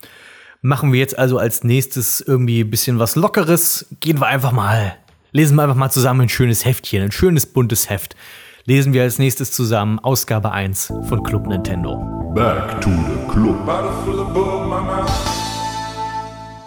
Machen 0.61 0.93
wir 0.93 0.99
jetzt 0.99 1.17
also 1.17 1.37
als 1.37 1.63
nächstes 1.63 2.21
irgendwie 2.21 2.61
ein 2.61 2.69
bisschen 2.69 2.99
was 2.99 3.15
Lockeres. 3.15 3.87
Gehen 3.99 4.19
wir 4.19 4.27
einfach 4.27 4.51
mal, 4.51 4.95
lesen 5.31 5.55
wir 5.55 5.63
einfach 5.63 5.75
mal 5.75 5.89
zusammen 5.89 6.21
ein 6.21 6.29
schönes 6.29 6.65
Heftchen, 6.65 7.03
ein 7.03 7.11
schönes 7.11 7.45
buntes 7.45 7.89
Heft 7.89 8.15
lesen 8.67 8.93
wir 8.93 9.03
als 9.03 9.19
nächstes 9.19 9.51
zusammen 9.51 9.99
Ausgabe 9.99 10.51
1 10.51 10.91
von 11.03 11.21
Club 11.21 11.45
Nintendo. 11.45 11.97
Back 12.33 12.81
to 12.81 12.89
the 12.89 13.31
Club. 13.31 13.55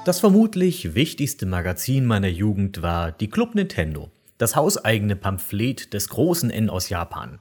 Das 0.05 0.21
vermutlich 0.21 0.95
wichtigste 0.95 1.45
Magazin 1.45 2.07
meiner 2.07 2.29
Jugend 2.29 2.83
war 2.83 3.11
die 3.11 3.29
Club 3.29 3.57
Nintendo, 3.57 4.11
das 4.39 4.55
hauseigene 4.55 5.17
Pamphlet 5.17 5.93
des 5.93 6.09
großen 6.09 6.51
N 6.51 6.71
aus 6.71 6.89
Japan. 6.89 7.41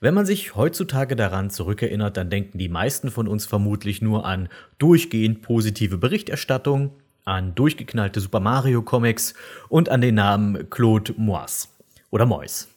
Wenn 0.00 0.12
man 0.12 0.26
sich 0.26 0.54
heutzutage 0.54 1.16
daran 1.16 1.48
zurückerinnert, 1.48 2.18
dann 2.18 2.28
denken 2.28 2.58
die 2.58 2.68
meisten 2.68 3.10
von 3.10 3.26
uns 3.26 3.46
vermutlich 3.46 4.02
nur 4.02 4.26
an 4.26 4.50
durchgehend 4.78 5.40
positive 5.40 5.96
Berichterstattung, 5.96 6.90
an 7.24 7.54
durchgeknallte 7.54 8.20
Super 8.20 8.40
Mario 8.40 8.82
Comics 8.82 9.32
und 9.70 9.88
an 9.88 10.02
den 10.02 10.16
Namen 10.16 10.68
Claude 10.68 11.14
Moise 11.16 11.68
oder 12.10 12.26
Mois. 12.26 12.68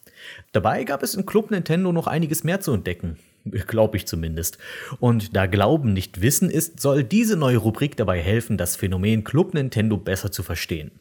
Dabei 0.51 0.83
gab 0.83 1.01
es 1.01 1.15
in 1.15 1.25
Club 1.25 1.49
Nintendo 1.49 1.91
noch 1.91 2.07
einiges 2.07 2.43
mehr 2.43 2.59
zu 2.59 2.73
entdecken. 2.73 3.17
Glaube 3.67 3.97
ich 3.97 4.05
zumindest. 4.05 4.57
Und 4.99 5.35
da 5.35 5.45
Glauben 5.45 5.93
nicht 5.93 6.21
Wissen 6.21 6.49
ist, 6.49 6.79
soll 6.79 7.03
diese 7.03 7.37
neue 7.37 7.57
Rubrik 7.57 7.95
dabei 7.95 8.21
helfen, 8.21 8.57
das 8.57 8.75
Phänomen 8.75 9.23
Club 9.23 9.53
Nintendo 9.53 9.97
besser 9.97 10.31
zu 10.31 10.43
verstehen. 10.43 10.91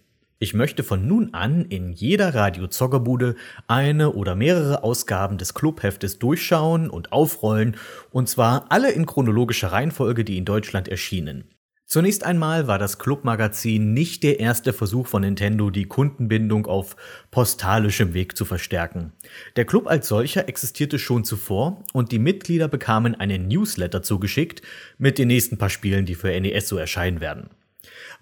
Ich 0.43 0.55
möchte 0.55 0.83
von 0.83 1.07
nun 1.07 1.35
an 1.35 1.67
in 1.67 1.93
jeder 1.93 2.35
Radio-Zockerbude 2.35 3.37
eine 3.67 4.13
oder 4.13 4.35
mehrere 4.35 4.83
Ausgaben 4.83 5.37
des 5.37 5.53
Clubheftes 5.53 6.19
durchschauen 6.19 6.89
und 6.89 7.13
aufrollen, 7.13 7.77
und 8.11 8.27
zwar 8.27 8.65
alle 8.71 8.91
in 8.91 9.05
chronologischer 9.05 9.71
Reihenfolge, 9.71 10.25
die 10.25 10.39
in 10.39 10.47
Deutschland 10.47 10.89
erschienen. 10.89 11.45
Zunächst 11.91 12.23
einmal 12.25 12.69
war 12.69 12.79
das 12.79 13.01
Clubmagazin 13.01 13.93
nicht 13.93 14.23
der 14.23 14.39
erste 14.39 14.73
Versuch 14.73 15.09
von 15.09 15.23
Nintendo, 15.23 15.71
die 15.71 15.87
Kundenbindung 15.87 16.67
auf 16.67 16.95
postalischem 17.33 18.15
Weg 18.15 18.37
zu 18.37 18.45
verstärken. 18.45 19.13
Der 19.57 19.65
Club 19.65 19.89
als 19.89 20.07
solcher 20.07 20.49
existierte 20.49 21.01
schon 21.01 21.25
zuvor 21.25 21.83
und 21.93 22.13
die 22.13 22.21
Mitglieder 22.21 22.69
bekamen 22.69 23.17
einen 23.17 23.49
Newsletter 23.49 24.05
zugeschickt 24.05 24.63
mit 24.99 25.19
den 25.19 25.27
nächsten 25.27 25.59
paar 25.59 25.69
Spielen, 25.69 26.07
die 26.07 26.15
für 26.15 26.29
NES 26.41 26.69
so 26.69 26.77
erscheinen 26.77 27.21
werden. 27.21 27.51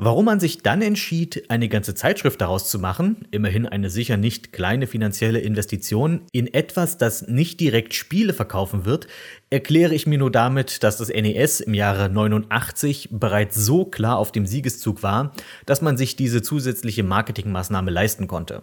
Warum 0.00 0.26
man 0.26 0.38
sich 0.38 0.58
dann 0.62 0.80
entschied, 0.80 1.50
eine 1.50 1.68
ganze 1.68 1.92
Zeitschrift 1.92 2.40
daraus 2.40 2.70
zu 2.70 2.78
machen, 2.78 3.26
immerhin 3.32 3.66
eine 3.66 3.90
sicher 3.90 4.16
nicht 4.16 4.52
kleine 4.52 4.86
finanzielle 4.86 5.40
Investition, 5.40 6.20
in 6.30 6.46
etwas, 6.54 6.98
das 6.98 7.26
nicht 7.26 7.58
direkt 7.58 7.94
Spiele 7.94 8.32
verkaufen 8.32 8.84
wird, 8.84 9.08
erkläre 9.50 9.96
ich 9.96 10.06
mir 10.06 10.18
nur 10.18 10.30
damit, 10.30 10.84
dass 10.84 10.98
das 10.98 11.08
NES 11.08 11.58
im 11.58 11.74
Jahre 11.74 12.10
89 12.10 13.08
bereits 13.10 13.56
so 13.56 13.86
klar 13.86 14.18
auf 14.18 14.30
dem 14.30 14.46
Siegeszug 14.46 15.02
war, 15.02 15.34
dass 15.66 15.82
man 15.82 15.96
sich 15.96 16.14
diese 16.14 16.42
zusätzliche 16.42 17.02
Marketingmaßnahme 17.02 17.90
leisten 17.90 18.28
konnte. 18.28 18.62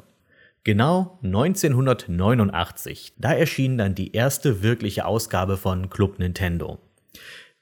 Genau 0.63 1.19
1989, 1.21 3.11
da 3.17 3.33
erschien 3.33 3.77
dann 3.77 3.93
die 3.93 4.13
erste 4.13 4.63
wirkliche 4.63 5.05
Ausgabe 5.05 5.57
von 5.57 5.89
Club 5.89 6.17
Nintendo. 6.17 6.79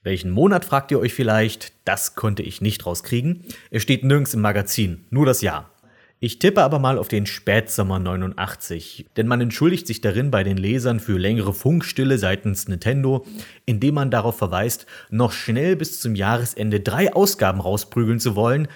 Welchen 0.04 0.32
Monat 0.32 0.66
fragt 0.66 0.92
ihr 0.92 1.00
euch 1.00 1.14
vielleicht? 1.14 1.72
Das 1.86 2.16
konnte 2.16 2.44
ich 2.44 2.60
nicht 2.60 2.86
rauskriegen. 2.86 3.46
Es 3.72 3.84
steht 3.84 4.04
nirgends 4.04 4.34
im 4.34 4.42
Magazin, 4.42 5.06
nur 5.10 5.26
das 5.26 5.42
Jahr. 5.42 5.72
Ich 6.20 6.40
tippe 6.40 6.62
aber 6.62 6.80
mal 6.80 6.98
auf 6.98 7.08
den 7.08 7.26
Spätsommer 7.26 8.00
89, 8.00 9.08
denn 9.16 9.28
man 9.28 9.40
entschuldigt 9.40 9.88
sich 9.88 10.02
darin 10.02 10.30
bei 10.30 10.44
den 10.44 10.58
Lesern 10.58 11.00
für 11.00 11.18
längere 11.18 11.54
Funkstille 11.54 12.18
seitens 12.18 12.68
Nintendo, 12.68 13.26
indem 13.66 13.96
man 13.96 14.12
darauf 14.12 14.38
verweist, 14.38 14.86
noch 15.10 15.32
schnell 15.32 15.76
bis 15.78 16.02
zum 16.02 16.16
Jahresende 16.16 16.82
drei 16.82 17.14
Ausgaben 17.14 17.62
rausprügeln 17.62 18.20
zu 18.20 18.36
wollen, 18.36 18.68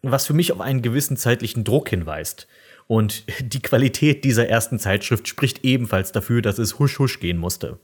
was 0.00 0.26
für 0.26 0.34
mich 0.34 0.52
auf 0.52 0.60
einen 0.60 0.82
gewissen 0.82 1.16
zeitlichen 1.16 1.64
Druck 1.64 1.88
hinweist. 1.88 2.46
Und 2.86 3.24
die 3.40 3.60
Qualität 3.60 4.24
dieser 4.24 4.48
ersten 4.48 4.78
Zeitschrift 4.78 5.28
spricht 5.28 5.64
ebenfalls 5.64 6.12
dafür, 6.12 6.42
dass 6.42 6.58
es 6.58 6.78
husch 6.78 6.98
husch 6.98 7.20
gehen 7.20 7.38
musste. 7.38 7.78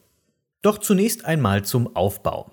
Doch 0.62 0.78
zunächst 0.78 1.24
einmal 1.24 1.64
zum 1.64 1.94
Aufbau. 1.96 2.52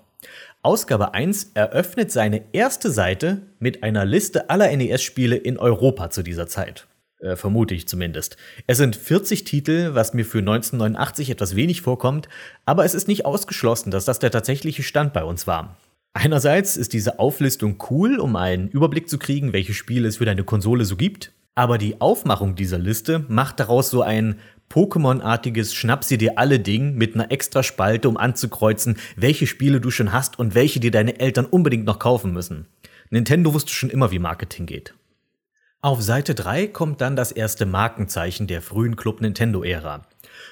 Ausgabe 0.68 1.14
1 1.14 1.52
eröffnet 1.54 2.12
seine 2.12 2.42
erste 2.52 2.90
Seite 2.90 3.40
mit 3.58 3.82
einer 3.82 4.04
Liste 4.04 4.50
aller 4.50 4.70
NES-Spiele 4.76 5.34
in 5.34 5.56
Europa 5.56 6.10
zu 6.10 6.22
dieser 6.22 6.46
Zeit. 6.46 6.86
Äh, 7.20 7.36
vermute 7.36 7.74
ich 7.74 7.88
zumindest. 7.88 8.36
Es 8.66 8.76
sind 8.76 8.94
40 8.94 9.44
Titel, 9.44 9.94
was 9.94 10.12
mir 10.12 10.26
für 10.26 10.40
1989 10.40 11.30
etwas 11.30 11.56
wenig 11.56 11.80
vorkommt, 11.80 12.28
aber 12.66 12.84
es 12.84 12.92
ist 12.92 13.08
nicht 13.08 13.24
ausgeschlossen, 13.24 13.90
dass 13.90 14.04
das 14.04 14.18
der 14.18 14.30
tatsächliche 14.30 14.82
Stand 14.82 15.14
bei 15.14 15.24
uns 15.24 15.46
war. 15.46 15.78
Einerseits 16.12 16.76
ist 16.76 16.92
diese 16.92 17.18
Auflistung 17.18 17.82
cool, 17.88 18.18
um 18.18 18.36
einen 18.36 18.68
Überblick 18.68 19.08
zu 19.08 19.18
kriegen, 19.18 19.54
welche 19.54 19.72
Spiele 19.72 20.06
es 20.06 20.18
für 20.18 20.26
deine 20.26 20.44
Konsole 20.44 20.84
so 20.84 20.96
gibt, 20.96 21.32
aber 21.54 21.78
die 21.78 21.98
Aufmachung 22.02 22.56
dieser 22.56 22.78
Liste 22.78 23.24
macht 23.28 23.58
daraus 23.58 23.88
so 23.88 24.02
ein 24.02 24.38
Pokémon-artiges 24.70 25.74
Schnapp 25.74 26.04
sie 26.04 26.18
dir 26.18 26.38
alle 26.38 26.60
Ding 26.60 26.94
mit 26.94 27.14
einer 27.14 27.30
extra 27.30 27.62
Spalte, 27.62 28.08
um 28.08 28.16
anzukreuzen, 28.16 28.98
welche 29.16 29.46
Spiele 29.46 29.80
du 29.80 29.90
schon 29.90 30.12
hast 30.12 30.38
und 30.38 30.54
welche 30.54 30.80
dir 30.80 30.90
deine 30.90 31.20
Eltern 31.20 31.46
unbedingt 31.46 31.84
noch 31.84 31.98
kaufen 31.98 32.32
müssen. 32.32 32.66
Nintendo 33.10 33.54
wusste 33.54 33.72
schon 33.72 33.90
immer, 33.90 34.10
wie 34.10 34.18
Marketing 34.18 34.66
geht. 34.66 34.94
Auf 35.80 36.02
Seite 36.02 36.34
3 36.34 36.66
kommt 36.66 37.00
dann 37.00 37.14
das 37.14 37.30
erste 37.30 37.64
Markenzeichen 37.64 38.48
der 38.48 38.62
frühen 38.62 38.96
Club 38.96 39.20
Nintendo-Ära. 39.20 40.02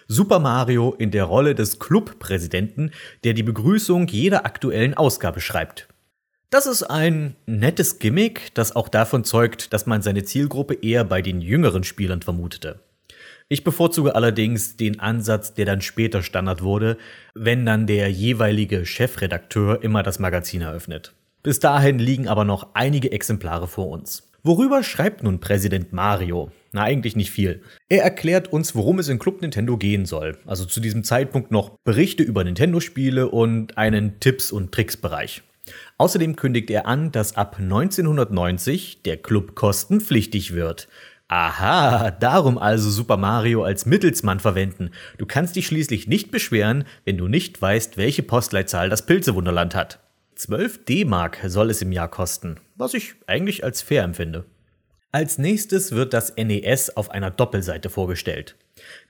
Super 0.06 0.38
Mario 0.38 0.94
in 0.96 1.10
der 1.10 1.24
Rolle 1.24 1.56
des 1.56 1.80
Clubpräsidenten, 1.80 2.92
der 3.24 3.34
die 3.34 3.42
Begrüßung 3.42 4.06
jeder 4.06 4.46
aktuellen 4.46 4.94
Ausgabe 4.94 5.40
schreibt. 5.40 5.88
Das 6.48 6.66
ist 6.66 6.84
ein 6.84 7.34
nettes 7.46 7.98
Gimmick, 7.98 8.54
das 8.54 8.76
auch 8.76 8.88
davon 8.88 9.24
zeugt, 9.24 9.72
dass 9.72 9.86
man 9.86 10.00
seine 10.00 10.22
Zielgruppe 10.22 10.74
eher 10.74 11.02
bei 11.02 11.22
den 11.22 11.40
jüngeren 11.40 11.82
Spielern 11.82 12.22
vermutete. 12.22 12.86
Ich 13.49 13.62
bevorzuge 13.62 14.16
allerdings 14.16 14.76
den 14.76 14.99
Ansatz, 14.99 15.55
der 15.55 15.66
dann 15.66 15.80
später 15.80 16.24
Standard 16.24 16.62
wurde, 16.62 16.97
wenn 17.32 17.64
dann 17.64 17.86
der 17.86 18.11
jeweilige 18.11 18.84
Chefredakteur 18.84 19.84
immer 19.84 20.03
das 20.03 20.18
Magazin 20.18 20.62
eröffnet. 20.62 21.14
Bis 21.44 21.61
dahin 21.61 22.01
liegen 22.01 22.26
aber 22.26 22.44
noch 22.44 22.74
einige 22.74 23.12
Exemplare 23.12 23.68
vor 23.68 23.88
uns. 23.88 24.28
Worüber 24.42 24.82
schreibt 24.82 25.22
nun 25.22 25.38
Präsident 25.38 25.92
Mario? 25.92 26.51
Na, 26.72 26.82
eigentlich 26.82 27.14
nicht 27.14 27.30
viel. 27.30 27.62
Er 27.88 28.03
erklärt 28.03 28.53
uns, 28.53 28.74
worum 28.74 28.99
es 28.99 29.09
in 29.09 29.20
Club 29.20 29.40
Nintendo 29.42 29.76
gehen 29.76 30.07
soll. 30.07 30.38
Also 30.44 30.64
zu 30.64 30.80
diesem 30.80 31.05
Zeitpunkt 31.05 31.53
noch 31.53 31.78
Berichte 31.84 32.24
über 32.24 32.42
Nintendo-Spiele 32.42 33.28
und 33.28 33.78
einen 33.78 34.18
Tipps- 34.18 34.51
und 34.51 34.72
Tricks-Bereich. 34.72 35.42
Außerdem 35.99 36.36
kündigt 36.36 36.70
er 36.70 36.86
an, 36.86 37.12
dass 37.12 37.36
ab 37.36 37.59
1990 37.59 39.03
der 39.05 39.16
Club 39.16 39.55
kostenpflichtig 39.55 40.53
wird. 40.53 40.88
Aha, 41.29 42.12
darum 42.12 42.57
also 42.57 42.89
Super 42.89 43.16
Mario 43.16 43.64
als 43.64 43.85
Mittelsmann 43.85 44.39
verwenden. 44.39 44.91
Du 45.18 45.27
kannst 45.27 45.57
dich 45.57 45.66
schließlich 45.66 46.07
nicht 46.07 46.31
beschweren, 46.31 46.85
wenn 47.05 47.18
du 47.18 47.27
nicht 47.27 47.61
weißt, 47.61 47.97
welche 47.97 48.22
Postleitzahl 48.22 48.89
das 48.89 49.07
Pilzewunderland 49.07 49.74
hat. 49.74 49.99
12 50.37 50.85
D-Mark 50.85 51.39
soll 51.47 51.70
es 51.70 51.83
im 51.83 51.91
Jahr 51.91 52.09
kosten, 52.09 52.61
was 52.77 52.95
ich 52.95 53.14
eigentlich 53.27 53.64
als 53.64 53.83
fair 53.83 54.05
empfinde. 54.05 54.45
Als 55.16 55.38
nächstes 55.38 55.92
wird 55.92 56.12
das 56.12 56.34
NES 56.36 56.94
auf 56.94 57.10
einer 57.10 57.30
Doppelseite 57.30 57.88
vorgestellt. 57.88 58.54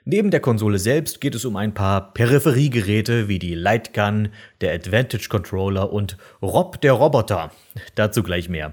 Neben 0.05 0.31
der 0.31 0.39
Konsole 0.39 0.79
selbst 0.79 1.21
geht 1.21 1.35
es 1.35 1.45
um 1.45 1.57
ein 1.57 1.75
paar 1.75 2.15
Peripheriegeräte 2.15 3.27
wie 3.27 3.41
die 3.41 3.57
Lightgun, 3.57 4.29
der 4.61 4.73
Advantage 4.73 5.29
Controller 5.29 5.93
und 5.93 6.17
Rob 6.41 6.81
der 6.81 6.93
Roboter. 6.93 7.51
Dazu 7.97 8.23
gleich 8.23 8.49
mehr. 8.49 8.73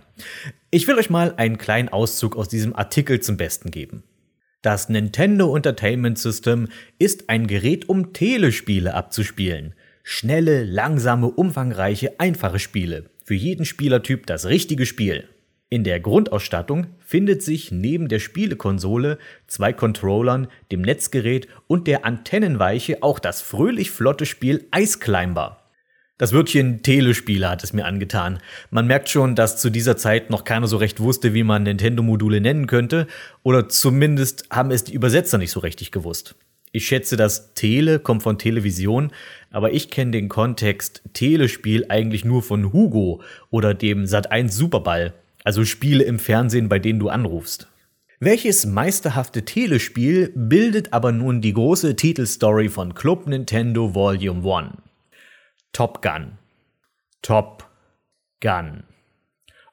Ich 0.69 0.87
will 0.87 0.95
euch 0.95 1.09
mal 1.09 1.33
einen 1.37 1.57
kleinen 1.57 1.89
Auszug 1.89 2.35
aus 2.35 2.49
diesem 2.49 2.75
Artikel 2.75 3.19
zum 3.19 3.35
Besten 3.35 3.71
geben. 3.71 4.03
Das 4.61 4.89
Nintendo 4.89 5.55
Entertainment 5.55 6.19
System 6.19 6.67
ist 6.99 7.31
ein 7.31 7.47
Gerät, 7.47 7.89
um 7.89 8.13
Telespiele 8.13 8.93
abzuspielen. 8.93 9.73
Schnelle, 10.03 10.65
langsame, 10.65 11.31
umfangreiche, 11.31 12.19
einfache 12.19 12.59
Spiele. 12.59 13.09
Für 13.25 13.33
jeden 13.33 13.65
Spielertyp 13.65 14.27
das 14.27 14.45
richtige 14.45 14.85
Spiel. 14.85 15.29
In 15.73 15.83
der 15.83 15.99
Grundausstattung 15.99 16.85
findet 16.99 17.41
sich 17.41 17.71
neben 17.71 18.07
der 18.07 18.19
Spielekonsole, 18.19 19.17
zwei 19.47 19.73
Controllern, 19.73 20.47
dem 20.71 20.83
Netzgerät 20.83 21.47
und 21.65 21.87
der 21.87 22.05
Antennenweiche 22.05 23.01
auch 23.01 23.17
das 23.17 23.41
fröhlich 23.41 23.89
flotte 23.89 24.27
Spiel 24.27 24.67
Ice 24.77 24.99
Climber. 24.99 25.63
Das 26.19 26.31
Wörtchen 26.31 26.83
Telespieler 26.83 27.49
hat 27.49 27.63
es 27.63 27.73
mir 27.73 27.85
angetan. 27.85 28.37
Man 28.69 28.85
merkt 28.85 29.09
schon, 29.09 29.33
dass 29.33 29.59
zu 29.59 29.71
dieser 29.71 29.97
Zeit 29.97 30.29
noch 30.29 30.43
keiner 30.43 30.67
so 30.67 30.77
recht 30.77 30.99
wusste, 30.99 31.33
wie 31.33 31.41
man 31.41 31.63
Nintendo-Module 31.63 32.39
nennen 32.39 32.67
könnte, 32.67 33.07
oder 33.41 33.67
zumindest 33.67 34.45
haben 34.51 34.69
es 34.69 34.83
die 34.83 34.93
Übersetzer 34.93 35.39
nicht 35.39 35.49
so 35.49 35.59
richtig 35.59 35.89
gewusst. 35.91 36.35
Ich 36.71 36.85
schätze, 36.85 37.17
das 37.17 37.55
Tele 37.55 37.97
kommt 37.97 38.21
von 38.21 38.37
Television, 38.37 39.11
aber 39.49 39.73
ich 39.73 39.89
kenne 39.89 40.11
den 40.11 40.29
Kontext 40.29 41.01
Telespiel 41.13 41.87
eigentlich 41.89 42.25
nur 42.25 42.43
von 42.43 42.73
Hugo 42.73 43.23
oder 43.49 43.73
dem 43.73 44.03
Sat1 44.03 44.49
Superball 44.49 45.15
also 45.43 45.65
Spiele 45.65 46.03
im 46.03 46.19
Fernsehen, 46.19 46.69
bei 46.69 46.79
denen 46.79 46.99
du 46.99 47.09
anrufst. 47.09 47.67
Welches 48.19 48.65
meisterhafte 48.65 49.43
Telespiel 49.43 50.31
bildet 50.35 50.93
aber 50.93 51.11
nun 51.11 51.41
die 51.41 51.53
große 51.53 51.95
Titelstory 51.95 52.69
von 52.69 52.93
Club 52.93 53.27
Nintendo 53.27 53.93
Volume 53.93 54.55
1? 54.55 54.73
Top 55.73 56.01
Gun. 56.01 56.37
Top 57.21 57.69
Gun. 58.39 58.83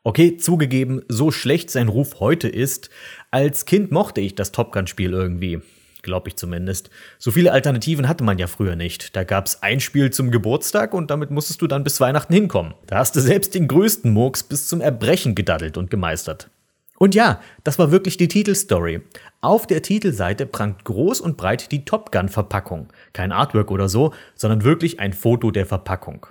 Okay, 0.02 0.36
zugegeben, 0.38 1.02
so 1.08 1.30
schlecht 1.30 1.70
sein 1.70 1.88
Ruf 1.88 2.20
heute 2.20 2.48
ist, 2.48 2.90
als 3.30 3.66
Kind 3.66 3.92
mochte 3.92 4.20
ich 4.20 4.34
das 4.34 4.50
Top 4.50 4.72
Gun-Spiel 4.72 5.12
irgendwie. 5.12 5.60
Glaube 6.02 6.28
ich 6.28 6.36
zumindest. 6.36 6.90
So 7.18 7.30
viele 7.30 7.52
Alternativen 7.52 8.08
hatte 8.08 8.24
man 8.24 8.38
ja 8.38 8.46
früher 8.46 8.76
nicht. 8.76 9.16
Da 9.16 9.24
gab's 9.24 9.62
ein 9.62 9.80
Spiel 9.80 10.10
zum 10.10 10.30
Geburtstag 10.30 10.94
und 10.94 11.10
damit 11.10 11.30
musstest 11.30 11.60
du 11.62 11.66
dann 11.66 11.84
bis 11.84 12.00
Weihnachten 12.00 12.32
hinkommen. 12.32 12.74
Da 12.86 12.98
hast 12.98 13.16
du 13.16 13.20
selbst 13.20 13.54
den 13.54 13.68
größten 13.68 14.12
Murks 14.12 14.42
bis 14.42 14.68
zum 14.68 14.80
Erbrechen 14.80 15.34
gedaddelt 15.34 15.76
und 15.76 15.90
gemeistert. 15.90 16.50
Und 16.98 17.14
ja, 17.14 17.40
das 17.64 17.78
war 17.78 17.90
wirklich 17.90 18.18
die 18.18 18.28
Titelstory. 18.28 19.00
Auf 19.40 19.66
der 19.66 19.80
Titelseite 19.80 20.44
prangt 20.44 20.84
groß 20.84 21.20
und 21.22 21.38
breit 21.38 21.72
die 21.72 21.86
Top 21.86 22.12
Gun-Verpackung. 22.12 22.88
Kein 23.14 23.32
Artwork 23.32 23.70
oder 23.70 23.88
so, 23.88 24.12
sondern 24.34 24.64
wirklich 24.64 25.00
ein 25.00 25.14
Foto 25.14 25.50
der 25.50 25.64
Verpackung. 25.64 26.26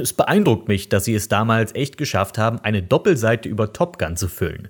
Es 0.00 0.12
beeindruckt 0.12 0.68
mich, 0.68 0.88
dass 0.88 1.04
sie 1.04 1.14
es 1.14 1.28
damals 1.28 1.74
echt 1.74 1.96
geschafft 1.96 2.38
haben, 2.38 2.58
eine 2.60 2.82
Doppelseite 2.82 3.48
über 3.48 3.72
Top 3.72 3.98
Gun 3.98 4.16
zu 4.16 4.28
füllen. 4.28 4.68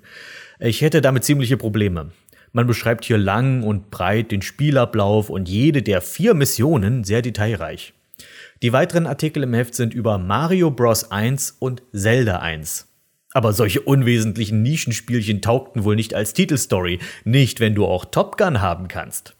Ich 0.59 0.81
hätte 0.81 1.01
damit 1.01 1.25
ziemliche 1.25 1.57
Probleme. 1.57 2.11
Man 2.55 2.67
beschreibt 2.67 3.03
hier 3.03 3.17
lang 3.17 3.63
und 3.63 3.91
breit 3.91 4.31
den 4.31 4.41
Spielablauf 4.41 5.29
und 5.29 5.49
jede 5.49 5.83
der 5.83 5.99
vier 5.99 6.33
Missionen 6.33 7.03
sehr 7.03 7.21
detailreich. 7.21 7.93
Die 8.61 8.71
weiteren 8.71 9.07
Artikel 9.07 9.43
im 9.43 9.53
Heft 9.53 9.75
sind 9.75 9.93
über 9.93 10.17
Mario 10.17 10.71
Bros. 10.71 11.11
1 11.11 11.57
und 11.59 11.83
Zelda 11.91 12.39
1. 12.39 12.87
Aber 13.33 13.51
solche 13.51 13.81
unwesentlichen 13.81 14.61
Nischenspielchen 14.61 15.41
taugten 15.41 15.83
wohl 15.83 15.97
nicht 15.97 16.13
als 16.13 16.31
Titelstory, 16.31 16.99
nicht 17.25 17.59
wenn 17.59 17.75
du 17.75 17.85
auch 17.85 18.05
Top 18.05 18.37
Gun 18.37 18.61
haben 18.61 18.87
kannst. 18.87 19.35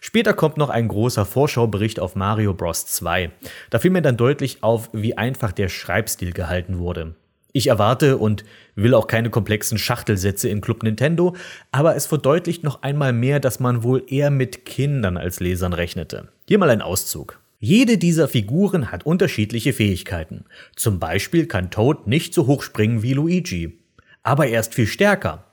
Später 0.00 0.32
kommt 0.32 0.56
noch 0.56 0.70
ein 0.70 0.86
großer 0.86 1.26
Vorschaubericht 1.26 1.98
auf 1.98 2.14
Mario 2.14 2.54
Bros. 2.54 2.86
2. 2.86 3.32
Da 3.70 3.80
fiel 3.80 3.90
mir 3.90 4.02
dann 4.02 4.16
deutlich 4.16 4.62
auf, 4.62 4.88
wie 4.92 5.18
einfach 5.18 5.50
der 5.50 5.68
Schreibstil 5.68 6.32
gehalten 6.32 6.78
wurde. 6.78 7.16
Ich 7.52 7.66
erwarte 7.66 8.16
und 8.16 8.44
will 8.74 8.94
auch 8.94 9.06
keine 9.06 9.28
komplexen 9.28 9.76
Schachtelsätze 9.76 10.48
in 10.48 10.62
Club 10.62 10.82
Nintendo, 10.82 11.36
aber 11.70 11.94
es 11.96 12.06
verdeutlicht 12.06 12.64
noch 12.64 12.82
einmal 12.82 13.12
mehr, 13.12 13.40
dass 13.40 13.60
man 13.60 13.82
wohl 13.82 14.02
eher 14.06 14.30
mit 14.30 14.64
Kindern 14.64 15.18
als 15.18 15.38
Lesern 15.40 15.74
rechnete. 15.74 16.28
Hier 16.48 16.58
mal 16.58 16.70
ein 16.70 16.80
Auszug. 16.80 17.40
Jede 17.58 17.98
dieser 17.98 18.26
Figuren 18.26 18.90
hat 18.90 19.04
unterschiedliche 19.06 19.72
Fähigkeiten. 19.72 20.46
Zum 20.74 20.98
Beispiel 20.98 21.46
kann 21.46 21.70
Toad 21.70 22.06
nicht 22.06 22.34
so 22.34 22.46
hoch 22.46 22.62
springen 22.62 23.02
wie 23.02 23.12
Luigi. 23.12 23.78
Aber 24.22 24.46
er 24.46 24.60
ist 24.60 24.74
viel 24.74 24.86
stärker. 24.86 25.44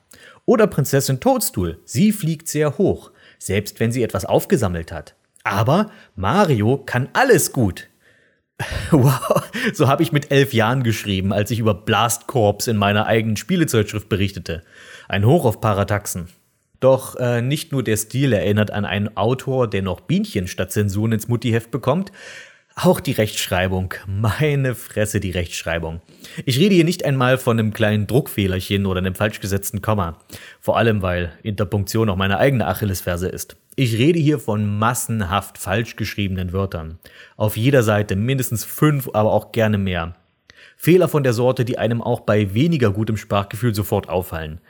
Oder 0.46 0.68
Prinzessin 0.68 1.20
Toadstool. 1.20 1.80
Sie 1.86 2.12
fliegt 2.12 2.48
sehr 2.48 2.78
hoch, 2.78 3.12
selbst 3.38 3.80
wenn 3.80 3.92
sie 3.92 4.02
etwas 4.02 4.26
aufgesammelt 4.26 4.92
hat. 4.92 5.16
Aber 5.44 5.92
Mario 6.16 6.78
kann 6.78 7.10
alles 7.14 7.52
gut. 7.52 7.89
Wow, 8.92 9.50
so 9.74 9.88
habe 9.88 10.04
ich 10.04 10.12
mit 10.12 10.32
elf 10.32 10.54
Jahren 10.54 10.84
geschrieben, 10.84 11.32
als 11.32 11.52
ich 11.52 11.60
über 11.60 11.74
Blast 11.74 12.28
Corps 12.28 12.68
in 12.68 12.78
meiner 12.78 13.06
eigenen 13.06 13.38
Spielezeitschrift 13.38 14.10
berichtete. 14.10 14.64
Ein 15.08 15.26
Hoch 15.26 15.46
auf 15.46 15.62
Parataxen. 15.62 16.28
Doch 16.80 17.16
äh, 17.18 17.42
nicht 17.42 17.72
nur 17.72 17.84
der 17.84 17.98
Stil 17.98 18.32
erinnert 18.32 18.72
an 18.72 18.86
einen 18.86 19.16
Autor, 19.18 19.70
der 19.70 19.82
noch 19.82 20.00
Bienchen 20.02 20.48
statt 20.48 20.72
Zensuren 20.72 21.12
ins 21.12 21.28
Muttiheft 21.28 21.72
bekommt, 21.72 22.12
auch 22.86 23.00
die 23.00 23.12
Rechtschreibung. 23.12 23.94
Meine 24.08 24.74
Fresse, 24.76 25.20
die 25.20 25.32
Rechtschreibung. 25.32 26.02
Ich 26.46 26.58
rede 26.60 26.76
hier 26.76 26.86
nicht 26.86 27.04
einmal 27.04 27.38
von 27.38 27.60
einem 27.60 27.74
kleinen 27.74 28.08
Druckfehlerchen 28.08 28.86
oder 28.86 29.00
einem 29.00 29.16
falsch 29.16 29.42
gesetzten 29.42 29.82
Komma. 29.82 30.18
Vor 30.60 30.78
allem, 30.78 31.02
weil 31.02 31.34
Interpunktion 31.44 32.10
auch 32.10 32.16
meine 32.16 32.38
eigene 32.38 32.68
Achillesferse 32.68 33.28
ist. 33.28 33.58
Ich 33.76 33.98
rede 33.98 34.20
hier 34.20 34.40
von 34.40 34.80
massenhaft 34.80 35.58
falsch 35.58 35.96
geschriebenen 35.96 36.54
Wörtern. 36.54 37.00
Auf 37.38 37.58
jeder 37.58 37.84
Seite 37.84 38.16
mindestens 38.16 38.64
fünf, 38.66 39.10
aber 39.14 39.34
auch 39.34 39.52
gerne 39.52 39.78
mehr. 39.78 40.16
Fehler 40.78 41.10
von 41.10 41.24
der 41.24 41.34
Sorte, 41.34 41.66
die 41.66 41.78
einem 41.78 42.02
auch 42.02 42.22
bei 42.22 42.54
weniger 42.54 42.92
gutem 42.92 43.18
Sprachgefühl 43.18 43.76
sofort 43.76 44.08
auffallen. 44.08 44.62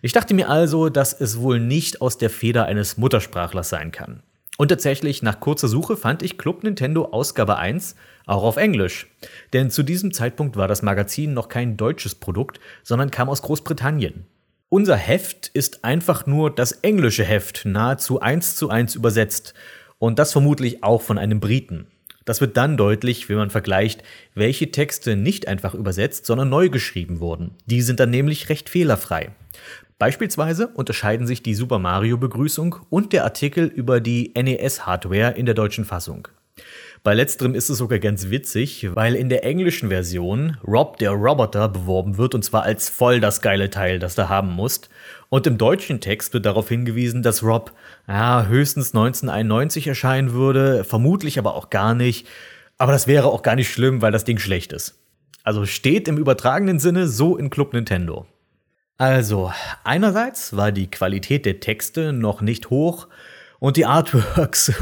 Ich 0.00 0.12
dachte 0.12 0.32
mir 0.32 0.48
also, 0.48 0.88
dass 0.90 1.12
es 1.12 1.38
wohl 1.38 1.58
nicht 1.58 2.00
aus 2.00 2.18
der 2.18 2.30
Feder 2.30 2.66
eines 2.66 2.98
Muttersprachlers 2.98 3.68
sein 3.68 3.90
kann. 3.90 4.22
Und 4.60 4.68
tatsächlich, 4.68 5.22
nach 5.22 5.38
kurzer 5.38 5.68
Suche 5.68 5.96
fand 5.96 6.20
ich 6.24 6.36
Club 6.36 6.64
Nintendo 6.64 7.04
Ausgabe 7.12 7.58
1 7.58 7.94
auch 8.26 8.42
auf 8.42 8.56
Englisch. 8.56 9.06
Denn 9.52 9.70
zu 9.70 9.84
diesem 9.84 10.12
Zeitpunkt 10.12 10.56
war 10.56 10.66
das 10.66 10.82
Magazin 10.82 11.32
noch 11.32 11.48
kein 11.48 11.76
deutsches 11.76 12.16
Produkt, 12.16 12.58
sondern 12.82 13.12
kam 13.12 13.28
aus 13.28 13.42
Großbritannien. 13.42 14.26
Unser 14.68 14.96
Heft 14.96 15.46
ist 15.54 15.84
einfach 15.84 16.26
nur 16.26 16.52
das 16.52 16.72
englische 16.72 17.24
Heft, 17.24 17.66
nahezu 17.66 18.20
eins 18.20 18.56
zu 18.56 18.68
eins 18.68 18.96
übersetzt. 18.96 19.54
Und 20.00 20.18
das 20.18 20.32
vermutlich 20.32 20.82
auch 20.82 21.02
von 21.02 21.18
einem 21.18 21.38
Briten. 21.38 21.86
Das 22.24 22.40
wird 22.40 22.56
dann 22.56 22.76
deutlich, 22.76 23.28
wenn 23.28 23.36
man 23.36 23.50
vergleicht, 23.50 24.02
welche 24.34 24.72
Texte 24.72 25.14
nicht 25.14 25.46
einfach 25.46 25.74
übersetzt, 25.74 26.26
sondern 26.26 26.48
neu 26.48 26.68
geschrieben 26.68 27.20
wurden. 27.20 27.52
Die 27.66 27.80
sind 27.80 28.00
dann 28.00 28.10
nämlich 28.10 28.48
recht 28.48 28.68
fehlerfrei. 28.68 29.30
Beispielsweise 29.98 30.68
unterscheiden 30.68 31.26
sich 31.26 31.42
die 31.42 31.54
Super 31.54 31.80
Mario 31.80 32.18
Begrüßung 32.18 32.76
und 32.88 33.12
der 33.12 33.24
Artikel 33.24 33.66
über 33.66 34.00
die 34.00 34.32
NES-Hardware 34.36 35.32
in 35.32 35.44
der 35.44 35.56
deutschen 35.56 35.84
Fassung. 35.84 36.28
Bei 37.02 37.14
letzterem 37.14 37.54
ist 37.54 37.68
es 37.68 37.78
sogar 37.78 37.98
ganz 37.98 38.30
witzig, 38.30 38.88
weil 38.94 39.16
in 39.16 39.28
der 39.28 39.44
englischen 39.44 39.88
Version 39.88 40.56
Rob 40.64 40.98
der 40.98 41.10
Roboter 41.10 41.68
beworben 41.68 42.16
wird 42.16 42.36
und 42.36 42.44
zwar 42.44 42.62
als 42.62 42.88
voll 42.88 43.18
das 43.18 43.40
geile 43.40 43.70
Teil, 43.70 43.98
das 43.98 44.14
du 44.14 44.28
haben 44.28 44.52
musst. 44.52 44.88
Und 45.30 45.48
im 45.48 45.58
deutschen 45.58 46.00
Text 46.00 46.32
wird 46.32 46.46
darauf 46.46 46.68
hingewiesen, 46.68 47.24
dass 47.24 47.42
Rob 47.42 47.72
ja, 48.06 48.46
höchstens 48.46 48.94
1991 48.94 49.88
erscheinen 49.88 50.32
würde, 50.32 50.84
vermutlich 50.84 51.40
aber 51.40 51.54
auch 51.54 51.70
gar 51.70 51.94
nicht. 51.94 52.26
Aber 52.78 52.92
das 52.92 53.08
wäre 53.08 53.26
auch 53.26 53.42
gar 53.42 53.56
nicht 53.56 53.72
schlimm, 53.72 54.00
weil 54.00 54.12
das 54.12 54.24
Ding 54.24 54.38
schlecht 54.38 54.72
ist. 54.72 55.02
Also 55.42 55.66
steht 55.66 56.06
im 56.06 56.18
übertragenen 56.18 56.78
Sinne 56.78 57.08
so 57.08 57.36
in 57.36 57.50
Club 57.50 57.72
Nintendo. 57.72 58.26
Also, 58.98 59.52
einerseits 59.84 60.56
war 60.56 60.72
die 60.72 60.90
Qualität 60.90 61.46
der 61.46 61.60
Texte 61.60 62.12
noch 62.12 62.40
nicht 62.40 62.70
hoch, 62.70 63.08
und 63.58 63.76
die 63.76 63.86
Artworks 63.86 64.72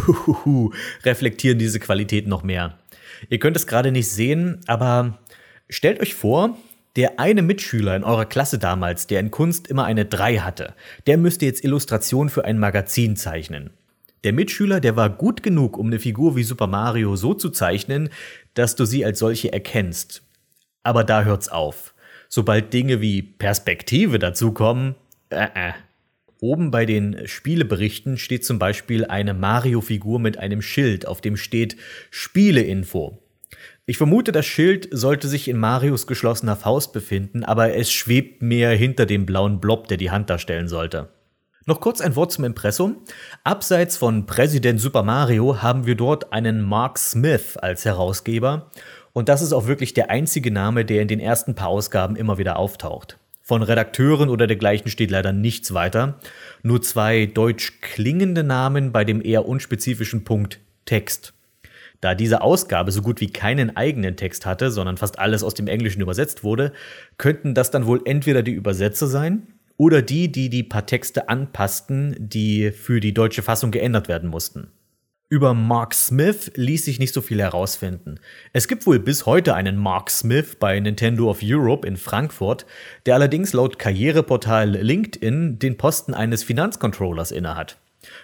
reflektieren 1.04 1.58
diese 1.58 1.80
Qualität 1.80 2.26
noch 2.26 2.42
mehr. 2.42 2.78
Ihr 3.30 3.38
könnt 3.38 3.56
es 3.56 3.66
gerade 3.66 3.92
nicht 3.92 4.08
sehen, 4.08 4.60
aber 4.66 5.18
stellt 5.68 6.00
euch 6.00 6.14
vor, 6.14 6.56
der 6.96 7.18
eine 7.20 7.42
Mitschüler 7.42 7.96
in 7.96 8.04
eurer 8.04 8.26
Klasse 8.26 8.58
damals, 8.58 9.06
der 9.06 9.20
in 9.20 9.30
Kunst 9.30 9.68
immer 9.68 9.84
eine 9.84 10.04
3 10.04 10.38
hatte, 10.38 10.74
der 11.06 11.18
müsste 11.18 11.46
jetzt 11.46 11.64
Illustrationen 11.64 12.30
für 12.30 12.44
ein 12.44 12.58
Magazin 12.58 13.16
zeichnen. 13.16 13.70
Der 14.24 14.32
Mitschüler, 14.32 14.80
der 14.80 14.96
war 14.96 15.10
gut 15.10 15.42
genug, 15.42 15.76
um 15.78 15.86
eine 15.86 15.98
Figur 15.98 16.36
wie 16.36 16.42
Super 16.42 16.66
Mario 16.66 17.16
so 17.16 17.34
zu 17.34 17.50
zeichnen, 17.50 18.08
dass 18.54 18.76
du 18.76 18.84
sie 18.84 19.04
als 19.04 19.18
solche 19.18 19.52
erkennst. 19.52 20.22
Aber 20.82 21.04
da 21.04 21.22
hört's 21.22 21.48
auf. 21.48 21.94
Sobald 22.28 22.72
Dinge 22.72 23.00
wie 23.00 23.22
Perspektive 23.22 24.18
dazukommen, 24.18 24.94
äh, 25.30 25.48
äh, 25.54 25.72
Oben 26.40 26.70
bei 26.70 26.84
den 26.84 27.26
Spieleberichten 27.26 28.18
steht 28.18 28.44
zum 28.44 28.58
Beispiel 28.58 29.06
eine 29.06 29.32
Mario-Figur 29.32 30.20
mit 30.20 30.36
einem 30.36 30.60
Schild, 30.60 31.06
auf 31.06 31.22
dem 31.22 31.36
steht 31.36 31.76
Spieleinfo. 32.10 33.22
Ich 33.86 33.96
vermute, 33.96 34.32
das 34.32 34.44
Schild 34.44 34.88
sollte 34.90 35.28
sich 35.28 35.48
in 35.48 35.56
Marius 35.56 36.06
geschlossener 36.06 36.56
Faust 36.56 36.92
befinden, 36.92 37.42
aber 37.42 37.74
es 37.74 37.90
schwebt 37.90 38.42
mehr 38.42 38.70
hinter 38.70 39.06
dem 39.06 39.24
blauen 39.24 39.60
Blob, 39.60 39.88
der 39.88 39.96
die 39.96 40.10
Hand 40.10 40.28
darstellen 40.28 40.68
sollte. 40.68 41.08
Noch 41.68 41.80
kurz 41.80 42.00
ein 42.00 42.14
Wort 42.14 42.32
zum 42.32 42.44
Impressum. 42.44 42.98
Abseits 43.42 43.96
von 43.96 44.26
Präsident 44.26 44.80
Super 44.80 45.02
Mario 45.02 45.62
haben 45.62 45.86
wir 45.86 45.96
dort 45.96 46.32
einen 46.32 46.62
Mark 46.62 46.98
Smith 46.98 47.56
als 47.56 47.84
Herausgeber. 47.84 48.70
Und 49.16 49.30
das 49.30 49.40
ist 49.40 49.54
auch 49.54 49.66
wirklich 49.66 49.94
der 49.94 50.10
einzige 50.10 50.50
Name, 50.50 50.84
der 50.84 51.00
in 51.00 51.08
den 51.08 51.20
ersten 51.20 51.54
paar 51.54 51.68
Ausgaben 51.68 52.16
immer 52.16 52.36
wieder 52.36 52.58
auftaucht. 52.58 53.16
Von 53.40 53.62
Redakteuren 53.62 54.28
oder 54.28 54.46
dergleichen 54.46 54.90
steht 54.90 55.10
leider 55.10 55.32
nichts 55.32 55.72
weiter. 55.72 56.18
Nur 56.62 56.82
zwei 56.82 57.24
deutsch 57.24 57.80
klingende 57.80 58.44
Namen 58.44 58.92
bei 58.92 59.06
dem 59.06 59.24
eher 59.24 59.48
unspezifischen 59.48 60.24
Punkt 60.24 60.60
Text. 60.84 61.32
Da 62.02 62.14
diese 62.14 62.42
Ausgabe 62.42 62.92
so 62.92 63.00
gut 63.00 63.22
wie 63.22 63.30
keinen 63.30 63.74
eigenen 63.74 64.16
Text 64.16 64.44
hatte, 64.44 64.70
sondern 64.70 64.98
fast 64.98 65.18
alles 65.18 65.42
aus 65.42 65.54
dem 65.54 65.66
Englischen 65.66 66.02
übersetzt 66.02 66.44
wurde, 66.44 66.74
könnten 67.16 67.54
das 67.54 67.70
dann 67.70 67.86
wohl 67.86 68.02
entweder 68.04 68.42
die 68.42 68.52
Übersetzer 68.52 69.06
sein 69.06 69.46
oder 69.78 70.02
die, 70.02 70.30
die 70.30 70.50
die 70.50 70.62
paar 70.62 70.84
Texte 70.84 71.30
anpassten, 71.30 72.16
die 72.18 72.70
für 72.70 73.00
die 73.00 73.14
deutsche 73.14 73.42
Fassung 73.42 73.70
geändert 73.70 74.08
werden 74.08 74.28
mussten. 74.28 74.72
Über 75.28 75.54
Mark 75.54 75.92
Smith 75.92 76.52
ließ 76.54 76.84
sich 76.84 77.00
nicht 77.00 77.12
so 77.12 77.20
viel 77.20 77.40
herausfinden. 77.40 78.20
Es 78.52 78.68
gibt 78.68 78.86
wohl 78.86 79.00
bis 79.00 79.26
heute 79.26 79.54
einen 79.54 79.76
Mark 79.76 80.08
Smith 80.08 80.54
bei 80.60 80.78
Nintendo 80.78 81.28
of 81.28 81.40
Europe 81.42 81.84
in 81.84 81.96
Frankfurt, 81.96 82.64
der 83.06 83.16
allerdings 83.16 83.52
laut 83.52 83.76
Karriereportal 83.76 84.70
LinkedIn 84.70 85.58
den 85.58 85.76
Posten 85.76 86.14
eines 86.14 86.44
Finanzcontrollers 86.44 87.32
innehat. 87.32 87.76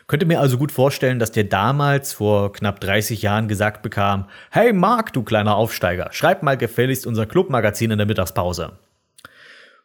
Könnte 0.06 0.26
mir 0.26 0.38
also 0.38 0.58
gut 0.58 0.70
vorstellen, 0.70 1.18
dass 1.18 1.32
der 1.32 1.42
damals 1.42 2.12
vor 2.12 2.52
knapp 2.52 2.78
30 2.78 3.20
Jahren 3.20 3.48
gesagt 3.48 3.82
bekam, 3.82 4.26
Hey 4.52 4.72
Mark, 4.72 5.12
du 5.12 5.24
kleiner 5.24 5.56
Aufsteiger, 5.56 6.10
schreib 6.12 6.44
mal 6.44 6.56
gefälligst 6.56 7.04
unser 7.04 7.26
Clubmagazin 7.26 7.90
in 7.90 7.98
der 7.98 8.06
Mittagspause. 8.06 8.78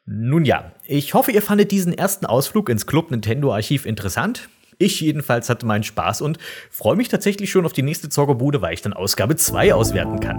Nun 0.05 0.45
ja, 0.45 0.71
ich 0.85 1.15
hoffe, 1.15 1.31
ihr 1.31 1.41
fandet 1.41 1.71
diesen 1.71 1.97
ersten 1.97 2.27
Ausflug 2.27 2.69
ins 2.69 2.85
Club 2.85 3.09
Nintendo 3.09 3.51
Archiv 3.51 3.87
interessant. 3.87 4.49
Ich 4.79 5.01
jedenfalls 5.01 5.49
hatte 5.49 5.65
meinen 5.65 5.83
Spaß 5.83 6.21
und 6.21 6.37
freue 6.69 6.95
mich 6.95 7.09
tatsächlich 7.09 7.49
schon 7.49 7.65
auf 7.65 7.73
die 7.73 7.81
nächste 7.81 8.09
Zockerbude, 8.09 8.61
weil 8.61 8.75
ich 8.75 8.83
dann 8.83 8.93
Ausgabe 8.93 9.35
2 9.35 9.73
auswerten 9.73 10.19
kann. 10.19 10.37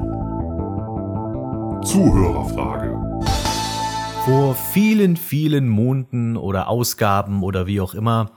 Zuhörerfrage. 1.85 2.97
Vor 4.25 4.55
vielen, 4.55 5.17
vielen 5.17 5.69
Monaten 5.69 6.37
oder 6.37 6.69
Ausgaben 6.69 7.43
oder 7.43 7.67
wie 7.67 7.81
auch 7.81 7.95
immer 7.95 8.31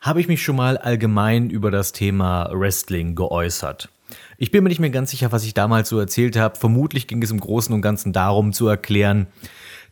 habe 0.00 0.20
ich 0.20 0.26
mich 0.26 0.42
schon 0.42 0.56
mal 0.56 0.76
allgemein 0.76 1.50
über 1.50 1.70
das 1.70 1.92
Thema 1.92 2.50
Wrestling 2.52 3.14
geäußert. 3.14 3.90
Ich 4.38 4.50
bin 4.50 4.64
mir 4.64 4.70
nicht 4.70 4.80
mehr 4.80 4.90
ganz 4.90 5.12
sicher, 5.12 5.30
was 5.30 5.44
ich 5.44 5.54
damals 5.54 5.88
so 5.88 6.00
erzählt 6.00 6.36
habe. 6.36 6.58
Vermutlich 6.58 7.06
ging 7.06 7.22
es 7.22 7.30
im 7.30 7.38
Großen 7.38 7.72
und 7.72 7.80
Ganzen 7.80 8.12
darum 8.12 8.52
zu 8.52 8.66
erklären, 8.66 9.28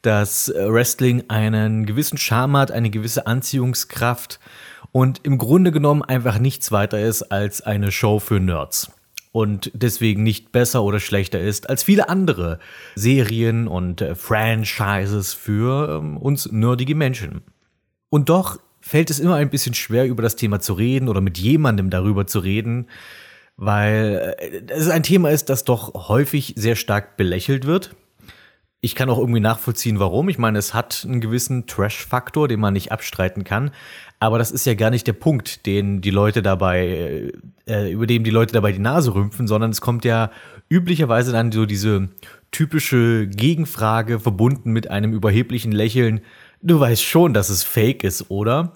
dass 0.02 0.52
Wrestling 0.54 1.24
einen 1.28 1.86
gewissen 1.86 2.18
Charme 2.18 2.56
hat, 2.56 2.72
eine 2.72 2.90
gewisse 2.90 3.28
Anziehungskraft 3.28 4.40
und 4.92 5.20
im 5.24 5.38
Grunde 5.38 5.72
genommen 5.72 6.02
einfach 6.02 6.38
nichts 6.38 6.70
weiter 6.70 7.00
ist 7.00 7.22
als 7.22 7.62
eine 7.62 7.90
Show 7.90 8.18
für 8.18 8.38
Nerds 8.40 8.92
und 9.32 9.70
deswegen 9.74 10.22
nicht 10.22 10.52
besser 10.52 10.82
oder 10.82 11.00
schlechter 11.00 11.40
ist 11.40 11.68
als 11.68 11.82
viele 11.82 12.08
andere 12.08 12.58
Serien 12.94 13.66
und 13.66 14.04
Franchises 14.14 15.32
für 15.32 15.98
ähm, 15.98 16.18
uns 16.18 16.52
nerdige 16.52 16.94
Menschen. 16.94 17.42
Und 18.10 18.28
doch 18.28 18.60
fällt 18.82 19.08
es 19.08 19.18
immer 19.18 19.36
ein 19.36 19.48
bisschen 19.48 19.74
schwer, 19.74 20.06
über 20.06 20.22
das 20.22 20.36
Thema 20.36 20.60
zu 20.60 20.74
reden 20.74 21.08
oder 21.08 21.22
mit 21.22 21.38
jemandem 21.38 21.88
darüber 21.88 22.26
zu 22.26 22.40
reden, 22.40 22.88
weil 23.56 24.34
äh, 24.38 24.62
es 24.68 24.90
ein 24.90 25.02
Thema 25.02 25.30
ist, 25.30 25.48
das 25.48 25.64
doch 25.64 26.08
häufig 26.08 26.52
sehr 26.56 26.76
stark 26.76 27.16
belächelt 27.16 27.66
wird. 27.66 27.96
Ich 28.82 28.96
kann 28.96 29.08
auch 29.08 29.18
irgendwie 29.18 29.40
nachvollziehen, 29.40 30.00
warum. 30.00 30.28
Ich 30.28 30.38
meine, 30.38 30.58
es 30.58 30.74
hat 30.74 31.04
einen 31.08 31.20
gewissen 31.20 31.68
Trash-Faktor, 31.68 32.48
den 32.48 32.58
man 32.58 32.74
nicht 32.74 32.90
abstreiten 32.90 33.44
kann. 33.44 33.70
Aber 34.22 34.38
das 34.38 34.52
ist 34.52 34.66
ja 34.66 34.74
gar 34.74 34.90
nicht 34.90 35.06
der 35.06 35.14
Punkt, 35.14 35.66
den 35.66 36.00
die 36.00 36.10
Leute 36.10 36.42
dabei, 36.42 37.32
äh, 37.66 37.90
über 37.90 38.06
dem 38.06 38.22
die 38.22 38.30
Leute 38.30 38.52
dabei 38.52 38.70
die 38.70 38.78
Nase 38.78 39.14
rümpfen, 39.14 39.48
sondern 39.48 39.70
es 39.70 39.80
kommt 39.80 40.04
ja 40.04 40.30
üblicherweise 40.68 41.32
dann 41.32 41.50
so 41.50 41.66
diese 41.66 42.08
typische 42.52 43.26
Gegenfrage 43.26 44.20
verbunden 44.20 44.72
mit 44.72 44.88
einem 44.90 45.12
überheblichen 45.12 45.72
Lächeln 45.72 46.20
du 46.62 46.80
weißt 46.80 47.02
schon, 47.02 47.34
dass 47.34 47.50
es 47.50 47.62
fake 47.62 48.04
ist, 48.04 48.30
oder? 48.30 48.72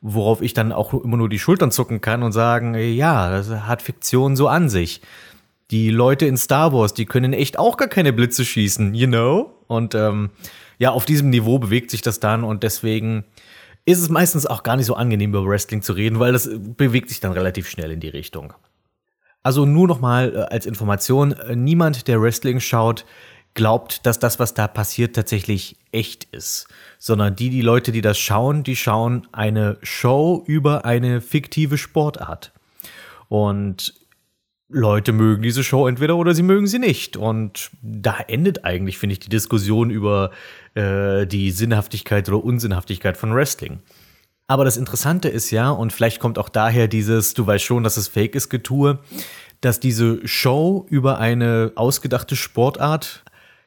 Worauf 0.00 0.42
ich 0.42 0.52
dann 0.52 0.72
auch 0.72 0.92
immer 0.94 1.16
nur 1.16 1.28
die 1.28 1.38
Schultern 1.38 1.70
zucken 1.70 2.00
kann 2.00 2.22
und 2.22 2.32
sagen, 2.32 2.74
ja, 2.74 3.30
das 3.30 3.50
hat 3.50 3.82
Fiktion 3.82 4.36
so 4.36 4.48
an 4.48 4.68
sich. 4.68 5.00
Die 5.70 5.90
Leute 5.90 6.26
in 6.26 6.36
Star 6.36 6.72
Wars, 6.72 6.92
die 6.92 7.06
können 7.06 7.32
echt 7.32 7.58
auch 7.58 7.76
gar 7.76 7.88
keine 7.88 8.12
Blitze 8.12 8.44
schießen, 8.44 8.94
you 8.94 9.06
know? 9.06 9.54
Und 9.68 9.94
ähm, 9.94 10.30
ja, 10.78 10.90
auf 10.90 11.06
diesem 11.06 11.30
Niveau 11.30 11.58
bewegt 11.58 11.90
sich 11.90 12.02
das 12.02 12.20
dann 12.20 12.44
und 12.44 12.62
deswegen 12.62 13.24
ist 13.84 14.00
es 14.00 14.08
meistens 14.08 14.46
auch 14.46 14.62
gar 14.62 14.76
nicht 14.76 14.86
so 14.86 14.94
angenehm, 14.94 15.30
über 15.30 15.46
Wrestling 15.46 15.82
zu 15.82 15.92
reden, 15.92 16.20
weil 16.20 16.32
das 16.32 16.48
bewegt 16.52 17.08
sich 17.08 17.20
dann 17.20 17.32
relativ 17.32 17.68
schnell 17.68 17.90
in 17.90 18.00
die 18.00 18.08
Richtung. 18.08 18.52
Also 19.42 19.66
nur 19.66 19.88
noch 19.88 20.00
mal 20.00 20.34
äh, 20.34 20.38
als 20.54 20.66
Information, 20.66 21.32
äh, 21.32 21.56
niemand, 21.56 22.06
der 22.06 22.20
Wrestling 22.20 22.60
schaut, 22.60 23.04
glaubt, 23.54 24.06
dass 24.06 24.18
das, 24.18 24.38
was 24.38 24.54
da 24.54 24.68
passiert, 24.68 25.14
tatsächlich 25.16 25.76
echt 25.90 26.24
ist, 26.24 26.68
sondern 26.98 27.36
die, 27.36 27.50
die 27.50 27.60
Leute, 27.60 27.92
die 27.92 28.00
das 28.00 28.18
schauen, 28.18 28.62
die 28.62 28.76
schauen 28.76 29.26
eine 29.32 29.78
Show 29.82 30.42
über 30.46 30.84
eine 30.84 31.20
fiktive 31.20 31.76
Sportart. 31.76 32.52
Und 33.28 33.94
Leute 34.68 35.12
mögen 35.12 35.42
diese 35.42 35.64
Show 35.64 35.86
entweder 35.86 36.16
oder 36.16 36.34
sie 36.34 36.42
mögen 36.42 36.66
sie 36.66 36.78
nicht. 36.78 37.16
Und 37.16 37.70
da 37.82 38.16
endet 38.26 38.64
eigentlich, 38.64 38.96
finde 38.96 39.14
ich, 39.14 39.20
die 39.20 39.28
Diskussion 39.28 39.90
über 39.90 40.30
äh, 40.74 41.26
die 41.26 41.50
Sinnhaftigkeit 41.50 42.28
oder 42.28 42.42
Unsinnhaftigkeit 42.44 43.16
von 43.16 43.34
Wrestling. 43.34 43.80
Aber 44.46 44.64
das 44.64 44.76
Interessante 44.76 45.28
ist 45.28 45.50
ja, 45.50 45.70
und 45.70 45.92
vielleicht 45.92 46.20
kommt 46.20 46.38
auch 46.38 46.48
daher 46.48 46.88
dieses, 46.88 47.34
du 47.34 47.46
weißt 47.46 47.64
schon, 47.64 47.84
dass 47.84 47.96
es 47.96 48.08
fake 48.08 48.34
ist, 48.34 48.50
Getue, 48.50 48.98
dass 49.60 49.80
diese 49.80 50.26
Show 50.26 50.86
über 50.90 51.18
eine 51.18 51.72
ausgedachte 51.74 52.36
Sportart 52.36 53.24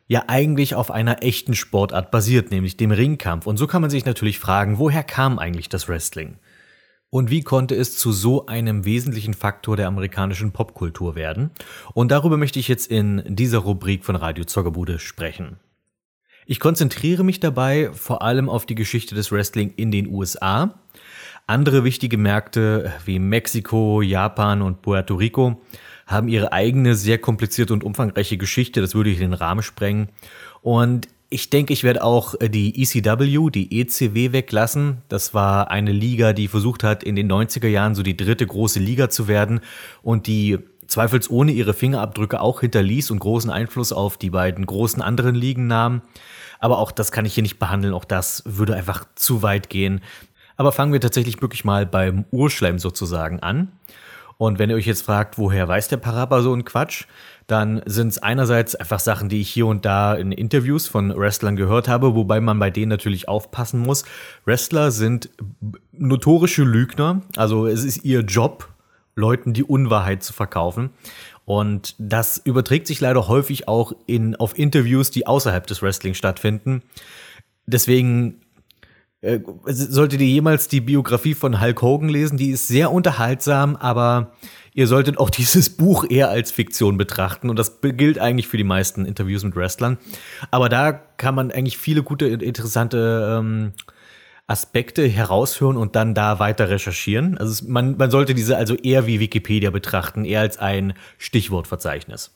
ja 0.07 0.25
eigentlich 0.27 0.75
auf 0.75 0.91
einer 0.91 1.23
echten 1.23 1.55
Sportart 1.55 2.11
basiert, 2.11 2.51
nämlich 2.51 2.77
dem 2.77 2.91
Ringkampf. 2.91 3.47
Und 3.47 3.57
so 3.57 3.65
kann 3.65 3.81
man 3.81 3.89
sich 3.89 4.05
natürlich 4.05 4.37
fragen, 4.37 4.77
woher 4.77 5.03
kam 5.03 5.39
eigentlich 5.39 5.69
das 5.69 5.87
Wrestling? 5.87 6.37
Und 7.09 7.29
wie 7.29 7.41
konnte 7.41 7.75
es 7.75 7.97
zu 7.97 8.11
so 8.11 8.45
einem 8.47 8.83
wesentlichen 8.83 9.33
Faktor 9.33 9.77
der 9.77 9.87
amerikanischen 9.87 10.51
Popkultur 10.51 11.15
werden? 11.15 11.51
Und 11.93 12.11
darüber 12.11 12.37
möchte 12.37 12.59
ich 12.59 12.67
jetzt 12.67 12.87
in 12.87 13.23
dieser 13.25 13.59
Rubrik 13.59 14.03
von 14.03 14.15
Radio 14.15 14.43
Zoggerbude 14.43 14.99
sprechen. 14.99 15.57
Ich 16.47 16.59
konzentriere 16.59 17.23
mich 17.23 17.39
dabei 17.39 17.89
vor 17.91 18.21
allem 18.21 18.49
auf 18.49 18.67
die 18.67 18.75
Geschichte 18.75 19.15
des 19.15 19.31
Wrestling 19.31 19.73
in 19.77 19.89
den 19.89 20.07
USA. 20.07 20.75
Andere 21.47 21.83
wichtige 21.83 22.17
Märkte 22.17 22.93
wie 23.03 23.17
Mexiko, 23.17 24.03
Japan 24.03 24.61
und 24.61 24.83
Puerto 24.83 25.15
Rico 25.15 25.61
haben 26.05 26.27
ihre 26.27 26.51
eigene 26.51 26.93
sehr 26.93 27.17
komplizierte 27.17 27.73
und 27.73 27.83
umfangreiche 27.83 28.37
Geschichte. 28.37 28.79
Das 28.79 28.93
würde 28.93 29.09
ich 29.09 29.17
in 29.17 29.31
den 29.31 29.33
Rahmen 29.33 29.63
sprengen. 29.63 30.09
Und 30.61 31.07
ich 31.29 31.49
denke, 31.49 31.73
ich 31.73 31.83
werde 31.83 32.03
auch 32.03 32.35
die 32.39 32.79
ECW, 32.79 33.49
die 33.49 33.81
ECW 33.81 34.31
weglassen. 34.31 35.01
Das 35.09 35.33
war 35.33 35.71
eine 35.71 35.91
Liga, 35.91 36.33
die 36.33 36.47
versucht 36.47 36.83
hat, 36.83 37.03
in 37.03 37.15
den 37.15 37.31
90er 37.31 37.67
Jahren 37.67 37.95
so 37.95 38.03
die 38.03 38.17
dritte 38.17 38.45
große 38.45 38.79
Liga 38.79 39.09
zu 39.09 39.27
werden 39.27 39.61
und 40.03 40.27
die 40.27 40.59
zweifelsohne 40.87 41.51
ihre 41.51 41.73
Fingerabdrücke 41.73 42.39
auch 42.39 42.61
hinterließ 42.61 43.09
und 43.09 43.19
großen 43.19 43.49
Einfluss 43.49 43.91
auf 43.91 44.17
die 44.17 44.29
beiden 44.29 44.65
großen 44.65 45.01
anderen 45.01 45.33
Ligen 45.33 45.65
nahm. 45.65 46.03
Aber 46.59 46.79
auch 46.79 46.91
das 46.91 47.11
kann 47.11 47.25
ich 47.25 47.33
hier 47.33 47.43
nicht 47.43 47.59
behandeln. 47.59 47.93
Auch 47.93 48.05
das 48.05 48.43
würde 48.45 48.75
einfach 48.75 49.05
zu 49.15 49.41
weit 49.41 49.69
gehen. 49.69 50.01
Aber 50.57 50.71
fangen 50.71 50.93
wir 50.93 51.01
tatsächlich 51.01 51.41
wirklich 51.41 51.65
mal 51.65 51.85
beim 51.85 52.25
Urschleim 52.31 52.79
sozusagen 52.79 53.39
an. 53.41 53.71
Und 54.37 54.59
wenn 54.59 54.69
ihr 54.69 54.75
euch 54.75 54.85
jetzt 54.85 55.05
fragt, 55.05 55.37
woher 55.37 55.67
weiß 55.67 55.87
der 55.87 55.97
Parappa 55.97 56.41
so 56.41 56.53
ein 56.53 56.65
Quatsch, 56.65 57.05
dann 57.47 57.81
sind 57.85 58.09
es 58.09 58.17
einerseits 58.17 58.75
einfach 58.75 58.99
Sachen, 58.99 59.29
die 59.29 59.39
ich 59.39 59.49
hier 59.49 59.67
und 59.67 59.85
da 59.85 60.13
in 60.13 60.31
Interviews 60.31 60.87
von 60.87 61.15
Wrestlern 61.15 61.55
gehört 61.55 61.87
habe, 61.87 62.15
wobei 62.15 62.41
man 62.41 62.59
bei 62.59 62.69
denen 62.69 62.89
natürlich 62.89 63.29
aufpassen 63.29 63.79
muss. 63.79 64.03
Wrestler 64.45 64.91
sind 64.91 65.29
notorische 65.91 66.63
Lügner, 66.63 67.21
also 67.37 67.67
es 67.67 67.83
ist 67.83 68.03
ihr 68.03 68.21
Job, 68.21 68.69
Leuten 69.15 69.53
die 69.53 69.63
Unwahrheit 69.63 70.23
zu 70.23 70.33
verkaufen. 70.33 70.89
Und 71.45 71.95
das 71.99 72.41
überträgt 72.43 72.87
sich 72.87 72.99
leider 72.99 73.27
häufig 73.27 73.67
auch 73.67 73.93
in, 74.07 74.35
auf 74.35 74.57
Interviews, 74.57 75.11
die 75.11 75.27
außerhalb 75.27 75.65
des 75.67 75.81
Wrestling 75.81 76.15
stattfinden. 76.15 76.81
Deswegen 77.67 78.41
äh, 79.21 79.39
solltet 79.65 80.21
ihr 80.21 80.27
jemals 80.27 80.67
die 80.67 80.81
Biografie 80.81 81.33
von 81.33 81.61
Hulk 81.61 81.81
Hogan 81.81 82.09
lesen, 82.09 82.37
die 82.37 82.49
ist 82.49 82.67
sehr 82.67 82.91
unterhaltsam, 82.91 83.75
aber 83.75 84.33
ihr 84.73 84.87
solltet 84.87 85.17
auch 85.17 85.29
dieses 85.31 85.69
Buch 85.69 86.05
eher 86.09 86.29
als 86.29 86.51
Fiktion 86.51 86.97
betrachten 86.97 87.49
und 87.49 87.57
das 87.57 87.79
gilt 87.81 88.19
eigentlich 88.19 88.47
für 88.47 88.57
die 88.57 88.63
meisten 88.63 89.05
Interviews 89.05 89.43
mit 89.43 89.55
Wrestlern. 89.55 89.97
Aber 90.51 90.69
da 90.69 90.91
kann 90.93 91.33
man 91.35 91.51
eigentlich 91.51 91.77
viele 91.77 92.03
gute, 92.03 92.27
interessante 92.27 93.39
ähm, 93.39 93.73
Aspekte 94.47 95.07
heraushören 95.07 95.77
und 95.77 95.95
dann 95.95 96.13
da 96.13 96.39
weiter 96.39 96.69
recherchieren. 96.69 97.37
Also 97.37 97.65
man, 97.67 97.97
man 97.97 98.11
sollte 98.11 98.35
diese 98.35 98.57
also 98.57 98.75
eher 98.75 99.07
wie 99.07 99.19
Wikipedia 99.19 99.71
betrachten, 99.71 100.23
eher 100.23 100.41
als 100.41 100.57
ein 100.57 100.93
Stichwortverzeichnis. 101.17 102.35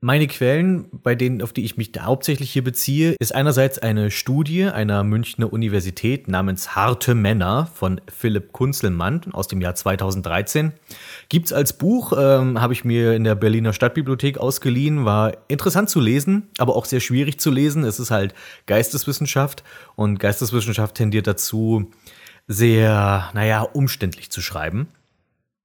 Meine 0.00 0.28
Quellen, 0.28 0.86
bei 0.92 1.16
denen, 1.16 1.42
auf 1.42 1.52
die 1.52 1.64
ich 1.64 1.76
mich 1.76 1.90
hauptsächlich 1.98 2.52
hier 2.52 2.62
beziehe, 2.62 3.16
ist 3.18 3.34
einerseits 3.34 3.80
eine 3.80 4.12
Studie 4.12 4.66
einer 4.66 5.02
Münchner 5.02 5.52
Universität 5.52 6.28
namens 6.28 6.76
Harte 6.76 7.16
Männer 7.16 7.68
von 7.74 8.00
Philipp 8.06 8.52
Kunzelmann 8.52 9.22
aus 9.32 9.48
dem 9.48 9.60
Jahr 9.60 9.74
2013. 9.74 10.72
Gibt's 11.28 11.52
als 11.52 11.72
Buch, 11.72 12.12
ähm, 12.16 12.60
habe 12.60 12.74
ich 12.74 12.84
mir 12.84 13.14
in 13.14 13.24
der 13.24 13.34
Berliner 13.34 13.72
Stadtbibliothek 13.72 14.38
ausgeliehen, 14.38 15.04
war 15.04 15.36
interessant 15.48 15.90
zu 15.90 15.98
lesen, 15.98 16.46
aber 16.58 16.76
auch 16.76 16.84
sehr 16.84 17.00
schwierig 17.00 17.40
zu 17.40 17.50
lesen. 17.50 17.82
Es 17.82 17.98
ist 17.98 18.12
halt 18.12 18.34
Geisteswissenschaft 18.66 19.64
und 19.96 20.20
Geisteswissenschaft 20.20 20.94
tendiert 20.94 21.26
dazu, 21.26 21.90
sehr, 22.46 23.30
naja, 23.34 23.62
umständlich 23.62 24.30
zu 24.30 24.42
schreiben. 24.42 24.86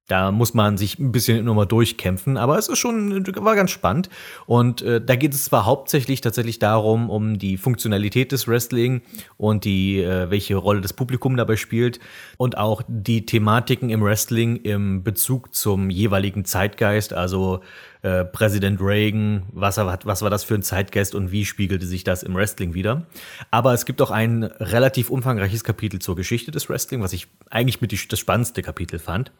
Da 0.06 0.32
muss 0.32 0.52
man 0.52 0.76
sich 0.76 0.98
ein 0.98 1.12
bisschen 1.12 1.46
nochmal 1.46 1.66
durchkämpfen, 1.66 2.36
aber 2.36 2.58
es 2.58 2.68
ist 2.68 2.78
schon, 2.78 3.26
war 3.42 3.56
ganz 3.56 3.70
spannend. 3.70 4.10
Und 4.44 4.82
äh, 4.82 5.00
da 5.00 5.16
geht 5.16 5.32
es 5.32 5.44
zwar 5.44 5.64
hauptsächlich 5.64 6.20
tatsächlich 6.20 6.58
darum, 6.58 7.08
um 7.08 7.38
die 7.38 7.56
Funktionalität 7.56 8.30
des 8.30 8.46
Wrestling 8.46 9.00
und 9.38 9.64
die, 9.64 10.02
äh, 10.02 10.28
welche 10.28 10.56
Rolle 10.56 10.82
das 10.82 10.92
Publikum 10.92 11.38
dabei 11.38 11.56
spielt 11.56 12.00
und 12.36 12.58
auch 12.58 12.82
die 12.86 13.24
Thematiken 13.24 13.88
im 13.88 14.02
Wrestling 14.02 14.56
im 14.56 15.02
Bezug 15.02 15.54
zum 15.54 15.88
jeweiligen 15.88 16.44
Zeitgeist, 16.44 17.14
also 17.14 17.60
äh, 18.04 18.26
Präsident 18.26 18.82
Reagan, 18.82 19.44
was, 19.50 19.78
was 19.78 20.20
war 20.20 20.28
das 20.28 20.44
für 20.44 20.54
ein 20.54 20.62
Zeitgeist 20.62 21.14
und 21.14 21.32
wie 21.32 21.46
spiegelte 21.46 21.86
sich 21.86 22.04
das 22.04 22.22
im 22.22 22.34
Wrestling 22.34 22.74
wieder. 22.74 23.06
Aber 23.50 23.72
es 23.72 23.86
gibt 23.86 24.02
auch 24.02 24.10
ein 24.10 24.44
relativ 24.44 25.08
umfangreiches 25.08 25.64
Kapitel 25.64 26.00
zur 26.00 26.14
Geschichte 26.14 26.50
des 26.50 26.68
Wrestling, 26.68 27.00
was 27.00 27.14
ich 27.14 27.28
eigentlich 27.48 27.80
mit 27.80 27.92
die, 27.92 28.00
das 28.06 28.18
spannendste 28.18 28.60
Kapitel 28.60 28.98
fand. 28.98 29.32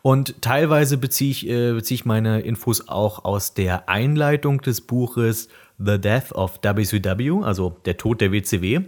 Und 0.00 0.40
teilweise 0.40 0.96
beziehe 0.96 1.30
ich, 1.30 1.46
äh, 1.46 1.74
beziehe 1.74 1.96
ich 1.96 2.04
meine 2.06 2.40
Infos 2.40 2.88
auch 2.88 3.26
aus 3.26 3.52
der 3.52 3.90
Einleitung 3.90 4.62
des 4.62 4.80
Buches 4.80 5.48
The 5.76 6.00
Death 6.00 6.32
of 6.32 6.60
WCW, 6.62 7.44
also 7.44 7.76
der 7.84 7.98
Tod 7.98 8.22
der 8.22 8.32
WCW 8.32 8.80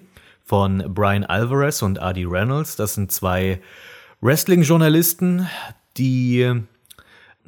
von 0.42 0.82
Brian 0.94 1.24
Alvarez 1.24 1.82
und 1.82 2.00
Adi 2.00 2.24
Reynolds. 2.24 2.76
Das 2.76 2.94
sind 2.94 3.12
zwei 3.12 3.60
Wrestling-Journalisten, 4.22 5.46
die 5.98 6.62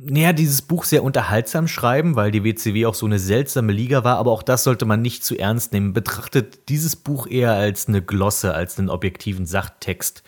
naja, 0.03 0.33
dieses 0.33 0.63
Buch 0.63 0.85
sehr 0.85 1.05
unterhaltsam 1.05 1.69
schreiben, 1.69 2.17
weil 2.17 2.31
die 2.31 2.45
WCW 2.45 2.87
auch 2.87 2.95
so 2.95 3.07
eine 3.07 3.19
seltsame 3.19 3.73
Liga 3.73 4.05
war, 4.05 4.17
aber 4.17 4.31
auch 4.33 4.43
das 4.43 4.65
sollte 4.65 4.87
man 4.87 5.03
nicht 5.03 5.25
zu 5.25 5.39
ernst 5.39 5.73
nehmen. 5.73 5.93
Betrachtet 5.93 6.69
dieses 6.69 6.97
Buch 6.97 7.27
eher 7.27 7.53
als 7.53 7.89
eine 7.89 8.01
Glosse, 8.01 8.55
als 8.55 8.79
einen 8.79 8.89
objektiven 8.89 9.47
Sachtext. 9.47 10.23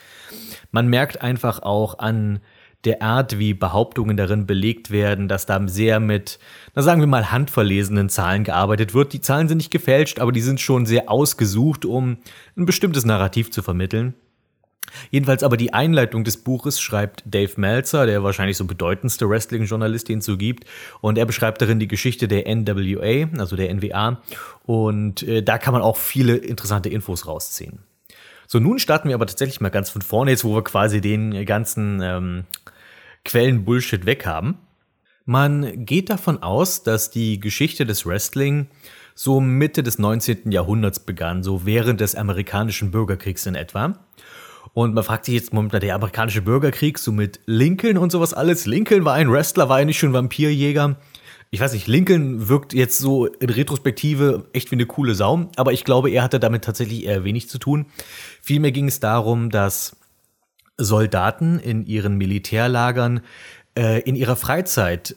Man 0.71 0.89
merkt 0.89 1.23
einfach 1.23 1.63
auch 1.63 1.99
an 1.99 2.41
der 2.85 3.01
Art, 3.03 3.39
wie 3.39 3.55
Behauptungen 3.55 4.17
darin 4.17 4.47
belegt 4.47 4.91
werden, 4.91 5.29
dass 5.29 5.47
da 5.47 5.67
sehr 5.69 6.01
mit, 6.01 6.39
na 6.75 6.83
sagen 6.83 7.01
wir 7.01 7.07
mal, 7.07 7.31
handverlesenen 7.31 8.09
Zahlen 8.09 8.45
gearbeitet 8.45 8.93
wird. 8.93 9.13
Die 9.13 9.21
Zahlen 9.21 9.49
sind 9.49 9.59
nicht 9.59 9.71
gefälscht, 9.71 10.19
aber 10.19 10.33
die 10.33 10.41
sind 10.41 10.61
schon 10.61 10.85
sehr 10.85 11.09
ausgesucht, 11.09 11.85
um 11.85 12.19
ein 12.57 12.67
bestimmtes 12.67 13.05
Narrativ 13.05 13.51
zu 13.53 13.63
vermitteln. 13.63 14.15
Jedenfalls 15.11 15.43
aber 15.43 15.57
die 15.57 15.73
Einleitung 15.73 16.25
des 16.25 16.37
Buches 16.37 16.81
schreibt 16.81 17.23
Dave 17.25 17.53
Meltzer, 17.57 18.07
der 18.07 18.23
wahrscheinlich 18.23 18.57
so 18.57 18.65
bedeutendste 18.65 19.29
Wrestling-Journalist, 19.29 20.09
den 20.09 20.19
es 20.19 20.27
so 20.27 20.37
gibt. 20.37 20.65
Und 21.01 21.19
er 21.19 21.27
beschreibt 21.27 21.63
darin 21.63 21.79
die 21.79 21.89
Geschichte 21.89 22.29
der 22.29 22.47
NWA, 22.47 23.29
also 23.39 23.57
der 23.57 23.73
NWA. 23.75 24.21
Und 24.65 25.23
äh, 25.23 25.43
da 25.43 25.59
kann 25.59 25.73
man 25.73 25.83
auch 25.83 25.97
viele 25.97 26.37
interessante 26.37 26.89
Infos 26.89 27.27
rausziehen. 27.27 27.81
So, 28.47 28.59
nun 28.59 28.79
starten 28.79 29.09
wir 29.09 29.15
aber 29.15 29.27
tatsächlich 29.27 29.61
mal 29.61 29.71
ganz 29.71 29.89
von 29.89 30.03
vorne, 30.03 30.33
jetzt 30.33 30.45
wo 30.45 30.55
wir 30.55 30.65
quasi 30.65 31.01
den 31.01 31.47
ganzen 31.47 32.01
ähm, 32.03 32.45
Quellen-Bullshit 33.25 34.05
weg 34.05 34.27
haben. 34.27 34.59
Man 35.25 35.87
geht 35.87 36.11
davon 36.11 36.43
aus, 36.43 36.83
dass 36.83 37.11
die 37.11 37.39
Geschichte 37.39 37.87
des 37.87 38.05
Wrestling 38.05 38.67
so 39.15 39.41
Mitte 39.41 39.83
des 39.83 39.99
19. 39.99 40.51
Jahrhunderts 40.51 41.01
begann, 41.01 41.43
so 41.43 41.65
während 41.65 42.01
des 42.01 42.15
amerikanischen 42.15 42.91
Bürgerkriegs 42.91 43.47
in 43.47 43.55
etwa. 43.55 43.99
Und 44.75 44.95
man 44.95 45.05
fragt 45.05 45.27
sich 45.27 45.35
jetzt 45.35 45.53
momentan, 45.53 45.81
der 45.81 45.95
amerikanische 45.95 46.43
Bürgerkrieg, 46.43 46.99
so 46.99 47.13
mit 47.13 47.41
Lincoln 47.47 47.99
und 47.99 48.11
sowas 48.11 48.33
alles. 48.33 48.67
Lincoln 48.67 49.05
war 49.05 49.15
ein 49.15 49.31
Wrestler, 49.31 49.69
war 49.69 49.81
er 49.81 49.85
nicht 49.85 49.99
schon 49.99 50.13
Vampirjäger? 50.13 50.97
Ich 51.51 51.61
weiß 51.61 51.75
nicht, 51.75 51.87
Lincoln 51.87 52.49
wirkt 52.49 52.73
jetzt 52.73 52.97
so 52.97 53.27
in 53.27 53.51
Retrospektive 53.51 54.47
echt 54.55 54.71
wie 54.71 54.77
eine 54.77 54.87
coole 54.87 55.15
Sau, 55.15 55.51
aber 55.57 55.75
ich 55.75 55.85
glaube, 55.85 56.11
er 56.11 56.23
hatte 56.23 56.41
damit 56.41 56.65
tatsächlich 56.65 57.05
eher 57.05 57.25
wenig 57.25 57.51
zu 57.51 57.59
tun. 57.59 57.85
Vielmehr 58.41 58.73
ging 58.73 58.89
es 58.89 59.01
darum, 59.01 59.51
dass 59.51 59.97
Soldaten 60.79 61.59
in 61.59 61.85
ihren 61.85 62.17
Militärlagern 62.17 63.21
äh, 63.77 64.01
in 64.01 64.17
ihrer 64.17 64.37
Freizeit 64.37 65.17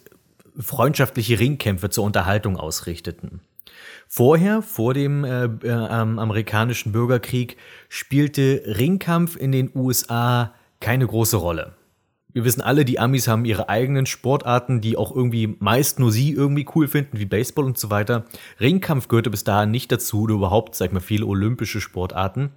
freundschaftliche 0.59 1.39
Ringkämpfe 1.39 1.89
zur 1.89 2.03
Unterhaltung 2.03 2.57
ausrichteten. 2.57 3.39
Vorher, 4.17 4.61
vor 4.61 4.93
dem 4.93 5.25
äh, 5.25 5.43
äh, 5.43 5.71
amerikanischen 5.71 6.93
Bürgerkrieg, 6.93 7.57
spielte 7.89 8.63
Ringkampf 8.65 9.35
in 9.35 9.51
den 9.51 9.71
USA 9.75 10.53
keine 10.79 11.05
große 11.05 11.35
Rolle. 11.35 11.73
Wir 12.31 12.45
wissen 12.45 12.61
alle, 12.61 12.85
die 12.85 12.97
Amis 12.97 13.27
haben 13.27 13.43
ihre 13.43 13.67
eigenen 13.67 14.05
Sportarten, 14.05 14.79
die 14.79 14.95
auch 14.95 15.13
irgendwie 15.13 15.57
meist 15.59 15.99
nur 15.99 16.13
sie 16.13 16.31
irgendwie 16.31 16.65
cool 16.75 16.87
finden, 16.87 17.19
wie 17.19 17.25
Baseball 17.25 17.65
und 17.65 17.77
so 17.77 17.89
weiter. 17.89 18.23
Ringkampf 18.61 19.09
gehörte 19.09 19.29
bis 19.29 19.43
dahin 19.43 19.71
nicht 19.71 19.91
dazu 19.91 20.21
oder 20.21 20.35
überhaupt, 20.35 20.75
sag 20.75 20.85
ich 20.87 20.93
mal, 20.93 21.01
viele 21.01 21.25
olympische 21.25 21.81
Sportarten. 21.81 22.51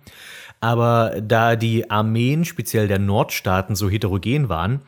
Aber 0.60 1.20
da 1.20 1.56
die 1.56 1.90
Armeen, 1.90 2.44
speziell 2.44 2.86
der 2.86 3.00
Nordstaaten, 3.00 3.74
so 3.74 3.90
heterogen 3.90 4.48
waren 4.48 4.82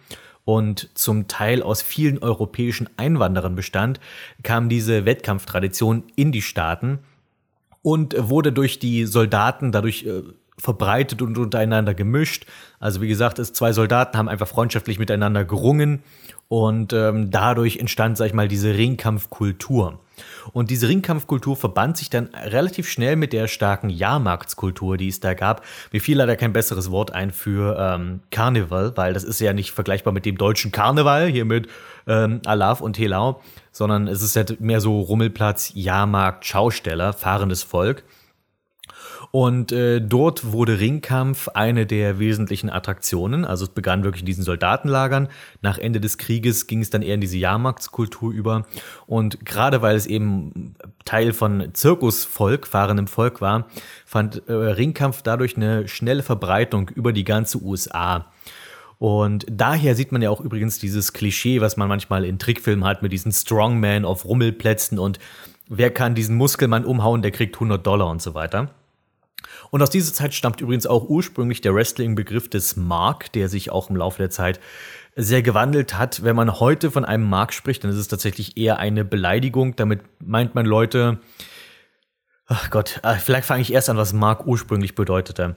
und 0.50 0.88
zum 0.94 1.28
Teil 1.28 1.62
aus 1.62 1.80
vielen 1.80 2.18
europäischen 2.18 2.88
Einwanderern 2.96 3.54
bestand, 3.54 4.00
kam 4.42 4.68
diese 4.68 5.04
Wettkampftradition 5.04 6.02
in 6.16 6.32
die 6.32 6.42
Staaten 6.42 6.98
und 7.82 8.16
wurde 8.18 8.50
durch 8.50 8.80
die 8.80 9.04
Soldaten 9.06 9.70
dadurch 9.70 10.04
äh, 10.06 10.22
verbreitet 10.58 11.22
und 11.22 11.38
untereinander 11.38 11.94
gemischt. 11.94 12.46
Also 12.80 13.00
wie 13.00 13.06
gesagt, 13.06 13.38
es 13.38 13.52
zwei 13.52 13.72
Soldaten 13.72 14.18
haben 14.18 14.28
einfach 14.28 14.48
freundschaftlich 14.48 14.98
miteinander 14.98 15.44
gerungen 15.44 16.02
und 16.48 16.92
ähm, 16.94 17.30
dadurch 17.30 17.76
entstand, 17.76 18.16
sag 18.16 18.26
ich 18.26 18.34
mal, 18.34 18.48
diese 18.48 18.74
Ringkampfkultur. 18.74 20.00
Und 20.52 20.70
diese 20.70 20.88
Ringkampfkultur 20.88 21.56
verband 21.56 21.96
sich 21.96 22.10
dann 22.10 22.30
relativ 22.34 22.88
schnell 22.88 23.16
mit 23.16 23.32
der 23.32 23.48
starken 23.48 23.90
Jahrmarktskultur, 23.90 24.96
die 24.96 25.08
es 25.08 25.20
da 25.20 25.34
gab. 25.34 25.64
Mir 25.92 26.00
fiel 26.00 26.16
leider 26.16 26.36
kein 26.36 26.52
besseres 26.52 26.90
Wort 26.90 27.12
ein 27.12 27.30
für 27.30 27.76
ähm, 27.78 28.20
Karneval, 28.30 28.96
weil 28.96 29.12
das 29.12 29.24
ist 29.24 29.40
ja 29.40 29.52
nicht 29.52 29.72
vergleichbar 29.72 30.12
mit 30.12 30.26
dem 30.26 30.38
deutschen 30.38 30.72
Karneval, 30.72 31.26
hier 31.26 31.44
mit 31.44 31.68
ähm, 32.06 32.40
Alaf 32.46 32.80
und 32.80 32.98
Helau, 32.98 33.40
sondern 33.72 34.08
es 34.08 34.22
ist 34.22 34.36
halt 34.36 34.60
mehr 34.60 34.80
so 34.80 35.00
Rummelplatz, 35.00 35.72
Jahrmarkt, 35.74 36.44
Schausteller, 36.44 37.12
fahrendes 37.12 37.62
Volk. 37.62 38.04
Und 39.32 39.70
äh, 39.70 40.00
dort 40.00 40.52
wurde 40.52 40.80
Ringkampf 40.80 41.48
eine 41.48 41.86
der 41.86 42.18
wesentlichen 42.18 42.68
Attraktionen. 42.68 43.44
Also 43.44 43.64
es 43.64 43.70
begann 43.70 44.02
wirklich 44.02 44.22
in 44.22 44.26
diesen 44.26 44.42
Soldatenlagern. 44.42 45.28
Nach 45.62 45.78
Ende 45.78 46.00
des 46.00 46.18
Krieges 46.18 46.66
ging 46.66 46.80
es 46.80 46.90
dann 46.90 47.02
eher 47.02 47.14
in 47.14 47.20
diese 47.20 47.38
Jahrmarktskultur 47.38 48.32
über. 48.32 48.66
Und 49.06 49.44
gerade 49.46 49.82
weil 49.82 49.94
es 49.94 50.06
eben 50.06 50.74
Teil 51.04 51.32
von 51.32 51.68
Zirkusvolk, 51.72 52.66
fahrendem 52.66 53.06
Volk 53.06 53.40
war, 53.40 53.68
fand 54.04 54.42
äh, 54.48 54.52
Ringkampf 54.52 55.22
dadurch 55.22 55.56
eine 55.56 55.86
schnelle 55.86 56.24
Verbreitung 56.24 56.88
über 56.88 57.12
die 57.12 57.24
ganze 57.24 57.62
USA. 57.62 58.26
Und 58.98 59.46
daher 59.48 59.94
sieht 59.94 60.12
man 60.12 60.22
ja 60.22 60.28
auch 60.28 60.40
übrigens 60.40 60.78
dieses 60.78 61.12
Klischee, 61.12 61.60
was 61.60 61.76
man 61.76 61.88
manchmal 61.88 62.24
in 62.24 62.38
Trickfilmen 62.38 62.84
hat 62.84 63.00
mit 63.00 63.12
diesen 63.12 63.32
Strongman 63.32 64.04
auf 64.04 64.26
Rummelplätzen 64.26 64.98
und 64.98 65.18
wer 65.68 65.90
kann 65.90 66.14
diesen 66.14 66.36
Muskelmann 66.36 66.84
umhauen, 66.84 67.22
der 67.22 67.30
kriegt 67.30 67.56
100 67.56 67.86
Dollar 67.86 68.10
und 68.10 68.20
so 68.20 68.34
weiter. 68.34 68.68
Und 69.70 69.82
aus 69.82 69.90
dieser 69.90 70.12
Zeit 70.12 70.34
stammt 70.34 70.60
übrigens 70.60 70.86
auch 70.86 71.08
ursprünglich 71.08 71.60
der 71.60 71.74
Wrestling-Begriff 71.74 72.50
des 72.50 72.76
Mark, 72.76 73.32
der 73.32 73.48
sich 73.48 73.70
auch 73.70 73.88
im 73.88 73.96
Laufe 73.96 74.18
der 74.18 74.30
Zeit 74.30 74.60
sehr 75.16 75.42
gewandelt 75.42 75.96
hat. 75.96 76.22
Wenn 76.24 76.36
man 76.36 76.60
heute 76.60 76.90
von 76.90 77.04
einem 77.04 77.28
Mark 77.28 77.52
spricht, 77.52 77.84
dann 77.84 77.90
ist 77.90 77.96
es 77.96 78.08
tatsächlich 78.08 78.56
eher 78.56 78.78
eine 78.78 79.04
Beleidigung. 79.04 79.76
Damit 79.76 80.00
meint 80.18 80.54
man 80.54 80.66
Leute, 80.66 81.20
ach 82.46 82.70
Gott, 82.70 83.00
ah, 83.02 83.14
vielleicht 83.14 83.46
fange 83.46 83.62
ich 83.62 83.72
erst 83.72 83.90
an, 83.90 83.96
was 83.96 84.12
Mark 84.12 84.46
ursprünglich 84.46 84.94
bedeutete. 84.94 85.56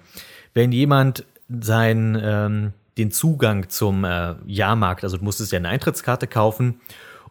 Wenn 0.53 0.71
jemand 0.71 1.25
sein, 1.49 2.19
ähm, 2.21 2.73
den 2.97 3.11
Zugang 3.11 3.69
zum 3.69 4.03
äh, 4.03 4.35
Jahrmarkt, 4.45 5.03
also 5.03 5.17
du 5.17 5.23
musstest 5.23 5.51
ja 5.51 5.57
eine 5.57 5.69
Eintrittskarte 5.69 6.27
kaufen 6.27 6.79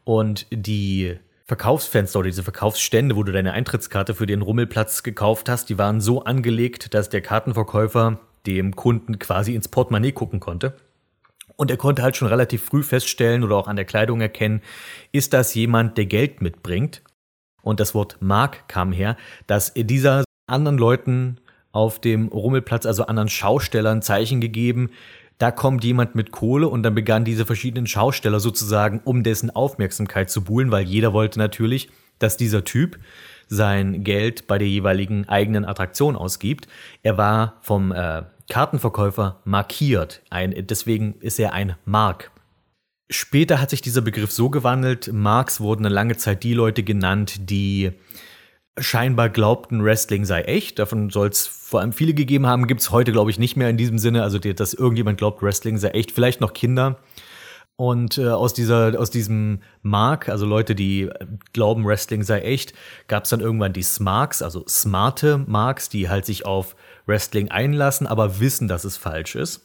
und 0.05 0.47
die 0.51 1.19
Verkaufsfenster 1.45 2.21
oder 2.21 2.29
diese 2.29 2.43
Verkaufsstände, 2.43 3.17
wo 3.17 3.23
du 3.23 3.33
deine 3.33 3.53
Eintrittskarte 3.53 4.15
für 4.15 4.27
den 4.27 4.43
Rummelplatz 4.43 5.03
gekauft 5.03 5.49
hast, 5.49 5.69
die 5.69 5.79
waren 5.79 6.01
so 6.01 6.25
angelegt, 6.25 6.95
dass 6.95 7.09
der 7.09 7.21
Kartenverkäufer 7.21 8.21
dem 8.47 8.75
Kunden 8.77 9.19
quasi 9.19 9.55
ins 9.55 9.69
Portemonnaie 9.69 10.13
gucken 10.13 10.41
konnte. 10.41 10.77
Und 11.57 11.71
er 11.71 11.77
konnte 11.77 12.03
halt 12.03 12.17
schon 12.17 12.29
relativ 12.29 12.65
früh 12.65 12.83
feststellen 12.83 13.45
oder 13.45 13.57
auch 13.57 13.69
an 13.69 13.77
der 13.77 13.85
Kleidung 13.85 14.21
erkennen, 14.21 14.63
ist 15.13 15.33
das 15.33 15.55
jemand, 15.55 15.99
der 15.99 16.07
Geld 16.07 16.41
mitbringt? 16.41 17.03
Und 17.63 17.79
das 17.79 17.95
Wort 17.95 18.17
Mark 18.21 18.69
kam 18.69 18.93
her, 18.93 19.17
dass 19.47 19.73
dieser 19.75 20.25
anderen 20.47 20.79
Leuten 20.79 21.39
auf 21.71 22.01
dem 22.01 22.29
Rummelplatz, 22.29 22.87
also 22.87 23.07
anderen 23.07 23.29
Schaustellern, 23.29 24.03
Zeichen 24.03 24.41
gegeben, 24.41 24.91
da 25.39 25.51
kommt 25.51 25.85
jemand 25.85 26.15
mit 26.15 26.31
Kohle 26.31 26.69
und 26.69 26.83
dann 26.83 26.95
begannen 26.95 27.25
diese 27.25 27.47
verschiedenen 27.47 27.87
Schausteller 27.87 28.41
sozusagen, 28.41 29.01
um 29.05 29.23
dessen 29.23 29.51
Aufmerksamkeit 29.51 30.31
zu 30.31 30.43
buhlen, 30.43 30.71
weil 30.71 30.85
jeder 30.85 31.13
wollte 31.13 31.39
natürlich 31.39 31.89
dass 32.23 32.37
dieser 32.37 32.65
Typ 32.65 32.99
sein 33.49 34.05
Geld 34.05 34.47
bei 34.47 34.59
der 34.59 34.69
jeweiligen 34.69 35.29
eigenen 35.29 35.65
Attraktion 35.65 36.17
ausgibt. 36.17 36.69
Er 37.03 37.19
war 37.19 37.59
vom 37.61 37.93
äh, 37.93 38.23
Kartenverkäufer 38.49 39.41
markiert. 39.45 40.23
Ein, 40.31 40.55
deswegen 40.67 41.15
ist 41.21 41.39
er 41.39 41.53
ein 41.53 41.77
Mark. 41.85 42.31
Später 43.11 43.61
hat 43.61 43.71
sich 43.71 43.83
dieser 43.83 44.01
Begriff 44.01 44.33
so 44.33 44.49
gewandelt. 44.49 45.13
Marks 45.13 45.61
wurden 45.61 45.85
eine 45.85 45.95
lange 45.95 46.17
Zeit 46.17 46.43
die 46.45 46.55
Leute 46.55 46.83
genannt, 46.83 47.51
die 47.51 47.93
scheinbar 48.79 49.29
glaubten, 49.29 49.85
Wrestling 49.85 50.25
sei 50.25 50.43
echt. 50.43 50.79
Davon 50.79 51.11
soll 51.11 51.29
es 51.29 51.47
vor 51.47 51.81
allem 51.81 51.93
viele 51.93 52.15
gegeben 52.15 52.47
haben. 52.47 52.67
Gibt 52.67 52.81
es 52.81 52.91
heute, 52.91 53.13
glaube 53.13 53.31
ich, 53.31 53.39
nicht 53.39 53.57
mehr 53.57 53.71
in 53.71 53.77
diesem 53.77 53.99
Sinne. 53.99 54.23
Also, 54.23 54.39
dass 54.39 54.75
irgendjemand 54.75 55.19
glaubt, 55.19 55.43
Wrestling 55.43 55.79
sei 55.79 55.89
echt. 55.91 56.13
Vielleicht 56.13 56.41
noch 56.41 56.53
Kinder. 56.53 56.99
Und 57.77 58.19
äh, 58.19 58.29
aus, 58.29 58.55
dieser, 58.55 58.99
aus 59.01 59.11
diesem 59.11 59.61
Mark, 59.83 60.29
also 60.29 60.47
Leute, 60.47 60.75
die 60.75 61.11
glauben, 61.53 61.85
Wrestling 61.85 62.23
sei 62.23 62.41
echt, 62.41 62.75
gab 63.09 63.25
es 63.25 63.31
dann 63.31 63.41
irgendwann 63.41 63.73
die 63.73 63.83
Smarks, 63.83 64.43
also 64.43 64.65
smarte 64.69 65.39
Marks, 65.39 65.89
die 65.89 66.09
halt 66.09 66.27
sich 66.27 66.45
auf 66.47 66.77
Wrestling 67.07 67.51
einlassen, 67.51 68.07
aber 68.07 68.41
wissen, 68.41 68.69
dass 68.69 68.85
es 68.85 68.97
falsch 68.97 69.35
ist. 69.35 69.65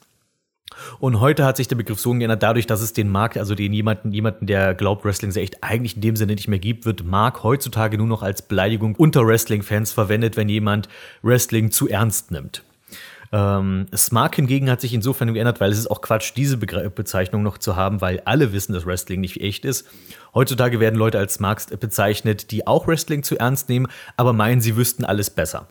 Und 0.99 1.19
heute 1.19 1.45
hat 1.45 1.57
sich 1.57 1.67
der 1.67 1.75
Begriff 1.75 1.99
so 1.99 2.11
geändert, 2.11 2.43
dadurch, 2.43 2.67
dass 2.67 2.81
es 2.81 2.93
den 2.93 3.09
Markt, 3.09 3.37
also 3.37 3.55
den 3.55 3.73
jemanden, 3.73 4.11
jemanden, 4.11 4.45
der 4.47 4.73
glaubt, 4.73 5.05
Wrestling 5.05 5.31
sei 5.31 5.41
echt 5.41 5.63
eigentlich 5.63 5.95
in 5.95 6.01
dem 6.01 6.15
Sinne 6.15 6.35
nicht 6.35 6.47
mehr 6.47 6.59
gibt, 6.59 6.85
wird 6.85 7.05
Mark 7.05 7.43
heutzutage 7.43 7.97
nur 7.97 8.07
noch 8.07 8.23
als 8.23 8.41
Beleidigung 8.41 8.95
unter 8.95 9.25
Wrestling-Fans 9.25 9.91
verwendet, 9.91 10.37
wenn 10.37 10.49
jemand 10.49 10.89
Wrestling 11.21 11.71
zu 11.71 11.87
ernst 11.87 12.31
nimmt. 12.31 12.63
Ähm, 13.31 13.87
Smart 13.95 14.35
hingegen 14.35 14.69
hat 14.69 14.81
sich 14.81 14.93
insofern 14.93 15.33
geändert, 15.33 15.59
weil 15.59 15.71
es 15.71 15.77
ist 15.77 15.91
auch 15.91 16.01
Quatsch, 16.01 16.33
diese 16.35 16.57
Begr 16.57 16.89
Bezeichnung 16.89 17.43
noch 17.43 17.57
zu 17.57 17.75
haben, 17.75 17.99
weil 17.99 18.21
alle 18.25 18.53
wissen, 18.53 18.73
dass 18.73 18.85
Wrestling 18.85 19.19
nicht 19.19 19.41
echt 19.41 19.65
ist. 19.65 19.87
Heutzutage 20.33 20.79
werden 20.79 20.95
Leute 20.95 21.17
als 21.19 21.35
Smarks 21.35 21.67
bezeichnet, 21.67 22.51
die 22.51 22.67
auch 22.67 22.87
Wrestling 22.87 23.23
zu 23.23 23.37
ernst 23.37 23.69
nehmen, 23.69 23.87
aber 24.15 24.33
meinen, 24.33 24.61
sie 24.61 24.77
wüssten 24.77 25.03
alles 25.03 25.29
besser. 25.29 25.67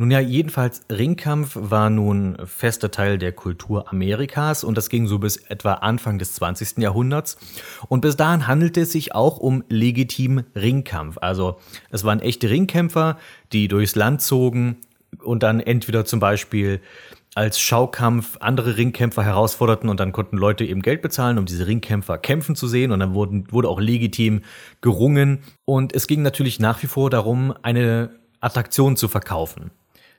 Nun 0.00 0.12
ja, 0.12 0.20
jedenfalls 0.20 0.82
Ringkampf 0.92 1.56
war 1.58 1.90
nun 1.90 2.36
fester 2.44 2.92
Teil 2.92 3.18
der 3.18 3.32
Kultur 3.32 3.90
Amerikas 3.90 4.62
und 4.62 4.78
das 4.78 4.90
ging 4.90 5.08
so 5.08 5.18
bis 5.18 5.38
etwa 5.38 5.72
Anfang 5.72 6.20
des 6.20 6.34
20. 6.34 6.78
Jahrhunderts. 6.78 7.36
Und 7.88 8.02
bis 8.02 8.16
dahin 8.16 8.46
handelte 8.46 8.82
es 8.82 8.92
sich 8.92 9.16
auch 9.16 9.38
um 9.38 9.64
legitim 9.68 10.44
Ringkampf. 10.54 11.18
Also 11.20 11.58
es 11.90 12.04
waren 12.04 12.20
echte 12.20 12.48
Ringkämpfer, 12.48 13.18
die 13.52 13.66
durchs 13.66 13.96
Land 13.96 14.22
zogen 14.22 14.76
und 15.20 15.42
dann 15.42 15.58
entweder 15.58 16.04
zum 16.04 16.20
Beispiel 16.20 16.80
als 17.34 17.58
Schaukampf 17.58 18.36
andere 18.38 18.76
Ringkämpfer 18.76 19.24
herausforderten 19.24 19.88
und 19.88 19.98
dann 19.98 20.12
konnten 20.12 20.36
Leute 20.36 20.64
eben 20.64 20.82
Geld 20.82 21.02
bezahlen, 21.02 21.38
um 21.38 21.44
diese 21.44 21.66
Ringkämpfer 21.66 22.18
kämpfen 22.18 22.54
zu 22.54 22.68
sehen 22.68 22.92
und 22.92 23.00
dann 23.00 23.14
wurden, 23.14 23.50
wurde 23.50 23.68
auch 23.68 23.80
legitim 23.80 24.42
gerungen. 24.80 25.40
Und 25.64 25.92
es 25.92 26.06
ging 26.06 26.22
natürlich 26.22 26.60
nach 26.60 26.84
wie 26.84 26.86
vor 26.86 27.10
darum, 27.10 27.52
eine 27.62 28.10
Attraktion 28.40 28.96
zu 28.96 29.08
verkaufen 29.08 29.72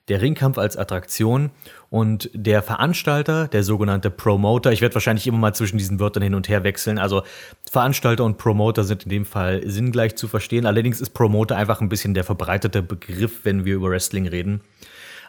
der 0.10 0.22
Ringkampf 0.22 0.58
als 0.58 0.76
Attraktion 0.76 1.52
und 1.90 2.30
der 2.34 2.62
Veranstalter, 2.62 3.48
der 3.48 3.64
sogenannte 3.64 4.10
Promoter, 4.10 4.72
ich 4.72 4.82
werde 4.82 4.96
wahrscheinlich 4.96 5.28
immer 5.28 5.38
mal 5.38 5.54
zwischen 5.54 5.78
diesen 5.78 6.00
Wörtern 6.00 6.24
hin 6.24 6.36
und 6.36 6.50
her 6.50 6.64
wechseln, 6.64 6.98
also 6.98 7.24
Veranstalter 7.70 8.26
und 8.26 8.38
Promoter 8.38 8.84
sind 8.84 9.04
in 9.04 9.10
dem 9.10 9.26
Fall 9.26 9.62
sinngleich 9.66 10.16
zu 10.16 10.28
verstehen, 10.28 10.66
allerdings 10.66 11.00
ist 11.00 11.12
Promoter 11.12 11.56
einfach 11.56 11.82
ein 11.82 11.90
bisschen 11.90 12.14
der 12.14 12.24
verbreitete 12.24 12.82
Begriff, 12.82 13.42
wenn 13.44 13.66
wir 13.66 13.76
über 13.76 13.90
Wrestling 13.90 14.28
reden. 14.28 14.62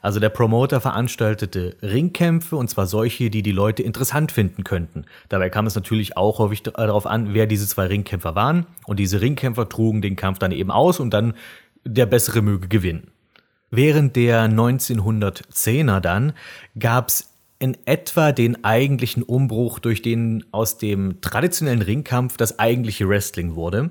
Also 0.02 0.18
der 0.18 0.30
Promoter 0.30 0.80
veranstaltete 0.80 1.76
Ringkämpfe 1.82 2.56
und 2.56 2.68
zwar 2.68 2.86
solche, 2.86 3.28
die 3.28 3.42
die 3.42 3.52
Leute 3.52 3.82
interessant 3.82 4.32
finden 4.32 4.64
könnten. 4.64 5.04
Dabei 5.28 5.50
kam 5.50 5.66
es 5.66 5.74
natürlich 5.74 6.16
auch 6.16 6.38
häufig 6.38 6.62
darauf 6.62 7.06
an, 7.06 7.34
wer 7.34 7.46
diese 7.46 7.66
zwei 7.66 7.86
Ringkämpfer 7.86 8.34
waren 8.34 8.66
und 8.86 8.98
diese 8.98 9.20
Ringkämpfer 9.20 9.68
trugen 9.68 10.00
den 10.00 10.16
Kampf 10.16 10.38
dann 10.38 10.52
eben 10.52 10.70
aus 10.70 11.00
und 11.00 11.10
dann 11.10 11.34
der 11.84 12.06
bessere 12.06 12.40
möge 12.40 12.68
gewinnen. 12.68 13.10
Während 13.70 14.16
der 14.16 14.46
1910er 14.46 16.00
dann 16.00 16.32
gab 16.78 17.08
es 17.08 17.30
in 17.60 17.76
etwa 17.84 18.32
den 18.32 18.64
eigentlichen 18.64 19.22
Umbruch, 19.22 19.78
durch 19.78 20.02
den 20.02 20.44
aus 20.50 20.78
dem 20.78 21.20
traditionellen 21.20 21.82
Ringkampf 21.82 22.36
das 22.36 22.58
eigentliche 22.58 23.08
Wrestling 23.08 23.54
wurde. 23.54 23.90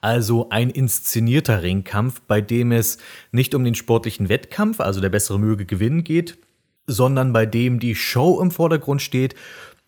Also 0.00 0.50
ein 0.50 0.70
inszenierter 0.70 1.62
Ringkampf, 1.62 2.20
bei 2.20 2.40
dem 2.40 2.72
es 2.72 2.98
nicht 3.32 3.54
um 3.54 3.64
den 3.64 3.74
sportlichen 3.74 4.28
Wettkampf, 4.28 4.80
also 4.80 5.00
der 5.00 5.08
bessere 5.08 5.38
möge 5.38 5.66
gewinnen 5.66 6.04
geht, 6.04 6.38
sondern 6.86 7.32
bei 7.32 7.46
dem 7.46 7.80
die 7.80 7.94
Show 7.94 8.40
im 8.40 8.50
Vordergrund 8.50 9.02
steht 9.02 9.34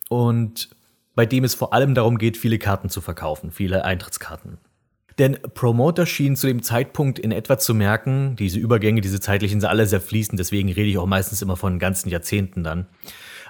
und 0.09 0.69
bei 1.13 1.25
dem 1.25 1.43
es 1.43 1.53
vor 1.53 1.73
allem 1.73 1.93
darum 1.93 2.17
geht, 2.17 2.37
viele 2.37 2.57
Karten 2.57 2.89
zu 2.89 3.01
verkaufen, 3.01 3.51
viele 3.51 3.85
Eintrittskarten. 3.85 4.57
Denn 5.19 5.37
Promoter 5.53 6.05
schienen 6.05 6.35
zu 6.35 6.47
dem 6.47 6.63
Zeitpunkt 6.63 7.19
in 7.19 7.31
etwa 7.31 7.57
zu 7.57 7.73
merken, 7.73 8.35
diese 8.37 8.59
Übergänge, 8.59 9.01
diese 9.01 9.19
zeitlichen 9.19 9.59
sind 9.59 9.69
alle 9.69 9.85
sehr 9.85 10.01
fließend, 10.01 10.39
deswegen 10.39 10.71
rede 10.71 10.89
ich 10.89 10.97
auch 10.97 11.05
meistens 11.05 11.41
immer 11.41 11.57
von 11.57 11.79
ganzen 11.79 12.09
Jahrzehnten 12.09 12.63
dann. 12.63 12.87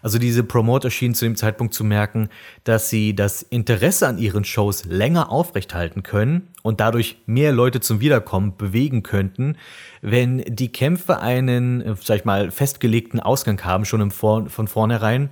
Also 0.02 0.18
diese 0.18 0.44
Promoter 0.44 0.90
schienen 0.90 1.16
zu 1.16 1.26
dem 1.26 1.36
Zeitpunkt 1.36 1.74
zu 1.74 1.84
merken, 1.84 2.30
dass 2.64 2.90
sie 2.90 3.16
das 3.16 3.44
Interesse 3.44 4.08
an 4.08 4.18
ihren 4.18 4.44
Shows 4.44 4.86
länger 4.86 5.32
aufrechthalten 5.32 6.04
können 6.04 6.48
und 6.64 6.80
dadurch 6.80 7.18
mehr 7.26 7.52
Leute 7.52 7.80
zum 7.82 8.02
Wiederkommen 8.02 8.58
bewegen 8.58 9.04
könnten, 9.04 9.58
wenn 10.02 10.40
die 10.40 10.72
Kämpfe 10.72 11.20
einen, 11.20 11.96
sag 12.02 12.18
ich 12.18 12.26
mal, 12.26 12.52
festgelegten 12.52 13.20
Ausgang 13.20 13.64
haben, 13.64 13.86
schon 13.86 14.02
im 14.02 14.12
Vor 14.12 14.50
von 14.50 14.68
vornherein 14.68 15.30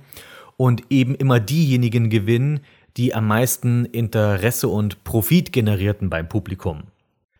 und 0.56 0.84
eben 0.90 1.14
immer 1.14 1.40
diejenigen 1.40 2.10
gewinnen, 2.10 2.60
die 2.96 3.14
am 3.14 3.26
meisten 3.26 3.84
Interesse 3.84 4.68
und 4.68 5.04
Profit 5.04 5.52
generierten 5.52 6.10
beim 6.10 6.28
Publikum. 6.28 6.84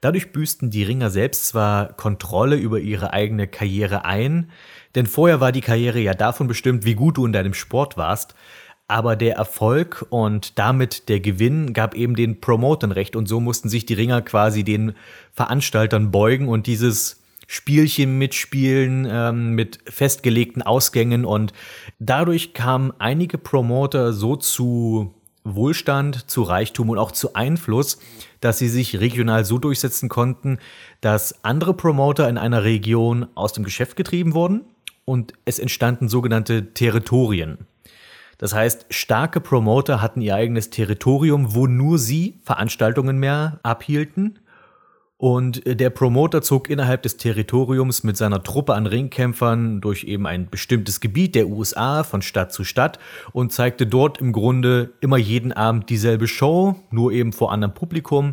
Dadurch 0.01 0.33
büßten 0.33 0.71
die 0.71 0.83
Ringer 0.83 1.11
selbst 1.11 1.49
zwar 1.49 1.93
Kontrolle 1.93 2.57
über 2.57 2.81
ihre 2.81 3.13
eigene 3.13 3.47
Karriere 3.47 4.05
ein, 4.05 4.51
denn 4.95 5.07
vorher 5.07 5.41
war 5.41 5.53
die 5.53 5.61
Karriere 5.61 6.01
ja 6.01 6.15
davon 6.15 6.47
bestimmt, 6.47 6.85
wie 6.85 6.95
gut 6.95 7.19
du 7.19 7.27
in 7.27 7.33
deinem 7.33 7.53
Sport 7.53 7.97
warst, 7.99 8.35
aber 8.89 9.15
der 9.15 9.37
Erfolg 9.37 10.07
und 10.09 10.59
damit 10.59 11.09
der 11.09 11.21
Gewinn 11.21 11.75
gab 11.75 11.95
eben 11.95 12.17
den 12.17 12.41
Promotern 12.41 12.93
recht 12.93 13.15
und 13.15 13.29
so 13.29 13.41
mussten 13.41 13.69
sich 13.69 13.87
die 13.87 13.95
Ringer 13.95 14.23
quasi 14.23 14.65
den 14.65 14.95
Veranstaltern 15.33 16.11
beugen 16.11 16.49
und 16.49 16.67
dieses 16.67 17.23
Spielchen 17.47 18.17
mitspielen 18.19 19.07
ähm, 19.11 19.55
mit 19.55 19.81
festgelegten 19.85 20.63
Ausgängen 20.63 21.25
und 21.25 21.53
dadurch 21.99 22.55
kamen 22.55 22.93
einige 22.99 23.39
Promoter 23.39 24.13
so 24.13 24.37
zu 24.37 25.15
Wohlstand, 25.45 26.31
zu 26.31 26.43
Reichtum 26.43 26.91
und 26.91 26.99
auch 26.99 27.13
zu 27.13 27.35
Einfluss, 27.35 27.99
dass 28.41 28.59
sie 28.59 28.69
sich 28.69 29.01
regional 29.01 29.45
so 29.45 29.59
durchsetzen 29.59 30.09
konnten, 30.09 30.59
dass 31.01 31.45
andere 31.45 31.75
Promoter 31.75 32.29
in 32.29 32.39
einer 32.39 32.65
Region 32.65 33.27
aus 33.35 33.53
dem 33.53 33.65
Geschäft 33.65 33.97
getrieben 33.97 34.35
wurden 34.35 34.63
und 35.05 35.33
es 35.45 35.59
entstanden 35.59 36.09
sogenannte 36.09 36.73
Territorien. 36.75 37.67
Das 38.39 38.55
heißt, 38.55 38.87
starke 38.91 39.41
Promoter 39.41 40.01
hatten 40.01 40.23
ihr 40.23 40.35
eigenes 40.35 40.71
Territorium, 40.71 41.55
wo 41.55 41.67
nur 41.67 41.99
sie 41.99 42.39
Veranstaltungen 42.43 43.19
mehr 43.19 43.61
abhielten 43.63 44.39
und 45.21 45.61
der 45.67 45.91
Promoter 45.91 46.41
zog 46.41 46.71
innerhalb 46.71 47.03
des 47.03 47.19
Territoriums 47.19 48.05
mit 48.05 48.17
seiner 48.17 48.43
Truppe 48.43 48.73
an 48.73 48.87
Ringkämpfern 48.87 49.83
durch 49.83 50.05
eben 50.05 50.27
ein 50.27 50.49
bestimmtes 50.49 51.01
Gebiet 51.01 51.35
der 51.35 51.47
USA 51.49 52.05
von 52.05 52.23
Stadt 52.23 52.55
zu 52.55 52.65
Stadt 52.65 52.99
und 53.33 53.53
zeigte 53.53 53.87
dort 53.87 54.19
im 54.19 54.33
Grunde 54.33 54.95
immer 55.03 55.19
jeden 55.19 55.53
Abend 55.53 55.91
dieselbe 55.91 56.27
Show, 56.27 56.77
nur 56.91 57.13
eben 57.13 57.35
vor 57.35 57.53
anderem 57.53 57.75
Publikum 57.75 58.33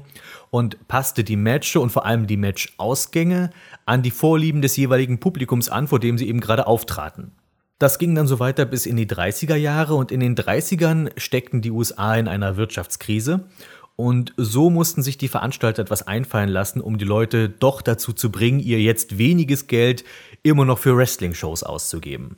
und 0.49 0.87
passte 0.87 1.25
die 1.25 1.35
Matches 1.35 1.81
und 1.81 1.89
vor 1.89 2.05
allem 2.05 2.25
die 2.25 2.37
Matchausgänge 2.37 3.49
an 3.85 4.01
die 4.01 4.11
Vorlieben 4.11 4.61
des 4.61 4.77
jeweiligen 4.77 5.19
Publikums 5.19 5.67
an, 5.67 5.89
vor 5.89 5.99
dem 5.99 6.17
sie 6.17 6.29
eben 6.29 6.39
gerade 6.39 6.67
auftraten. 6.67 7.33
Das 7.79 7.99
ging 7.99 8.15
dann 8.15 8.25
so 8.25 8.39
weiter 8.39 8.65
bis 8.65 8.87
in 8.87 8.95
die 8.95 9.05
30er 9.05 9.55
Jahre 9.55 9.93
und 9.93 10.11
in 10.11 10.19
den 10.19 10.35
30ern 10.35 11.11
steckten 11.15 11.61
die 11.61 11.69
USA 11.69 12.15
in 12.15 12.27
einer 12.27 12.57
Wirtschaftskrise 12.57 13.45
und 13.97 14.33
so 14.37 14.69
mussten 14.69 15.01
sich 15.01 15.17
die 15.17 15.27
Veranstalter 15.27 15.81
etwas 15.81 16.05
einfallen 16.05 16.49
lassen, 16.49 16.81
um 16.81 16.99
die 16.99 17.05
Leute 17.05 17.49
doch 17.49 17.81
dazu 17.81 18.13
zu 18.13 18.31
bringen, 18.31 18.59
ihr 18.59 18.79
jetzt 18.79 19.17
weniges 19.17 19.65
Geld 19.65 20.05
immer 20.43 20.65
noch 20.65 20.77
für 20.77 20.95
Wrestling-Shows 20.95 21.63
auszugeben. 21.63 22.37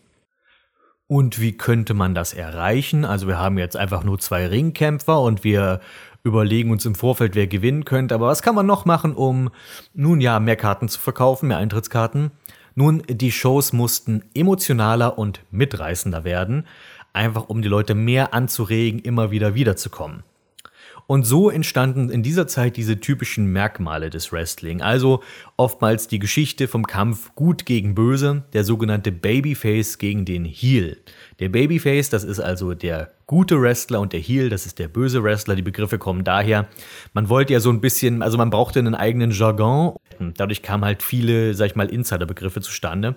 Und 1.06 1.42
wie 1.42 1.58
könnte 1.58 1.94
man 1.94 2.16
das 2.16 2.34
erreichen? 2.34 3.04
Also 3.04 3.28
wir 3.28 3.38
haben 3.38 3.58
jetzt 3.58 3.76
einfach 3.76 4.06
nur 4.06 4.20
zwei 4.20 4.48
Ringkämpfer 4.48 5.20
und 5.20 5.44
wir 5.44 5.82
überlegen 6.24 6.72
uns 6.72 6.86
im 6.86 6.96
Vorfeld, 6.96 7.36
wer 7.36 7.48
gewinnen 7.48 7.84
könnte. 7.84 8.16
Aber 8.16 8.28
was 8.28 8.42
kann 8.42 8.56
man 8.56 8.66
noch 8.66 8.86
machen, 8.86 9.14
um 9.14 9.50
nun 9.94 10.22
ja 10.22 10.40
mehr 10.40 10.56
Karten 10.56 10.88
zu 10.88 10.98
verkaufen, 10.98 11.50
mehr 11.50 11.58
Eintrittskarten? 11.58 12.32
Nun, 12.74 13.04
die 13.10 13.34
Shows 13.34 13.74
mussten 13.74 14.24
emotionaler 14.34 15.18
und 15.18 15.42
mitreißender 15.52 16.24
werden, 16.24 16.66
einfach 17.12 17.50
um 17.50 17.62
die 17.62 17.68
Leute 17.68 17.96
mehr 17.96 18.34
anzuregen, 18.34 19.02
immer 19.02 19.30
wieder 19.32 19.56
wiederzukommen. 19.56 20.24
Und 21.10 21.24
so 21.24 21.50
entstanden 21.50 22.12
in 22.12 22.22
dieser 22.22 22.46
Zeit 22.46 22.78
diese 22.78 23.00
typischen 23.00 23.48
Merkmale 23.48 24.12
des 24.12 24.32
Wrestling. 24.32 24.84
Also 24.84 25.24
oftmals 25.58 26.08
die 26.08 26.20
Geschichte 26.20 26.68
vom 26.68 26.86
Kampf 26.86 27.34
Gut 27.34 27.66
gegen 27.66 27.96
Böse, 27.96 28.44
der 28.54 28.64
sogenannte 28.64 29.12
Babyface 29.12 29.98
gegen 29.98 30.24
den 30.24 30.46
Heel. 30.46 30.98
Der 31.40 31.50
Babyface, 31.50 32.12
das 32.12 32.24
ist 32.24 32.40
also 32.40 32.76
der 32.76 33.12
gute 33.26 33.60
Wrestler 33.60 34.02
und 34.02 34.14
der 34.14 34.20
Heel, 34.20 34.50
das 34.50 34.68
ist 34.68 34.78
der 34.78 34.88
böse 34.88 35.24
Wrestler. 35.24 35.56
Die 35.56 35.64
Begriffe 35.64 35.98
kommen 35.98 36.24
daher. 36.24 36.68
Man 37.14 37.28
wollte 37.28 37.54
ja 37.54 37.60
so 37.60 37.72
ein 37.72 37.82
bisschen, 37.82 38.22
also 38.22 38.38
man 38.38 38.52
brauchte 38.52 38.78
einen 38.78 38.94
eigenen 38.94 39.32
Jargon. 39.32 39.96
Dadurch 40.38 40.62
kamen 40.62 40.86
halt 40.86 41.02
viele, 41.02 41.56
sag 41.56 41.72
ich 41.72 41.76
mal, 41.76 41.90
Insider-Begriffe 41.90 42.62
zustande. 42.62 43.16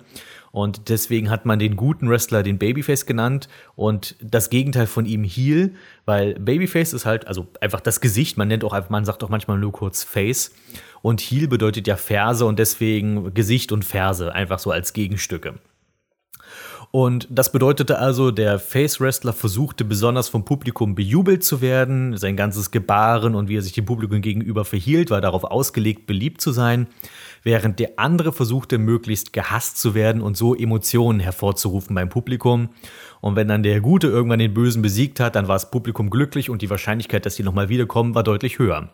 Und 0.53 0.89
deswegen 0.89 1.31
hat 1.31 1.47
man 1.47 1.57
den 1.57 1.75
guten 1.75 2.07
Wrestler 2.07 2.43
den 2.43 2.59
Babyface 2.59 3.07
genannt 3.07 3.49
und 3.75 4.15
das 4.21 4.51
Gegenteil 4.51 4.85
von 4.85 5.07
ihm 5.07 5.23
Heel, 5.23 5.73
weil 6.05 6.35
Babyface 6.35 6.93
ist 6.93 7.07
halt, 7.07 7.27
also 7.27 7.47
einfach 7.59 7.81
das 7.81 8.01
Gesicht, 8.01 8.37
man 8.37 8.49
nennt 8.49 8.63
auch 8.63 8.71
einfach, 8.71 8.91
man 8.91 9.03
sagt 9.03 9.23
auch 9.23 9.29
manchmal 9.29 9.57
nur 9.57 9.71
kurz 9.71 10.03
Face. 10.03 10.51
Und 11.01 11.21
Heel 11.21 11.47
bedeutet 11.47 11.87
ja 11.87 11.95
Ferse 11.95 12.45
und 12.45 12.59
deswegen 12.59 13.33
Gesicht 13.33 13.71
und 13.71 13.83
Ferse, 13.83 14.35
einfach 14.35 14.59
so 14.59 14.69
als 14.69 14.93
Gegenstücke. 14.93 15.55
Und 16.91 17.27
das 17.31 17.51
bedeutete 17.51 17.97
also, 17.97 18.29
der 18.29 18.59
Face 18.59 19.01
Wrestler 19.01 19.33
versuchte 19.33 19.83
besonders 19.83 20.29
vom 20.29 20.45
Publikum 20.45 20.93
bejubelt 20.93 21.43
zu 21.43 21.59
werden. 21.61 22.15
Sein 22.17 22.35
ganzes 22.35 22.69
Gebaren 22.69 23.33
und 23.33 23.49
wie 23.49 23.57
er 23.57 23.63
sich 23.63 23.71
dem 23.71 23.85
Publikum 23.85 24.21
gegenüber 24.21 24.63
verhielt, 24.63 25.09
war 25.09 25.19
darauf 25.19 25.43
ausgelegt, 25.43 26.05
beliebt 26.05 26.41
zu 26.41 26.51
sein. 26.51 26.85
Während 27.43 27.79
der 27.79 27.91
andere 27.97 28.31
versuchte, 28.31 28.77
möglichst 28.77 29.33
gehasst 29.33 29.77
zu 29.77 29.93
werden 29.93 30.21
und 30.21 30.37
so 30.37 30.55
Emotionen 30.55 31.19
hervorzurufen 31.19 31.93
beim 31.93 32.07
Publikum. 32.07 32.69
Und 33.19 33.35
wenn 33.35 33.49
dann 33.49 33.63
der 33.63 33.81
Gute 33.81 34.07
irgendwann 34.07 34.39
den 34.39 34.53
Bösen 34.53 34.81
besiegt 34.81 35.19
hat, 35.19 35.35
dann 35.35 35.49
war 35.49 35.55
das 35.55 35.69
Publikum 35.69 36.09
glücklich 36.09 36.49
und 36.49 36.61
die 36.61 36.69
Wahrscheinlichkeit, 36.69 37.25
dass 37.25 37.35
die 37.35 37.43
nochmal 37.43 37.67
wiederkommen, 37.67 38.15
war 38.15 38.23
deutlich 38.23 38.59
höher. 38.59 38.89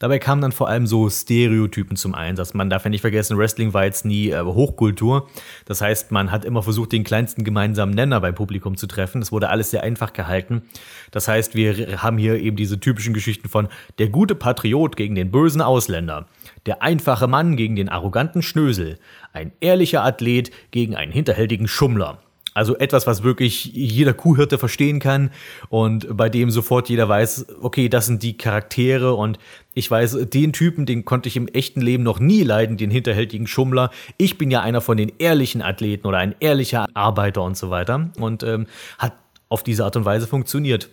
Dabei 0.00 0.18
kamen 0.18 0.40
dann 0.40 0.50
vor 0.50 0.68
allem 0.68 0.86
so 0.86 1.10
Stereotypen 1.10 1.94
zum 1.94 2.14
Einsatz. 2.14 2.54
Man 2.54 2.70
darf 2.70 2.84
ja 2.84 2.90
nicht 2.90 3.02
vergessen, 3.02 3.36
Wrestling 3.36 3.74
war 3.74 3.84
jetzt 3.84 4.06
nie 4.06 4.30
äh, 4.30 4.40
Hochkultur. 4.40 5.28
Das 5.66 5.82
heißt, 5.82 6.10
man 6.10 6.32
hat 6.32 6.46
immer 6.46 6.62
versucht, 6.62 6.92
den 6.92 7.04
kleinsten 7.04 7.44
gemeinsamen 7.44 7.94
Nenner 7.94 8.18
beim 8.20 8.34
Publikum 8.34 8.78
zu 8.78 8.86
treffen. 8.86 9.20
Es 9.20 9.30
wurde 9.30 9.50
alles 9.50 9.70
sehr 9.70 9.82
einfach 9.82 10.14
gehalten. 10.14 10.62
Das 11.10 11.28
heißt, 11.28 11.54
wir 11.54 12.02
haben 12.02 12.16
hier 12.16 12.40
eben 12.40 12.56
diese 12.56 12.80
typischen 12.80 13.12
Geschichten 13.12 13.50
von 13.50 13.68
der 13.98 14.08
gute 14.08 14.34
Patriot 14.34 14.96
gegen 14.96 15.14
den 15.14 15.30
bösen 15.30 15.60
Ausländer, 15.60 16.26
der 16.64 16.82
einfache 16.82 17.26
Mann 17.26 17.56
gegen 17.56 17.76
den 17.76 17.90
arroganten 17.90 18.40
Schnösel, 18.40 18.98
ein 19.34 19.52
ehrlicher 19.60 20.02
Athlet 20.02 20.50
gegen 20.70 20.96
einen 20.96 21.12
hinterhältigen 21.12 21.68
Schummler. 21.68 22.22
Also 22.52 22.76
etwas, 22.76 23.06
was 23.06 23.22
wirklich 23.22 23.66
jeder 23.66 24.12
Kuhhirte 24.12 24.58
verstehen 24.58 24.98
kann 24.98 25.30
und 25.68 26.16
bei 26.16 26.28
dem 26.28 26.50
sofort 26.50 26.88
jeder 26.88 27.08
weiß, 27.08 27.46
okay, 27.62 27.88
das 27.88 28.06
sind 28.06 28.22
die 28.24 28.36
Charaktere 28.36 29.14
und 29.14 29.38
ich 29.72 29.88
weiß, 29.88 30.18
den 30.30 30.52
Typen, 30.52 30.84
den 30.84 31.04
konnte 31.04 31.28
ich 31.28 31.36
im 31.36 31.46
echten 31.46 31.80
Leben 31.80 32.02
noch 32.02 32.18
nie 32.18 32.42
leiden, 32.42 32.76
den 32.76 32.90
hinterhältigen 32.90 33.46
Schummler. 33.46 33.90
Ich 34.16 34.36
bin 34.36 34.50
ja 34.50 34.62
einer 34.62 34.80
von 34.80 34.96
den 34.96 35.12
ehrlichen 35.18 35.62
Athleten 35.62 36.08
oder 36.08 36.18
ein 36.18 36.34
ehrlicher 36.40 36.88
Arbeiter 36.94 37.42
und 37.42 37.56
so 37.56 37.70
weiter 37.70 38.10
und 38.18 38.42
ähm, 38.42 38.66
hat 38.98 39.14
auf 39.48 39.62
diese 39.62 39.84
Art 39.84 39.96
und 39.96 40.04
Weise 40.04 40.26
funktioniert. 40.26 40.90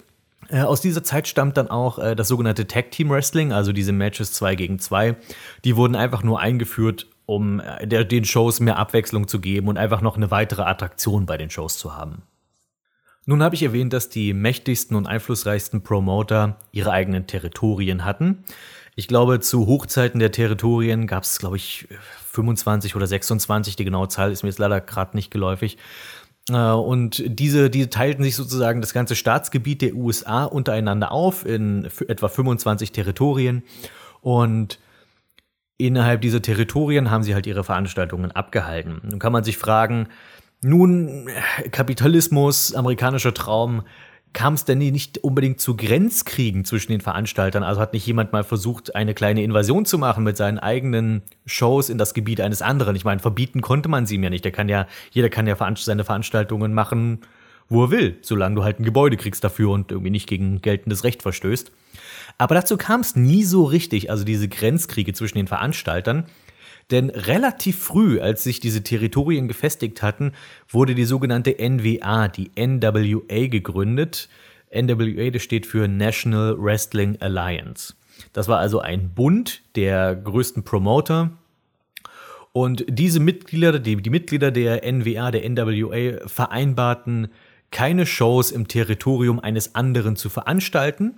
Äh, 0.50 0.62
aus 0.62 0.82
dieser 0.82 1.04
Zeit 1.04 1.28
stammt 1.28 1.58
dann 1.58 1.70
auch 1.70 2.00
äh, 2.00 2.16
das 2.16 2.28
sogenannte 2.28 2.68
Tag 2.68 2.92
Team 2.92 3.10
Wrestling, 3.10 3.52
also 3.52 3.74
diese 3.74 3.92
Matches 3.92 4.34
2 4.34 4.56
gegen 4.56 4.80
2. 4.80 5.16
Die 5.64 5.76
wurden 5.76 5.96
einfach 5.96 6.24
nur 6.24 6.40
eingeführt, 6.40 7.08
um 7.28 7.60
äh, 7.60 7.86
der, 7.86 8.04
den 8.06 8.26
Shows 8.26 8.60
mehr 8.60 8.78
Abwechslung 8.78 9.28
zu 9.28 9.40
geben 9.40 9.68
und 9.68 9.78
einfach 9.78 10.02
noch 10.02 10.18
eine 10.18 10.32
weitere 10.32 10.64
Attraktion 10.64 11.28
bei 11.28 11.38
den 11.38 11.52
Shows 11.52 11.78
zu 11.78 11.96
haben. 11.96 12.24
Nun 13.26 13.44
habe 13.44 13.54
ich 13.54 13.62
erwähnt, 13.62 13.94
dass 13.94 14.10
die 14.10 14.34
mächtigsten 14.34 14.96
und 14.96 15.06
einflussreichsten 15.06 15.84
Promoter 15.84 16.58
ihre 16.72 16.92
eigenen 16.92 17.28
Territorien 17.28 18.06
hatten. 18.06 18.46
Ich 18.96 19.10
glaube, 19.10 19.42
zu 19.42 19.68
Hochzeiten 19.68 20.20
der 20.20 20.32
Territorien 20.32 21.06
gab 21.06 21.24
es, 21.24 21.38
glaube 21.38 21.58
ich, 21.58 21.88
25 22.32 22.96
oder 22.96 23.06
26. 23.06 23.76
Die 23.76 23.84
genaue 23.84 24.08
Zahl 24.08 24.32
ist 24.32 24.44
mir 24.44 24.50
jetzt 24.50 24.60
leider 24.60 24.80
gerade 24.80 25.16
nicht 25.18 25.30
geläufig. 25.30 25.78
Äh, 26.50 26.72
und 26.72 27.22
diese, 27.28 27.70
diese 27.70 27.90
teilten 27.90 28.24
sich 28.24 28.38
sozusagen 28.38 28.80
das 28.80 28.94
ganze 28.94 29.18
Staatsgebiet 29.18 29.82
der 29.82 29.96
USA 29.96 30.46
untereinander 30.46 31.12
auf 31.12 31.46
in 31.46 31.90
etwa 32.08 32.30
25 32.30 32.94
Territorien. 32.94 33.64
Und 34.22 34.80
innerhalb 35.78 36.22
dieser 36.22 36.42
Territorien 36.42 37.12
haben 37.12 37.24
sie 37.24 37.34
halt 37.34 37.48
ihre 37.48 37.64
Veranstaltungen 37.64 38.32
abgehalten. 38.32 39.02
Nun 39.04 39.20
kann 39.20 39.34
man 39.34 39.44
sich 39.44 39.58
fragen, 39.58 40.08
nun, 40.62 41.30
Kapitalismus, 41.72 42.74
amerikanischer 42.74 43.34
Traum, 43.34 43.84
kam 44.34 44.56
es 44.56 44.66
denn 44.66 44.80
nicht 44.80 45.20
unbedingt 45.20 45.60
zu 45.60 45.76
Grenzkriegen 45.76 46.66
zwischen 46.66 46.92
den 46.92 47.02
Veranstaltern? 47.02 47.64
Also 47.64 47.80
hat 47.80 47.94
nicht 47.94 48.06
jemand 48.06 48.34
mal 48.34 48.44
versucht, 48.44 48.96
eine 48.96 49.14
kleine 49.14 49.44
Invasion 49.44 49.86
zu 49.86 49.98
machen 49.98 50.24
mit 50.24 50.38
seinen 50.38 50.60
eigenen 50.60 51.22
Shows 51.46 51.90
in 51.90 51.98
das 51.98 52.14
Gebiet 52.14 52.42
eines 52.42 52.62
anderen? 52.62 52.96
Ich 52.96 53.06
meine, 53.06 53.20
verbieten 53.20 53.62
konnte 53.62 53.90
man 53.90 54.06
sie 54.06 54.16
ihm 54.16 54.24
ja 54.24 54.30
nicht. 54.30 54.46
Der 54.46 54.52
kann 54.52 54.70
ja, 54.70 54.88
jeder 55.12 55.30
kann 55.30 55.48
ja 55.48 55.56
seine 55.76 56.04
Veranstaltungen 56.04 56.74
machen, 56.74 57.22
wo 57.70 57.86
er 57.86 57.92
will, 57.92 58.18
solange 58.22 58.56
du 58.56 58.64
halt 58.64 58.80
ein 58.80 58.84
Gebäude 58.84 59.18
kriegst 59.18 59.44
dafür 59.44 59.72
und 59.72 59.92
irgendwie 59.92 60.12
nicht 60.12 60.28
gegen 60.28 60.62
geltendes 60.62 61.04
Recht 61.04 61.22
verstößt. 61.22 61.72
Aber 62.38 62.56
dazu 62.56 62.78
kam 62.78 63.02
es 63.02 63.16
nie 63.16 63.44
so 63.44 63.64
richtig, 63.64 64.12
also 64.12 64.24
diese 64.24 64.48
Grenzkriege 64.48 65.14
zwischen 65.14 65.38
den 65.38 65.48
Veranstaltern. 65.48 66.26
Denn 66.92 67.10
relativ 67.10 67.80
früh, 67.80 68.22
als 68.22 68.44
sich 68.44 68.60
diese 68.60 68.84
Territorien 68.84 69.48
gefestigt 69.48 70.02
hatten, 70.02 70.32
wurde 70.70 70.96
die 70.96 71.06
sogenannte 71.06 71.56
NWA, 71.60 72.28
die 72.30 72.52
NWA, 72.58 73.48
gegründet. 73.48 74.30
NWA, 74.74 75.30
das 75.32 75.44
steht 75.44 75.66
für 75.66 75.88
National 75.88 76.56
Wrestling 76.58 77.18
Alliance. 77.20 77.96
Das 78.34 78.48
war 78.48 78.60
also 78.60 78.80
ein 78.80 79.14
Bund 79.14 79.62
der 79.76 80.16
größten 80.16 80.64
Promoter. 80.64 81.32
Und 82.54 82.86
diese 82.88 83.20
Mitglieder, 83.20 83.80
die, 83.80 83.98
die 83.98 84.10
Mitglieder 84.10 84.52
der 84.52 84.90
NWA, 84.90 85.32
der 85.32 85.48
NWA, 85.50 86.28
vereinbarten, 86.28 87.28
keine 87.70 88.06
Shows 88.06 88.52
im 88.52 88.68
Territorium 88.70 89.40
eines 89.42 89.76
anderen 89.76 90.16
zu 90.16 90.30
veranstalten 90.30 91.16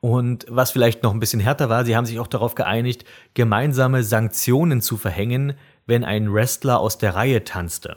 und 0.00 0.46
was 0.48 0.70
vielleicht 0.70 1.02
noch 1.02 1.12
ein 1.12 1.20
bisschen 1.20 1.40
härter 1.40 1.68
war, 1.68 1.84
sie 1.84 1.96
haben 1.96 2.06
sich 2.06 2.18
auch 2.18 2.26
darauf 2.26 2.54
geeinigt, 2.54 3.04
gemeinsame 3.34 4.02
Sanktionen 4.02 4.80
zu 4.80 4.96
verhängen, 4.96 5.54
wenn 5.86 6.04
ein 6.04 6.32
Wrestler 6.32 6.80
aus 6.80 6.98
der 6.98 7.14
Reihe 7.14 7.44
tanzte. 7.44 7.96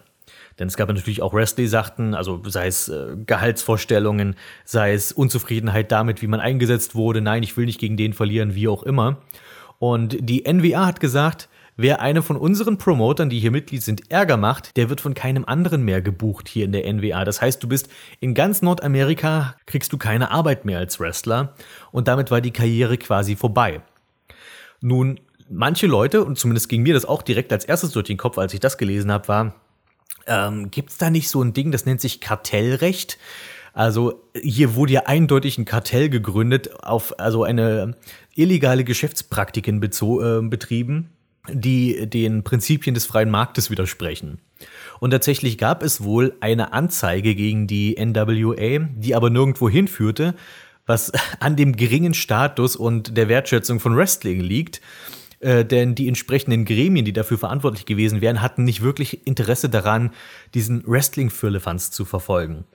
Denn 0.60 0.68
es 0.68 0.76
gab 0.76 0.90
natürlich 0.90 1.22
auch 1.22 1.34
sagten, 1.34 2.14
also 2.14 2.42
sei 2.46 2.68
es 2.68 2.90
äh, 2.90 3.16
Gehaltsvorstellungen, 3.26 4.36
sei 4.66 4.94
es 4.94 5.12
Unzufriedenheit 5.12 5.92
damit, 5.92 6.22
wie 6.22 6.28
man 6.28 6.42
eingesetzt 6.42 6.96
wurde, 6.96 7.22
nein, 7.22 7.44
ich 7.44 7.56
will 7.56 7.66
nicht 7.66 7.80
gegen 7.80 7.96
den 7.96 8.14
verlieren, 8.14 8.56
wie 8.56 8.68
auch 8.68 8.84
immer. 8.84 9.18
Und 9.78 10.18
die 10.20 10.44
NWA 10.52 10.86
hat 10.86 11.00
gesagt, 11.00 11.48
Wer 11.82 12.02
einem 12.02 12.24
von 12.24 12.36
unseren 12.36 12.78
Promotern, 12.78 13.30
die 13.30 13.40
hier 13.40 13.52
Mitglied 13.52 13.82
sind, 13.82 14.12
Ärger 14.12 14.36
macht, 14.36 14.76
der 14.76 14.90
wird 14.90 15.00
von 15.00 15.14
keinem 15.14 15.46
anderen 15.46 15.82
mehr 15.82 16.02
gebucht 16.02 16.50
hier 16.50 16.66
in 16.66 16.74
der 16.74 16.86
NWA. 16.92 17.24
Das 17.24 17.42
heißt, 17.42 17.64
du 17.64 17.70
bist 17.70 17.88
in 18.20 18.34
ganz 18.34 18.62
Nordamerika, 18.62 19.56
kriegst 19.66 19.94
du 19.94 19.98
keine 19.98 20.30
Arbeit 20.30 20.66
mehr 20.66 20.78
als 20.78 21.00
Wrestler 21.00 21.54
und 21.94 22.10
damit 22.10 22.32
war 22.32 22.42
die 22.42 22.52
Karriere 22.52 22.98
quasi 22.98 23.38
vorbei. 23.38 23.80
Nun, 24.82 25.22
manche 25.50 25.88
Leute, 25.88 26.26
und 26.26 26.38
zumindest 26.38 26.68
ging 26.68 26.84
mir 26.84 26.94
das 26.94 27.06
auch 27.06 27.22
direkt 27.22 27.54
als 27.54 27.64
erstes 27.64 27.92
durch 27.92 28.08
den 28.08 28.18
Kopf, 28.18 28.38
als 28.38 28.54
ich 28.54 28.60
das 28.60 28.78
gelesen 28.78 29.10
habe, 29.10 29.30
war, 29.30 29.56
ähm, 30.28 30.72
gibt 30.72 30.90
es 30.90 30.98
da 30.98 31.10
nicht 31.10 31.30
so 31.30 31.42
ein 31.42 31.54
Ding, 31.54 31.72
das 31.72 31.86
nennt 31.86 32.02
sich 32.02 32.20
Kartellrecht? 32.20 33.18
Also 33.72 34.22
hier 34.36 34.76
wurde 34.76 34.92
ja 34.92 35.06
eindeutig 35.06 35.58
ein 35.58 35.64
Kartell 35.64 36.10
gegründet, 36.10 36.84
auf 36.84 37.18
also 37.22 37.46
eine 37.46 37.96
illegale 38.36 38.84
Geschäftspraktiken 38.84 39.82
äh, 39.82 40.42
betrieben 40.42 41.12
die 41.54 42.10
den 42.10 42.44
Prinzipien 42.44 42.94
des 42.94 43.06
freien 43.06 43.30
Marktes 43.30 43.70
widersprechen. 43.70 44.40
Und 45.00 45.12
tatsächlich 45.12 45.58
gab 45.58 45.84
es 45.84 46.04
wohl 46.04 46.36
eine 46.42 46.74
Anzeige 46.74 47.36
gegen 47.36 47.68
die 47.68 47.96
NWA, 47.98 48.88
die 48.96 49.16
aber 49.16 49.30
nirgendwo 49.30 49.70
hinführte, 49.70 50.36
was 50.86 51.12
an 51.40 51.56
dem 51.56 51.76
geringen 51.76 52.14
Status 52.14 52.76
und 52.76 53.16
der 53.16 53.30
Wertschätzung 53.30 53.80
von 53.80 53.96
Wrestling 53.96 54.42
liegt. 54.42 54.82
Äh, 55.42 55.64
denn 55.64 55.96
die 55.96 56.08
entsprechenden 56.10 56.66
Gremien, 56.66 57.06
die 57.06 57.14
dafür 57.14 57.38
verantwortlich 57.38 57.86
gewesen 57.86 58.20
wären, 58.20 58.42
hatten 58.42 58.66
nicht 58.66 58.82
wirklich 58.82 59.26
Interesse 59.26 59.70
daran, 59.70 60.12
diesen 60.54 60.86
Wrestling-Firlefanz 60.86 61.92
zu 61.92 62.04
verfolgen. 62.04 62.66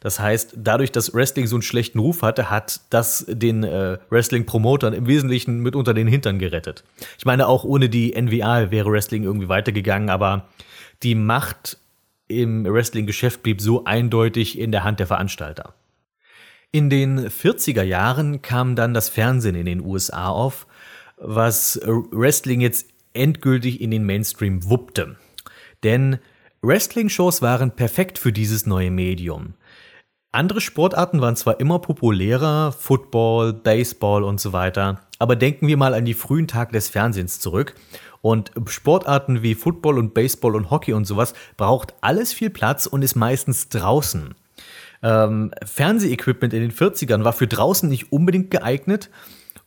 Das 0.00 0.20
heißt, 0.20 0.54
dadurch, 0.56 0.90
dass 0.90 1.12
Wrestling 1.12 1.46
so 1.46 1.56
einen 1.56 1.62
schlechten 1.62 1.98
Ruf 1.98 2.22
hatte, 2.22 2.48
hat 2.48 2.80
das 2.90 3.26
den 3.28 3.62
äh, 3.62 3.98
Wrestling-Promotern 4.08 4.94
im 4.94 5.06
Wesentlichen 5.06 5.58
mit 5.58 5.76
unter 5.76 5.92
den 5.92 6.06
Hintern 6.06 6.38
gerettet. 6.38 6.84
Ich 7.18 7.26
meine, 7.26 7.46
auch 7.46 7.64
ohne 7.64 7.90
die 7.90 8.14
NWA 8.14 8.70
wäre 8.70 8.90
Wrestling 8.90 9.24
irgendwie 9.24 9.48
weitergegangen, 9.48 10.08
aber 10.08 10.48
die 11.02 11.14
Macht 11.14 11.76
im 12.28 12.64
Wrestling-Geschäft 12.64 13.42
blieb 13.42 13.60
so 13.60 13.84
eindeutig 13.84 14.58
in 14.58 14.72
der 14.72 14.82
Hand 14.82 14.98
der 14.98 15.06
Veranstalter. 15.06 15.74
In 16.72 16.88
den 16.88 17.28
40er 17.28 17.82
Jahren 17.82 18.40
kam 18.40 18.76
dann 18.76 18.94
das 18.94 19.08
Fernsehen 19.08 19.54
in 19.54 19.66
den 19.66 19.80
USA 19.80 20.28
auf 20.28 20.66
was 21.26 21.80
Wrestling 21.84 22.60
jetzt 22.60 22.88
endgültig 23.14 23.80
in 23.80 23.90
den 23.90 24.04
Mainstream 24.04 24.68
wuppte. 24.68 25.16
Denn 25.82 26.18
Wrestling-Shows 26.62 27.42
waren 27.42 27.76
perfekt 27.76 28.18
für 28.18 28.32
dieses 28.32 28.66
neue 28.66 28.90
Medium. 28.90 29.54
Andere 30.32 30.60
Sportarten 30.60 31.20
waren 31.20 31.36
zwar 31.36 31.60
immer 31.60 31.78
populärer, 31.78 32.72
Football, 32.72 33.52
Baseball 33.52 34.24
und 34.24 34.40
so 34.40 34.52
weiter, 34.52 35.00
aber 35.20 35.36
denken 35.36 35.68
wir 35.68 35.76
mal 35.76 35.94
an 35.94 36.04
die 36.04 36.14
frühen 36.14 36.48
Tage 36.48 36.72
des 36.72 36.88
Fernsehens 36.88 37.38
zurück. 37.38 37.74
Und 38.20 38.50
Sportarten 38.66 39.42
wie 39.42 39.54
Football 39.54 39.98
und 39.98 40.14
Baseball 40.14 40.56
und 40.56 40.70
Hockey 40.70 40.94
und 40.94 41.04
sowas 41.04 41.34
braucht 41.56 41.94
alles 42.00 42.32
viel 42.32 42.50
Platz 42.50 42.86
und 42.86 43.02
ist 43.02 43.14
meistens 43.14 43.68
draußen. 43.68 44.34
Ähm, 45.02 45.52
Fernsehequipment 45.62 46.54
in 46.54 46.62
den 46.62 46.72
40ern 46.72 47.22
war 47.22 47.34
für 47.34 47.46
draußen 47.46 47.88
nicht 47.88 48.10
unbedingt 48.10 48.50
geeignet 48.50 49.10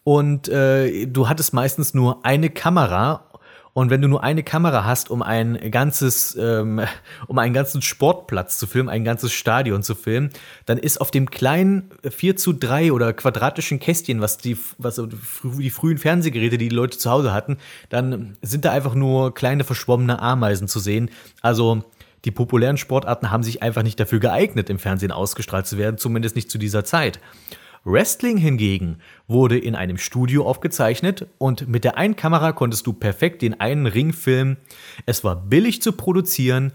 und 0.08 0.48
äh, 0.48 1.06
du 1.06 1.28
hattest 1.28 1.54
meistens 1.54 1.94
nur 1.94 2.26
eine 2.26 2.50
Kamera 2.50 3.26
und 3.74 3.90
wenn 3.90 4.02
du 4.02 4.08
nur 4.08 4.24
eine 4.24 4.42
Kamera 4.42 4.86
hast, 4.86 5.12
um 5.12 5.22
ein 5.22 5.70
ganzes, 5.70 6.34
ähm, 6.40 6.80
um 7.28 7.38
einen 7.38 7.54
ganzen 7.54 7.82
Sportplatz 7.82 8.58
zu 8.58 8.68
filmen, 8.68 8.88
ein 8.88 9.04
ganzes 9.04 9.34
Stadion 9.34 9.84
zu 9.84 9.96
filmen, 9.96 10.30
dann 10.66 10.78
ist 10.78 11.02
auf 11.02 11.12
dem 11.12 11.30
kleinen 11.30 11.92
4 12.10 12.38
zu 12.38 12.54
3 12.54 12.94
oder 12.94 13.12
quadratischen 13.12 13.82
Kästchen, 13.82 14.22
was 14.22 14.38
die, 14.38 14.58
was 14.78 14.96
die 15.44 15.70
frühen 15.70 15.98
Fernsehgeräte, 15.98 16.58
die 16.58 16.70
die 16.70 16.76
Leute 16.76 16.98
zu 16.98 17.12
Hause 17.12 17.34
hatten, 17.34 17.58
dann 17.90 18.38
sind 18.42 18.64
da 18.64 18.72
einfach 18.72 18.96
nur 18.96 19.34
kleine 19.34 19.66
verschwommene 19.66 20.22
Ameisen 20.22 20.70
zu 20.70 20.80
sehen. 20.80 21.10
Also 21.42 21.84
die 22.24 22.32
populären 22.32 22.78
Sportarten 22.78 23.30
haben 23.30 23.44
sich 23.44 23.62
einfach 23.62 23.84
nicht 23.84 24.00
dafür 24.00 24.20
geeignet, 24.20 24.70
im 24.70 24.80
Fernsehen 24.80 25.12
ausgestrahlt 25.12 25.68
zu 25.68 25.78
werden, 25.78 25.98
zumindest 25.98 26.38
nicht 26.38 26.50
zu 26.50 26.58
dieser 26.58 26.86
Zeit. 26.86 27.20
Wrestling 27.88 28.36
hingegen 28.36 28.98
wurde 29.30 29.58
in 29.58 29.74
einem 29.74 29.98
Studio 29.98 30.46
aufgezeichnet 30.46 31.26
und 31.38 31.70
mit 31.70 31.86
der 31.86 31.98
einen 31.98 32.18
Kamera 32.18 32.52
konntest 32.52 32.86
du 32.86 32.92
perfekt 32.92 33.42
den 33.42 33.62
einen 33.62 33.88
Ring 33.88 34.12
filmen. 34.12 34.58
Es 35.06 35.24
war 35.24 35.38
billig 35.38 35.82
zu 35.82 35.94
produzieren. 35.94 36.74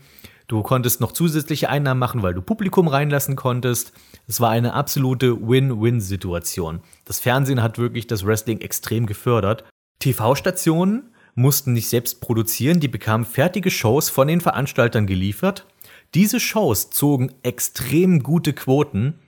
Du 0.48 0.62
konntest 0.62 1.02
noch 1.02 1.12
zusätzliche 1.12 1.68
Einnahmen 1.68 2.01
machen, 2.01 2.22
weil 2.22 2.32
du 2.32 2.40
Publikum 2.40 2.89
reinlassen 2.89 3.36
konntest. 3.36 3.93
Es 4.26 4.40
war 4.40 4.51
eine 4.51 4.72
absolute 4.72 5.47
Win-Win-Situation. 5.47 6.80
Das 7.05 7.20
Fernsehen 7.20 7.62
hat 7.62 7.78
wirklich 7.78 8.06
das 8.06 8.24
Wrestling 8.24 8.62
extrem 8.62 9.05
gefördert. 9.05 9.64
TV-Stationen 9.98 11.10
mussten 11.34 11.74
nicht 11.74 11.90
selbst 11.90 12.22
produzieren, 12.22 12.80
die 12.80 12.89
bekamen 12.89 13.26
fertige 13.26 13.70
Shows 13.70 14.09
von 14.09 14.28
den 14.28 14.40
Veranstaltern 14.40 15.06
geliefert. 15.06 15.66
Diese 16.14 16.40
Shows 16.40 16.89
zogen 16.90 17.32
extrem 17.43 18.22
gute 18.22 18.55
Quoten 18.55 19.18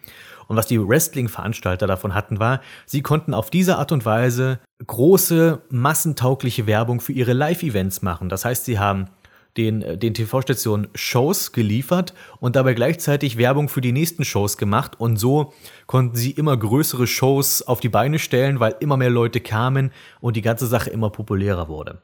und 0.49 0.57
was 0.57 0.67
die 0.67 0.81
Wrestling-Veranstalter 0.81 1.87
davon 1.87 2.15
hatten, 2.15 2.39
war, 2.39 2.61
sie 2.87 3.03
konnten 3.03 3.35
auf 3.35 3.51
diese 3.51 3.79
Art 3.79 3.93
und 3.93 4.05
Weise 4.05 4.61
große, 4.87 5.63
massentaugliche 5.71 6.67
Werbung 6.67 7.01
für 7.01 7.13
ihre 7.13 7.33
Live-Events 7.33 8.03
machen. 8.03 8.29
Das 8.29 8.45
heißt, 8.45 8.65
sie 8.65 8.79
haben 8.79 9.09
den, 9.57 9.83
äh, 9.83 9.99
den 9.99 10.15
TV-Stationen 10.15 10.89
Shows 10.95 11.53
geliefert 11.53 12.15
und 12.41 12.57
dabei 12.57 12.75
gleichzeitig 12.75 13.37
Werbung 13.37 13.69
für 13.69 13.81
die 13.81 13.93
nächsten 13.93 14.25
Shows 14.25 14.57
gemacht. 14.57 14.99
Und 14.99 15.17
so 15.17 15.53
konnten 15.87 16.17
sie 16.17 16.33
immer 16.33 16.57
größere 16.57 17.07
Shows 17.07 17.63
auf 17.63 17.81
die 17.81 17.89
Beine 17.89 18.19
stellen, 18.19 18.61
weil 18.61 18.77
immer 18.81 18.97
mehr 18.97 19.11
Leute 19.11 19.41
kamen 19.41 19.93
und 20.21 20.37
die 20.37 20.43
ganze 20.43 20.67
Sache 20.67 20.91
immer 20.91 21.11
populärer 21.11 21.69
wurde. 21.69 22.01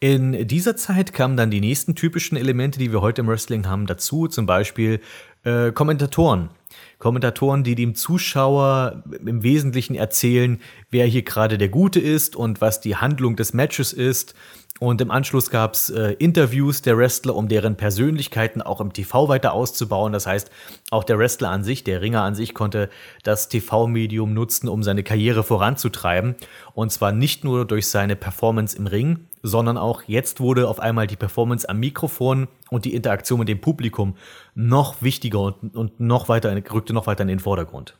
In 0.00 0.46
dieser 0.46 0.76
Zeit 0.76 1.14
kamen 1.14 1.36
dann 1.36 1.50
die 1.50 1.60
nächsten 1.60 1.94
typischen 1.94 2.36
Elemente, 2.36 2.78
die 2.78 2.92
wir 2.92 3.00
heute 3.00 3.22
im 3.22 3.28
Wrestling 3.28 3.66
haben, 3.66 3.86
dazu, 3.86 4.28
zum 4.28 4.44
Beispiel 4.44 5.00
äh, 5.44 5.72
Kommentatoren. 5.72 6.50
Kommentatoren, 7.04 7.64
die 7.64 7.74
dem 7.74 7.94
Zuschauer 7.94 9.02
im 9.26 9.42
Wesentlichen 9.42 9.94
erzählen, 9.94 10.58
wer 10.90 11.04
hier 11.04 11.20
gerade 11.20 11.58
der 11.58 11.68
Gute 11.68 12.00
ist 12.00 12.34
und 12.34 12.62
was 12.62 12.80
die 12.80 12.96
Handlung 12.96 13.36
des 13.36 13.52
Matches 13.52 13.92
ist. 13.92 14.34
Und 14.80 15.02
im 15.02 15.10
Anschluss 15.10 15.50
gab 15.50 15.74
es 15.74 15.90
äh, 15.90 16.12
Interviews 16.12 16.80
der 16.80 16.96
Wrestler, 16.96 17.36
um 17.36 17.46
deren 17.46 17.76
Persönlichkeiten 17.76 18.62
auch 18.62 18.80
im 18.80 18.94
TV 18.94 19.28
weiter 19.28 19.52
auszubauen. 19.52 20.14
Das 20.14 20.26
heißt, 20.26 20.50
auch 20.90 21.04
der 21.04 21.18
Wrestler 21.18 21.50
an 21.50 21.62
sich, 21.62 21.84
der 21.84 22.00
Ringer 22.00 22.22
an 22.22 22.34
sich, 22.34 22.54
konnte 22.54 22.88
das 23.22 23.50
TV-Medium 23.50 24.32
nutzen, 24.32 24.66
um 24.70 24.82
seine 24.82 25.02
Karriere 25.02 25.42
voranzutreiben. 25.42 26.36
Und 26.72 26.90
zwar 26.90 27.12
nicht 27.12 27.44
nur 27.44 27.66
durch 27.66 27.88
seine 27.88 28.16
Performance 28.16 28.74
im 28.78 28.86
Ring, 28.86 29.26
sondern 29.44 29.76
auch 29.76 30.02
jetzt 30.06 30.40
wurde 30.40 30.68
auf 30.68 30.80
einmal 30.80 31.06
die 31.06 31.16
Performance 31.16 31.68
am 31.68 31.78
Mikrofon 31.78 32.48
und 32.70 32.86
die 32.86 32.94
Interaktion 32.94 33.38
mit 33.38 33.48
dem 33.48 33.60
Publikum 33.60 34.16
noch 34.54 35.02
wichtiger 35.02 35.40
und, 35.40 35.76
und 35.76 36.00
noch 36.00 36.28
weiter, 36.30 36.56
rückte 36.72 36.94
noch 36.94 37.06
weiter 37.06 37.22
in 37.22 37.28
den 37.28 37.40
Vordergrund. 37.40 37.96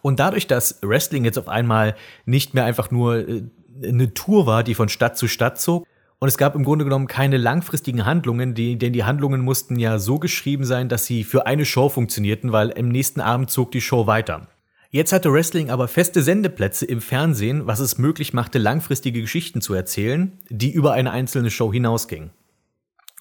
Und 0.00 0.20
dadurch, 0.20 0.46
dass 0.46 0.78
Wrestling 0.82 1.24
jetzt 1.24 1.38
auf 1.38 1.48
einmal 1.48 1.96
nicht 2.24 2.54
mehr 2.54 2.64
einfach 2.64 2.92
nur 2.92 3.28
äh, 3.28 3.42
eine 3.82 4.14
Tour 4.14 4.46
war, 4.46 4.62
die 4.62 4.74
von 4.74 4.88
Stadt 4.88 5.18
zu 5.18 5.26
Stadt 5.26 5.60
zog, 5.60 5.86
und 6.18 6.28
es 6.28 6.38
gab 6.38 6.54
im 6.54 6.64
Grunde 6.64 6.84
genommen 6.84 7.08
keine 7.08 7.36
langfristigen 7.36 8.06
Handlungen, 8.06 8.54
die, 8.54 8.78
denn 8.78 8.94
die 8.94 9.04
Handlungen 9.04 9.42
mussten 9.42 9.78
ja 9.78 9.98
so 9.98 10.18
geschrieben 10.18 10.64
sein, 10.64 10.88
dass 10.88 11.04
sie 11.04 11.24
für 11.24 11.46
eine 11.46 11.66
Show 11.66 11.90
funktionierten, 11.90 12.52
weil 12.52 12.70
im 12.70 12.88
nächsten 12.88 13.20
Abend 13.20 13.50
zog 13.50 13.70
die 13.72 13.82
Show 13.82 14.06
weiter. 14.06 14.48
Jetzt 14.96 15.12
hatte 15.12 15.30
Wrestling 15.30 15.68
aber 15.68 15.88
feste 15.88 16.22
Sendeplätze 16.22 16.86
im 16.86 17.02
Fernsehen, 17.02 17.66
was 17.66 17.80
es 17.80 17.98
möglich 17.98 18.32
machte, 18.32 18.56
langfristige 18.56 19.20
Geschichten 19.20 19.60
zu 19.60 19.74
erzählen, 19.74 20.40
die 20.48 20.72
über 20.72 20.94
eine 20.94 21.10
einzelne 21.10 21.50
Show 21.50 21.70
hinausgingen. 21.70 22.30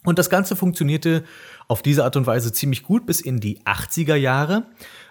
Und 0.06 0.18
das 0.18 0.30
Ganze 0.30 0.56
funktionierte 0.56 1.26
auf 1.68 1.82
diese 1.82 2.06
Art 2.06 2.16
und 2.16 2.28
Weise 2.28 2.54
ziemlich 2.54 2.82
gut 2.82 3.06
bis 3.06 3.20
in 3.20 3.42
die 3.42 3.60
80er 3.64 4.16
Jahre, 4.16 4.68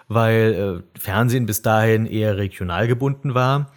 weil 0.07 0.83
äh, 0.95 0.99
Fernsehen 0.99 1.45
bis 1.45 1.61
dahin 1.61 2.07
eher 2.07 2.37
regional 2.37 2.87
gebunden 2.87 3.35
war. 3.35 3.71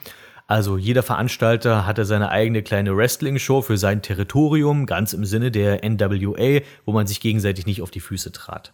Also 0.46 0.78
jeder 0.78 1.02
Veranstalter 1.02 1.84
hatte 1.84 2.06
seine 2.06 2.30
eigene 2.30 2.62
kleine 2.62 2.96
Wrestling-Show 2.96 3.60
für 3.60 3.76
sein 3.76 4.00
Territorium, 4.00 4.86
ganz 4.86 5.12
im 5.12 5.26
Sinne 5.26 5.50
der 5.50 5.86
NWA, 5.86 6.62
wo 6.86 6.92
man 6.92 7.06
sich 7.06 7.20
gegenseitig 7.20 7.66
nicht 7.66 7.82
auf 7.82 7.90
die 7.90 8.00
Füße 8.00 8.32
trat. 8.32 8.72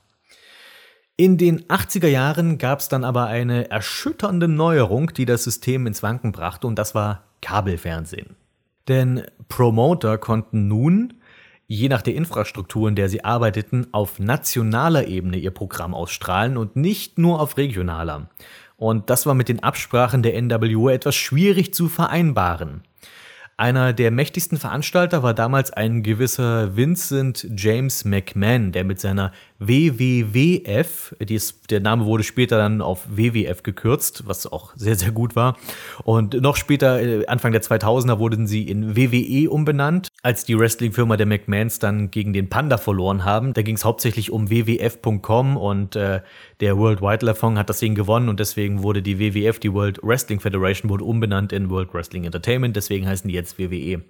In 1.16 1.38
den 1.38 1.62
80er 1.66 2.08
Jahren 2.08 2.58
gab 2.58 2.80
es 2.80 2.88
dann 2.88 3.04
aber 3.04 3.26
eine 3.26 3.70
erschütternde 3.70 4.48
Neuerung, 4.48 5.14
die 5.14 5.26
das 5.26 5.44
System 5.44 5.86
ins 5.86 6.02
Wanken 6.02 6.32
brachte, 6.32 6.66
und 6.66 6.76
das 6.76 6.96
war 6.96 7.22
Kabelfernsehen. 7.40 8.34
Denn 8.88 9.22
Promoter 9.48 10.18
konnten 10.18 10.66
nun, 10.66 11.14
je 11.68 11.88
nach 11.88 12.02
der 12.02 12.16
Infrastruktur, 12.16 12.88
in 12.88 12.96
der 12.96 13.08
sie 13.08 13.24
arbeiteten, 13.24 13.86
auf 13.92 14.18
nationaler 14.18 15.06
Ebene 15.06 15.36
ihr 15.36 15.52
Programm 15.52 15.94
ausstrahlen 15.94 16.56
und 16.56 16.74
nicht 16.74 17.16
nur 17.16 17.40
auf 17.40 17.58
regionaler. 17.58 18.28
Und 18.76 19.08
das 19.08 19.24
war 19.24 19.34
mit 19.34 19.48
den 19.48 19.62
Absprachen 19.62 20.24
der 20.24 20.42
NWA 20.42 20.90
etwas 20.90 21.14
schwierig 21.14 21.72
zu 21.74 21.88
vereinbaren. 21.88 22.82
Einer 23.56 23.92
der 23.92 24.10
mächtigsten 24.10 24.58
Veranstalter 24.58 25.22
war 25.22 25.32
damals 25.32 25.72
ein 25.72 26.02
gewisser 26.02 26.74
Vincent 26.76 27.46
James 27.56 28.04
McMahon, 28.04 28.72
der 28.72 28.82
mit 28.82 28.98
seiner 28.98 29.30
WWWF, 29.68 31.14
dies, 31.20 31.60
der 31.70 31.80
Name 31.80 32.04
wurde 32.04 32.24
später 32.24 32.56
dann 32.56 32.82
auf 32.82 33.06
WWF 33.08 33.62
gekürzt, 33.62 34.24
was 34.26 34.46
auch 34.46 34.72
sehr, 34.76 34.96
sehr 34.96 35.12
gut 35.12 35.36
war. 35.36 35.56
Und 36.04 36.40
noch 36.40 36.56
später, 36.56 37.00
äh, 37.00 37.26
Anfang 37.26 37.52
der 37.52 37.62
2000er, 37.62 38.18
wurden 38.18 38.46
sie 38.46 38.68
in 38.68 38.96
WWE 38.96 39.50
umbenannt, 39.50 40.08
als 40.22 40.44
die 40.44 40.58
Wrestling-Firma 40.58 41.16
der 41.16 41.26
McMahons 41.26 41.78
dann 41.78 42.10
gegen 42.10 42.32
den 42.32 42.48
Panda 42.48 42.78
verloren 42.78 43.24
haben. 43.24 43.52
Da 43.52 43.62
ging 43.62 43.76
es 43.76 43.84
hauptsächlich 43.84 44.30
um 44.30 44.50
WWF.com 44.50 45.56
und 45.56 45.96
äh, 45.96 46.20
der 46.60 46.78
World 46.78 47.02
Wildlife 47.02 47.44
hat 47.54 47.68
das 47.68 47.78
Ding 47.78 47.94
gewonnen 47.94 48.28
und 48.28 48.40
deswegen 48.40 48.82
wurde 48.82 49.02
die 49.02 49.18
WWF, 49.18 49.58
die 49.58 49.72
World 49.72 50.00
Wrestling 50.02 50.40
Federation, 50.40 50.90
wurde 50.90 51.04
umbenannt 51.04 51.52
in 51.52 51.70
World 51.70 51.92
Wrestling 51.92 52.24
Entertainment, 52.24 52.76
deswegen 52.76 53.06
heißen 53.06 53.28
die 53.28 53.34
jetzt 53.34 53.58
WWE. 53.58 54.02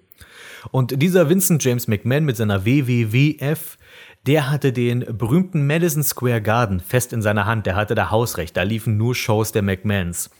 Und 0.71 1.01
dieser 1.01 1.29
Vincent 1.29 1.63
James 1.63 1.87
McMahon 1.87 2.25
mit 2.25 2.37
seiner 2.37 2.65
WWWF 2.65 3.77
der 4.25 4.49
hatte 4.49 4.73
den 4.73 5.05
berühmten 5.17 5.67
Madison 5.67 6.03
Square 6.03 6.41
Garden 6.41 6.79
fest 6.79 7.13
in 7.13 7.21
seiner 7.21 7.45
Hand. 7.45 7.65
Der 7.65 7.75
hatte 7.75 7.95
da 7.95 8.09
Hausrecht. 8.09 8.57
Da 8.57 8.63
liefen 8.63 8.97
nur 8.97 9.13
Shows 9.13 9.51
der 9.51 9.61
McMahons. 9.61 10.31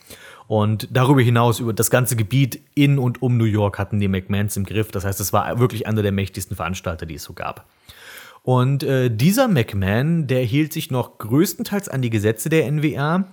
Und 0.48 0.88
darüber 0.92 1.22
hinaus, 1.22 1.60
über 1.60 1.74
das 1.74 1.90
ganze 1.90 2.16
Gebiet 2.16 2.62
in 2.76 3.00
und 3.00 3.22
um 3.22 3.38
New 3.38 3.46
York 3.46 3.80
hatten 3.80 4.00
die 4.00 4.08
McMahons 4.08 4.58
im 4.58 4.66
Griff. 4.66 4.92
Das 4.92 5.06
heißt, 5.06 5.20
es 5.20 5.34
war 5.34 5.60
wirklich 5.60 5.88
einer 5.88 6.04
der 6.04 6.12
mächtigsten 6.12 6.56
Veranstalter, 6.56 7.06
die 7.06 7.16
es 7.16 7.24
so 7.24 7.34
gab. 7.34 7.66
Und 8.44 8.84
äh, 8.84 9.10
dieser 9.10 9.48
McMahon, 9.48 10.28
der 10.28 10.44
hielt 10.44 10.72
sich 10.72 10.92
noch 10.92 11.18
größtenteils 11.18 11.90
an 11.90 12.04
die 12.04 12.12
Gesetze 12.12 12.50
der 12.50 12.72
NWA. 12.72 13.26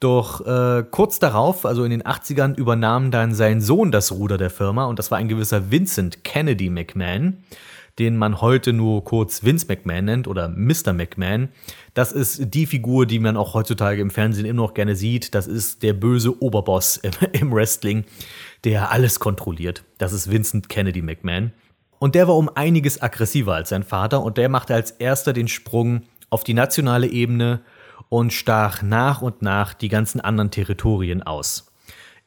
Doch 0.00 0.44
äh, 0.44 0.84
kurz 0.90 1.20
darauf, 1.20 1.64
also 1.64 1.84
in 1.84 1.90
den 1.90 2.02
80ern, 2.02 2.56
übernahm 2.56 3.12
dann 3.12 3.34
sein 3.34 3.60
Sohn 3.60 3.92
das 3.92 4.10
Ruder 4.10 4.36
der 4.36 4.50
Firma 4.50 4.86
und 4.86 4.98
das 4.98 5.12
war 5.12 5.18
ein 5.18 5.28
gewisser 5.28 5.70
Vincent 5.70 6.24
Kennedy 6.24 6.70
McMahon 6.70 7.44
den 7.98 8.16
man 8.16 8.40
heute 8.40 8.72
nur 8.72 9.04
kurz 9.04 9.44
Vince 9.44 9.66
McMahon 9.68 10.06
nennt 10.06 10.28
oder 10.28 10.48
Mr. 10.48 10.92
McMahon. 10.92 11.48
Das 11.94 12.12
ist 12.12 12.54
die 12.54 12.66
Figur, 12.66 13.06
die 13.06 13.18
man 13.18 13.36
auch 13.36 13.54
heutzutage 13.54 14.00
im 14.00 14.10
Fernsehen 14.10 14.46
immer 14.46 14.62
noch 14.62 14.74
gerne 14.74 14.96
sieht. 14.96 15.34
Das 15.34 15.46
ist 15.46 15.82
der 15.82 15.92
böse 15.92 16.42
Oberboss 16.42 16.96
im, 17.32 17.52
Wrestling, 17.52 18.04
der 18.64 18.90
alles 18.90 19.20
kontrolliert. 19.20 19.84
Das 19.98 20.12
ist 20.12 20.30
Vincent 20.30 20.68
Kennedy 20.68 21.02
McMahon. 21.02 21.52
Und 21.98 22.14
der 22.14 22.26
war 22.28 22.36
um 22.36 22.48
einiges 22.48 23.00
aggressiver 23.00 23.54
als 23.54 23.68
sein 23.68 23.84
Vater 23.84 24.22
und 24.22 24.36
der 24.36 24.48
machte 24.48 24.74
als 24.74 24.90
erster 24.90 25.32
den 25.32 25.48
Sprung 25.48 26.02
auf 26.30 26.44
die 26.44 26.54
nationale 26.54 27.06
Ebene 27.06 27.60
und 28.08 28.32
stach 28.32 28.82
nach 28.82 29.22
und 29.22 29.42
nach 29.42 29.74
die 29.74 29.88
ganzen 29.88 30.20
anderen 30.20 30.50
Territorien 30.50 31.22
aus. 31.22 31.71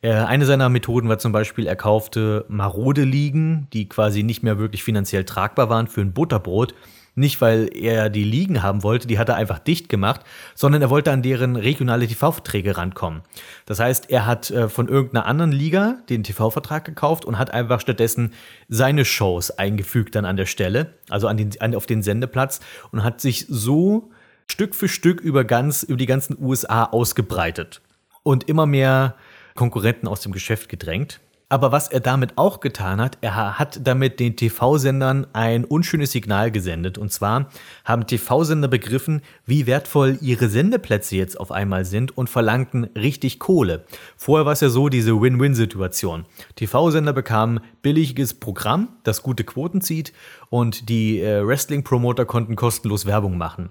Äh, 0.05 0.11
eine 0.11 0.45
seiner 0.45 0.69
Methoden 0.69 1.09
war 1.09 1.17
zum 1.17 1.31
Beispiel, 1.31 1.65
er 1.65 1.75
kaufte 1.75 2.45
marode 2.47 3.03
Ligen, 3.03 3.65
die 3.73 3.89
quasi 3.89 4.21
nicht 4.21 4.43
mehr 4.43 4.59
wirklich 4.59 4.83
finanziell 4.83 5.23
tragbar 5.23 5.67
waren 5.71 5.87
für 5.87 6.01
ein 6.01 6.13
Butterbrot 6.13 6.75
Nicht, 7.15 7.41
weil 7.41 7.69
er 7.73 8.11
die 8.11 8.23
Ligen 8.23 8.61
haben 8.61 8.83
wollte, 8.83 9.07
die 9.07 9.17
hat 9.17 9.29
er 9.29 9.35
einfach 9.35 9.57
dicht 9.57 9.89
gemacht, 9.89 10.21
sondern 10.53 10.83
er 10.83 10.91
wollte 10.91 11.11
an 11.11 11.23
deren 11.23 11.55
regionale 11.55 12.05
TV-Verträge 12.05 12.77
rankommen. 12.77 13.21
Das 13.65 13.79
heißt, 13.79 14.11
er 14.11 14.27
hat 14.27 14.51
äh, 14.51 14.69
von 14.69 14.89
irgendeiner 14.89 15.25
anderen 15.25 15.51
Liga 15.51 15.97
den 16.07 16.23
TV-Vertrag 16.23 16.85
gekauft 16.85 17.25
und 17.25 17.39
hat 17.39 17.51
einfach 17.51 17.79
stattdessen 17.79 18.33
seine 18.67 19.05
Shows 19.05 19.49
eingefügt 19.49 20.13
dann 20.13 20.25
an 20.25 20.37
der 20.37 20.45
Stelle, 20.45 20.93
also 21.09 21.27
an 21.27 21.37
den, 21.37 21.49
an, 21.61 21.73
auf 21.73 21.87
den 21.87 22.03
Sendeplatz 22.03 22.59
und 22.91 23.03
hat 23.03 23.21
sich 23.21 23.47
so 23.49 24.11
Stück 24.45 24.75
für 24.75 24.87
Stück 24.87 25.19
über 25.19 25.45
ganz, 25.45 25.81
über 25.81 25.97
die 25.97 26.05
ganzen 26.05 26.37
USA 26.39 26.83
ausgebreitet 26.83 27.81
und 28.21 28.47
immer 28.49 28.67
mehr 28.67 29.15
Konkurrenten 29.55 30.07
aus 30.07 30.21
dem 30.21 30.31
Geschäft 30.31 30.69
gedrängt. 30.69 31.19
Aber 31.47 31.71
was 31.71 31.87
er 31.89 31.99
damit 31.99 32.37
auch 32.37 32.59
getan 32.59 32.99
hat, 32.99 33.19
er 33.21 33.59
hat 33.59 33.79
damit 33.83 34.19
den 34.19 34.35
TV-Sendern 34.35 35.27
ein 35.33 35.63
unschönes 35.63 36.11
Signal 36.11 36.49
gesendet. 36.49 36.97
Und 36.97 37.11
zwar 37.13 37.49
haben 37.83 38.07
TV-Sender 38.07 38.67
begriffen, 38.67 39.21
wie 39.45 39.67
wertvoll 39.67 40.17
ihre 40.21 40.49
Sendeplätze 40.49 41.15
jetzt 41.15 41.39
auf 41.39 41.51
einmal 41.51 41.85
sind 41.85 42.17
und 42.17 42.31
verlangten 42.31 42.85
richtig 42.95 43.39
Kohle. 43.39 43.85
Vorher 44.17 44.47
war 44.47 44.53
es 44.53 44.61
ja 44.61 44.69
so 44.69 44.89
diese 44.89 45.21
Win-Win-Situation. 45.21 46.25
TV-Sender 46.55 47.13
bekamen 47.13 47.59
billiges 47.83 48.33
Programm, 48.33 48.89
das 49.03 49.21
gute 49.21 49.43
Quoten 49.43 49.81
zieht 49.81 50.13
und 50.49 50.89
die 50.89 51.21
äh, 51.21 51.45
Wrestling-Promoter 51.45 52.25
konnten 52.25 52.55
kostenlos 52.55 53.05
Werbung 53.05 53.37
machen. 53.37 53.69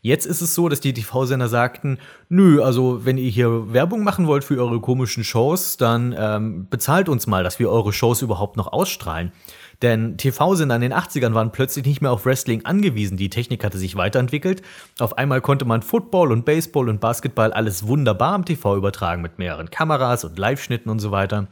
Jetzt 0.00 0.26
ist 0.26 0.40
es 0.40 0.54
so, 0.54 0.68
dass 0.68 0.80
die 0.80 0.92
TV-Sender 0.92 1.48
sagten, 1.48 1.98
nö, 2.28 2.62
also 2.62 3.04
wenn 3.04 3.18
ihr 3.18 3.30
hier 3.30 3.72
Werbung 3.72 4.04
machen 4.04 4.26
wollt 4.26 4.44
für 4.44 4.58
eure 4.58 4.80
komischen 4.80 5.24
Shows, 5.24 5.76
dann 5.76 6.14
ähm, 6.16 6.68
bezahlt 6.68 7.08
uns 7.08 7.26
mal, 7.26 7.42
dass 7.42 7.58
wir 7.58 7.70
eure 7.70 7.92
Shows 7.92 8.22
überhaupt 8.22 8.56
noch 8.56 8.72
ausstrahlen. 8.72 9.32
Denn 9.82 10.16
TV-Sender 10.16 10.76
in 10.76 10.80
den 10.80 10.94
80ern 10.94 11.34
waren 11.34 11.52
plötzlich 11.52 11.84
nicht 11.84 12.00
mehr 12.00 12.10
auf 12.10 12.24
Wrestling 12.24 12.64
angewiesen. 12.64 13.16
Die 13.16 13.28
Technik 13.28 13.62
hatte 13.62 13.78
sich 13.78 13.96
weiterentwickelt. 13.96 14.62
Auf 14.98 15.18
einmal 15.18 15.40
konnte 15.40 15.64
man 15.64 15.82
Football 15.82 16.32
und 16.32 16.44
Baseball 16.44 16.88
und 16.88 17.00
Basketball 17.00 17.52
alles 17.52 17.86
wunderbar 17.86 18.32
am 18.32 18.44
TV 18.44 18.76
übertragen 18.76 19.22
mit 19.22 19.38
mehreren 19.38 19.70
Kameras 19.70 20.24
und 20.24 20.38
Live-Schnitten 20.38 20.88
und 20.90 20.98
so 20.98 21.10
weiter. 21.10 21.48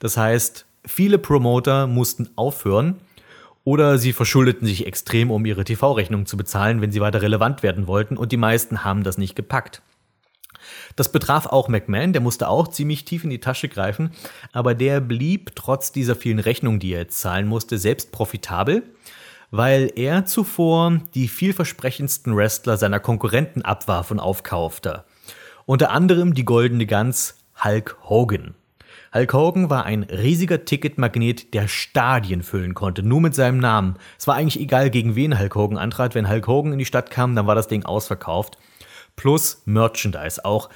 Das 0.00 0.16
heißt, 0.16 0.66
viele 0.84 1.18
Promoter 1.18 1.86
mussten 1.86 2.28
aufhören 2.36 2.96
oder 3.64 3.98
sie 3.98 4.12
verschuldeten 4.12 4.66
sich 4.66 4.86
extrem, 4.86 5.30
um 5.30 5.44
ihre 5.44 5.64
TV-Rechnung 5.64 6.26
zu 6.26 6.36
bezahlen, 6.36 6.80
wenn 6.80 6.92
sie 6.92 7.00
weiter 7.00 7.22
relevant 7.22 7.62
werden 7.62 7.86
wollten, 7.86 8.16
und 8.16 8.32
die 8.32 8.36
meisten 8.36 8.84
haben 8.84 9.02
das 9.04 9.18
nicht 9.18 9.36
gepackt. 9.36 9.82
Das 10.96 11.10
betraf 11.10 11.46
auch 11.46 11.68
McMahon, 11.68 12.12
der 12.12 12.22
musste 12.22 12.48
auch 12.48 12.68
ziemlich 12.68 13.04
tief 13.04 13.24
in 13.24 13.30
die 13.30 13.40
Tasche 13.40 13.68
greifen, 13.68 14.12
aber 14.52 14.74
der 14.74 15.00
blieb 15.00 15.52
trotz 15.54 15.92
dieser 15.92 16.16
vielen 16.16 16.38
Rechnungen, 16.38 16.80
die 16.80 16.92
er 16.92 17.00
jetzt 17.00 17.20
zahlen 17.20 17.48
musste, 17.48 17.78
selbst 17.78 18.12
profitabel, 18.12 18.82
weil 19.50 19.92
er 19.96 20.24
zuvor 20.24 21.00
die 21.14 21.28
vielversprechendsten 21.28 22.34
Wrestler 22.36 22.76
seiner 22.76 23.00
Konkurrenten 23.00 23.62
abwarf 23.62 24.10
und 24.10 24.20
aufkaufte. 24.20 25.04
Unter 25.66 25.90
anderem 25.90 26.34
die 26.34 26.44
goldene 26.44 26.86
Gans 26.86 27.36
Hulk 27.62 27.96
Hogan. 28.02 28.54
Hulk 29.14 29.34
Hogan 29.34 29.68
war 29.68 29.84
ein 29.84 30.04
riesiger 30.04 30.64
Ticketmagnet, 30.64 31.52
der 31.52 31.68
Stadien 31.68 32.42
füllen 32.42 32.72
konnte, 32.72 33.02
nur 33.02 33.20
mit 33.20 33.34
seinem 33.34 33.58
Namen. 33.58 33.96
Es 34.18 34.26
war 34.26 34.36
eigentlich 34.36 34.58
egal, 34.58 34.88
gegen 34.88 35.16
wen 35.16 35.38
Hulk 35.38 35.54
Hogan 35.54 35.76
antrat. 35.76 36.14
Wenn 36.14 36.30
Hulk 36.30 36.46
Hogan 36.46 36.72
in 36.72 36.78
die 36.78 36.86
Stadt 36.86 37.10
kam, 37.10 37.36
dann 37.36 37.46
war 37.46 37.54
das 37.54 37.68
Ding 37.68 37.84
ausverkauft. 37.84 38.56
Plus 39.14 39.60
Merchandise 39.66 40.42
auch. 40.46 40.70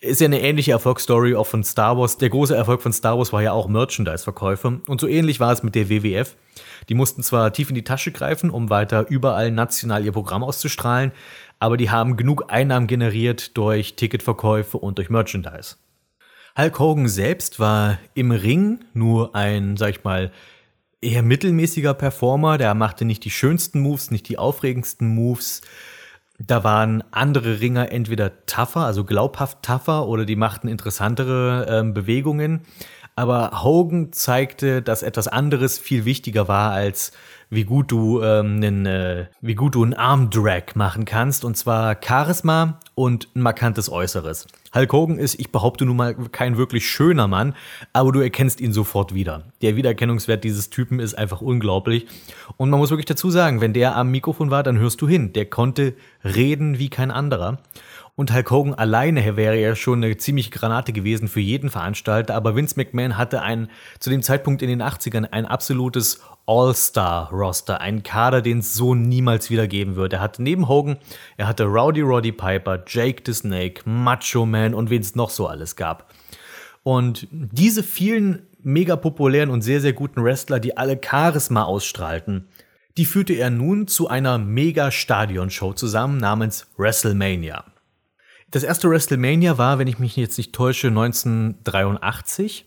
Ist 0.00 0.20
ja 0.20 0.26
eine 0.26 0.42
ähnliche 0.42 0.72
Erfolgsstory 0.72 1.34
auch 1.34 1.46
von 1.46 1.64
Star 1.64 1.96
Wars. 1.96 2.18
Der 2.18 2.28
große 2.28 2.54
Erfolg 2.54 2.82
von 2.82 2.92
Star 2.92 3.16
Wars 3.16 3.32
war 3.32 3.42
ja 3.42 3.52
auch 3.52 3.68
Merchandise-Verkäufe. 3.68 4.80
Und 4.86 5.00
so 5.00 5.08
ähnlich 5.08 5.40
war 5.40 5.52
es 5.52 5.62
mit 5.62 5.74
der 5.74 5.88
WWF. 5.88 6.36
Die 6.90 6.94
mussten 6.94 7.22
zwar 7.22 7.54
tief 7.54 7.70
in 7.70 7.74
die 7.74 7.84
Tasche 7.84 8.12
greifen, 8.12 8.50
um 8.50 8.68
weiter 8.68 9.06
überall 9.08 9.50
national 9.50 10.04
ihr 10.04 10.12
Programm 10.12 10.44
auszustrahlen, 10.44 11.12
aber 11.58 11.78
die 11.78 11.90
haben 11.90 12.16
genug 12.16 12.52
Einnahmen 12.52 12.86
generiert 12.86 13.56
durch 13.56 13.96
Ticketverkäufe 13.96 14.76
und 14.76 14.98
durch 14.98 15.10
Merchandise. 15.10 15.76
Hulk 16.56 16.78
Hogan 16.78 17.08
selbst 17.08 17.60
war 17.60 17.98
im 18.14 18.30
Ring 18.30 18.80
nur 18.94 19.34
ein, 19.34 19.76
sag 19.76 19.90
ich 19.90 20.04
mal, 20.04 20.32
eher 21.00 21.22
mittelmäßiger 21.22 21.94
Performer. 21.94 22.58
Der 22.58 22.74
machte 22.74 23.04
nicht 23.04 23.24
die 23.24 23.30
schönsten 23.30 23.80
Moves, 23.80 24.10
nicht 24.10 24.28
die 24.28 24.38
aufregendsten 24.38 25.08
Moves. 25.08 25.62
Da 26.38 26.62
waren 26.62 27.02
andere 27.10 27.60
Ringer 27.60 27.90
entweder 27.90 28.46
tougher, 28.46 28.84
also 28.84 29.04
glaubhaft 29.04 29.62
tougher, 29.62 30.06
oder 30.06 30.24
die 30.24 30.36
machten 30.36 30.68
interessantere 30.68 31.66
ähm, 31.68 31.94
Bewegungen. 31.94 32.60
Aber 33.16 33.64
Hogan 33.64 34.12
zeigte, 34.12 34.80
dass 34.80 35.02
etwas 35.02 35.26
anderes 35.26 35.78
viel 35.78 36.04
wichtiger 36.04 36.46
war 36.46 36.70
als 36.70 37.10
wie 37.50 37.64
gut 37.64 37.90
du 37.90 38.22
ähm, 38.22 38.56
einen, 38.56 38.86
äh, 38.86 39.26
wie 39.40 39.56
gut 39.56 39.74
du 39.74 39.82
einen 39.82 39.94
Armdrag 39.94 40.76
machen 40.76 41.04
kannst 41.04 41.44
und 41.44 41.56
zwar 41.56 41.96
Charisma 42.00 42.78
und 42.94 43.28
ein 43.34 43.40
markantes 43.40 43.90
Äußeres. 43.90 44.46
Hulk 44.74 44.92
Hogan 44.92 45.18
ist, 45.18 45.38
ich 45.40 45.50
behaupte 45.50 45.84
nun 45.86 45.96
mal, 45.96 46.14
kein 46.14 46.56
wirklich 46.56 46.88
schöner 46.88 47.26
Mann, 47.26 47.54
aber 47.92 48.12
du 48.12 48.20
erkennst 48.20 48.60
ihn 48.60 48.72
sofort 48.72 49.14
wieder. 49.14 49.44
Der 49.62 49.76
Wiedererkennungswert 49.76 50.44
dieses 50.44 50.70
Typen 50.70 51.00
ist 51.00 51.14
einfach 51.14 51.40
unglaublich. 51.40 52.06
Und 52.56 52.70
man 52.70 52.78
muss 52.78 52.90
wirklich 52.90 53.06
dazu 53.06 53.30
sagen, 53.30 53.60
wenn 53.60 53.72
der 53.72 53.96
am 53.96 54.10
Mikrofon 54.10 54.50
war, 54.50 54.62
dann 54.62 54.78
hörst 54.78 55.00
du 55.00 55.08
hin. 55.08 55.32
Der 55.32 55.46
konnte 55.46 55.94
reden 56.24 56.78
wie 56.78 56.90
kein 56.90 57.10
anderer. 57.10 57.58
Und 58.18 58.34
Hulk 58.34 58.50
Hogan 58.50 58.74
alleine 58.74 59.36
wäre 59.36 59.56
ja 59.60 59.76
schon 59.76 60.02
eine 60.02 60.16
ziemliche 60.16 60.50
Granate 60.50 60.92
gewesen 60.92 61.28
für 61.28 61.38
jeden 61.38 61.70
Veranstalter, 61.70 62.34
aber 62.34 62.56
Vince 62.56 62.74
McMahon 62.76 63.16
hatte 63.16 63.42
ein, 63.42 63.70
zu 64.00 64.10
dem 64.10 64.24
Zeitpunkt 64.24 64.60
in 64.60 64.68
den 64.68 64.82
80ern 64.82 65.28
ein 65.30 65.46
absolutes 65.46 66.20
All-Star-Roster, 66.44 67.80
einen 67.80 68.02
Kader, 68.02 68.42
den 68.42 68.58
es 68.58 68.74
so 68.74 68.96
niemals 68.96 69.50
wieder 69.50 69.68
geben 69.68 69.94
wird. 69.94 70.14
Er 70.14 70.20
hatte 70.20 70.42
neben 70.42 70.66
Hogan, 70.66 70.96
er 71.36 71.46
hatte 71.46 71.62
Rowdy 71.62 72.00
Roddy 72.00 72.32
Piper, 72.32 72.82
Jake 72.88 73.22
the 73.24 73.32
Snake, 73.32 73.82
Macho 73.88 74.44
Man 74.44 74.74
und 74.74 74.90
wen 74.90 75.00
es 75.00 75.14
noch 75.14 75.30
so 75.30 75.46
alles 75.46 75.76
gab. 75.76 76.12
Und 76.82 77.28
diese 77.30 77.84
vielen 77.84 78.48
mega 78.64 78.96
populären 78.96 79.48
und 79.48 79.62
sehr, 79.62 79.80
sehr 79.80 79.92
guten 79.92 80.24
Wrestler, 80.24 80.58
die 80.58 80.76
alle 80.76 80.98
Charisma 81.00 81.62
ausstrahlten, 81.62 82.48
die 82.96 83.04
führte 83.04 83.34
er 83.34 83.50
nun 83.50 83.86
zu 83.86 84.08
einer 84.08 84.38
Mega-Stadion-Show 84.38 85.74
zusammen 85.74 86.18
namens 86.18 86.66
WrestleMania. 86.76 87.64
Das 88.50 88.62
erste 88.62 88.88
WrestleMania 88.88 89.58
war, 89.58 89.78
wenn 89.78 89.88
ich 89.88 89.98
mich 89.98 90.16
jetzt 90.16 90.38
nicht 90.38 90.54
täusche, 90.54 90.88
1983. 90.88 92.64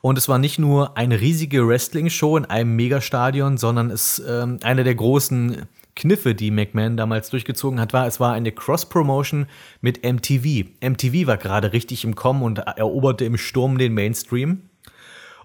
Und 0.00 0.18
es 0.18 0.28
war 0.28 0.38
nicht 0.38 0.58
nur 0.58 0.96
eine 0.96 1.20
riesige 1.20 1.66
Wrestling-Show 1.66 2.36
in 2.36 2.44
einem 2.44 2.74
Megastadion, 2.74 3.56
sondern 3.56 3.90
es 3.90 4.20
ähm, 4.26 4.58
eine 4.62 4.82
der 4.82 4.96
großen 4.96 5.68
Kniffe, 5.94 6.34
die 6.34 6.50
McMahon 6.50 6.96
damals 6.96 7.30
durchgezogen 7.30 7.78
hat, 7.78 7.92
war, 7.92 8.08
es 8.08 8.18
war 8.18 8.32
eine 8.32 8.50
Cross-Promotion 8.50 9.46
mit 9.80 10.02
MTV. 10.04 10.66
MTV 10.80 11.26
war 11.28 11.36
gerade 11.36 11.72
richtig 11.72 12.02
im 12.04 12.16
Kommen 12.16 12.42
und 12.42 12.58
eroberte 12.58 13.24
im 13.24 13.36
Sturm 13.36 13.78
den 13.78 13.94
Mainstream. 13.94 14.62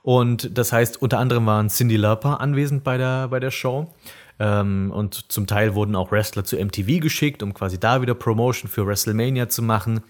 Und 0.02 0.58
das 0.58 0.72
heißt, 0.72 1.02
unter 1.02 1.20
anderem 1.20 1.46
waren 1.46 1.70
Cindy 1.70 1.98
Lauper 1.98 2.40
anwesend 2.40 2.84
bei 2.84 2.98
der, 2.98 3.28
bei 3.28 3.40
der 3.40 3.52
Show. 3.52 3.94
Ähm, 4.40 4.92
und 4.94 5.32
zum 5.32 5.48
Teil 5.48 5.74
wurden 5.76 5.96
auch 5.96 6.12
Wrestler 6.12 6.44
zu 6.44 6.58
MTV 6.58 7.00
geschickt, 7.00 7.42
um 7.42 7.54
quasi 7.54 7.80
da 7.80 8.02
wieder 8.02 8.14
Promotion 8.14 8.70
für 8.70 8.86
WrestleMania 8.86 9.50
zu 9.50 9.64
machen. 9.64 10.02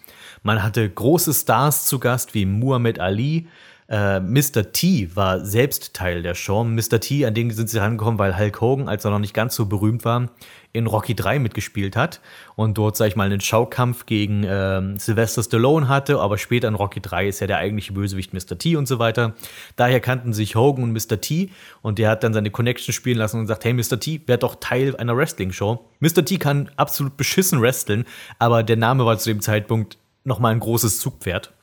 Man 0.43 0.63
hatte 0.63 0.89
große 0.89 1.33
Stars 1.33 1.85
zu 1.85 1.99
Gast 1.99 2.33
wie 2.33 2.45
Muhammad 2.45 2.99
Ali, 2.99 3.47
äh, 3.89 4.19
Mr. 4.19 4.71
T 4.73 5.09
war 5.15 5.45
selbst 5.45 5.93
Teil 5.93 6.21
der 6.21 6.35
Show. 6.35 6.63
Mr. 6.63 6.99
T, 6.99 7.25
an 7.25 7.33
den 7.33 7.51
sind 7.51 7.69
sie 7.69 7.79
rangekommen, 7.79 8.19
weil 8.19 8.37
Hulk 8.37 8.59
Hogan, 8.59 8.89
als 8.89 9.05
er 9.05 9.11
noch 9.11 9.19
nicht 9.19 9.33
ganz 9.33 9.55
so 9.55 9.65
berühmt 9.65 10.03
war, 10.03 10.29
in 10.73 10.87
Rocky 10.87 11.15
3 11.15 11.39
mitgespielt 11.39 11.95
hat 11.95 12.19
und 12.55 12.77
dort, 12.77 12.97
sag 12.97 13.07
ich 13.07 13.15
mal, 13.15 13.23
einen 13.23 13.39
Schaukampf 13.39 14.05
gegen 14.05 14.45
ähm, 14.45 14.99
Sylvester 14.99 15.41
Stallone 15.41 15.87
hatte, 15.87 16.19
aber 16.19 16.37
später 16.37 16.67
in 16.67 16.75
Rocky 16.75 17.01
3 17.01 17.27
ist 17.27 17.39
ja 17.39 17.47
der 17.47 17.57
eigentliche 17.57 17.93
Bösewicht 17.93 18.33
Mr. 18.33 18.57
T 18.57 18.75
und 18.75 18.87
so 18.87 18.99
weiter. 18.99 19.33
Daher 19.75 20.01
kannten 20.01 20.33
sich 20.33 20.55
Hogan 20.55 20.83
und 20.83 20.91
Mr. 20.91 21.21
T 21.21 21.49
und 21.81 21.97
der 21.97 22.09
hat 22.09 22.23
dann 22.23 22.33
seine 22.33 22.51
Connection 22.51 22.93
spielen 22.93 23.17
lassen 23.17 23.37
und 23.37 23.43
gesagt, 23.43 23.63
hey 23.63 23.73
Mr. 23.73 23.99
T, 23.99 24.21
werd 24.27 24.43
doch 24.43 24.55
Teil 24.59 24.95
einer 24.97 25.15
Wrestling-Show. 25.15 25.85
Mr. 25.99 26.25
T 26.25 26.37
kann 26.37 26.69
absolut 26.75 27.17
beschissen 27.17 27.61
wresteln, 27.61 28.05
aber 28.37 28.63
der 28.63 28.77
Name 28.77 29.05
war 29.05 29.17
zu 29.17 29.29
dem 29.29 29.41
Zeitpunkt 29.41 29.97
nochmal 30.25 30.51
ein 30.51 30.59
großes 30.59 30.99
Zugpferd. 30.99 31.53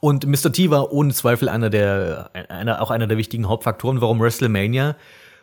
Und 0.00 0.26
Mr. 0.26 0.52
T 0.52 0.70
war 0.70 0.92
ohne 0.92 1.12
Zweifel 1.12 1.48
einer 1.48 1.70
der, 1.70 2.30
einer, 2.48 2.82
auch 2.82 2.90
einer 2.90 3.06
der 3.06 3.16
wichtigen 3.16 3.48
Hauptfaktoren, 3.48 4.00
warum 4.00 4.20
WrestleMania 4.20 4.96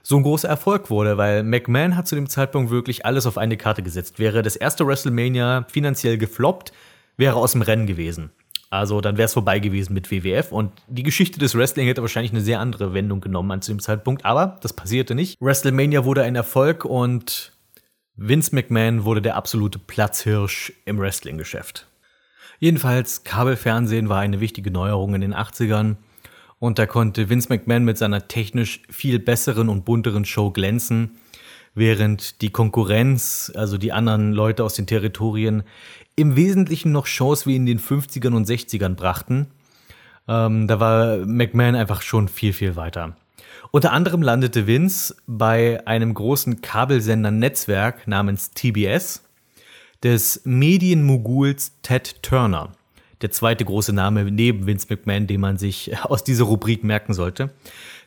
so 0.03 0.17
ein 0.17 0.23
großer 0.23 0.49
Erfolg 0.49 0.89
wurde, 0.89 1.17
weil 1.17 1.43
McMahon 1.43 1.95
hat 1.95 2.07
zu 2.07 2.15
dem 2.15 2.27
Zeitpunkt 2.27 2.69
wirklich 2.69 3.05
alles 3.05 3.25
auf 3.25 3.37
eine 3.37 3.55
Karte 3.55 3.81
gesetzt. 3.83 4.19
Wäre 4.19 4.41
das 4.41 4.57
erste 4.57 4.85
WrestleMania 4.85 5.65
finanziell 5.69 6.17
gefloppt, 6.17 6.73
wäre 7.15 7.37
aus 7.37 7.53
dem 7.53 7.61
Rennen 7.61 7.87
gewesen. 7.87 8.31
Also 8.69 9.01
dann 9.01 9.17
wäre 9.17 9.27
es 9.27 9.33
vorbei 9.33 9.59
gewesen 9.59 9.93
mit 9.93 10.11
WWF 10.11 10.51
und 10.51 10.71
die 10.87 11.03
Geschichte 11.03 11.39
des 11.39 11.55
Wrestling 11.55 11.85
hätte 11.87 12.01
wahrscheinlich 12.01 12.31
eine 12.31 12.41
sehr 12.41 12.59
andere 12.59 12.93
Wendung 12.93 13.21
genommen 13.21 13.51
an 13.51 13.61
zu 13.61 13.71
dem 13.71 13.79
Zeitpunkt, 13.79 14.25
aber 14.25 14.57
das 14.61 14.73
passierte 14.73 15.15
nicht. 15.15 15.39
WrestleMania 15.39 16.05
wurde 16.05 16.23
ein 16.23 16.35
Erfolg 16.35 16.83
und 16.83 17.53
Vince 18.15 18.53
McMahon 18.53 19.05
wurde 19.05 19.21
der 19.21 19.35
absolute 19.35 19.79
Platzhirsch 19.79 20.73
im 20.85 20.99
Wrestling-Geschäft. 20.99 21.87
Jedenfalls, 22.63 23.25
Kabelfernsehen 23.25 24.07
war 24.07 24.21
eine 24.21 24.39
wichtige 24.39 24.71
Neuerung 24.71 25.15
in 25.15 25.19
den 25.19 25.35
80ern 25.35 25.97
und 26.59 26.79
da 26.79 26.85
konnte 26.85 27.29
Vince 27.29 27.49
McMahon 27.49 27.83
mit 27.83 27.97
seiner 27.97 28.29
technisch 28.29 28.83
viel 28.89 29.19
besseren 29.19 29.67
und 29.67 29.83
bunteren 29.83 30.23
Show 30.23 30.49
glänzen. 30.49 31.17
während 31.75 32.41
die 32.41 32.51
Konkurrenz, 32.51 33.51
also 33.53 33.77
die 33.77 33.91
anderen 33.91 34.31
Leute 34.31 34.63
aus 34.63 34.75
den 34.75 34.87
Territorien, 34.87 35.63
im 36.15 36.37
Wesentlichen 36.37 36.93
noch 36.93 37.05
Shows 37.05 37.45
wie 37.45 37.57
in 37.57 37.65
den 37.65 37.81
50ern 37.81 38.33
und 38.33 38.47
60ern 38.47 38.95
brachten. 38.95 39.47
Ähm, 40.29 40.69
da 40.69 40.79
war 40.79 41.17
McMahon 41.17 41.75
einfach 41.75 42.01
schon 42.01 42.29
viel, 42.29 42.53
viel 42.53 42.77
weiter. 42.77 43.17
Unter 43.71 43.91
anderem 43.91 44.21
landete 44.21 44.67
Vince 44.67 45.17
bei 45.27 45.85
einem 45.85 46.13
großen 46.13 46.61
Kabelsender-Netzwerk 46.61 48.07
namens 48.07 48.51
TBS 48.51 49.22
des 50.03 50.41
Medienmoguls 50.43 51.73
Ted 51.81 52.21
Turner. 52.21 52.73
Der 53.21 53.31
zweite 53.31 53.63
große 53.63 53.93
Name 53.93 54.29
neben 54.29 54.67
Vince 54.67 54.87
McMahon, 54.89 55.27
den 55.27 55.39
man 55.41 55.57
sich 55.57 55.91
aus 56.03 56.23
dieser 56.23 56.45
Rubrik 56.45 56.83
merken 56.83 57.13
sollte. 57.13 57.53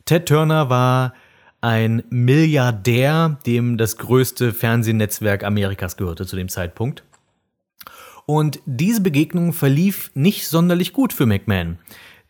Ted 0.04 0.26
Turner 0.26 0.68
war 0.68 1.14
ein 1.60 2.04
Milliardär, 2.10 3.38
dem 3.46 3.76
das 3.78 3.96
größte 3.96 4.52
Fernsehnetzwerk 4.52 5.42
Amerikas 5.42 5.96
gehörte 5.96 6.26
zu 6.26 6.36
dem 6.36 6.48
Zeitpunkt. 6.48 7.02
Und 8.26 8.60
diese 8.66 9.00
Begegnung 9.00 9.52
verlief 9.52 10.10
nicht 10.14 10.48
sonderlich 10.48 10.92
gut 10.92 11.12
für 11.12 11.26
McMahon. 11.26 11.78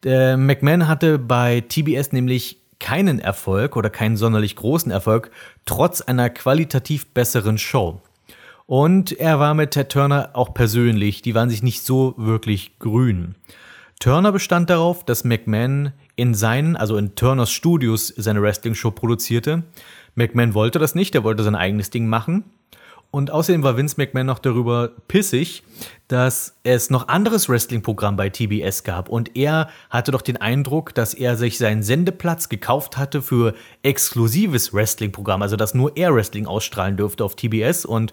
Der 0.04 0.36
McMahon 0.36 0.88
hatte 0.88 1.18
bei 1.18 1.62
TBS 1.62 2.12
nämlich 2.12 2.60
keinen 2.78 3.18
Erfolg 3.18 3.76
oder 3.76 3.90
keinen 3.90 4.16
sonderlich 4.16 4.54
großen 4.56 4.92
Erfolg, 4.92 5.30
trotz 5.64 6.02
einer 6.02 6.30
qualitativ 6.30 7.06
besseren 7.06 7.58
Show. 7.58 8.00
Und 8.66 9.12
er 9.12 9.38
war 9.38 9.54
mit 9.54 9.70
Ted 9.70 9.90
Turner 9.90 10.30
auch 10.34 10.52
persönlich, 10.52 11.22
die 11.22 11.34
waren 11.34 11.50
sich 11.50 11.62
nicht 11.62 11.82
so 11.82 12.14
wirklich 12.16 12.78
grün. 12.80 13.36
Turner 14.00 14.32
bestand 14.32 14.68
darauf, 14.68 15.04
dass 15.04 15.24
McMahon 15.24 15.92
in 16.16 16.34
seinen, 16.34 16.76
also 16.76 16.96
in 16.96 17.14
Turners 17.14 17.50
Studios, 17.50 18.12
seine 18.16 18.42
Wrestling-Show 18.42 18.90
produzierte. 18.90 19.62
McMahon 20.16 20.54
wollte 20.54 20.78
das 20.78 20.94
nicht, 20.94 21.14
er 21.14 21.24
wollte 21.24 21.44
sein 21.44 21.54
eigenes 21.54 21.90
Ding 21.90 22.08
machen. 22.08 22.44
Und 23.12 23.30
außerdem 23.30 23.62
war 23.62 23.76
Vince 23.76 23.94
McMahon 23.98 24.26
noch 24.26 24.40
darüber 24.40 24.90
pissig, 25.08 25.62
dass 26.08 26.56
es 26.64 26.90
noch 26.90 27.08
anderes 27.08 27.48
Wrestling-Programm 27.48 28.16
bei 28.16 28.28
TBS 28.28 28.82
gab. 28.82 29.08
Und 29.08 29.36
er 29.36 29.70
hatte 29.88 30.10
doch 30.10 30.22
den 30.22 30.36
Eindruck, 30.36 30.92
dass 30.94 31.14
er 31.14 31.36
sich 31.36 31.56
seinen 31.56 31.82
Sendeplatz 31.82 32.48
gekauft 32.48 32.98
hatte 32.98 33.22
für 33.22 33.54
exklusives 33.82 34.74
Wrestling-Programm, 34.74 35.40
also 35.40 35.56
dass 35.56 35.72
nur 35.72 35.96
er 35.96 36.14
Wrestling 36.14 36.46
ausstrahlen 36.46 36.96
dürfte 36.96 37.24
auf 37.24 37.36
TBS. 37.36 37.86
Und 37.86 38.12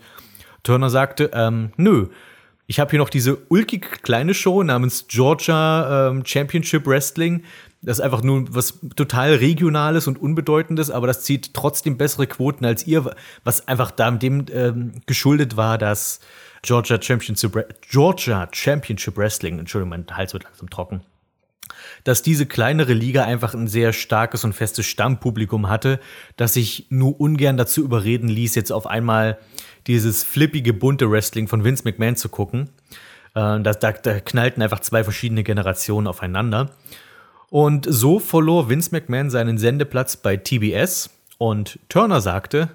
Turner 0.64 0.90
sagte, 0.90 1.32
ähm, 1.34 1.72
nö, 1.78 2.08
ich 2.66 2.80
habe 2.80 2.92
hier 2.92 3.00
noch 3.00 3.10
diese 3.10 3.38
ulkig 3.50 4.02
kleine 4.04 4.34
Show 4.34 4.64
namens 4.64 5.06
Georgia 5.08 6.10
ähm, 6.10 6.26
Championship 6.26 6.88
Wrestling. 6.88 7.44
Das 7.82 8.00
ist 8.00 8.04
einfach 8.04 8.24
nur 8.24 8.46
was 8.56 8.80
total 8.96 9.36
Regionales 9.36 10.08
und 10.08 10.20
Unbedeutendes, 10.22 10.90
aber 10.90 11.06
das 11.06 11.24
zieht 11.24 11.54
trotzdem 11.54 11.98
bessere 11.98 12.28
Quoten 12.28 12.64
als 12.64 12.88
ihr, 12.88 13.14
was 13.44 13.68
einfach 13.68 13.92
da 13.92 14.10
dem 14.12 14.46
ähm, 14.52 14.94
geschuldet 15.06 15.58
war, 15.58 15.78
dass 15.78 16.22
Georgia 16.62 17.02
Championship, 17.02 17.82
Georgia 17.82 18.48
Championship 18.54 19.18
Wrestling, 19.18 19.60
Entschuldigung, 19.60 19.90
mein 19.90 20.18
Hals 20.18 20.32
wird 20.32 20.46
langsam 20.46 20.70
trocken, 20.70 21.02
dass 22.06 22.22
diese 22.22 22.46
kleinere 22.46 22.94
Liga 22.94 23.26
einfach 23.26 23.54
ein 23.54 23.68
sehr 23.68 23.92
starkes 23.92 24.46
und 24.46 24.54
festes 24.54 24.86
Stammpublikum 24.86 25.68
hatte, 25.68 26.00
das 26.38 26.54
sich 26.54 26.88
nur 26.90 27.20
ungern 27.20 27.58
dazu 27.58 27.84
überreden 27.84 28.30
ließ, 28.30 28.56
jetzt 28.56 28.72
auf 28.72 28.88
einmal 28.88 29.38
dieses 29.88 30.24
flippige, 30.24 30.74
bunte 30.74 31.10
Wrestling 31.10 31.48
von 31.48 31.64
Vince 31.64 31.84
McMahon 31.86 32.16
zu 32.16 32.30
gucken. 32.30 32.70
Äh, 33.36 33.60
da, 33.60 33.74
da, 33.74 33.92
da 33.92 34.20
knallten 34.20 34.64
einfach 34.64 34.80
zwei 34.80 35.04
verschiedene 35.04 35.44
Generationen 35.44 36.08
aufeinander. 36.08 36.72
Und 37.50 37.86
so 37.88 38.20
verlor 38.20 38.70
Vince 38.70 38.90
McMahon 38.92 39.30
seinen 39.30 39.58
Sendeplatz 39.58 40.18
bei 40.18 40.38
TBS 40.38 41.10
und 41.38 41.78
Turner 41.90 42.22
sagte, 42.22 42.70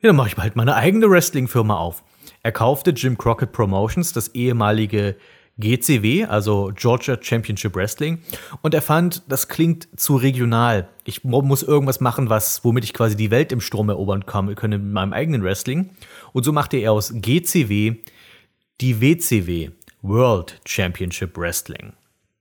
ja, 0.00 0.08
dann 0.08 0.16
mache 0.16 0.28
ich 0.28 0.36
bald 0.36 0.56
meine 0.56 0.76
eigene 0.76 1.10
Wrestling-Firma 1.10 1.76
auf. 1.76 2.02
Er 2.42 2.52
kaufte 2.52 2.90
Jim 2.90 3.18
Crockett 3.18 3.52
Promotions, 3.52 4.12
das 4.12 4.28
ehemalige 4.28 5.16
GCW, 5.58 6.24
also 6.24 6.72
Georgia 6.74 7.18
Championship 7.20 7.74
Wrestling, 7.76 8.18
und 8.62 8.72
er 8.72 8.82
fand, 8.82 9.22
das 9.28 9.48
klingt 9.48 9.88
zu 9.96 10.16
regional. 10.16 10.88
Ich 11.04 11.22
muss 11.22 11.62
irgendwas 11.62 12.00
machen, 12.00 12.30
was, 12.30 12.64
womit 12.64 12.84
ich 12.84 12.94
quasi 12.94 13.16
die 13.16 13.30
Welt 13.30 13.52
im 13.52 13.60
Strom 13.60 13.88
erobern 13.88 14.26
kann, 14.26 14.54
können 14.54 14.82
mit 14.82 14.92
meinem 14.92 15.12
eigenen 15.12 15.42
Wrestling. 15.42 15.90
Und 16.32 16.44
so 16.44 16.52
machte 16.52 16.76
er 16.76 16.92
aus 16.92 17.12
GCW 17.14 17.96
die 18.80 19.00
WCW, 19.00 19.70
World 20.02 20.60
Championship 20.64 21.36
Wrestling. 21.36 21.92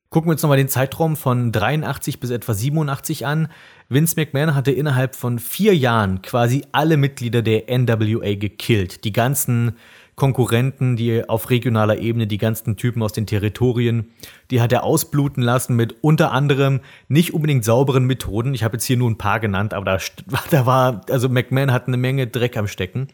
Gucken 0.10 0.30
wir 0.30 0.32
uns 0.32 0.42
nochmal 0.42 0.58
den 0.58 0.70
Zeitraum 0.70 1.16
von 1.16 1.52
83 1.52 2.20
bis 2.20 2.32
etwa 2.32 2.56
87 2.56 3.28
an. 3.28 3.48
Vince 3.90 4.16
McMahon 4.18 4.56
hatte 4.56 4.72
innerhalb 4.72 5.16
von 5.16 5.38
vier 5.38 5.76
Jahren 5.76 6.24
quasi 6.24 6.64
alle 6.72 6.98
Mitglieder 6.98 7.44
der 7.44 7.66
NWA 7.70 8.34
gekillt. 8.34 9.04
Die 9.04 9.14
ganzen 9.14 9.76
Konkurrenten, 10.16 10.96
die 10.96 11.28
auf 11.30 11.50
regionaler 11.52 12.00
Ebene, 12.00 12.26
die 12.26 12.40
ganzen 12.40 12.76
Typen 12.76 13.04
aus 13.04 13.14
den 13.14 13.28
Territorien, 13.28 14.12
die 14.50 14.62
hat 14.62 14.72
er 14.72 14.84
ausbluten 14.84 15.44
lassen 15.44 15.76
mit 15.76 15.98
unter 16.02 16.32
anderem 16.32 16.82
nicht 17.08 17.34
unbedingt 17.34 17.64
sauberen 17.64 18.06
Methoden. 18.06 18.54
Ich 18.54 18.64
habe 18.64 18.78
jetzt 18.78 18.86
hier 18.86 18.98
nur 18.98 19.10
ein 19.10 19.18
paar 19.18 19.40
genannt, 19.40 19.76
aber 19.76 19.86
da, 19.86 20.00
da 20.50 20.66
war, 20.66 21.02
also 21.10 21.30
McMahon 21.30 21.72
hat 21.72 21.88
eine 21.88 21.98
Menge 21.98 22.26
Dreck 22.26 22.58
am 22.58 22.68
Stecken. 22.68 23.10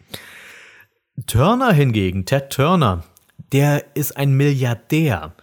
Turner 1.27 1.71
hingegen, 1.71 2.25
Ted 2.25 2.49
Turner, 2.49 3.03
der 3.51 3.95
ist 3.95 4.17
ein 4.17 4.33
Milliardär 4.33 5.33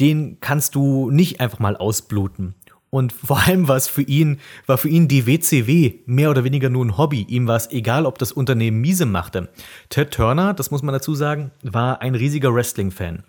den 0.00 0.38
kannst 0.40 0.74
du 0.74 1.10
nicht 1.10 1.40
einfach 1.40 1.58
mal 1.58 1.76
ausbluten. 1.76 2.54
Und 2.88 3.12
vor 3.12 3.38
allem 3.46 3.68
war 3.68 3.80
für 3.80 4.02
ihn, 4.02 4.40
war 4.66 4.76
für 4.76 4.88
ihn 4.88 5.06
die 5.06 5.26
WCW 5.26 6.00
mehr 6.06 6.30
oder 6.30 6.42
weniger 6.42 6.70
nur 6.70 6.84
ein 6.84 6.98
Hobby. 6.98 7.22
Ihm 7.28 7.46
war 7.46 7.56
es 7.56 7.70
egal, 7.70 8.04
ob 8.04 8.18
das 8.18 8.32
Unternehmen 8.32 8.80
miese 8.80 9.06
machte. 9.06 9.48
Ted 9.90 10.10
Turner, 10.10 10.54
das 10.54 10.72
muss 10.72 10.82
man 10.82 10.92
dazu 10.92 11.14
sagen, 11.14 11.52
war 11.62 12.02
ein 12.02 12.16
riesiger 12.16 12.52
Wrestling-Fan. 12.52 13.22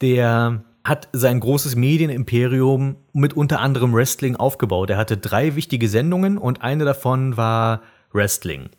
Der 0.00 0.64
hat 0.82 1.08
sein 1.12 1.38
großes 1.38 1.76
Medienimperium 1.76 2.96
mit 3.12 3.34
unter 3.34 3.60
anderem 3.60 3.94
Wrestling 3.94 4.34
aufgebaut. 4.34 4.90
Er 4.90 4.96
hatte 4.96 5.16
drei 5.16 5.54
wichtige 5.54 5.88
Sendungen 5.88 6.36
und 6.36 6.62
eine 6.62 6.84
davon 6.84 7.36
war 7.36 7.82
Wrestling. 8.12 8.70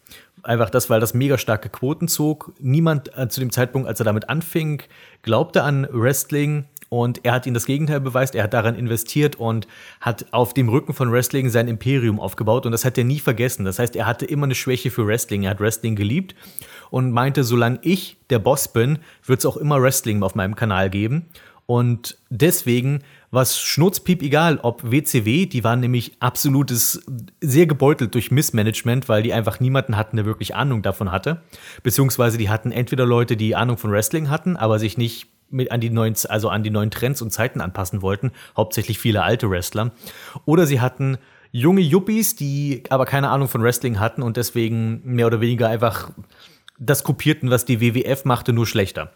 Einfach 0.47 0.69
das, 0.69 0.89
weil 0.89 1.01
das 1.01 1.13
mega 1.13 1.37
starke 1.37 1.67
Quoten 1.67 2.07
zog. 2.07 2.53
Niemand 2.57 3.11
äh, 3.17 3.27
zu 3.27 3.41
dem 3.41 3.51
Zeitpunkt, 3.51 3.85
als 3.85 3.99
er 3.99 4.05
damit 4.05 4.29
anfing, 4.29 4.81
glaubte 5.21 5.61
an 5.61 5.85
Wrestling 5.91 6.63
und 6.87 7.25
er 7.25 7.33
hat 7.33 7.45
ihnen 7.45 7.53
das 7.53 7.65
Gegenteil 7.65 7.99
beweist. 7.99 8.33
Er 8.33 8.45
hat 8.45 8.53
daran 8.53 8.75
investiert 8.75 9.35
und 9.35 9.67
hat 9.99 10.27
auf 10.31 10.53
dem 10.53 10.69
Rücken 10.69 10.93
von 10.93 11.11
Wrestling 11.11 11.49
sein 11.49 11.67
Imperium 11.67 12.17
aufgebaut. 12.17 12.65
Und 12.65 12.71
das 12.71 12.85
hat 12.85 12.97
er 12.97 13.03
nie 13.03 13.19
vergessen. 13.19 13.65
Das 13.65 13.77
heißt, 13.77 13.97
er 13.97 14.05
hatte 14.05 14.25
immer 14.25 14.45
eine 14.45 14.55
Schwäche 14.55 14.89
für 14.89 15.05
Wrestling. 15.05 15.43
Er 15.43 15.49
hat 15.49 15.59
Wrestling 15.59 15.97
geliebt 15.97 16.33
und 16.91 17.11
meinte, 17.11 17.43
solange 17.43 17.79
ich 17.81 18.15
der 18.29 18.39
Boss 18.39 18.69
bin, 18.69 18.99
wird 19.25 19.39
es 19.39 19.45
auch 19.45 19.57
immer 19.57 19.81
Wrestling 19.81 20.23
auf 20.23 20.33
meinem 20.33 20.55
Kanal 20.55 20.89
geben. 20.89 21.25
Und 21.65 22.17
deswegen 22.29 23.03
war 23.29 23.41
es 23.41 23.59
schnurzpiep 23.59 24.21
egal, 24.21 24.59
ob 24.61 24.89
WCW, 24.89 25.45
die 25.45 25.63
waren 25.63 25.79
nämlich 25.79 26.13
absolutes, 26.19 27.05
sehr 27.41 27.67
gebeutelt 27.67 28.13
durch 28.15 28.31
Missmanagement, 28.31 29.09
weil 29.09 29.23
die 29.23 29.33
einfach 29.33 29.59
niemanden 29.59 29.97
hatten, 29.97 30.15
der 30.15 30.25
wirklich 30.25 30.55
Ahnung 30.55 30.81
davon 30.81 31.11
hatte. 31.11 31.41
Beziehungsweise 31.83 32.37
die 32.37 32.49
hatten 32.49 32.71
entweder 32.71 33.05
Leute, 33.05 33.35
die 33.35 33.55
Ahnung 33.55 33.77
von 33.77 33.91
Wrestling 33.91 34.29
hatten, 34.29 34.55
aber 34.55 34.79
sich 34.79 34.97
nicht 34.97 35.27
mit 35.49 35.71
an 35.71 35.81
die 35.81 35.89
neuen, 35.89 36.15
also 36.29 36.49
an 36.49 36.63
die 36.63 36.69
neuen 36.69 36.91
Trends 36.91 37.21
und 37.21 37.31
Zeiten 37.31 37.61
anpassen 37.61 38.01
wollten, 38.01 38.31
hauptsächlich 38.55 38.99
viele 38.99 39.23
alte 39.23 39.49
Wrestler. 39.49 39.91
Oder 40.45 40.65
sie 40.65 40.81
hatten 40.81 41.17
junge 41.51 41.81
Yuppies, 41.81 42.35
die 42.35 42.83
aber 42.89 43.05
keine 43.05 43.29
Ahnung 43.29 43.47
von 43.47 43.63
Wrestling 43.63 43.99
hatten 43.99 44.21
und 44.21 44.37
deswegen 44.37 45.01
mehr 45.03 45.27
oder 45.27 45.41
weniger 45.41 45.69
einfach 45.69 46.11
das 46.79 47.03
kopierten, 47.03 47.49
was 47.49 47.65
die 47.65 47.81
WWF 47.81 48.25
machte, 48.25 48.53
nur 48.53 48.67
schlechter. 48.67 49.11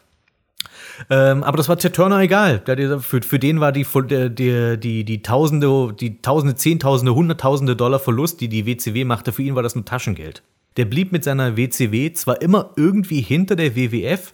Ähm, 1.10 1.44
aber 1.44 1.57
das 1.57 1.69
war 1.69 1.78
Ted 1.78 1.94
Turner 1.94 2.19
egal. 2.19 2.61
Für, 3.02 3.22
für 3.22 3.40
den 3.40 3.60
war 3.60 3.72
die, 3.72 3.86
die, 3.86 4.78
die, 4.80 5.03
die 5.03 5.22
Tausende, 5.22 5.94
die 5.99 6.22
Tausende, 6.22 6.56
Zehntausende, 6.56 7.15
Hunderttausende 7.15 7.76
Dollar 7.76 7.99
Verlust, 7.99 8.41
die 8.41 8.49
die 8.49 8.65
WCW 8.65 9.06
machte, 9.06 9.32
für 9.32 9.44
ihn 9.44 9.56
war 9.56 9.64
das 9.64 9.76
nur 9.76 9.86
Taschengeld. 9.86 10.44
Der 10.78 10.86
blieb 10.86 11.11
mit 11.11 11.23
seiner 11.23 11.57
WCW 11.57 12.14
zwar 12.14 12.41
immer 12.41 12.72
irgendwie 12.76 13.22
hinter 13.22 13.56
der 13.56 13.76
WWF, 13.76 14.34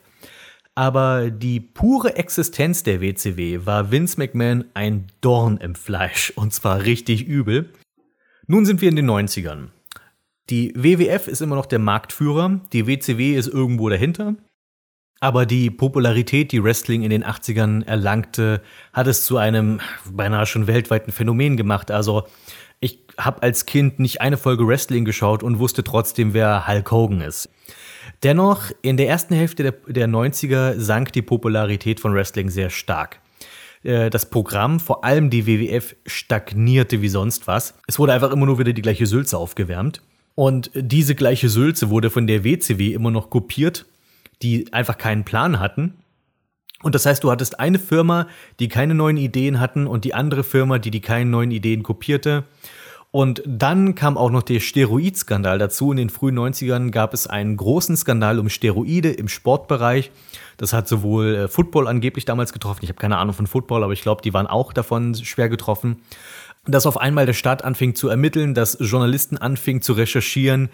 aber 0.76 1.32
die 1.32 1.60
pure 1.60 2.16
Existenz 2.16 2.84
der 2.84 3.02
WCW 3.02 3.66
war 3.66 3.92
Vince 3.92 4.20
McMahon 4.20 4.66
ein 4.76 5.08
Dorn 5.22 5.58
im 5.58 5.74
Fleisch 5.74 6.32
und 6.36 6.54
zwar 6.54 6.84
richtig 6.84 7.26
übel. 7.26 7.72
Nun 8.46 8.66
sind 8.66 8.82
wir 8.82 8.90
in 8.90 8.96
den 8.96 9.10
90ern. 9.10 9.70
Die 10.52 10.72
WWF 10.76 11.28
ist 11.28 11.42
immer 11.42 11.56
noch 11.56 11.66
der 11.66 11.80
Marktführer, 11.80 12.62
die 12.72 12.88
WCW 12.88 13.36
ist 13.36 13.48
irgendwo 13.48 13.90
dahinter. 13.90 14.36
Aber 15.20 15.46
die 15.46 15.72
Popularität, 15.72 16.52
die 16.52 16.64
Wrestling 16.64 17.02
in 17.02 17.10
den 17.10 17.24
80ern 17.24 17.86
erlangte, 17.86 18.62
hat 18.94 19.08
es 19.08 19.26
zu 19.26 19.38
einem 19.38 19.80
beinahe 20.12 20.46
schon 20.46 20.68
weltweiten 20.68 21.12
Phänomen 21.12 21.58
gemacht. 21.58 21.90
Also 21.90 22.28
ich 22.80 23.00
habe 23.18 23.42
als 23.42 23.66
Kind 23.66 24.00
nicht 24.00 24.22
eine 24.22 24.38
Folge 24.38 24.68
Wrestling 24.68 25.06
geschaut 25.06 25.42
und 25.42 25.58
wusste 25.60 25.84
trotzdem, 25.84 26.34
wer 26.34 26.68
Hulk 26.68 26.92
Hogan 26.92 27.22
ist. 27.22 27.50
Dennoch, 28.24 28.72
in 28.82 28.98
der 28.98 29.08
ersten 29.08 29.34
Hälfte 29.34 29.64
der, 29.64 29.74
der 29.88 30.08
90er 30.08 30.80
sank 30.80 31.12
die 31.14 31.22
Popularität 31.22 32.00
von 32.00 32.14
Wrestling 32.14 32.50
sehr 32.50 32.70
stark. 32.70 33.20
Äh, 33.84 34.10
das 34.10 34.30
Programm, 34.30 34.80
vor 34.80 35.04
allem 35.04 35.30
die 35.30 35.48
WWF, 35.48 35.96
stagnierte 36.06 37.02
wie 37.02 37.10
sonst 37.10 37.48
was. 37.48 37.74
Es 37.88 38.00
wurde 38.00 38.14
einfach 38.14 38.32
immer 38.32 38.46
nur 38.46 38.60
wieder 38.60 38.74
die 38.74 38.82
gleiche 38.82 39.08
Sülze 39.08 39.38
aufgewärmt. 39.38 40.02
Und 40.36 40.70
diese 40.76 41.16
gleiche 41.16 41.50
Sülze 41.50 41.90
wurde 41.90 42.12
von 42.12 42.28
der 42.28 42.44
WCW 42.44 42.94
immer 42.94 43.10
noch 43.10 43.32
kopiert, 43.32 43.86
die 44.42 44.72
einfach 44.74 44.98
keinen 44.98 45.24
Plan 45.24 45.60
hatten. 45.60 45.94
Und 46.84 46.94
das 46.94 47.06
heißt, 47.06 47.24
du 47.24 47.32
hattest 47.32 47.60
eine 47.60 47.80
Firma, 47.80 48.28
die 48.60 48.68
keine 48.68 48.94
neuen 48.94 49.18
Ideen 49.18 49.60
hatten 49.60 49.88
und 49.88 50.06
die 50.06 50.14
andere 50.14 50.44
Firma, 50.44 50.78
die 50.78 50.92
die 50.92 51.02
keine 51.02 51.30
neuen 51.30 51.52
Ideen 51.52 51.82
kopierte. 51.82 52.44
Und 53.10 53.42
dann 53.46 53.96
kam 53.96 54.18
auch 54.18 54.30
noch 54.30 54.44
der 54.44 54.60
Steroidskandal 54.60 55.58
dazu. 55.58 55.92
In 55.92 55.98
den 55.98 56.10
frühen 56.10 56.38
90ern 56.38 56.92
gab 56.92 57.14
es 57.14 57.26
einen 57.26 57.58
großen 57.58 57.98
Skandal 57.98 58.38
um 58.38 58.50
Steroide 58.50 59.10
im 59.10 59.28
Sportbereich. 59.28 60.12
Das 60.58 60.74
hat 60.74 60.88
sowohl 60.88 61.36
äh, 61.36 61.48
Football 61.48 61.88
angeblich 61.88 62.26
damals 62.26 62.54
getroffen. 62.54 62.82
Ich 62.84 62.90
habe 62.90 63.00
keine 63.00 63.18
Ahnung 63.18 63.34
von 63.34 63.48
Football, 63.48 63.84
aber 63.84 63.94
ich 63.94 64.02
glaube, 64.02 64.22
die 64.22 64.34
waren 64.34 64.46
auch 64.46 64.74
davon 64.74 65.16
schwer 65.16 65.50
getroffen 65.50 66.02
dass 66.68 66.86
auf 66.86 66.98
einmal 66.98 67.26
der 67.26 67.34
Staat 67.34 67.64
anfing 67.64 67.96
zu 67.96 68.10
ermitteln, 68.10 68.54
dass 68.54 68.78
Journalisten 68.80 69.38
anfingen 69.38 69.82
zu 69.82 69.94
recherchieren. 69.94 70.70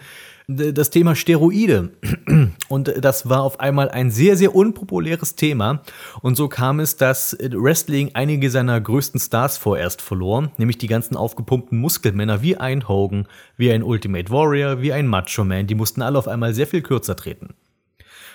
Das 0.46 0.90
Thema 0.90 1.14
Steroide. 1.14 1.90
Und 2.68 2.92
das 3.02 3.28
war 3.28 3.42
auf 3.42 3.60
einmal 3.60 3.88
ein 3.88 4.10
sehr, 4.10 4.36
sehr 4.36 4.54
unpopuläres 4.54 5.36
Thema. 5.36 5.82
Und 6.20 6.36
so 6.36 6.48
kam 6.48 6.80
es, 6.80 6.96
dass 6.96 7.36
Wrestling 7.40 8.10
einige 8.12 8.50
seiner 8.50 8.78
größten 8.78 9.20
Stars 9.20 9.56
vorerst 9.56 10.02
verlor, 10.02 10.50
nämlich 10.58 10.76
die 10.76 10.86
ganzen 10.86 11.16
aufgepumpten 11.16 11.78
Muskelmänner 11.78 12.42
wie 12.42 12.58
ein 12.58 12.88
Hogan, 12.88 13.26
wie 13.56 13.72
ein 13.72 13.82
Ultimate 13.82 14.30
Warrior, 14.30 14.82
wie 14.82 14.92
ein 14.92 15.06
Macho 15.06 15.44
Man. 15.44 15.66
Die 15.66 15.74
mussten 15.74 16.02
alle 16.02 16.18
auf 16.18 16.28
einmal 16.28 16.52
sehr 16.52 16.66
viel 16.66 16.82
kürzer 16.82 17.16
treten. 17.16 17.54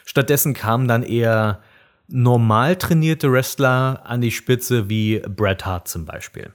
Stattdessen 0.05 0.55
kamen 0.55 0.87
dann 0.87 1.03
eher 1.03 1.61
normal 2.07 2.75
trainierte 2.75 3.31
Wrestler 3.31 4.01
an 4.05 4.21
die 4.21 4.31
Spitze, 4.31 4.89
wie 4.89 5.19
Bret 5.19 5.67
Hart 5.67 5.87
zum 5.87 6.05
Beispiel. 6.05 6.53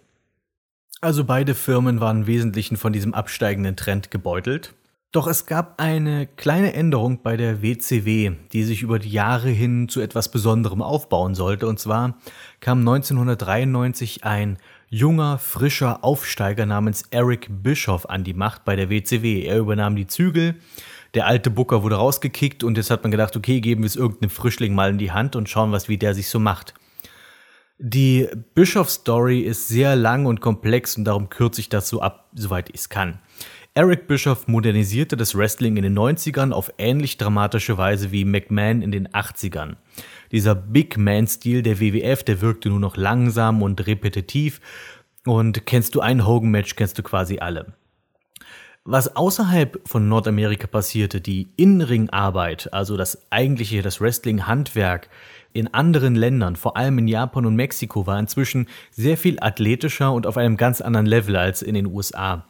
Also 1.01 1.25
beide 1.25 1.55
Firmen 1.55 2.01
waren 2.01 2.23
im 2.23 2.27
Wesentlichen 2.27 2.77
von 2.77 2.93
diesem 2.93 3.15
absteigenden 3.15 3.77
Trend 3.77 4.11
gebeutelt. 4.11 4.75
Doch 5.15 5.29
es 5.29 5.47
gab 5.47 5.81
eine 5.81 6.27
kleine 6.27 6.73
Änderung 6.73 7.23
bei 7.23 7.37
der 7.37 7.63
WCW, 7.63 8.33
die 8.53 8.65
sich 8.65 8.83
über 8.83 8.99
die 8.99 9.11
Jahre 9.11 9.49
hin 9.49 9.89
zu 9.89 10.01
etwas 10.01 10.29
Besonderem 10.29 10.83
aufbauen 10.83 11.37
sollte. 11.37 11.69
Und 11.69 11.79
zwar 11.79 12.17
kam 12.59 12.81
1993 12.81 14.25
ein 14.25 14.59
junger, 14.89 15.39
frischer 15.39 16.03
Aufsteiger 16.03 16.67
namens 16.67 17.05
Eric 17.13 17.47
Bischoff 17.49 18.11
an 18.11 18.25
die 18.25 18.35
Macht 18.35 18.65
bei 18.65 18.75
der 18.75 18.91
WCW. 18.91 19.45
Er 19.45 19.59
übernahm 19.59 19.95
die 19.95 20.09
Zügel. 20.09 20.57
Der 21.15 21.29
alte 21.29 21.49
Booker 21.49 21.85
wurde 21.85 21.95
rausgekickt 21.95 22.65
und 22.65 22.77
jetzt 22.77 22.91
hat 22.91 23.05
man 23.05 23.13
gedacht, 23.13 23.37
okay, 23.37 23.61
geben 23.61 23.83
wir 23.83 23.87
es 23.87 23.95
irgendeinem 23.95 24.31
Frischling 24.31 24.75
mal 24.75 24.91
in 24.91 24.99
die 24.99 25.13
Hand 25.13 25.37
und 25.37 25.49
schauen, 25.49 25.71
was 25.71 25.89
wie 25.89 25.97
der 25.97 26.15
sich 26.15 26.29
so 26.29 26.41
macht. 26.41 26.75
Die 27.79 28.29
Bischof-Story 28.55 29.41
ist 29.41 29.67
sehr 29.67 29.97
lang 29.97 30.27
und 30.27 30.41
komplex 30.41 30.97
und 30.97 31.05
darum 31.05 31.29
kürze 31.29 31.61
ich 31.61 31.69
das 31.69 31.89
so 31.89 32.01
ab, 32.01 32.31
soweit 32.33 32.69
ich 32.69 32.77
es 32.77 32.89
kann. 32.89 33.19
Eric 33.75 34.07
Bischoff 34.07 34.47
modernisierte 34.47 35.17
das 35.17 35.35
Wrestling 35.35 35.77
in 35.77 35.83
den 35.83 35.99
90ern 35.99 36.53
auf 36.53 36.73
ähnlich 36.79 37.19
dramatische 37.19 37.77
Weise 37.77 38.13
wie 38.13 38.25
McMahon 38.25 38.83
in 38.83 38.93
den 38.93 39.09
80ern. 39.09 39.75
Dieser 40.31 40.55
Big 40.55 40.97
Man-Stil 40.97 41.63
der 41.63 41.81
WWF, 41.81 42.23
der 42.23 42.41
wirkte 42.41 42.69
nur 42.69 42.79
noch 42.79 42.97
langsam 42.97 43.63
und 43.63 43.85
repetitiv 43.89 44.61
und 45.27 45.67
kennst 45.67 45.97
du 45.97 46.01
ein 46.01 46.25
Hogan-Match, 46.25 46.77
kennst 46.77 46.97
du 46.99 47.03
quasi 47.03 47.41
alle. 47.41 47.75
Was 48.85 49.17
außerhalb 49.17 49.81
von 49.89 50.09
Nordamerika 50.09 50.69
passierte, 50.69 51.21
die 51.21 51.49
In-Ring-Arbeit, 51.57 52.73
also 52.73 52.97
das 52.97 53.33
eigentliche, 53.33 53.83
das 53.83 54.01
Wrestling-Handwerk, 54.01 55.09
in 55.55 55.73
anderen 55.73 56.17
Ländern, 56.17 56.57
vor 56.57 56.77
allem 56.77 56.99
in 56.99 57.09
Japan 57.09 57.47
und 57.47 57.57
Mexiko, 57.57 58.07
war 58.07 58.19
inzwischen 58.19 58.67
sehr 58.91 59.17
viel 59.17 59.39
athletischer 59.41 60.13
und 60.13 60.27
auf 60.27 60.37
einem 60.37 60.59
ganz 60.59 60.83
anderen 60.83 61.07
Level 61.07 61.37
als 61.37 61.63
in 61.63 61.75
den 61.75 61.87
USA. 61.87 62.45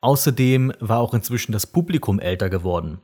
Außerdem 0.00 0.72
war 0.78 1.00
auch 1.00 1.14
inzwischen 1.14 1.52
das 1.52 1.66
Publikum 1.66 2.20
älter 2.20 2.50
geworden. 2.50 2.98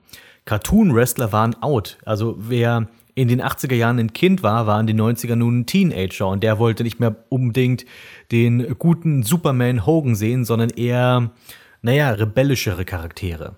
Cartoon-Wrestler 0.44 1.32
waren 1.32 1.60
out. 1.62 1.98
Also 2.04 2.36
wer 2.38 2.86
in 3.14 3.28
den 3.28 3.42
80er 3.42 3.74
Jahren 3.74 3.98
ein 3.98 4.12
Kind 4.12 4.42
war, 4.42 4.66
war 4.66 4.78
in 4.78 4.86
den 4.86 5.00
90er 5.00 5.36
nun 5.36 5.60
ein 5.60 5.66
Teenager 5.66 6.28
und 6.28 6.42
der 6.42 6.58
wollte 6.58 6.82
nicht 6.82 7.00
mehr 7.00 7.16
unbedingt 7.30 7.86
den 8.30 8.76
guten 8.78 9.22
Superman 9.22 9.86
Hogan 9.86 10.14
sehen, 10.14 10.44
sondern 10.44 10.70
eher, 10.70 11.30
naja, 11.80 12.10
rebellischere 12.10 12.84
Charaktere. 12.84 13.56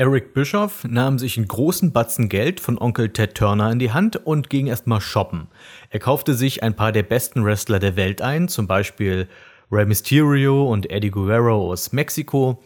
Eric 0.00 0.32
Bischoff 0.32 0.84
nahm 0.84 1.18
sich 1.18 1.36
einen 1.36 1.48
großen 1.48 1.90
Batzen 1.90 2.28
Geld 2.28 2.60
von 2.60 2.78
Onkel 2.78 3.08
Ted 3.08 3.34
Turner 3.34 3.72
in 3.72 3.80
die 3.80 3.90
Hand 3.90 4.14
und 4.14 4.48
ging 4.48 4.68
erstmal 4.68 5.00
shoppen. 5.00 5.48
Er 5.90 5.98
kaufte 5.98 6.34
sich 6.34 6.62
ein 6.62 6.76
paar 6.76 6.92
der 6.92 7.02
besten 7.02 7.44
Wrestler 7.44 7.80
der 7.80 7.96
Welt 7.96 8.22
ein, 8.22 8.46
zum 8.46 8.68
Beispiel 8.68 9.26
Rey 9.72 9.86
Mysterio 9.86 10.70
und 10.70 10.88
Eddie 10.88 11.10
Guerrero 11.10 11.72
aus 11.72 11.90
Mexiko. 11.90 12.62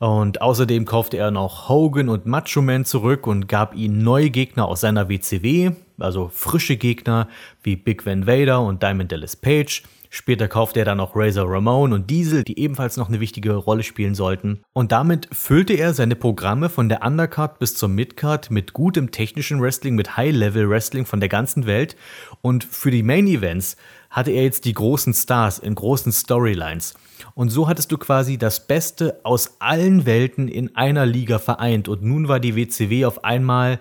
Und 0.00 0.42
außerdem 0.42 0.84
kaufte 0.84 1.18
er 1.18 1.30
noch 1.30 1.68
Hogan 1.68 2.08
und 2.08 2.26
Macho 2.26 2.62
Man 2.62 2.84
zurück 2.84 3.28
und 3.28 3.46
gab 3.46 3.76
ihnen 3.76 4.02
neue 4.02 4.30
Gegner 4.30 4.66
aus 4.66 4.80
seiner 4.80 5.08
WCW, 5.08 5.70
also 6.00 6.32
frische 6.34 6.76
Gegner 6.76 7.28
wie 7.62 7.76
Big 7.76 8.04
Van 8.04 8.26
Vader 8.26 8.60
und 8.60 8.82
Diamond 8.82 9.12
Dallas 9.12 9.36
Page. 9.36 9.84
Später 10.14 10.46
kaufte 10.46 10.80
er 10.80 10.84
dann 10.84 10.98
noch 10.98 11.16
Razor 11.16 11.50
Ramon 11.50 11.94
und 11.94 12.10
Diesel, 12.10 12.44
die 12.44 12.58
ebenfalls 12.58 12.98
noch 12.98 13.08
eine 13.08 13.18
wichtige 13.18 13.54
Rolle 13.54 13.82
spielen 13.82 14.14
sollten. 14.14 14.60
Und 14.74 14.92
damit 14.92 15.26
füllte 15.32 15.72
er 15.72 15.94
seine 15.94 16.16
Programme 16.16 16.68
von 16.68 16.90
der 16.90 17.02
Undercard 17.02 17.58
bis 17.58 17.76
zur 17.76 17.88
Midcard 17.88 18.50
mit 18.50 18.74
gutem 18.74 19.10
technischen 19.10 19.62
Wrestling, 19.62 19.94
mit 19.94 20.18
High-Level 20.18 20.68
Wrestling 20.68 21.06
von 21.06 21.20
der 21.20 21.30
ganzen 21.30 21.64
Welt. 21.64 21.96
Und 22.42 22.62
für 22.62 22.90
die 22.90 23.02
Main 23.02 23.26
Events 23.26 23.78
hatte 24.10 24.32
er 24.32 24.42
jetzt 24.42 24.66
die 24.66 24.74
großen 24.74 25.14
Stars 25.14 25.58
in 25.58 25.74
großen 25.74 26.12
Storylines. 26.12 26.92
Und 27.34 27.48
so 27.48 27.66
hattest 27.66 27.90
du 27.90 27.96
quasi 27.96 28.36
das 28.36 28.66
Beste 28.66 29.18
aus 29.22 29.56
allen 29.60 30.04
Welten 30.04 30.46
in 30.46 30.76
einer 30.76 31.06
Liga 31.06 31.38
vereint. 31.38 31.88
Und 31.88 32.02
nun 32.02 32.28
war 32.28 32.38
die 32.38 32.54
WCW 32.54 33.06
auf 33.06 33.24
einmal 33.24 33.80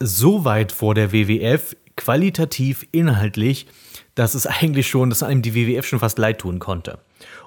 so 0.00 0.46
weit 0.46 0.72
vor 0.72 0.94
der 0.94 1.12
WWF, 1.12 1.76
qualitativ, 1.94 2.86
inhaltlich, 2.90 3.66
dass 4.16 4.34
es 4.34 4.46
eigentlich 4.46 4.88
schon, 4.88 5.10
dass 5.10 5.22
einem 5.22 5.42
die 5.42 5.54
WWF 5.54 5.86
schon 5.86 6.00
fast 6.00 6.18
leid 6.18 6.40
tun 6.40 6.58
konnte. 6.58 6.98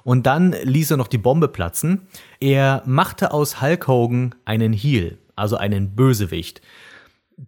Und 0.02 0.26
dann 0.26 0.54
ließ 0.62 0.92
er 0.92 0.96
noch 0.96 1.08
die 1.08 1.18
Bombe 1.18 1.48
platzen. 1.48 2.06
Er 2.38 2.82
machte 2.86 3.32
aus 3.32 3.60
Hulk 3.60 3.86
Hogan 3.86 4.34
einen 4.46 4.72
Heel, 4.72 5.18
also 5.36 5.56
einen 5.56 5.94
Bösewicht. 5.94 6.62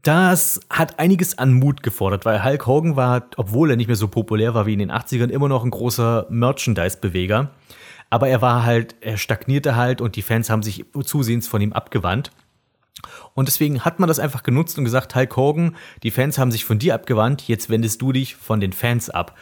Das 0.03 0.61
hat 0.71 0.99
einiges 0.99 1.39
an 1.39 1.53
Mut 1.53 1.83
gefordert, 1.83 2.25
weil 2.25 2.45
Hulk 2.45 2.67
Hogan 2.67 2.97
war, 2.97 3.27
obwohl 3.37 3.71
er 3.71 3.77
nicht 3.77 3.87
mehr 3.87 3.97
so 3.97 4.09
populär 4.09 4.55
war 4.55 4.67
wie 4.67 4.73
in 4.73 4.79
den 4.81 4.91
80ern, 4.91 5.29
immer 5.29 5.49
noch 5.49 5.65
ein 5.65 5.71
großer 5.71 6.27
Merchandise-Beweger. 6.29 7.51
Aber 8.11 8.29
er 8.29 8.43
war 8.43 8.65
halt, 8.65 8.97
er 9.01 9.19
stagnierte 9.19 9.77
halt 9.77 10.01
und 10.01 10.17
die 10.17 10.23
Fans 10.23 10.51
haben 10.51 10.63
sich 10.63 10.85
zusehends 11.05 11.47
von 11.47 11.63
ihm 11.63 11.73
abgewandt. 11.73 12.33
Und 13.35 13.49
deswegen 13.49 13.85
hat 13.85 13.99
man 14.01 14.09
das 14.09 14.19
einfach 14.19 14.43
genutzt 14.43 14.79
und 14.79 14.85
gesagt, 14.85 15.15
Hulk 15.15 15.37
Hogan, 15.37 15.77
die 16.03 16.11
Fans 16.11 16.39
haben 16.39 16.53
sich 16.53 16.65
von 16.65 16.79
dir 16.79 16.95
abgewandt, 16.95 17.49
jetzt 17.49 17.71
wendest 17.71 18.03
du 18.03 18.13
dich 18.13 18.37
von 18.37 18.61
den 18.61 18.73
Fans 18.73 19.11
ab. 19.11 19.37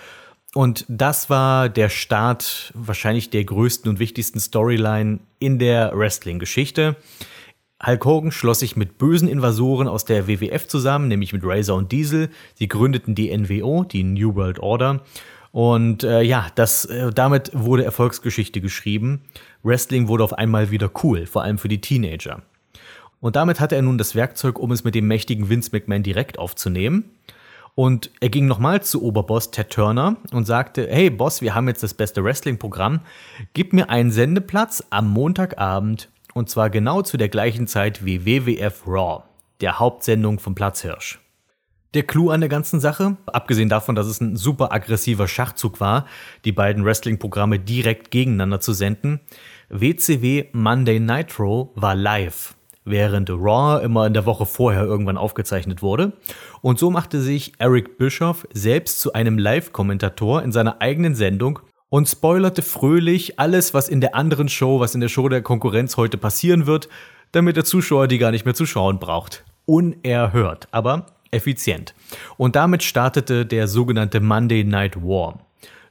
Und 0.55 0.85
das 0.89 1.31
war 1.31 1.69
der 1.69 1.89
Start 1.89 2.73
wahrscheinlich 2.75 3.31
der 3.31 3.45
größten 3.45 3.89
und 3.89 3.99
wichtigsten 3.99 4.41
Storyline 4.41 5.21
in 5.39 5.59
der 5.59 5.93
Wrestling-Geschichte. 5.95 6.97
Hulk 7.85 8.05
Hogan 8.05 8.33
schloss 8.33 8.59
sich 8.59 8.77
mit 8.77 8.99
bösen 8.99 9.29
Invasoren 9.29 9.89
aus 9.89 10.05
der 10.05 10.27
WWF 10.27 10.69
zusammen, 10.69 11.09
nämlich 11.09 11.33
mit 11.33 11.43
Razor 11.45 11.79
und 11.79 11.93
Diesel. 11.93 12.29
Sie 12.55 12.69
gründeten 12.69 13.15
die 13.15 13.37
NWO, 13.37 13.85
die 13.85 14.03
New 14.03 14.35
World 14.35 14.59
Order. 14.59 15.03
Und 15.53 16.05
äh, 16.05 16.21
ja, 16.23 16.49
das, 16.55 16.85
äh, 16.85 17.11
damit 17.11 17.51
wurde 17.55 17.85
Erfolgsgeschichte 17.85 18.61
geschrieben. 18.61 19.23
Wrestling 19.63 20.09
wurde 20.09 20.25
auf 20.25 20.35
einmal 20.35 20.71
wieder 20.71 20.91
cool, 21.03 21.27
vor 21.27 21.43
allem 21.43 21.59
für 21.59 21.69
die 21.69 21.81
Teenager. 21.81 22.43
Und 23.21 23.37
damit 23.37 23.61
hatte 23.61 23.77
er 23.77 23.83
nun 23.83 23.99
das 23.99 24.15
Werkzeug, 24.15 24.59
um 24.59 24.73
es 24.73 24.83
mit 24.83 24.95
dem 24.95 25.07
mächtigen 25.07 25.49
Vince 25.49 25.71
McMahon 25.73 26.03
direkt 26.03 26.39
aufzunehmen. 26.39 27.11
Und 27.75 28.11
er 28.21 28.31
ging 28.31 28.47
nochmal 28.47 28.83
zu 28.83 29.03
Oberboss 29.03 29.53
Ted 29.53 29.71
Turner 29.71 30.17
und 30.33 30.47
sagte, 30.47 30.89
hey 30.91 31.09
Boss, 31.09 31.41
wir 31.41 31.55
haben 31.55 31.69
jetzt 31.69 31.83
das 31.83 31.95
beste 31.95 32.25
Wrestling-Programm. 32.25 33.01
Gib 33.55 33.73
mir 33.73 33.91
einen 33.91 34.11
Sendeplatz 34.11 34.85
am 34.91 35.09
Montagabend 35.09 36.09
und 36.35 36.51
zwar 36.51 36.71
genau 36.71 37.03
zu 37.03 37.17
der 37.17 37.29
gleichen 37.29 37.67
Zeit 37.67 38.05
wie 38.05 38.27
WWF 38.27 38.87
Raw, 38.87 39.23
der 39.61 39.79
Hauptsendung 39.79 40.39
vom 40.39 40.55
Platzhirsch. 40.55 41.21
Der 41.95 42.05
Clou 42.05 42.31
an 42.31 42.41
der 42.41 42.49
ganzen 42.49 42.79
Sache, 42.79 43.17
abgesehen 43.27 43.69
davon, 43.69 43.97
dass 43.97 44.07
es 44.07 44.21
ein 44.21 44.37
super 44.37 44.73
aggressiver 44.73 45.27
Schachzug 45.27 45.81
war, 45.81 46.07
die 46.45 46.53
beiden 46.53 46.85
Wrestling-Programme 46.85 47.59
direkt 47.59 48.11
gegeneinander 48.11 48.61
zu 48.61 48.73
senden, 48.73 49.21
WCW 49.71 50.47
Monday 50.53 51.01
Nitro 51.01 51.73
war 51.75 51.95
live 51.95 52.55
während 52.91 53.31
Raw 53.31 53.83
immer 53.83 54.07
in 54.07 54.15
der 54.15 54.27
Woche 54.27 54.47
vorher 54.47 54.85
irgendwann 54.85 55.17
aufgezeichnet 55.17 55.83
wurde. 55.83 56.13
Und 56.63 56.79
so 56.79 56.91
machte 56.91 57.21
sich 57.21 57.53
Eric 57.59 57.99
Bischoff 57.99 58.47
selbst 58.53 59.01
zu 59.01 59.13
einem 59.13 59.39
Live-Kommentator 59.39 60.43
in 60.43 60.53
seiner 60.53 60.81
eigenen 60.81 61.15
Sendung 61.15 61.61
und 61.89 62.09
spoilerte 62.09 62.63
fröhlich 62.63 63.39
alles, 63.39 63.75
was 63.75 63.89
in 63.89 64.01
der 64.01 64.15
anderen 64.15 64.49
Show, 64.49 64.81
was 64.81 64.95
in 64.95 65.01
der 65.01 65.09
Show 65.09 65.29
der 65.29 65.43
Konkurrenz 65.43 65.97
heute 65.97 66.19
passieren 66.19 66.67
wird, 66.67 66.89
damit 67.33 67.57
der 67.57 67.65
Zuschauer 67.65 68.09
die 68.09 68.19
gar 68.19 68.31
nicht 68.31 68.45
mehr 68.45 68.55
zu 68.55 68.67
schauen 68.67 68.99
braucht. 68.99 69.45
Unerhört, 69.67 70.69
aber 70.71 71.07
effizient. 71.31 71.95
Und 72.37 72.57
damit 72.57 72.83
startete 72.83 73.47
der 73.47 73.69
sogenannte 73.69 74.21
Monday 74.21 74.65
Night 74.65 74.97
War. 74.97 75.39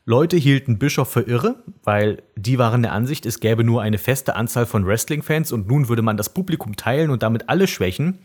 Leute 0.10 0.38
hielten 0.38 0.80
Bischof 0.80 1.08
für 1.08 1.22
irre, 1.22 1.58
weil 1.84 2.24
die 2.36 2.58
waren 2.58 2.82
der 2.82 2.94
Ansicht, 2.94 3.28
es 3.28 3.40
gäbe 3.40 3.64
nur 3.64 3.84
eine 3.84 4.00
feste 4.00 4.36
Anzahl 4.36 4.66
von 4.66 4.88
Wrestling-Fans 4.88 5.52
und 5.52 5.68
nun 5.68 5.88
würde 5.88 6.02
man 6.02 6.18
das 6.18 6.34
Publikum 6.34 6.76
teilen 6.76 7.12
und 7.12 7.22
damit 7.22 7.48
alle 7.48 7.68
schwächen. 7.68 8.18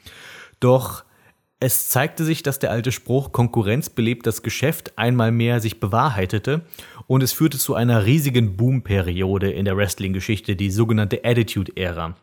Doch 0.61 1.05
es 1.61 1.91
zeigte 1.91 2.25
sich, 2.25 2.43
dass 2.43 2.59
der 2.59 2.71
alte 2.71 2.91
Spruch 2.91 3.33
Konkurrenz 3.33 3.91
belebt 3.91 4.27
das 4.27 4.43
Geschäft 4.43 4.95
einmal 4.97 5.31
mehr 5.31 5.61
sich 5.61 5.79
bewahrheitete 5.79 6.63
und 7.07 7.23
es 7.23 7.35
führte 7.35 7.59
zu 7.59 7.75
einer 7.75 8.07
riesigen 8.07 8.57
Boomperiode 8.57 9.51
in 9.51 9.67
der 9.67 9.77
Wrestling-Geschichte, 9.77 10.57
die 10.57 10.71
sogenannte 10.71 11.23
Attitude-Ära. 11.23 12.17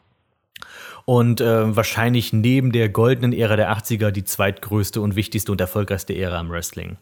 Und 1.06 1.41
äh, 1.41 1.76
wahrscheinlich 1.76 2.32
neben 2.34 2.72
der 2.72 2.90
goldenen 2.90 3.34
Ära 3.34 3.56
der 3.56 3.72
80er 3.76 4.11
die 4.11 4.23
zweitgrößte 4.23 5.02
und 5.02 5.15
wichtigste 5.15 5.52
und 5.52 5.60
erfolgreichste 5.60 6.15
Ära 6.15 6.40
im 6.40 6.49
Wrestling. 6.49 6.98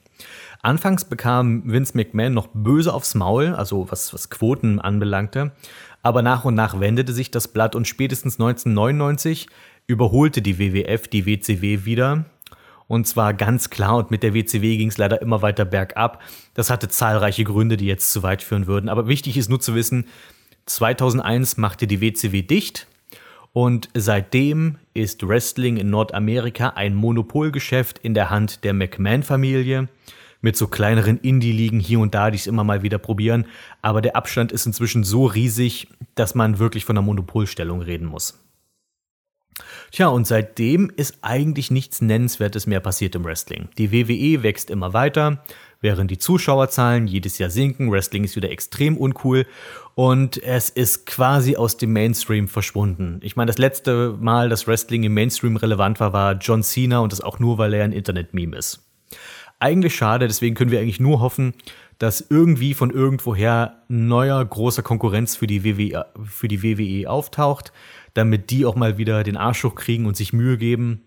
Anfangs 0.62 1.06
bekam 1.06 1.64
Vince 1.66 1.96
McMahon 1.96 2.34
noch 2.34 2.48
böse 2.54 2.94
aufs 2.94 3.16
Maul, 3.16 3.56
also 3.56 3.90
was, 3.90 4.14
was 4.14 4.30
Quoten 4.30 4.80
anbelangte. 4.80 5.52
Aber 6.02 6.22
nach 6.22 6.46
und 6.46 6.56
nach 6.56 6.80
wendete 6.80 7.14
sich 7.14 7.32
das 7.32 7.48
Blatt 7.48 7.76
und 7.76 7.88
spätestens 7.88 8.36
1999 8.36 9.48
überholte 9.88 10.42
die 10.42 10.60
WWF 10.60 11.08
die 11.08 11.26
WCW 11.26 11.86
wieder. 11.86 12.26
Und 12.88 13.08
zwar 13.08 13.34
ganz 13.34 13.70
klar 13.70 13.98
und 13.98 14.12
mit 14.12 14.24
der 14.24 14.34
WCW 14.34 14.78
ging 14.78 14.90
es 14.90 14.98
leider 14.98 15.22
immer 15.22 15.42
weiter 15.42 15.66
bergab. 15.66 16.22
Das 16.56 16.70
hatte 16.70 16.88
zahlreiche 16.88 17.44
Gründe, 17.44 17.78
die 17.78 17.86
jetzt 17.86 18.12
zu 18.12 18.24
weit 18.24 18.42
führen 18.42 18.68
würden. 18.68 18.90
Aber 18.90 19.08
wichtig 19.08 19.38
ist 19.38 19.50
nur 19.50 19.60
zu 19.60 19.76
wissen, 19.76 20.08
2001 20.66 21.58
machte 21.58 21.88
die 21.88 22.02
WCW 22.02 22.42
dicht 22.42 22.88
und 23.54 23.90
seitdem 23.94 24.78
ist 24.94 25.28
Wrestling 25.28 25.78
in 25.78 25.90
Nordamerika 25.90 26.70
ein 26.70 26.96
Monopolgeschäft 26.96 28.00
in 28.00 28.14
der 28.14 28.30
Hand 28.30 28.64
der 28.64 28.74
McMahon-Familie 28.74 29.88
mit 30.42 30.56
so 30.56 30.68
kleineren 30.68 31.18
Indie-Ligen 31.18 31.80
hier 31.80 32.00
und 32.00 32.14
da, 32.14 32.32
die 32.32 32.38
es 32.38 32.48
immer 32.48 32.64
mal 32.64 32.82
wieder 32.84 32.98
probieren. 32.98 33.46
Aber 33.82 34.02
der 34.02 34.16
Abstand 34.16 34.52
ist 34.52 34.66
inzwischen 34.66 35.04
so 35.04 35.26
riesig, 35.26 35.88
dass 36.16 36.36
man 36.36 36.60
wirklich 36.60 36.86
von 36.86 36.98
einer 36.98 37.06
Monopolstellung 37.06 37.82
reden 37.82 38.06
muss. 38.06 38.40
Tja, 39.92 40.08
und 40.08 40.26
seitdem 40.26 40.92
ist 40.96 41.18
eigentlich 41.22 41.72
nichts 41.72 42.02
Nennenswertes 42.02 42.68
mehr 42.68 42.80
passiert 42.80 43.16
im 43.16 43.26
Wrestling. 43.26 43.68
Die 43.78 43.92
WWE 43.92 44.44
wächst 44.44 44.70
immer 44.70 44.94
weiter, 44.94 45.44
während 45.82 46.12
die 46.12 46.18
Zuschauerzahlen 46.18 47.08
jedes 47.08 47.38
Jahr 47.38 47.50
sinken. 47.50 47.92
Wrestling 47.92 48.24
ist 48.24 48.36
wieder 48.36 48.52
extrem 48.52 48.98
uncool 48.98 49.46
und 49.96 50.42
es 50.44 50.70
ist 50.70 51.06
quasi 51.06 51.56
aus 51.56 51.78
dem 51.78 51.94
Mainstream 51.94 52.48
verschwunden. 52.48 53.20
Ich 53.24 53.36
meine, 53.36 53.48
das 53.48 53.58
letzte 53.58 54.18
Mal, 54.20 54.50
dass 54.50 54.68
Wrestling 54.68 55.04
im 55.04 55.14
Mainstream 55.14 55.56
relevant 55.56 56.00
war, 56.00 56.14
war 56.14 56.34
John 56.34 56.64
Cena 56.64 57.00
und 57.00 57.12
das 57.12 57.22
auch 57.22 57.40
nur, 57.40 57.58
weil 57.58 57.74
er 57.74 57.84
ein 57.84 57.92
Internet-Meme 57.92 58.58
ist 58.58 58.86
eigentlich 59.60 59.96
schade, 59.96 60.28
deswegen 60.28 60.56
können 60.56 60.72
wir 60.72 60.80
eigentlich 60.80 61.00
nur 61.00 61.20
hoffen, 61.20 61.54
dass 61.98 62.26
irgendwie 62.30 62.74
von 62.74 62.92
irgendwoher 62.92 63.84
neuer 63.90 64.44
großer 64.44 64.82
Konkurrenz 64.82 65.36
für 65.36 65.48
die 65.48 65.64
WWE, 65.66 66.06
für 66.24 66.48
die 66.48 66.64
WWE 66.64 67.10
auftaucht, 67.10 67.74
damit 68.14 68.52
die 68.52 68.66
auch 68.66 68.76
mal 68.76 68.98
wieder 68.98 69.24
den 69.24 69.38
Arsch 69.38 69.64
hochkriegen 69.64 70.06
und 70.06 70.16
sich 70.16 70.32
Mühe 70.32 70.58
geben. 70.58 71.04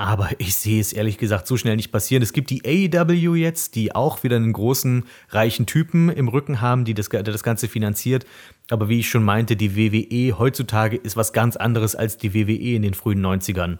Aber 0.00 0.30
ich 0.38 0.56
sehe 0.56 0.80
es 0.80 0.94
ehrlich 0.94 1.18
gesagt 1.18 1.46
so 1.46 1.58
schnell 1.58 1.76
nicht 1.76 1.92
passieren. 1.92 2.22
Es 2.22 2.32
gibt 2.32 2.48
die 2.48 2.62
AEW 2.64 3.34
jetzt, 3.34 3.74
die 3.74 3.94
auch 3.94 4.22
wieder 4.22 4.36
einen 4.36 4.54
großen, 4.54 5.04
reichen 5.28 5.66
Typen 5.66 6.08
im 6.08 6.28
Rücken 6.28 6.62
haben, 6.62 6.86
die 6.86 6.94
das, 6.94 7.10
der 7.10 7.22
das 7.22 7.42
Ganze 7.42 7.68
finanziert. 7.68 8.24
Aber 8.70 8.88
wie 8.88 9.00
ich 9.00 9.10
schon 9.10 9.22
meinte, 9.24 9.56
die 9.56 9.76
WWE 9.76 10.38
heutzutage 10.38 10.96
ist 10.96 11.18
was 11.18 11.34
ganz 11.34 11.56
anderes 11.56 11.94
als 11.94 12.16
die 12.16 12.32
WWE 12.32 12.76
in 12.76 12.80
den 12.80 12.94
frühen 12.94 13.20
90ern. 13.20 13.76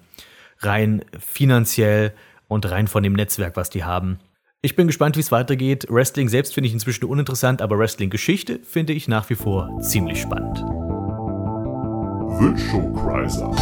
Rein 0.58 1.02
finanziell, 1.18 2.12
und 2.50 2.70
rein 2.70 2.86
von 2.88 3.02
dem 3.02 3.14
Netzwerk, 3.14 3.56
was 3.56 3.70
die 3.70 3.84
haben. 3.84 4.18
Ich 4.60 4.76
bin 4.76 4.88
gespannt, 4.88 5.16
wie 5.16 5.20
es 5.20 5.32
weitergeht. 5.32 5.86
Wrestling 5.88 6.28
selbst 6.28 6.52
finde 6.52 6.68
ich 6.68 6.74
inzwischen 6.74 7.06
uninteressant, 7.06 7.62
aber 7.62 7.78
Wrestling-Geschichte 7.78 8.60
finde 8.62 8.92
ich 8.92 9.08
nach 9.08 9.30
wie 9.30 9.36
vor 9.36 9.80
ziemlich 9.80 10.20
spannend. 10.20 10.58
Wünschokreiser. 12.38 13.54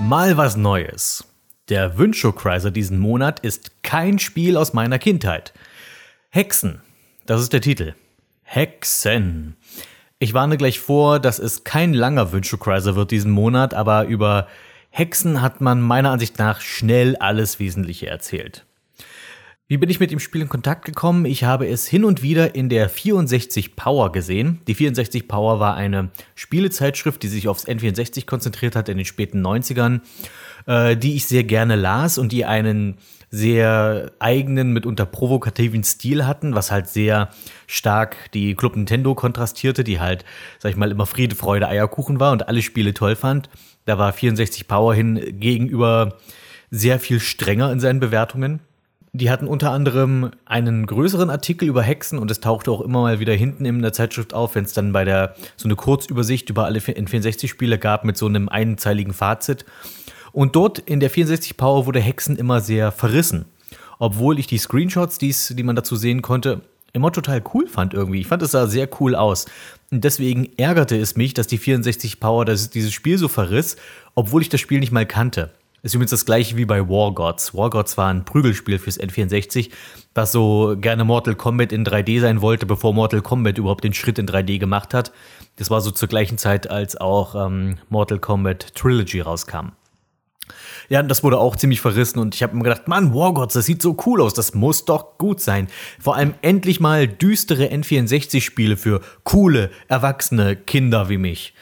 Mal 0.00 0.36
was 0.36 0.56
Neues. 0.56 1.24
Der 1.68 1.96
Wünschokreiser 1.96 2.70
diesen 2.70 2.98
Monat 2.98 3.40
ist 3.40 3.82
kein 3.82 4.18
Spiel 4.18 4.56
aus 4.56 4.72
meiner 4.72 4.98
Kindheit. 4.98 5.54
Hexen. 6.30 6.82
Das 7.26 7.40
ist 7.40 7.52
der 7.52 7.60
Titel. 7.60 7.94
Hexen. 8.42 9.56
Ich 10.18 10.34
warne 10.34 10.56
gleich 10.56 10.80
vor, 10.80 11.20
dass 11.20 11.38
es 11.38 11.64
kein 11.64 11.94
langer 11.94 12.32
Wünschokreiser 12.32 12.96
wird 12.96 13.12
diesen 13.12 13.30
Monat, 13.30 13.72
aber 13.72 14.04
über 14.06 14.48
Hexen 14.90 15.40
hat 15.40 15.60
man 15.60 15.80
meiner 15.80 16.10
Ansicht 16.10 16.38
nach 16.38 16.60
schnell 16.60 17.16
alles 17.16 17.58
Wesentliche 17.60 18.08
erzählt. 18.08 18.66
Wie 19.66 19.78
bin 19.78 19.88
ich 19.88 19.98
mit 19.98 20.10
dem 20.10 20.20
Spiel 20.20 20.42
in 20.42 20.50
Kontakt 20.50 20.84
gekommen? 20.84 21.24
Ich 21.24 21.44
habe 21.44 21.66
es 21.66 21.86
hin 21.86 22.04
und 22.04 22.20
wieder 22.20 22.54
in 22.54 22.68
der 22.68 22.90
64 22.90 23.76
Power 23.76 24.12
gesehen. 24.12 24.60
Die 24.66 24.74
64 24.74 25.26
Power 25.26 25.58
war 25.58 25.74
eine 25.74 26.10
Spielezeitschrift, 26.34 27.22
die 27.22 27.28
sich 27.28 27.48
aufs 27.48 27.66
N64 27.66 28.26
konzentriert 28.26 28.76
hat 28.76 28.90
in 28.90 28.98
den 28.98 29.06
späten 29.06 29.40
90ern, 29.40 30.02
äh, 30.66 30.98
die 30.98 31.14
ich 31.14 31.24
sehr 31.24 31.44
gerne 31.44 31.76
las 31.76 32.18
und 32.18 32.30
die 32.32 32.44
einen 32.44 32.98
sehr 33.30 34.12
eigenen, 34.18 34.74
mitunter 34.74 35.06
provokativen 35.06 35.82
Stil 35.82 36.26
hatten, 36.26 36.54
was 36.54 36.70
halt 36.70 36.88
sehr 36.88 37.30
stark 37.66 38.30
die 38.32 38.54
Club 38.56 38.76
Nintendo 38.76 39.14
kontrastierte, 39.14 39.82
die 39.82 39.98
halt, 39.98 40.26
sag 40.58 40.72
ich 40.72 40.76
mal, 40.76 40.90
immer 40.90 41.06
Friede, 41.06 41.36
Freude, 41.36 41.68
Eierkuchen 41.68 42.20
war 42.20 42.32
und 42.32 42.48
alle 42.48 42.60
Spiele 42.60 42.92
toll 42.92 43.16
fand. 43.16 43.48
Da 43.86 43.96
war 43.96 44.12
64 44.12 44.68
Power 44.68 44.94
hin 44.94 45.40
gegenüber 45.40 46.18
sehr 46.70 47.00
viel 47.00 47.18
strenger 47.18 47.72
in 47.72 47.80
seinen 47.80 48.00
Bewertungen. 48.00 48.60
Die 49.16 49.30
hatten 49.30 49.46
unter 49.46 49.70
anderem 49.70 50.32
einen 50.44 50.86
größeren 50.86 51.30
Artikel 51.30 51.68
über 51.68 51.84
Hexen 51.84 52.18
und 52.18 52.32
es 52.32 52.40
tauchte 52.40 52.72
auch 52.72 52.80
immer 52.80 53.02
mal 53.02 53.20
wieder 53.20 53.32
hinten 53.32 53.64
in 53.64 53.80
der 53.80 53.92
Zeitschrift 53.92 54.34
auf, 54.34 54.56
wenn 54.56 54.64
es 54.64 54.72
dann 54.72 54.92
bei 54.92 55.04
der 55.04 55.36
so 55.56 55.68
eine 55.68 55.76
Kurzübersicht 55.76 56.50
über 56.50 56.64
alle 56.64 56.80
N64-Spiele 56.80 57.78
gab 57.78 58.04
mit 58.04 58.16
so 58.16 58.26
einem 58.26 58.48
einzeiligen 58.48 59.12
Fazit. 59.12 59.64
Und 60.32 60.56
dort 60.56 60.80
in 60.80 60.98
der 60.98 61.10
64 61.10 61.56
Power 61.56 61.86
wurde 61.86 62.00
Hexen 62.00 62.34
immer 62.34 62.60
sehr 62.60 62.90
verrissen. 62.90 63.44
Obwohl 64.00 64.40
ich 64.40 64.48
die 64.48 64.58
Screenshots, 64.58 65.18
die's, 65.18 65.54
die 65.56 65.62
man 65.62 65.76
dazu 65.76 65.94
sehen 65.94 66.20
konnte, 66.20 66.62
immer 66.92 67.12
total 67.12 67.40
cool 67.54 67.68
fand 67.68 67.94
irgendwie. 67.94 68.20
Ich 68.20 68.26
fand 68.26 68.42
es 68.42 68.50
sah 68.50 68.66
sehr 68.66 68.88
cool 68.98 69.14
aus. 69.14 69.46
Und 69.92 70.02
deswegen 70.02 70.48
ärgerte 70.56 70.98
es 70.98 71.14
mich, 71.14 71.34
dass 71.34 71.46
die 71.46 71.58
64 71.58 72.18
Power 72.18 72.44
das, 72.44 72.70
dieses 72.70 72.92
Spiel 72.92 73.16
so 73.16 73.28
verriss, 73.28 73.76
obwohl 74.16 74.42
ich 74.42 74.48
das 74.48 74.60
Spiel 74.60 74.80
nicht 74.80 74.90
mal 74.90 75.06
kannte. 75.06 75.52
Ist 75.84 75.94
übrigens 75.94 76.12
das 76.12 76.24
gleiche 76.24 76.56
wie 76.56 76.64
bei 76.64 76.88
War 76.88 77.12
Gods. 77.12 77.54
War 77.54 77.68
Gods 77.68 77.98
war 77.98 78.08
ein 78.08 78.24
Prügelspiel 78.24 78.78
fürs 78.78 78.98
N64, 78.98 79.70
das 80.14 80.32
so 80.32 80.76
gerne 80.80 81.04
Mortal 81.04 81.34
Kombat 81.34 81.72
in 81.72 81.84
3D 81.84 82.22
sein 82.22 82.40
wollte, 82.40 82.64
bevor 82.64 82.94
Mortal 82.94 83.20
Kombat 83.20 83.58
überhaupt 83.58 83.84
den 83.84 83.92
Schritt 83.92 84.18
in 84.18 84.26
3D 84.26 84.58
gemacht 84.58 84.94
hat. 84.94 85.12
Das 85.56 85.68
war 85.68 85.82
so 85.82 85.90
zur 85.90 86.08
gleichen 86.08 86.38
Zeit, 86.38 86.70
als 86.70 86.96
auch 86.96 87.34
ähm, 87.34 87.76
Mortal 87.90 88.18
Kombat 88.18 88.74
Trilogy 88.74 89.20
rauskam. 89.20 89.72
Ja, 90.88 91.02
das 91.02 91.22
wurde 91.22 91.36
auch 91.36 91.54
ziemlich 91.54 91.82
verrissen 91.82 92.18
und 92.18 92.34
ich 92.34 92.42
habe 92.42 92.56
mir 92.56 92.62
gedacht, 92.62 92.88
Mann, 92.88 93.12
Wargods, 93.12 93.52
das 93.52 93.66
sieht 93.66 93.82
so 93.82 93.94
cool 94.06 94.22
aus, 94.22 94.32
das 94.32 94.54
muss 94.54 94.86
doch 94.86 95.18
gut 95.18 95.42
sein. 95.42 95.68
Vor 96.00 96.16
allem 96.16 96.32
endlich 96.40 96.80
mal 96.80 97.06
düstere 97.06 97.66
N64-Spiele 97.66 98.78
für 98.78 99.02
coole, 99.22 99.70
erwachsene 99.88 100.56
Kinder 100.56 101.10
wie 101.10 101.18
mich. 101.18 101.52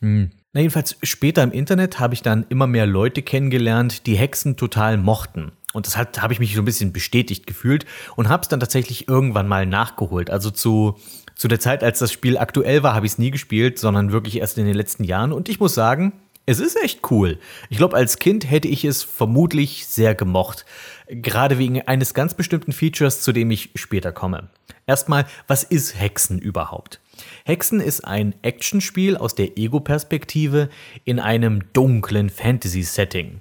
Hm. 0.00 0.32
Na 0.52 0.60
jedenfalls 0.60 0.96
später 1.04 1.44
im 1.44 1.52
Internet 1.52 2.00
habe 2.00 2.14
ich 2.14 2.22
dann 2.22 2.44
immer 2.48 2.66
mehr 2.66 2.86
Leute 2.86 3.22
kennengelernt, 3.22 4.06
die 4.06 4.16
Hexen 4.16 4.56
total 4.56 4.96
mochten. 4.96 5.52
Und 5.72 5.86
das 5.86 5.96
hat 5.96 6.20
habe 6.20 6.32
ich 6.32 6.40
mich 6.40 6.54
so 6.56 6.62
ein 6.62 6.64
bisschen 6.64 6.92
bestätigt 6.92 7.46
gefühlt 7.46 7.86
und 8.16 8.28
habe 8.28 8.42
es 8.42 8.48
dann 8.48 8.58
tatsächlich 8.58 9.06
irgendwann 9.06 9.46
mal 9.46 9.64
nachgeholt. 9.64 10.28
Also 10.28 10.50
zu 10.50 10.98
zu 11.36 11.48
der 11.48 11.60
Zeit, 11.60 11.82
als 11.82 12.00
das 12.00 12.12
Spiel 12.12 12.36
aktuell 12.36 12.82
war, 12.82 12.94
habe 12.94 13.06
ich 13.06 13.12
es 13.12 13.18
nie 13.18 13.30
gespielt, 13.30 13.78
sondern 13.78 14.12
wirklich 14.12 14.40
erst 14.40 14.58
in 14.58 14.66
den 14.66 14.74
letzten 14.74 15.04
Jahren. 15.04 15.32
Und 15.32 15.48
ich 15.48 15.60
muss 15.60 15.74
sagen, 15.74 16.12
es 16.44 16.58
ist 16.60 16.76
echt 16.82 17.10
cool. 17.10 17.38
Ich 17.70 17.78
glaube, 17.78 17.96
als 17.96 18.18
Kind 18.18 18.50
hätte 18.50 18.68
ich 18.68 18.84
es 18.84 19.04
vermutlich 19.04 19.86
sehr 19.86 20.14
gemocht. 20.14 20.66
Gerade 21.08 21.58
wegen 21.58 21.80
eines 21.82 22.12
ganz 22.12 22.34
bestimmten 22.34 22.72
Features, 22.72 23.22
zu 23.22 23.32
dem 23.32 23.50
ich 23.50 23.70
später 23.76 24.12
komme. 24.12 24.50
Erstmal, 24.86 25.24
was 25.46 25.62
ist 25.62 25.98
Hexen 25.98 26.38
überhaupt? 26.38 26.99
Hexen 27.44 27.80
ist 27.80 28.06
ein 28.06 28.34
Actionspiel 28.42 29.16
aus 29.16 29.34
der 29.34 29.58
Ego-Perspektive 29.58 30.68
in 31.04 31.18
einem 31.18 31.72
dunklen 31.72 32.30
Fantasy-Setting. 32.30 33.40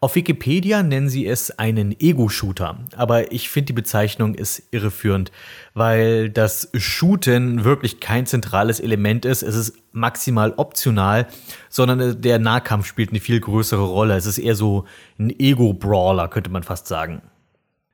Auf 0.00 0.14
Wikipedia 0.14 0.84
nennen 0.84 1.08
sie 1.08 1.26
es 1.26 1.58
einen 1.58 1.90
Ego-Shooter, 1.98 2.78
aber 2.94 3.32
ich 3.32 3.48
finde 3.48 3.66
die 3.66 3.72
Bezeichnung 3.72 4.36
ist 4.36 4.62
irreführend, 4.70 5.32
weil 5.74 6.30
das 6.30 6.70
Shooten 6.74 7.64
wirklich 7.64 7.98
kein 7.98 8.24
zentrales 8.24 8.78
Element 8.78 9.24
ist. 9.24 9.42
Es 9.42 9.56
ist 9.56 9.72
maximal 9.90 10.54
optional, 10.56 11.26
sondern 11.68 12.22
der 12.22 12.38
Nahkampf 12.38 12.86
spielt 12.86 13.10
eine 13.10 13.18
viel 13.18 13.40
größere 13.40 13.82
Rolle. 13.82 14.14
Es 14.14 14.26
ist 14.26 14.38
eher 14.38 14.54
so 14.54 14.84
ein 15.18 15.34
Ego-Brawler, 15.36 16.28
könnte 16.28 16.50
man 16.50 16.62
fast 16.62 16.86
sagen. 16.86 17.20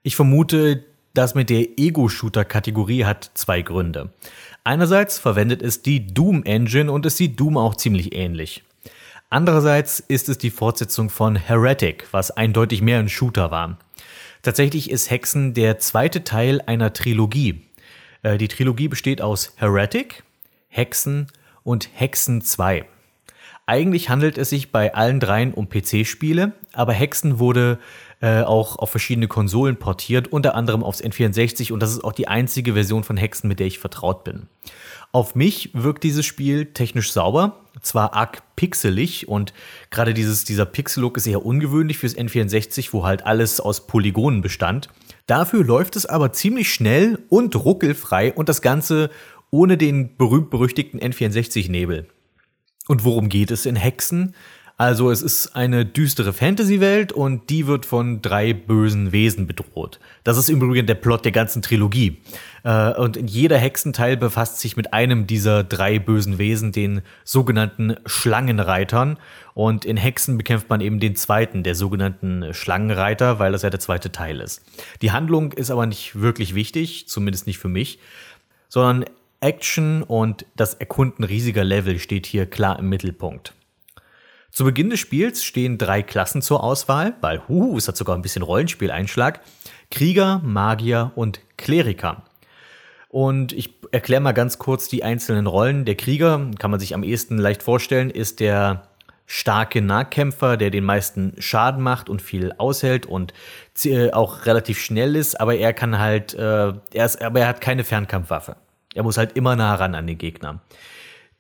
Ich 0.03 0.15
vermute, 0.15 0.85
das 1.15 1.35
mit 1.35 1.49
der 1.49 1.79
Ego-Shooter-Kategorie 1.79 3.07
hat 3.07 3.31
zwei 3.33 3.63
Gründe. 3.63 4.11
Einerseits 4.65 5.19
verwendet 5.19 5.61
es 5.61 5.83
die 5.83 6.07
Doom-Engine 6.07 6.91
und 6.91 7.05
es 7.05 7.19
sieht 7.19 7.39
Doom 7.39 7.59
auch 7.59 7.75
ziemlich 7.75 8.15
ähnlich. 8.15 8.65
Andererseits 9.29 10.01
ist 10.01 10.31
es 10.31 10.39
die 10.39 10.49
Fortsetzung 10.49 11.11
von 11.11 11.37
Heretic, 11.37 12.07
was 12.13 12.31
eindeutig 12.31 12.81
mehr 12.81 12.99
ein 12.99 13.11
Shooter 13.11 13.51
war. 13.51 13.79
Tatsächlich 14.41 14.91
ist 14.91 15.11
Hexen 15.11 15.53
der 15.53 15.79
zweite 15.81 16.25
Teil 16.25 16.63
einer 16.65 16.95
Trilogie. 16.95 17.63
Äh, 18.23 18.39
die 18.39 18.49
Trilogie 18.49 18.89
besteht 18.89 19.21
aus 19.21 19.53
Heretic, 19.57 20.23
Hexen 20.69 21.27
und 21.63 21.91
Hexen 21.93 22.41
2. 22.41 22.87
Eigentlich 23.67 24.09
handelt 24.09 24.39
es 24.39 24.51
sich 24.51 24.73
bei 24.73 24.95
allen 24.95 25.21
dreien 25.21 25.53
um 25.53 25.69
PC-Spiele, 25.69 26.53
aber 26.73 26.93
Hexen 26.93 27.39
wurde 27.39 27.79
äh, 28.21 28.43
auch 28.43 28.77
auf 28.77 28.91
verschiedene 28.91 29.29
Konsolen 29.29 29.77
portiert, 29.77 30.29
unter 30.29 30.55
anderem 30.55 30.83
aufs 30.83 31.03
N64 31.03 31.73
und 31.73 31.81
das 31.81 31.93
ist 31.93 32.05
auch 32.05 32.13
die 32.13 32.29
einzige 32.29 32.75
Version 32.75 33.05
von 33.05 33.17
Hexen, 33.17 33.49
mit 33.49 33.61
der 33.61 33.67
ich 33.67 33.79
vertraut 33.79 34.25
bin. 34.25 34.49
Auf 35.13 35.37
mich 35.37 35.71
wirkt 35.75 36.03
dieses 36.03 36.27
Spiel 36.27 36.67
technisch 36.67 37.13
sauber, 37.13 37.61
zwar 37.83 38.15
arg 38.15 38.43
pixelig 38.57 39.29
und 39.29 39.53
gerade 39.91 40.13
dieses, 40.13 40.45
dieser 40.45 40.67
Pixel-Look 40.67 41.17
ist 41.17 41.27
eher 41.27 41.47
ungewöhnlich 41.47 41.99
fürs 41.99 42.17
N64, 42.17 42.89
wo 42.93 43.05
halt 43.05 43.25
alles 43.25 43.61
aus 43.61 43.87
Polygonen 43.87 44.43
bestand. 44.43 44.89
Dafür 45.27 45.65
läuft 45.65 45.95
es 45.95 46.05
aber 46.05 46.33
ziemlich 46.33 46.73
schnell 46.73 47.21
und 47.29 47.55
ruckelfrei 47.55 48.33
und 48.33 48.49
das 48.49 48.61
Ganze 48.61 49.11
ohne 49.51 49.77
den 49.77 50.17
berühmt-berüchtigten 50.17 50.99
N64-Nebel. 50.99 52.09
Und 52.89 53.05
worum 53.05 53.29
geht 53.29 53.53
es 53.53 53.67
in 53.67 53.77
Hexen? 53.77 54.35
Also 54.77 55.13
es 55.13 55.23
ist 55.23 55.55
eine 55.55 55.87
düstere 55.87 56.33
Fantasy-Welt 56.33 57.13
und 57.13 57.49
die 57.49 57.69
wird 57.69 57.87
von 57.87 58.23
drei 58.23 58.53
bösen 58.53 59.13
Wesen 59.13 59.47
bedroht. 59.47 60.01
Das 60.25 60.37
ist 60.37 60.49
im 60.49 60.61
Übrigen 60.61 60.89
der 60.89 60.97
Plot 60.97 61.25
der 61.25 61.31
ganzen 61.31 61.63
Trilogie. 61.63 62.19
Äh, 62.65 62.93
und 62.95 63.31
jeder 63.31 63.57
Hexenteil 63.57 64.17
befasst 64.17 64.59
sich 64.59 64.77
mit 64.77 64.93
einem 64.93 65.29
dieser 65.29 65.63
drei 65.63 66.01
bösen 66.01 66.39
Wesen, 66.39 66.73
den 66.73 67.03
sogenannten 67.23 67.95
Schlangenreitern. 68.05 69.17
Und 69.55 69.85
in 69.85 69.97
Hexen 69.97 70.39
bekämpft 70.39 70.69
man 70.69 70.81
eben 70.81 70.99
den 70.99 71.15
zweiten, 71.15 71.63
der 71.63 71.77
sogenannten 71.77 72.53
Schlangenreiter, 72.53 73.39
weil 73.39 73.53
das 73.53 73.63
ja 73.63 73.71
der 73.71 73.79
zweite 73.79 74.11
Teil 74.11 74.41
ist. 74.41 74.61
Die 75.03 75.13
Handlung 75.13 75.53
ist 75.53 75.71
aber 75.71 75.87
nicht 75.87 76.21
wirklich 76.21 76.57
wichtig, 76.57 77.07
zumindest 77.07 77.47
nicht 77.47 77.59
für 77.59 77.69
mich, 77.69 78.01
sondern 78.69 79.05
Action 79.39 80.03
und 80.03 80.47
das 80.57 80.75
Erkunden 80.75 81.23
riesiger 81.23 81.63
Level 81.63 82.01
steht 82.01 82.27
hier 82.27 82.47
klar 82.47 82.81
im 82.81 82.89
Mittelpunkt. 82.89 83.53
Zu 84.55 84.63
Beginn 84.63 84.89
des 84.89 85.01
Spiels 85.01 85.43
stehen 85.43 85.79
drei 85.79 86.05
Klassen 86.05 86.41
zur 86.41 86.63
Auswahl, 86.63 87.15
weil 87.21 87.43
huhu, 87.49 87.77
es 87.77 87.89
hat 87.89 87.97
sogar 87.97 88.15
ein 88.15 88.23
bisschen 88.23 88.43
Rollenspieleinschlag. 88.43 89.41
Krieger, 89.91 90.41
Magier 90.45 91.11
und 91.17 91.41
Kleriker. 91.57 92.23
Und 93.09 93.53
ich 93.53 93.75
erkläre 93.91 94.21
mal 94.21 94.31
ganz 94.31 94.59
kurz 94.59 94.87
die 94.87 95.03
einzelnen 95.03 95.49
Rollen. 95.49 95.85
Der 95.85 95.97
Krieger, 95.97 96.53
kann 96.57 96.71
man 96.71 96.79
sich 96.79 96.95
am 96.95 97.03
ehesten 97.03 97.37
leicht 97.37 97.65
vorstellen, 97.65 98.11
ist 98.11 98.39
der 98.39 98.87
starke 99.27 99.83
Nahkämpfer, 99.83 100.57
der 100.57 100.71
den 100.71 100.85
meisten 100.85 101.35
Schaden 101.41 101.83
macht 101.83 102.09
und 102.09 102.23
viel 102.23 102.53
aushält 102.57 103.07
und 103.07 103.35
äh, 103.85 104.13
auch 104.13 104.47
relativ 104.47 104.79
schnell 104.79 105.17
ist, 105.17 105.41
aber 105.41 105.57
er 105.57 105.73
kann 105.73 105.99
halt, 105.99 106.33
äh, 106.33 106.73
er 106.93 107.05
ist, 107.05 107.21
aber 107.21 107.41
er 107.41 107.49
hat 107.49 107.61
keine 107.61 107.83
Fernkampfwaffe. 107.83 108.55
Er 108.95 109.03
muss 109.03 109.19
halt 109.19 109.37
immer 109.37 109.57
nah 109.57 109.75
ran 109.75 109.97
an 109.97 110.07
den 110.07 110.19
Gegner. 110.19 110.61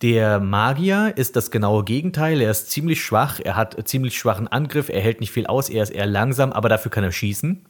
Der 0.02 0.40
Magier 0.40 1.12
ist 1.16 1.36
das 1.36 1.50
genaue 1.50 1.84
Gegenteil. 1.84 2.40
Er 2.40 2.50
ist 2.50 2.70
ziemlich 2.70 3.02
schwach, 3.02 3.40
er 3.42 3.56
hat 3.56 3.76
ziemlich 3.88 4.18
schwachen 4.18 4.48
Angriff, 4.48 4.88
er 4.88 5.00
hält 5.00 5.20
nicht 5.20 5.30
viel 5.30 5.46
aus, 5.46 5.68
er 5.68 5.82
ist 5.82 5.90
eher 5.90 6.06
langsam, 6.06 6.52
aber 6.52 6.68
dafür 6.68 6.90
kann 6.90 7.04
er 7.04 7.12
schießen. 7.12 7.66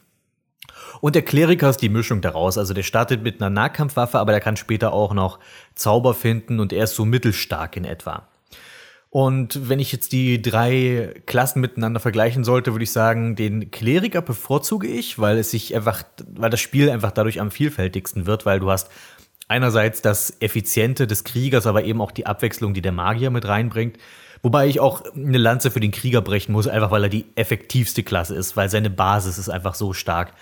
Und 1.01 1.15
der 1.15 1.21
Kleriker 1.21 1.69
ist 1.69 1.81
die 1.81 1.89
Mischung 1.89 2.21
daraus. 2.21 2.57
Also 2.57 2.73
der 2.73 2.83
startet 2.83 3.21
mit 3.21 3.41
einer 3.41 3.49
Nahkampfwaffe, 3.49 4.19
aber 4.19 4.31
der 4.31 4.41
kann 4.41 4.57
später 4.57 4.93
auch 4.93 5.13
noch 5.13 5.39
Zauber 5.75 6.13
finden 6.13 6.59
und 6.59 6.73
er 6.73 6.85
ist 6.85 6.95
so 6.95 7.05
mittelstark 7.05 7.77
in 7.77 7.85
etwa. 7.85 8.27
Und 9.15 9.69
wenn 9.69 9.79
ich 9.79 9.93
jetzt 9.93 10.11
die 10.11 10.41
drei 10.41 11.13
Klassen 11.25 11.61
miteinander 11.61 12.01
vergleichen 12.01 12.43
sollte, 12.43 12.73
würde 12.73 12.83
ich 12.83 12.91
sagen, 12.91 13.37
den 13.37 13.71
Kleriker 13.71 14.21
bevorzuge 14.21 14.87
ich, 14.87 15.17
weil 15.19 15.37
es 15.37 15.51
sich 15.51 15.73
einfach, 15.73 16.03
weil 16.27 16.49
das 16.49 16.59
Spiel 16.59 16.89
einfach 16.89 17.11
dadurch 17.11 17.39
am 17.39 17.49
vielfältigsten 17.49 18.25
wird, 18.25 18.45
weil 18.45 18.59
du 18.59 18.69
hast 18.69 18.89
einerseits 19.47 20.01
das 20.01 20.37
Effiziente 20.39 21.07
des 21.07 21.23
Kriegers, 21.23 21.67
aber 21.67 21.83
eben 21.83 22.01
auch 22.01 22.11
die 22.11 22.25
Abwechslung, 22.25 22.73
die 22.73 22.81
der 22.81 22.91
Magier 22.91 23.29
mit 23.29 23.47
reinbringt. 23.47 23.97
Wobei 24.41 24.67
ich 24.67 24.79
auch 24.79 25.03
eine 25.15 25.37
Lanze 25.37 25.71
für 25.71 25.79
den 25.79 25.91
Krieger 25.91 26.21
brechen 26.21 26.51
muss, 26.51 26.67
einfach 26.67 26.91
weil 26.91 27.03
er 27.03 27.09
die 27.09 27.25
effektivste 27.35 28.03
Klasse 28.03 28.35
ist, 28.35 28.55
weil 28.55 28.69
seine 28.69 28.89
Basis 28.89 29.37
ist 29.37 29.49
einfach 29.49 29.75
so 29.75 29.93
stark. 29.93 30.33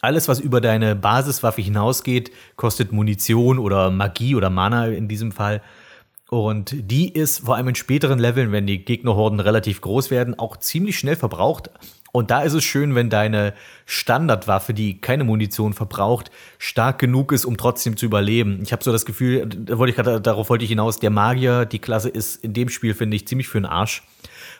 Alles, 0.00 0.28
was 0.28 0.38
über 0.38 0.60
deine 0.60 0.94
Basiswaffe 0.94 1.62
hinausgeht, 1.62 2.30
kostet 2.56 2.92
Munition 2.92 3.58
oder 3.58 3.90
Magie 3.90 4.34
oder 4.34 4.50
Mana 4.50 4.88
in 4.88 5.08
diesem 5.08 5.32
Fall. 5.32 5.60
Und 6.30 6.74
die 6.90 7.08
ist 7.12 7.46
vor 7.46 7.56
allem 7.56 7.68
in 7.68 7.74
späteren 7.74 8.18
Leveln, 8.18 8.52
wenn 8.52 8.66
die 8.66 8.84
Gegnerhorden 8.84 9.40
relativ 9.40 9.80
groß 9.80 10.10
werden, 10.10 10.38
auch 10.38 10.58
ziemlich 10.58 10.98
schnell 10.98 11.16
verbraucht. 11.16 11.70
Und 12.12 12.30
da 12.30 12.42
ist 12.42 12.54
es 12.54 12.64
schön, 12.64 12.94
wenn 12.94 13.10
deine 13.10 13.54
Standardwaffe, 13.84 14.72
die 14.72 15.00
keine 15.00 15.24
Munition 15.24 15.74
verbraucht, 15.74 16.30
stark 16.58 16.98
genug 16.98 17.32
ist, 17.32 17.44
um 17.44 17.56
trotzdem 17.56 17.96
zu 17.96 18.06
überleben. 18.06 18.60
Ich 18.62 18.72
habe 18.72 18.82
so 18.82 18.92
das 18.92 19.04
Gefühl, 19.04 19.46
da 19.46 19.78
wollte 19.78 19.90
ich 19.90 19.96
grad, 19.96 20.26
darauf 20.26 20.48
wollte 20.48 20.64
ich 20.64 20.70
hinaus, 20.70 20.98
der 20.98 21.10
Magier, 21.10 21.66
die 21.66 21.78
Klasse 21.78 22.08
ist 22.08 22.42
in 22.42 22.54
dem 22.54 22.70
Spiel, 22.70 22.94
finde 22.94 23.16
ich, 23.16 23.26
ziemlich 23.26 23.48
für 23.48 23.60
den 23.60 23.66
Arsch. 23.66 24.02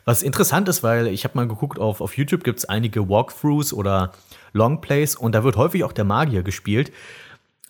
Was 0.04 0.22
interessant 0.22 0.68
ist, 0.68 0.82
weil 0.82 1.06
ich 1.08 1.24
habe 1.24 1.36
mal 1.36 1.48
geguckt, 1.48 1.78
auf, 1.78 2.00
auf 2.00 2.16
YouTube 2.16 2.44
gibt 2.44 2.58
es 2.58 2.64
einige 2.64 3.08
Walkthroughs 3.08 3.72
oder 3.72 4.12
Longplays 4.52 5.16
und 5.16 5.34
da 5.34 5.44
wird 5.44 5.56
häufig 5.56 5.84
auch 5.84 5.92
der 5.92 6.04
Magier 6.04 6.42
gespielt. 6.42 6.92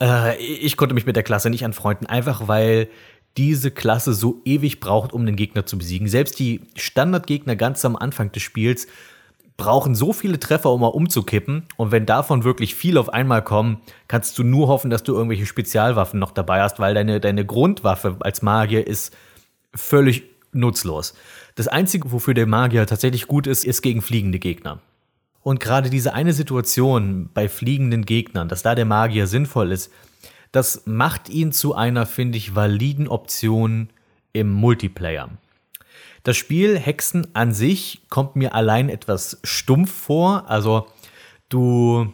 Äh, 0.00 0.36
ich 0.38 0.76
konnte 0.76 0.94
mich 0.94 1.06
mit 1.06 1.16
der 1.16 1.22
Klasse 1.22 1.50
nicht 1.50 1.64
anfreunden, 1.64 2.06
einfach 2.06 2.48
weil 2.48 2.88
diese 3.36 3.70
Klasse 3.70 4.14
so 4.14 4.40
ewig 4.44 4.80
braucht, 4.80 5.12
um 5.12 5.24
den 5.24 5.36
Gegner 5.36 5.64
zu 5.64 5.78
besiegen. 5.78 6.08
Selbst 6.08 6.38
die 6.38 6.62
Standardgegner 6.76 7.56
ganz 7.56 7.84
am 7.84 7.94
Anfang 7.94 8.32
des 8.32 8.42
Spiels 8.42 8.88
brauchen 9.58 9.94
so 9.94 10.14
viele 10.14 10.38
Treffer, 10.38 10.70
um 10.70 10.80
mal 10.80 10.86
umzukippen. 10.86 11.64
Und 11.76 11.90
wenn 11.90 12.06
davon 12.06 12.44
wirklich 12.44 12.74
viel 12.74 12.96
auf 12.96 13.12
einmal 13.12 13.42
kommen, 13.42 13.82
kannst 14.06 14.38
du 14.38 14.44
nur 14.44 14.68
hoffen, 14.68 14.88
dass 14.88 15.02
du 15.02 15.12
irgendwelche 15.14 15.44
Spezialwaffen 15.44 16.18
noch 16.18 16.30
dabei 16.30 16.62
hast, 16.62 16.78
weil 16.78 16.94
deine, 16.94 17.20
deine 17.20 17.44
Grundwaffe 17.44 18.16
als 18.20 18.40
Magier 18.40 18.86
ist 18.86 19.14
völlig 19.74 20.22
nutzlos. 20.52 21.14
Das 21.56 21.68
Einzige, 21.68 22.12
wofür 22.12 22.34
der 22.34 22.46
Magier 22.46 22.86
tatsächlich 22.86 23.26
gut 23.26 23.46
ist, 23.46 23.64
ist 23.64 23.82
gegen 23.82 24.00
fliegende 24.00 24.38
Gegner. 24.38 24.80
Und 25.42 25.60
gerade 25.60 25.90
diese 25.90 26.14
eine 26.14 26.32
Situation 26.32 27.28
bei 27.34 27.48
fliegenden 27.48 28.06
Gegnern, 28.06 28.48
dass 28.48 28.62
da 28.62 28.76
der 28.76 28.84
Magier 28.84 29.26
sinnvoll 29.26 29.72
ist, 29.72 29.90
das 30.52 30.82
macht 30.86 31.28
ihn 31.28 31.52
zu 31.52 31.74
einer, 31.74 32.06
finde 32.06 32.38
ich, 32.38 32.54
validen 32.54 33.08
Option 33.08 33.90
im 34.32 34.50
Multiplayer. 34.50 35.30
Das 36.22 36.36
Spiel 36.36 36.78
Hexen 36.78 37.28
an 37.34 37.52
sich 37.52 38.02
kommt 38.10 38.36
mir 38.36 38.54
allein 38.54 38.88
etwas 38.88 39.38
stumpf 39.44 39.92
vor. 39.92 40.48
Also 40.48 40.86
du 41.48 42.12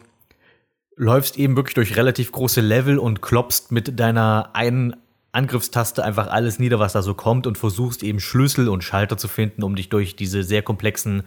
läufst 0.96 1.38
eben 1.38 1.56
wirklich 1.56 1.74
durch 1.74 1.96
relativ 1.96 2.32
große 2.32 2.60
Level 2.60 2.98
und 2.98 3.22
klopfst 3.22 3.70
mit 3.70 3.98
deiner 3.98 4.50
einen 4.54 4.96
Angriffstaste 5.32 6.04
einfach 6.04 6.28
alles 6.28 6.58
nieder, 6.58 6.78
was 6.78 6.92
da 6.92 7.02
so 7.02 7.14
kommt 7.14 7.46
und 7.46 7.58
versuchst 7.58 8.02
eben 8.04 8.20
Schlüssel 8.20 8.68
und 8.68 8.84
Schalter 8.84 9.16
zu 9.16 9.26
finden, 9.26 9.64
um 9.64 9.74
dich 9.74 9.88
durch 9.88 10.14
diese 10.14 10.44
sehr 10.44 10.62
komplexen 10.62 11.24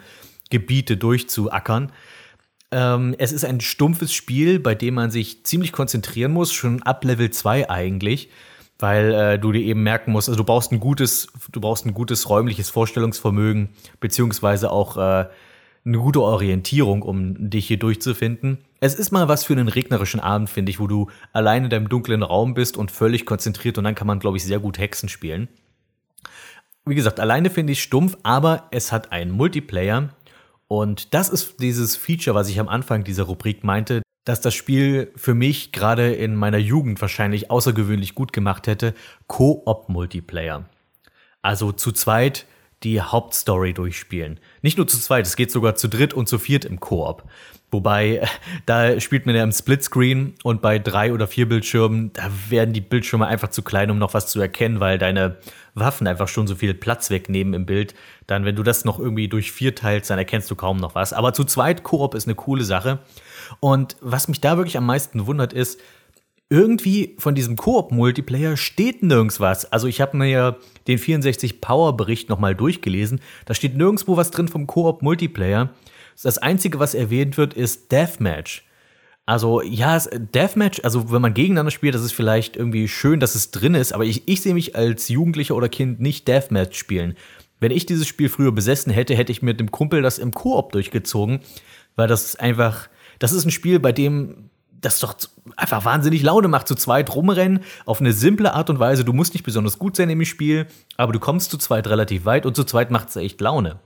Gebiete 0.49 0.95
durchzuackern. 0.95 1.91
Ähm, 2.71 3.15
es 3.17 3.33
ist 3.33 3.43
ein 3.43 3.59
stumpfes 3.59 4.13
Spiel, 4.13 4.59
bei 4.59 4.75
dem 4.75 4.93
man 4.93 5.11
sich 5.11 5.45
ziemlich 5.45 5.73
konzentrieren 5.73 6.31
muss, 6.31 6.53
schon 6.53 6.83
ab 6.83 7.03
Level 7.03 7.29
2 7.29 7.69
eigentlich 7.69 8.29
weil 8.79 9.13
äh, 9.13 9.39
du 9.39 9.51
dir 9.51 9.61
eben 9.61 9.83
merken 9.83 10.11
musst, 10.11 10.29
also 10.29 10.37
du 10.37 10.43
brauchst 10.43 10.71
ein 10.71 10.79
gutes, 10.79 11.27
du 11.51 11.59
brauchst 11.59 11.85
ein 11.85 11.93
gutes 11.93 12.29
räumliches 12.29 12.69
Vorstellungsvermögen, 12.69 13.69
beziehungsweise 13.99 14.71
auch 14.71 14.97
äh, 14.97 15.27
eine 15.87 15.97
gute 15.97 16.21
Orientierung, 16.21 17.01
um 17.01 17.49
dich 17.49 17.67
hier 17.67 17.79
durchzufinden. 17.79 18.59
Es 18.79 18.93
ist 18.93 19.11
mal 19.11 19.27
was 19.27 19.45
für 19.45 19.53
einen 19.53 19.69
regnerischen 19.69 20.19
Abend, 20.19 20.49
finde 20.49 20.69
ich, 20.69 20.79
wo 20.79 20.87
du 20.87 21.09
allein 21.33 21.63
in 21.63 21.69
deinem 21.69 21.89
dunklen 21.89 22.23
Raum 22.23 22.53
bist 22.53 22.77
und 22.77 22.91
völlig 22.91 23.25
konzentriert 23.25 23.77
und 23.77 23.85
dann 23.85 23.95
kann 23.95 24.07
man, 24.07 24.19
glaube 24.19 24.37
ich, 24.37 24.43
sehr 24.43 24.59
gut 24.59 24.77
Hexen 24.77 25.09
spielen. 25.09 25.47
Wie 26.85 26.95
gesagt, 26.95 27.19
alleine 27.19 27.49
finde 27.49 27.73
ich 27.73 27.81
stumpf, 27.81 28.17
aber 28.23 28.67
es 28.71 28.91
hat 28.91 29.11
einen 29.11 29.31
Multiplayer 29.31 30.09
und 30.67 31.13
das 31.13 31.29
ist 31.29 31.61
dieses 31.61 31.95
Feature, 31.95 32.35
was 32.35 32.49
ich 32.49 32.59
am 32.59 32.67
Anfang 32.67 33.03
dieser 33.03 33.23
Rubrik 33.23 33.63
meinte, 33.63 34.01
dass 34.27 34.41
das 34.41 34.53
Spiel 34.53 35.11
für 35.15 35.33
mich 35.33 35.71
gerade 35.71 36.13
in 36.13 36.35
meiner 36.35 36.57
Jugend 36.57 36.99
wahrscheinlich 36.99 37.49
außergewöhnlich 37.49 38.13
gut 38.13 38.33
gemacht 38.33 38.67
hätte, 38.67 38.93
Co-op-Multiplayer. 39.27 40.65
Also 41.41 41.71
zu 41.71 41.93
zweit 41.93 42.45
die 42.83 42.99
Hauptstory 43.01 43.73
durchspielen. 43.73 44.39
Nicht 44.61 44.77
nur 44.77 44.85
zu 44.85 44.99
zweit, 44.99 45.25
es 45.25 45.37
geht 45.37 45.49
sogar 45.49 45.75
zu 45.75 45.87
dritt 45.87 46.13
und 46.13 46.27
zu 46.27 46.39
viert 46.39 46.65
im 46.65 46.81
Koop. 46.81 47.23
Wobei, 47.71 48.27
da 48.65 48.99
spielt 48.99 49.25
man 49.25 49.35
ja 49.35 49.43
im 49.43 49.53
Splitscreen 49.53 50.33
und 50.43 50.61
bei 50.61 50.77
drei 50.77 51.13
oder 51.13 51.27
vier 51.27 51.47
Bildschirmen, 51.47 52.11
da 52.11 52.29
werden 52.49 52.73
die 52.73 52.81
Bildschirme 52.81 53.27
einfach 53.27 53.49
zu 53.49 53.61
klein, 53.61 53.89
um 53.91 53.97
noch 53.97 54.13
was 54.13 54.27
zu 54.27 54.41
erkennen, 54.41 54.81
weil 54.81 54.97
deine 54.97 55.37
Waffen 55.73 56.05
einfach 56.05 56.27
schon 56.27 56.47
so 56.47 56.55
viel 56.55 56.73
Platz 56.73 57.09
wegnehmen 57.09 57.53
im 57.53 57.65
Bild. 57.65 57.95
Dann, 58.27 58.43
wenn 58.43 58.57
du 58.57 58.63
das 58.63 58.83
noch 58.83 58.99
irgendwie 58.99 59.29
durch 59.29 59.53
vier 59.53 59.73
teilst, 59.73 60.09
dann 60.09 60.19
erkennst 60.19 60.51
du 60.51 60.55
kaum 60.55 60.77
noch 60.77 60.95
was. 60.95 61.13
Aber 61.13 61.33
zu 61.33 61.45
zweit 61.45 61.83
Koop 61.83 62.13
ist 62.13 62.27
eine 62.27 62.35
coole 62.35 62.65
Sache. 62.65 62.99
Und 63.59 63.97
was 64.01 64.27
mich 64.27 64.41
da 64.41 64.57
wirklich 64.57 64.77
am 64.77 64.85
meisten 64.85 65.27
wundert, 65.27 65.53
ist, 65.53 65.79
irgendwie 66.49 67.15
von 67.19 67.35
diesem 67.35 67.57
Koop-Multiplayer 67.57 68.55
steht 68.55 69.03
nirgends 69.03 69.39
was. 69.39 69.71
Also 69.71 69.87
ich 69.87 69.99
habe 69.99 70.15
mir 70.15 70.27
ja 70.27 70.55
den 70.87 70.97
64 70.97 71.59
Power-Bericht 71.59 72.29
nochmal 72.29 72.55
durchgelesen. 72.55 73.19
Da 73.45 73.53
steht 73.53 73.75
nirgendwo 73.75 74.15
was 74.15 74.31
drin 74.31 74.47
vom 74.47 74.65
Koop-Multiplayer. 74.65 75.69
Das 76.23 76.37
Einzige, 76.37 76.79
was 76.79 76.93
erwähnt 76.93 77.37
wird, 77.37 77.53
ist 77.53 77.91
Deathmatch. 77.91 78.63
Also 79.25 79.61
ja, 79.61 79.99
Deathmatch, 79.99 80.79
also 80.83 81.11
wenn 81.11 81.21
man 81.21 81.33
gegeneinander 81.33 81.71
spielt, 81.71 81.93
das 81.93 82.01
ist 82.01 82.13
vielleicht 82.13 82.55
irgendwie 82.55 82.87
schön, 82.87 83.19
dass 83.19 83.35
es 83.35 83.51
drin 83.51 83.75
ist, 83.75 83.91
aber 83.91 84.05
ich, 84.05 84.25
ich 84.25 84.39
sehe 84.41 84.53
mich 84.53 84.77
als 84.77 85.09
Jugendlicher 85.09 85.53
oder 85.53 85.67
Kind 85.67 85.99
nicht 85.99 86.29
Deathmatch 86.29 86.77
spielen. 86.79 87.15
Wenn 87.59 87.71
ich 87.71 87.85
dieses 87.85 88.07
Spiel 88.07 88.29
früher 88.29 88.53
besessen 88.53 88.93
hätte, 88.93 89.15
hätte 89.15 89.33
ich 89.33 89.41
mit 89.41 89.59
dem 89.59 89.69
Kumpel 89.69 90.01
das 90.01 90.17
im 90.17 90.33
Koop 90.33 90.71
durchgezogen, 90.71 91.41
weil 91.97 92.07
das 92.07 92.37
einfach, 92.37 92.87
das 93.19 93.31
ist 93.31 93.45
ein 93.45 93.51
Spiel, 93.51 93.79
bei 93.79 93.91
dem 93.91 94.49
das 94.81 94.99
doch 94.99 95.15
einfach 95.55 95.85
wahnsinnig 95.85 96.21
Laune 96.23 96.47
macht, 96.47 96.67
zu 96.67 96.75
zweit 96.75 97.13
rumrennen, 97.13 97.61
auf 97.85 97.99
eine 97.99 98.13
simple 98.13 98.53
Art 98.53 98.69
und 98.69 98.79
Weise. 98.79 99.03
Du 99.03 99.13
musst 99.13 99.33
nicht 99.33 99.43
besonders 99.43 99.79
gut 99.79 99.95
sein 99.95 100.09
im 100.09 100.23
Spiel, 100.25 100.67
aber 100.97 101.13
du 101.13 101.19
kommst 101.19 101.51
zu 101.51 101.57
zweit 101.57 101.87
relativ 101.87 102.25
weit 102.25 102.45
und 102.45 102.55
zu 102.55 102.63
zweit 102.63 102.91
macht 102.91 103.09
es 103.09 103.15
echt 103.15 103.41
Laune. 103.41 103.79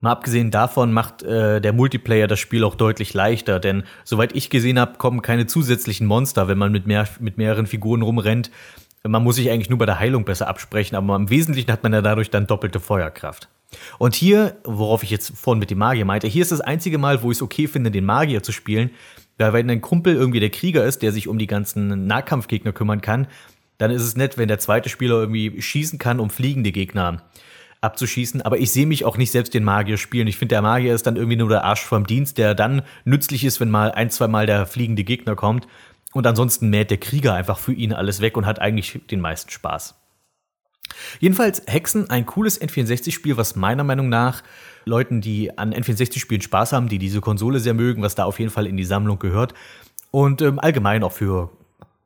Mal 0.00 0.12
abgesehen 0.12 0.50
davon 0.50 0.92
macht 0.92 1.22
äh, 1.22 1.60
der 1.60 1.72
Multiplayer 1.72 2.26
das 2.26 2.38
Spiel 2.38 2.64
auch 2.64 2.74
deutlich 2.74 3.14
leichter, 3.14 3.58
denn 3.58 3.84
soweit 4.04 4.36
ich 4.36 4.50
gesehen 4.50 4.78
habe, 4.78 4.98
kommen 4.98 5.22
keine 5.22 5.46
zusätzlichen 5.46 6.06
Monster, 6.06 6.48
wenn 6.48 6.58
man 6.58 6.70
mit, 6.70 6.86
mehr, 6.86 7.08
mit 7.18 7.38
mehreren 7.38 7.66
Figuren 7.66 8.02
rumrennt. 8.02 8.50
Man 9.06 9.22
muss 9.22 9.36
sich 9.36 9.50
eigentlich 9.50 9.70
nur 9.70 9.78
bei 9.78 9.86
der 9.86 9.98
Heilung 9.98 10.24
besser 10.24 10.48
absprechen, 10.48 10.96
aber 10.96 11.16
im 11.16 11.30
Wesentlichen 11.30 11.70
hat 11.70 11.82
man 11.82 11.92
ja 11.92 12.02
dadurch 12.02 12.30
dann 12.30 12.46
doppelte 12.46 12.80
Feuerkraft. 12.80 13.48
Und 13.98 14.14
hier, 14.14 14.56
worauf 14.64 15.02
ich 15.02 15.10
jetzt 15.10 15.36
vorhin 15.36 15.58
mit 15.58 15.70
dem 15.70 15.78
Magier 15.78 16.04
meinte, 16.04 16.28
hier 16.28 16.42
ist 16.42 16.52
das 16.52 16.60
einzige 16.60 16.98
Mal, 16.98 17.22
wo 17.22 17.30
ich 17.30 17.38
es 17.38 17.42
okay 17.42 17.66
finde, 17.66 17.90
den 17.90 18.04
Magier 18.04 18.42
zu 18.42 18.52
spielen, 18.52 18.90
weil 19.38 19.52
wenn 19.52 19.70
ein 19.70 19.80
Kumpel 19.80 20.14
irgendwie 20.14 20.40
der 20.40 20.50
Krieger 20.50 20.84
ist, 20.84 21.02
der 21.02 21.12
sich 21.12 21.28
um 21.28 21.38
die 21.38 21.46
ganzen 21.46 22.06
Nahkampfgegner 22.06 22.72
kümmern 22.72 23.00
kann, 23.00 23.26
dann 23.78 23.90
ist 23.90 24.02
es 24.02 24.16
nett, 24.16 24.38
wenn 24.38 24.48
der 24.48 24.58
zweite 24.58 24.88
Spieler 24.88 25.16
irgendwie 25.16 25.60
schießen 25.60 25.98
kann, 25.98 26.20
um 26.20 26.30
fliegende 26.30 26.72
Gegner 26.72 27.22
abzuschießen. 27.82 28.42
Aber 28.42 28.58
ich 28.58 28.70
sehe 28.70 28.86
mich 28.86 29.04
auch 29.04 29.18
nicht 29.18 29.30
selbst 29.30 29.52
den 29.52 29.64
Magier 29.64 29.98
spielen. 29.98 30.26
Ich 30.26 30.38
finde, 30.38 30.54
der 30.54 30.62
Magier 30.62 30.94
ist 30.94 31.06
dann 31.06 31.16
irgendwie 31.16 31.36
nur 31.36 31.48
der 31.48 31.64
Arsch 31.64 31.82
vom 31.82 32.06
Dienst, 32.06 32.38
der 32.38 32.54
dann 32.54 32.82
nützlich 33.04 33.44
ist, 33.44 33.60
wenn 33.60 33.70
mal 33.70 33.92
ein, 33.92 34.10
zwei 34.10 34.28
Mal 34.28 34.46
der 34.46 34.66
fliegende 34.66 35.04
Gegner 35.04 35.36
kommt. 35.36 35.66
Und 36.12 36.26
ansonsten 36.26 36.70
mäht 36.70 36.90
der 36.90 36.98
Krieger 36.98 37.34
einfach 37.34 37.58
für 37.58 37.72
ihn 37.72 37.92
alles 37.92 38.20
weg 38.20 38.36
und 38.36 38.46
hat 38.46 38.58
eigentlich 38.58 39.00
den 39.10 39.20
meisten 39.20 39.50
Spaß. 39.50 39.94
Jedenfalls 41.20 41.62
Hexen, 41.66 42.10
ein 42.10 42.26
cooles 42.26 42.60
N64-Spiel, 42.60 43.36
was 43.36 43.56
meiner 43.56 43.84
Meinung 43.84 44.08
nach 44.08 44.42
Leuten, 44.84 45.20
die 45.20 45.56
an 45.58 45.74
N64-Spielen 45.74 46.42
Spaß 46.42 46.72
haben, 46.72 46.88
die 46.88 46.98
diese 46.98 47.20
Konsole 47.20 47.60
sehr 47.60 47.74
mögen, 47.74 48.02
was 48.02 48.14
da 48.14 48.24
auf 48.24 48.38
jeden 48.38 48.52
Fall 48.52 48.66
in 48.66 48.76
die 48.76 48.84
Sammlung 48.84 49.18
gehört. 49.18 49.52
Und 50.10 50.42
ähm, 50.42 50.58
allgemein 50.60 51.02
auch 51.02 51.12
für 51.12 51.50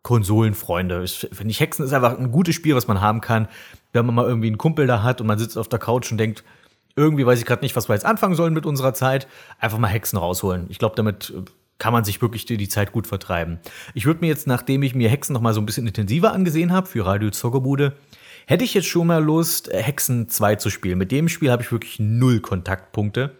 Konsolenfreunde. 0.02 1.04
Ich 1.04 1.28
finde 1.32 1.54
Hexen 1.54 1.84
ist 1.84 1.92
einfach 1.92 2.18
ein 2.18 2.32
gutes 2.32 2.54
Spiel, 2.54 2.74
was 2.74 2.88
man 2.88 3.00
haben 3.00 3.20
kann, 3.20 3.48
wenn 3.92 4.06
man 4.06 4.14
mal 4.14 4.26
irgendwie 4.26 4.48
einen 4.48 4.58
Kumpel 4.58 4.86
da 4.86 5.02
hat 5.02 5.20
und 5.20 5.26
man 5.26 5.38
sitzt 5.38 5.58
auf 5.58 5.68
der 5.68 5.78
Couch 5.78 6.10
und 6.10 6.18
denkt, 6.18 6.42
irgendwie 6.96 7.24
weiß 7.24 7.38
ich 7.38 7.44
gerade 7.46 7.62
nicht, 7.62 7.76
was 7.76 7.88
wir 7.88 7.94
jetzt 7.94 8.06
anfangen 8.06 8.34
sollen 8.34 8.54
mit 8.54 8.66
unserer 8.66 8.94
Zeit. 8.94 9.28
Einfach 9.58 9.78
mal 9.78 9.88
Hexen 9.88 10.18
rausholen. 10.18 10.66
Ich 10.70 10.78
glaube, 10.78 10.96
damit 10.96 11.32
äh, 11.36 11.42
kann 11.80 11.92
man 11.92 12.04
sich 12.04 12.22
wirklich 12.22 12.44
die, 12.44 12.56
die 12.56 12.68
Zeit 12.68 12.92
gut 12.92 13.08
vertreiben. 13.08 13.58
Ich 13.94 14.06
würde 14.06 14.20
mir 14.20 14.28
jetzt, 14.28 14.46
nachdem 14.46 14.84
ich 14.84 14.94
mir 14.94 15.08
Hexen 15.08 15.32
noch 15.32 15.40
mal 15.40 15.54
so 15.54 15.60
ein 15.60 15.66
bisschen 15.66 15.88
intensiver 15.88 16.32
angesehen 16.32 16.72
habe 16.72 16.86
für 16.86 17.04
Radio 17.04 17.30
Zockerbude, 17.30 17.94
hätte 18.46 18.64
ich 18.64 18.74
jetzt 18.74 18.86
schon 18.86 19.06
mal 19.06 19.22
Lust, 19.22 19.70
Hexen 19.72 20.28
2 20.28 20.56
zu 20.56 20.70
spielen. 20.70 20.98
Mit 20.98 21.10
dem 21.10 21.28
Spiel 21.28 21.50
habe 21.50 21.62
ich 21.62 21.72
wirklich 21.72 21.98
null 21.98 22.40
Kontaktpunkte. 22.40 23.36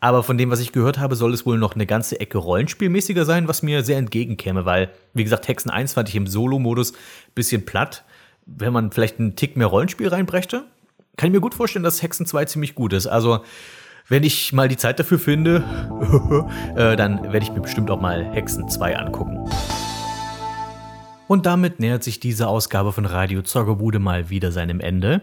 Aber 0.00 0.22
von 0.22 0.36
dem, 0.36 0.50
was 0.50 0.60
ich 0.60 0.72
gehört 0.72 0.98
habe, 0.98 1.16
soll 1.16 1.32
es 1.32 1.46
wohl 1.46 1.58
noch 1.58 1.74
eine 1.74 1.86
ganze 1.86 2.20
Ecke 2.20 2.38
rollenspielmäßiger 2.38 3.24
sein, 3.24 3.48
was 3.48 3.62
mir 3.62 3.82
sehr 3.82 3.98
entgegenkäme, 3.98 4.64
weil, 4.64 4.90
wie 5.14 5.24
gesagt, 5.24 5.48
Hexen 5.48 5.70
1 5.70 5.94
fand 5.94 6.08
ich 6.08 6.14
im 6.14 6.26
Solo-Modus 6.26 6.92
bisschen 7.34 7.64
platt. 7.64 8.04
Wenn 8.44 8.72
man 8.72 8.92
vielleicht 8.92 9.18
einen 9.18 9.34
Tick 9.34 9.56
mehr 9.56 9.66
Rollenspiel 9.66 10.08
reinbrächte, 10.08 10.64
kann 11.16 11.28
ich 11.28 11.32
mir 11.32 11.40
gut 11.40 11.54
vorstellen, 11.54 11.84
dass 11.84 12.02
Hexen 12.02 12.26
2 12.26 12.44
ziemlich 12.44 12.74
gut 12.74 12.92
ist. 12.92 13.06
Also, 13.06 13.44
wenn 14.08 14.22
ich 14.22 14.52
mal 14.52 14.68
die 14.68 14.76
Zeit 14.76 14.98
dafür 14.98 15.18
finde, 15.18 15.62
äh, 16.76 16.96
dann 16.96 17.22
werde 17.24 17.40
ich 17.40 17.52
mir 17.52 17.60
bestimmt 17.60 17.90
auch 17.90 18.00
mal 18.00 18.24
Hexen 18.32 18.68
2 18.68 18.96
angucken. 18.96 19.48
Und 21.26 21.44
damit 21.44 21.78
nähert 21.78 22.02
sich 22.02 22.20
diese 22.20 22.48
Ausgabe 22.48 22.92
von 22.92 23.04
Radio 23.04 23.42
Zockerbude 23.42 23.98
mal 23.98 24.30
wieder 24.30 24.50
seinem 24.50 24.80
Ende. 24.80 25.20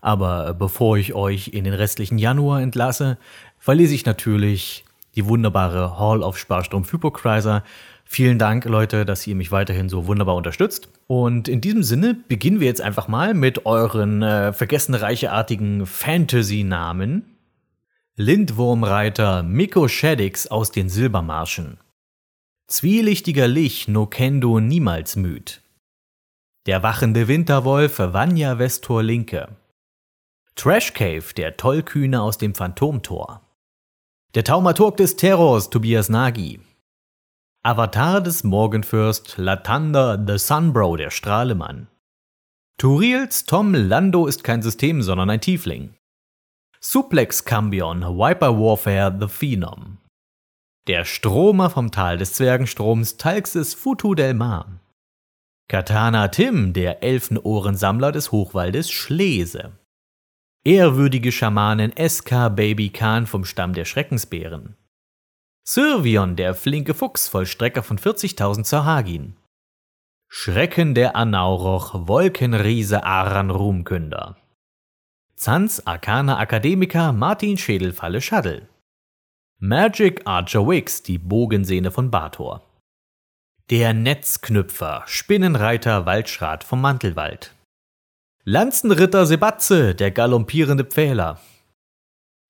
Aber 0.00 0.54
bevor 0.54 0.96
ich 0.98 1.14
euch 1.14 1.48
in 1.48 1.64
den 1.64 1.74
restlichen 1.74 2.16
Januar 2.16 2.62
entlasse, 2.62 3.18
verlese 3.58 3.94
ich 3.94 4.06
natürlich 4.06 4.84
die 5.16 5.26
wunderbare 5.26 5.98
Hall 5.98 6.22
of 6.22 6.38
Sparstrom 6.38 6.84
Hypochrysler. 6.84 7.64
Vielen 8.04 8.38
Dank, 8.38 8.64
Leute, 8.66 9.04
dass 9.04 9.26
ihr 9.26 9.34
mich 9.34 9.50
weiterhin 9.50 9.88
so 9.88 10.06
wunderbar 10.06 10.36
unterstützt. 10.36 10.88
Und 11.08 11.48
in 11.48 11.60
diesem 11.60 11.82
Sinne 11.82 12.16
beginnen 12.28 12.60
wir 12.60 12.68
jetzt 12.68 12.80
einfach 12.80 13.08
mal 13.08 13.34
mit 13.34 13.66
euren 13.66 14.22
äh, 14.22 14.52
vergessenreicheartigen 14.52 15.86
Fantasy-Namen. 15.86 17.31
Lindwurmreiter 18.22 19.42
Mikko 19.42 19.88
Shaddix 19.88 20.46
aus 20.46 20.70
den 20.70 20.88
Silbermarschen. 20.88 21.78
Zwielichtiger 22.68 23.48
Lich 23.48 23.88
no 23.88 24.06
Kendo 24.06 24.60
niemals 24.60 25.16
müd. 25.16 25.60
Der 26.66 26.84
wachende 26.84 27.26
Winterwolf 27.26 27.98
Vanya 27.98 28.60
Vestor 28.60 29.02
Linke. 29.02 29.56
Trash 30.54 30.94
Cave, 30.94 31.34
der 31.36 31.56
Tollkühne 31.56 32.22
aus 32.22 32.38
dem 32.38 32.54
Phantomtor. 32.54 33.42
Der 34.36 34.44
Taumaturg 34.44 34.98
des 34.98 35.16
Terrors 35.16 35.68
Tobias 35.68 36.08
Nagy. 36.08 36.60
Avatar 37.64 38.20
des 38.20 38.44
Morgenfürst 38.44 39.36
Latanda 39.36 40.16
the 40.16 40.38
Sunbro, 40.38 40.94
der 40.96 41.10
Strahlemann. 41.10 41.88
Turils 42.78 43.46
Tom 43.46 43.74
Lando 43.74 44.28
ist 44.28 44.44
kein 44.44 44.62
System, 44.62 45.02
sondern 45.02 45.28
ein 45.28 45.40
Tiefling. 45.40 45.96
Suplex 46.84 47.44
Cambion 47.44 48.02
Viper 48.02 48.58
Warfare 48.58 49.16
the 49.16 49.28
Phenom. 49.28 49.98
Der 50.88 51.04
Stromer 51.04 51.70
vom 51.70 51.92
Tal 51.92 52.18
des 52.18 52.32
Zwergenstroms 52.32 53.16
Talxis 53.18 53.72
Futu 53.72 54.16
del 54.16 54.34
Mar. 54.34 54.80
Katana 55.68 56.26
Tim, 56.26 56.72
der 56.72 57.04
Elfenohrensammler 57.04 58.10
des 58.10 58.32
Hochwaldes 58.32 58.90
Schlese. 58.90 59.78
Ehrwürdige 60.64 61.30
Schamanin 61.30 61.92
SK 61.96 62.50
Baby 62.56 62.90
Khan 62.90 63.28
vom 63.28 63.44
Stamm 63.44 63.74
der 63.74 63.84
Schreckensbären. 63.84 64.74
Sirvion, 65.62 66.34
der 66.34 66.52
flinke 66.56 66.94
Fuchs, 66.94 67.28
Vollstrecker 67.28 67.84
von 67.84 67.96
40.000 67.96 68.64
Zahagin. 68.64 69.36
Schrecken 70.28 70.96
der 70.96 71.14
Anauroch, 71.14 72.08
Wolkenriese 72.08 73.04
Aran 73.04 73.50
Ruhmkünder. 73.50 74.41
Zanz 75.42 75.82
Arcana 75.86 76.38
Akademiker 76.38 77.12
Martin 77.12 77.58
Schädelfalle 77.58 78.20
Schaddel. 78.20 78.68
Magic 79.58 80.24
Archer 80.24 80.68
Wix, 80.68 81.02
die 81.02 81.18
Bogensehne 81.18 81.90
von 81.90 82.12
Bator. 82.12 82.62
Der 83.68 83.92
Netzknüpfer, 83.92 85.02
Spinnenreiter 85.06 86.06
Waldschrat 86.06 86.62
vom 86.62 86.80
Mantelwald. 86.80 87.56
Lanzenritter 88.44 89.26
Sebatze, 89.26 89.96
der 89.96 90.12
galoppierende 90.12 90.84
Pfähler. 90.84 91.40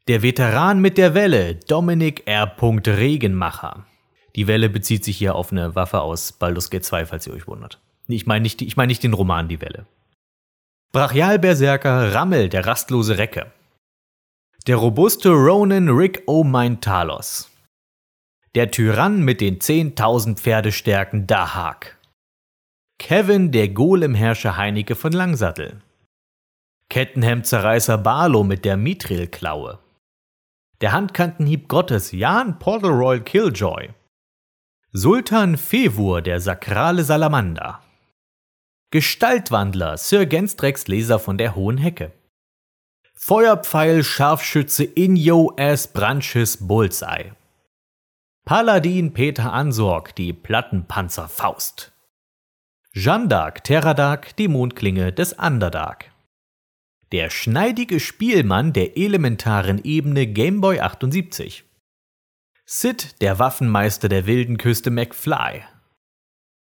Der 0.06 0.20
Veteran 0.20 0.78
mit 0.82 0.98
der 0.98 1.14
Welle, 1.14 1.55
Dominik 1.55 2.27
R. 2.27 2.55
Regenmacher. 2.60 3.86
Die 4.36 4.47
Welle 4.47 4.69
bezieht 4.69 5.02
sich 5.02 5.16
hier 5.16 5.35
auf 5.35 5.51
eine 5.51 5.74
Waffe 5.74 6.02
aus 6.02 6.32
Baldur's 6.32 6.69
Gate 6.69 6.85
2, 6.85 7.06
falls 7.06 7.27
ihr 7.27 7.32
euch 7.32 7.47
wundert. 7.47 7.81
Ich 8.06 8.27
meine 8.27 8.43
nicht, 8.43 8.60
ich 8.60 8.77
meine 8.77 8.89
nicht 8.89 9.02
den 9.02 9.14
Roman 9.14 9.48
Die 9.48 9.62
Welle. 9.62 9.86
Brachialberserker 10.94 12.12
Rammel, 12.12 12.51
der 12.51 12.66
rastlose 12.66 13.16
Recke. 13.16 13.51
Der 14.66 14.77
robuste 14.77 15.31
Ronin 15.31 15.89
Rick 15.89 16.23
O'Mine 16.28 16.81
Talos. 16.81 17.51
Der 18.55 18.70
Tyrann 18.70 19.23
mit 19.23 19.40
den 19.40 19.59
10.000 19.59 20.36
Pferdestärken 20.36 21.27
Dahak. 21.27 21.97
Kevin, 22.98 23.52
der 23.52 23.70
Golemherrscher 23.70 24.59
Heinecke 24.59 24.94
von 24.94 25.12
Langsattel. 25.12 25.81
Kettenhemdzerreißer 26.90 27.97
Barlow 27.97 28.44
mit 28.44 28.66
der 28.66 28.77
Mithril-Klaue. 28.77 29.78
Der 30.82 30.93
Handkantenhieb 30.93 31.69
Gottes 31.69 32.12
Jan 32.12 32.59
Portleroy 32.59 33.20
Killjoy. 33.20 33.94
Sultan 34.93 35.56
Fevur, 35.56 36.20
der 36.20 36.39
sakrale 36.39 37.02
Salamander. 37.02 37.82
Gestaltwandler 38.93 39.97
Sir 39.97 40.27
Genstrex 40.27 40.86
Leser 40.86 41.19
von 41.19 41.39
der 41.39 41.56
Hohen 41.56 41.78
Hecke. 41.78 42.12
Feuerpfeil 43.14 44.05
Scharfschütze 44.05 44.85
Inyo 44.85 45.55
S. 45.56 45.89
Branches 45.89 46.59
Bullseye. 46.59 47.32
Paladin 48.44 49.14
Peter 49.14 49.51
Ansorg, 49.51 50.14
die 50.16 50.35
Plattenpanzer 50.35 51.27
Faust. 51.27 51.93
Jeanne 52.93 53.28
d'Arc 53.28 53.62
Terradark, 53.62 54.36
die 54.36 54.48
Mondklinge 54.48 55.10
des 55.10 55.32
Underdark. 55.32 56.10
Der 57.12 57.31
schneidige 57.31 57.98
Spielmann 57.98 58.74
der 58.74 58.98
elementaren 58.98 59.82
Ebene 59.82 60.27
Gameboy 60.27 60.81
78. 60.81 61.64
Sid, 62.66 63.23
der 63.23 63.39
Waffenmeister 63.39 64.10
der 64.10 64.27
wilden 64.27 64.59
Küste 64.59 64.90
McFly. 64.90 65.62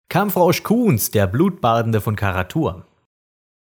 Kampfrausch 0.09 0.63
Kuhns, 0.63 1.11
der 1.11 1.27
Blutbadende 1.27 2.01
von 2.01 2.17
Karatur. 2.17 2.87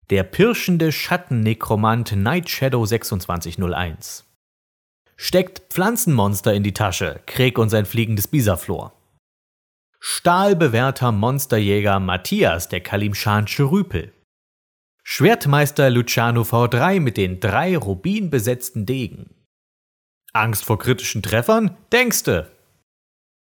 Der 0.10 0.24
pirschende 0.24 0.92
Schattennekromant 0.92 2.12
Night 2.16 2.50
Shadow 2.50 2.86
2601. 2.86 4.26
Steckt 5.16 5.74
Pflanzenmonster 5.74 6.54
in 6.54 6.64
die 6.64 6.74
Tasche, 6.74 7.22
Krieg 7.26 7.58
und 7.58 7.70
sein 7.70 7.86
fliegendes 7.86 8.28
Bisaflor. 8.28 8.94
Stahlbewährter 10.00 11.12
Monsterjäger 11.12 12.00
Matthias 12.00 12.70
der 12.70 12.82
Kalimschansche 12.82 13.64
Rüpel. 13.64 14.14
Schwertmeister 15.04 15.90
Luciano 15.90 16.42
V3 16.42 17.00
mit 17.00 17.18
den 17.18 17.40
drei 17.40 17.78
rubinbesetzten 17.78 18.86
Degen. 18.86 19.34
Angst 20.34 20.66
vor 20.66 20.78
kritischen 20.78 21.24
Treffern? 21.24 21.78
Denkste. 21.92 22.55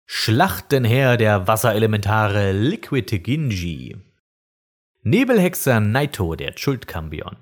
Schlachtenherr 0.07 1.17
der 1.17 1.49
Wasserelementare 1.49 2.53
Liquid 2.53 3.19
Ginji. 3.23 3.97
Nebelhexer 5.03 5.81
Naito 5.81 6.35
der 6.35 6.53
Schuldkambion. 6.57 7.37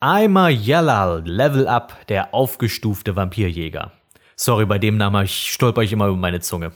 Aimer 0.00 0.48
Yalal 0.48 1.22
Level 1.26 1.68
Up 1.68 2.06
der 2.08 2.32
aufgestufte 2.32 3.14
Vampirjäger. 3.14 3.92
Sorry, 4.36 4.64
bei 4.64 4.78
dem 4.78 4.96
Namen 4.96 5.26
ich 5.26 5.52
stolper 5.52 5.82
ich 5.82 5.92
immer 5.92 6.08
über 6.08 6.16
meine 6.16 6.40
Zunge. 6.40 6.72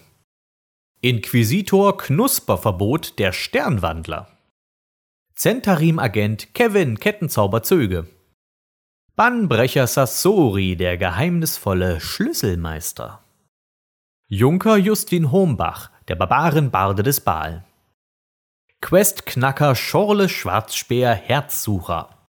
Inquisitor 1.01 1.97
Knusperverbot 1.97 3.19
der 3.19 3.33
Sternwandler. 3.33 4.29
Zentarim-Agent 5.35 6.55
Kevin 6.55 7.01
Kettenzauber 7.01 7.63
Zöge. 7.63 8.07
Bannbrecher 9.17 9.87
Sassori 9.87 10.77
der 10.77 10.99
geheimnisvolle 10.99 12.01
Schlüsselmeister. 12.01 13.23
Junker 14.31 14.77
Justin 14.77 15.33
Hombach, 15.33 15.91
der 16.07 16.15
Barbarenbarde 16.15 17.03
des 17.03 17.19
Baal. 17.19 17.65
Questknacker 18.83 19.75
Schorle 19.75 20.29
Schwarzspeer 20.29 21.15
Herzsucher. 21.15 22.29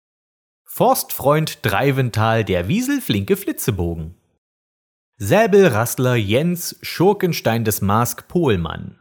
Forstfreund 0.65 1.59
Dreivental 1.61 2.47
der 2.47 2.67
Wieselflinke 2.67 3.37
Flitzebogen. 3.37 4.15
Säbelrassler 5.19 6.15
Jens 6.15 6.79
Schurkenstein 6.81 7.63
des 7.63 7.83
Mask 7.83 8.27
Pohlmann. 8.27 8.99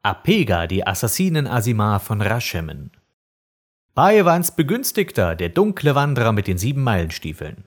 Apega 0.00 0.66
die 0.66 0.86
Assassinen 0.86 1.46
Asimar 1.46 2.00
von 2.00 2.22
Raschemmen. 2.22 2.92
Bayewans 3.92 4.56
Begünstigter 4.56 5.36
der 5.36 5.50
dunkle 5.50 5.94
Wanderer 5.94 6.32
mit 6.32 6.46
den 6.46 6.56
sieben 6.56 6.82
Meilenstiefeln. 6.82 7.64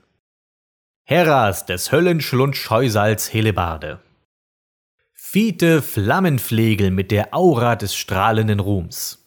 Heras 1.04 1.66
des 1.66 1.92
Höllenschlund 1.92 2.56
Scheusals 2.56 3.32
Helebarde. 3.32 4.00
Fiete 5.34 5.82
Flammenflegel 5.82 6.92
mit 6.92 7.10
der 7.10 7.34
Aura 7.34 7.74
des 7.74 7.96
strahlenden 7.96 8.60
Ruhms. 8.60 9.26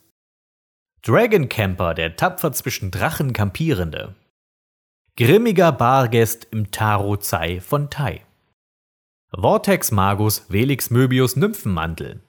Dragoncamper, 1.01 1.93
der 1.95 2.15
tapfer 2.15 2.53
zwischen 2.53 2.91
Drachen 2.91 3.33
kampierende. 3.33 4.15
Grimmiger 5.17 5.73
Bargest 5.73 6.47
im 6.51 6.71
Tarot 6.71 7.25
Zei 7.25 7.59
von 7.59 7.89
Tai. 7.89 8.21
Vortex 9.37 9.91
Magus 9.91 10.45
Velix 10.47 10.91
Möbius 10.91 11.35
Nymphenmantel. 11.35 12.21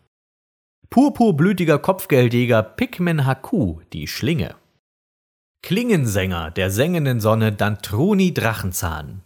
Purpurblütiger 0.91 1.79
Kopfgeldjäger 1.79 2.65
Pikmin 2.65 3.27
Haku, 3.27 3.79
die 3.93 4.09
Schlinge. 4.09 4.57
Klingensänger 5.63 6.51
der 6.51 6.73
sengenden 6.73 7.21
Sonne 7.21 7.53
Dantruni 7.53 8.35
Drachenzahn. 8.35 9.23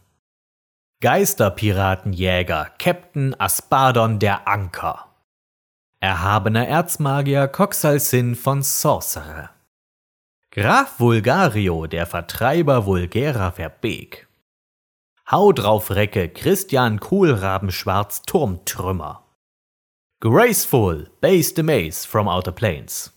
Geisterpiratenjäger 1.03 2.71
Captain 2.79 3.35
Aspadon 3.41 4.21
der 4.21 4.47
Anker. 4.47 5.09
Erhabener 5.99 6.69
Erzmagier 6.69 7.49
Coxalsin 7.49 8.37
von 8.37 8.63
Sorcerer. 8.63 9.51
Graf 10.53 11.01
Vulgario, 11.01 11.89
der 11.89 12.07
Vertreiber 12.07 12.87
vulgärer 12.87 13.51
Verbeek. 13.51 14.29
Hau 15.29 15.51
drauf 15.51 15.91
Recke 15.91 16.29
Christian 16.29 17.01
Kohlrabenschwarz 17.01 18.23
Turmtrümmer. 18.23 19.25
Graceful 20.21 21.11
Base 21.21 21.53
the 21.57 21.65
Maze 21.65 22.07
from 22.07 22.29
Outer 22.29 22.53
Plains. 22.53 23.13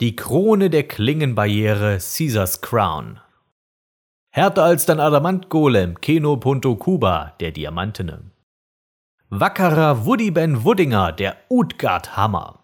Die 0.00 0.16
Krone 0.16 0.70
der 0.70 0.84
Klingenbarriere 0.84 1.98
Caesars 1.98 2.62
Crown. 2.62 3.20
Härter 4.32 4.62
als 4.62 4.86
dein 4.86 5.00
Adamantgolem 5.00 6.00
Keno 6.00 6.36
Punto 6.36 6.76
Kuba, 6.76 7.34
der 7.40 7.50
Diamantene. 7.50 8.30
Wackerer 9.28 10.06
Woody 10.06 10.30
Ben 10.30 10.62
Wuddinger, 10.62 11.10
der 11.10 11.36
Utgard 11.48 12.16
Hammer. 12.16 12.60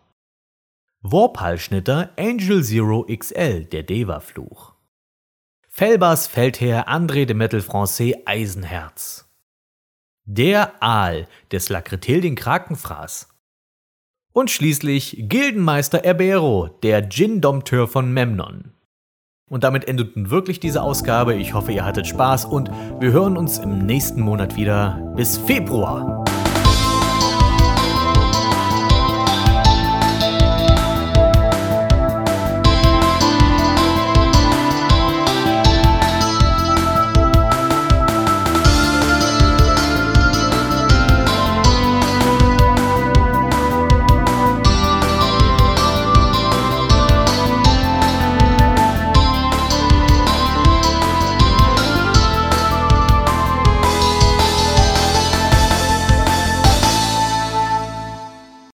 Warphalschnitter 1.00 2.10
Angel 2.16 2.62
Zero 2.62 3.04
XL, 3.04 3.64
der 3.64 3.82
Deva-Fluch. 3.82 4.74
Felbers 5.68 6.28
Feldherr 6.28 6.88
André 6.88 7.24
de 7.24 7.34
Metal 7.34 7.60
Francais 7.60 8.14
Eisenherz. 8.26 9.28
Der 10.24 10.80
Aal 10.80 11.26
des 11.50 11.68
Lacretil 11.68 12.20
den 12.20 12.36
Krakenfraß. 12.36 13.28
Und 14.32 14.52
schließlich 14.52 15.16
Gildenmeister 15.28 16.04
Erbero, 16.04 16.68
der 16.84 17.08
Gin-Dompteur 17.08 17.88
von 17.88 18.12
Memnon. 18.12 18.75
Und 19.48 19.62
damit 19.62 19.86
endet 19.86 20.16
nun 20.16 20.30
wirklich 20.30 20.58
diese 20.58 20.82
Ausgabe. 20.82 21.34
Ich 21.34 21.54
hoffe, 21.54 21.70
ihr 21.70 21.84
hattet 21.84 22.08
Spaß 22.08 22.46
und 22.46 22.68
wir 22.98 23.12
hören 23.12 23.36
uns 23.36 23.58
im 23.58 23.86
nächsten 23.86 24.20
Monat 24.20 24.56
wieder. 24.56 25.12
Bis 25.14 25.38
Februar. 25.38 26.24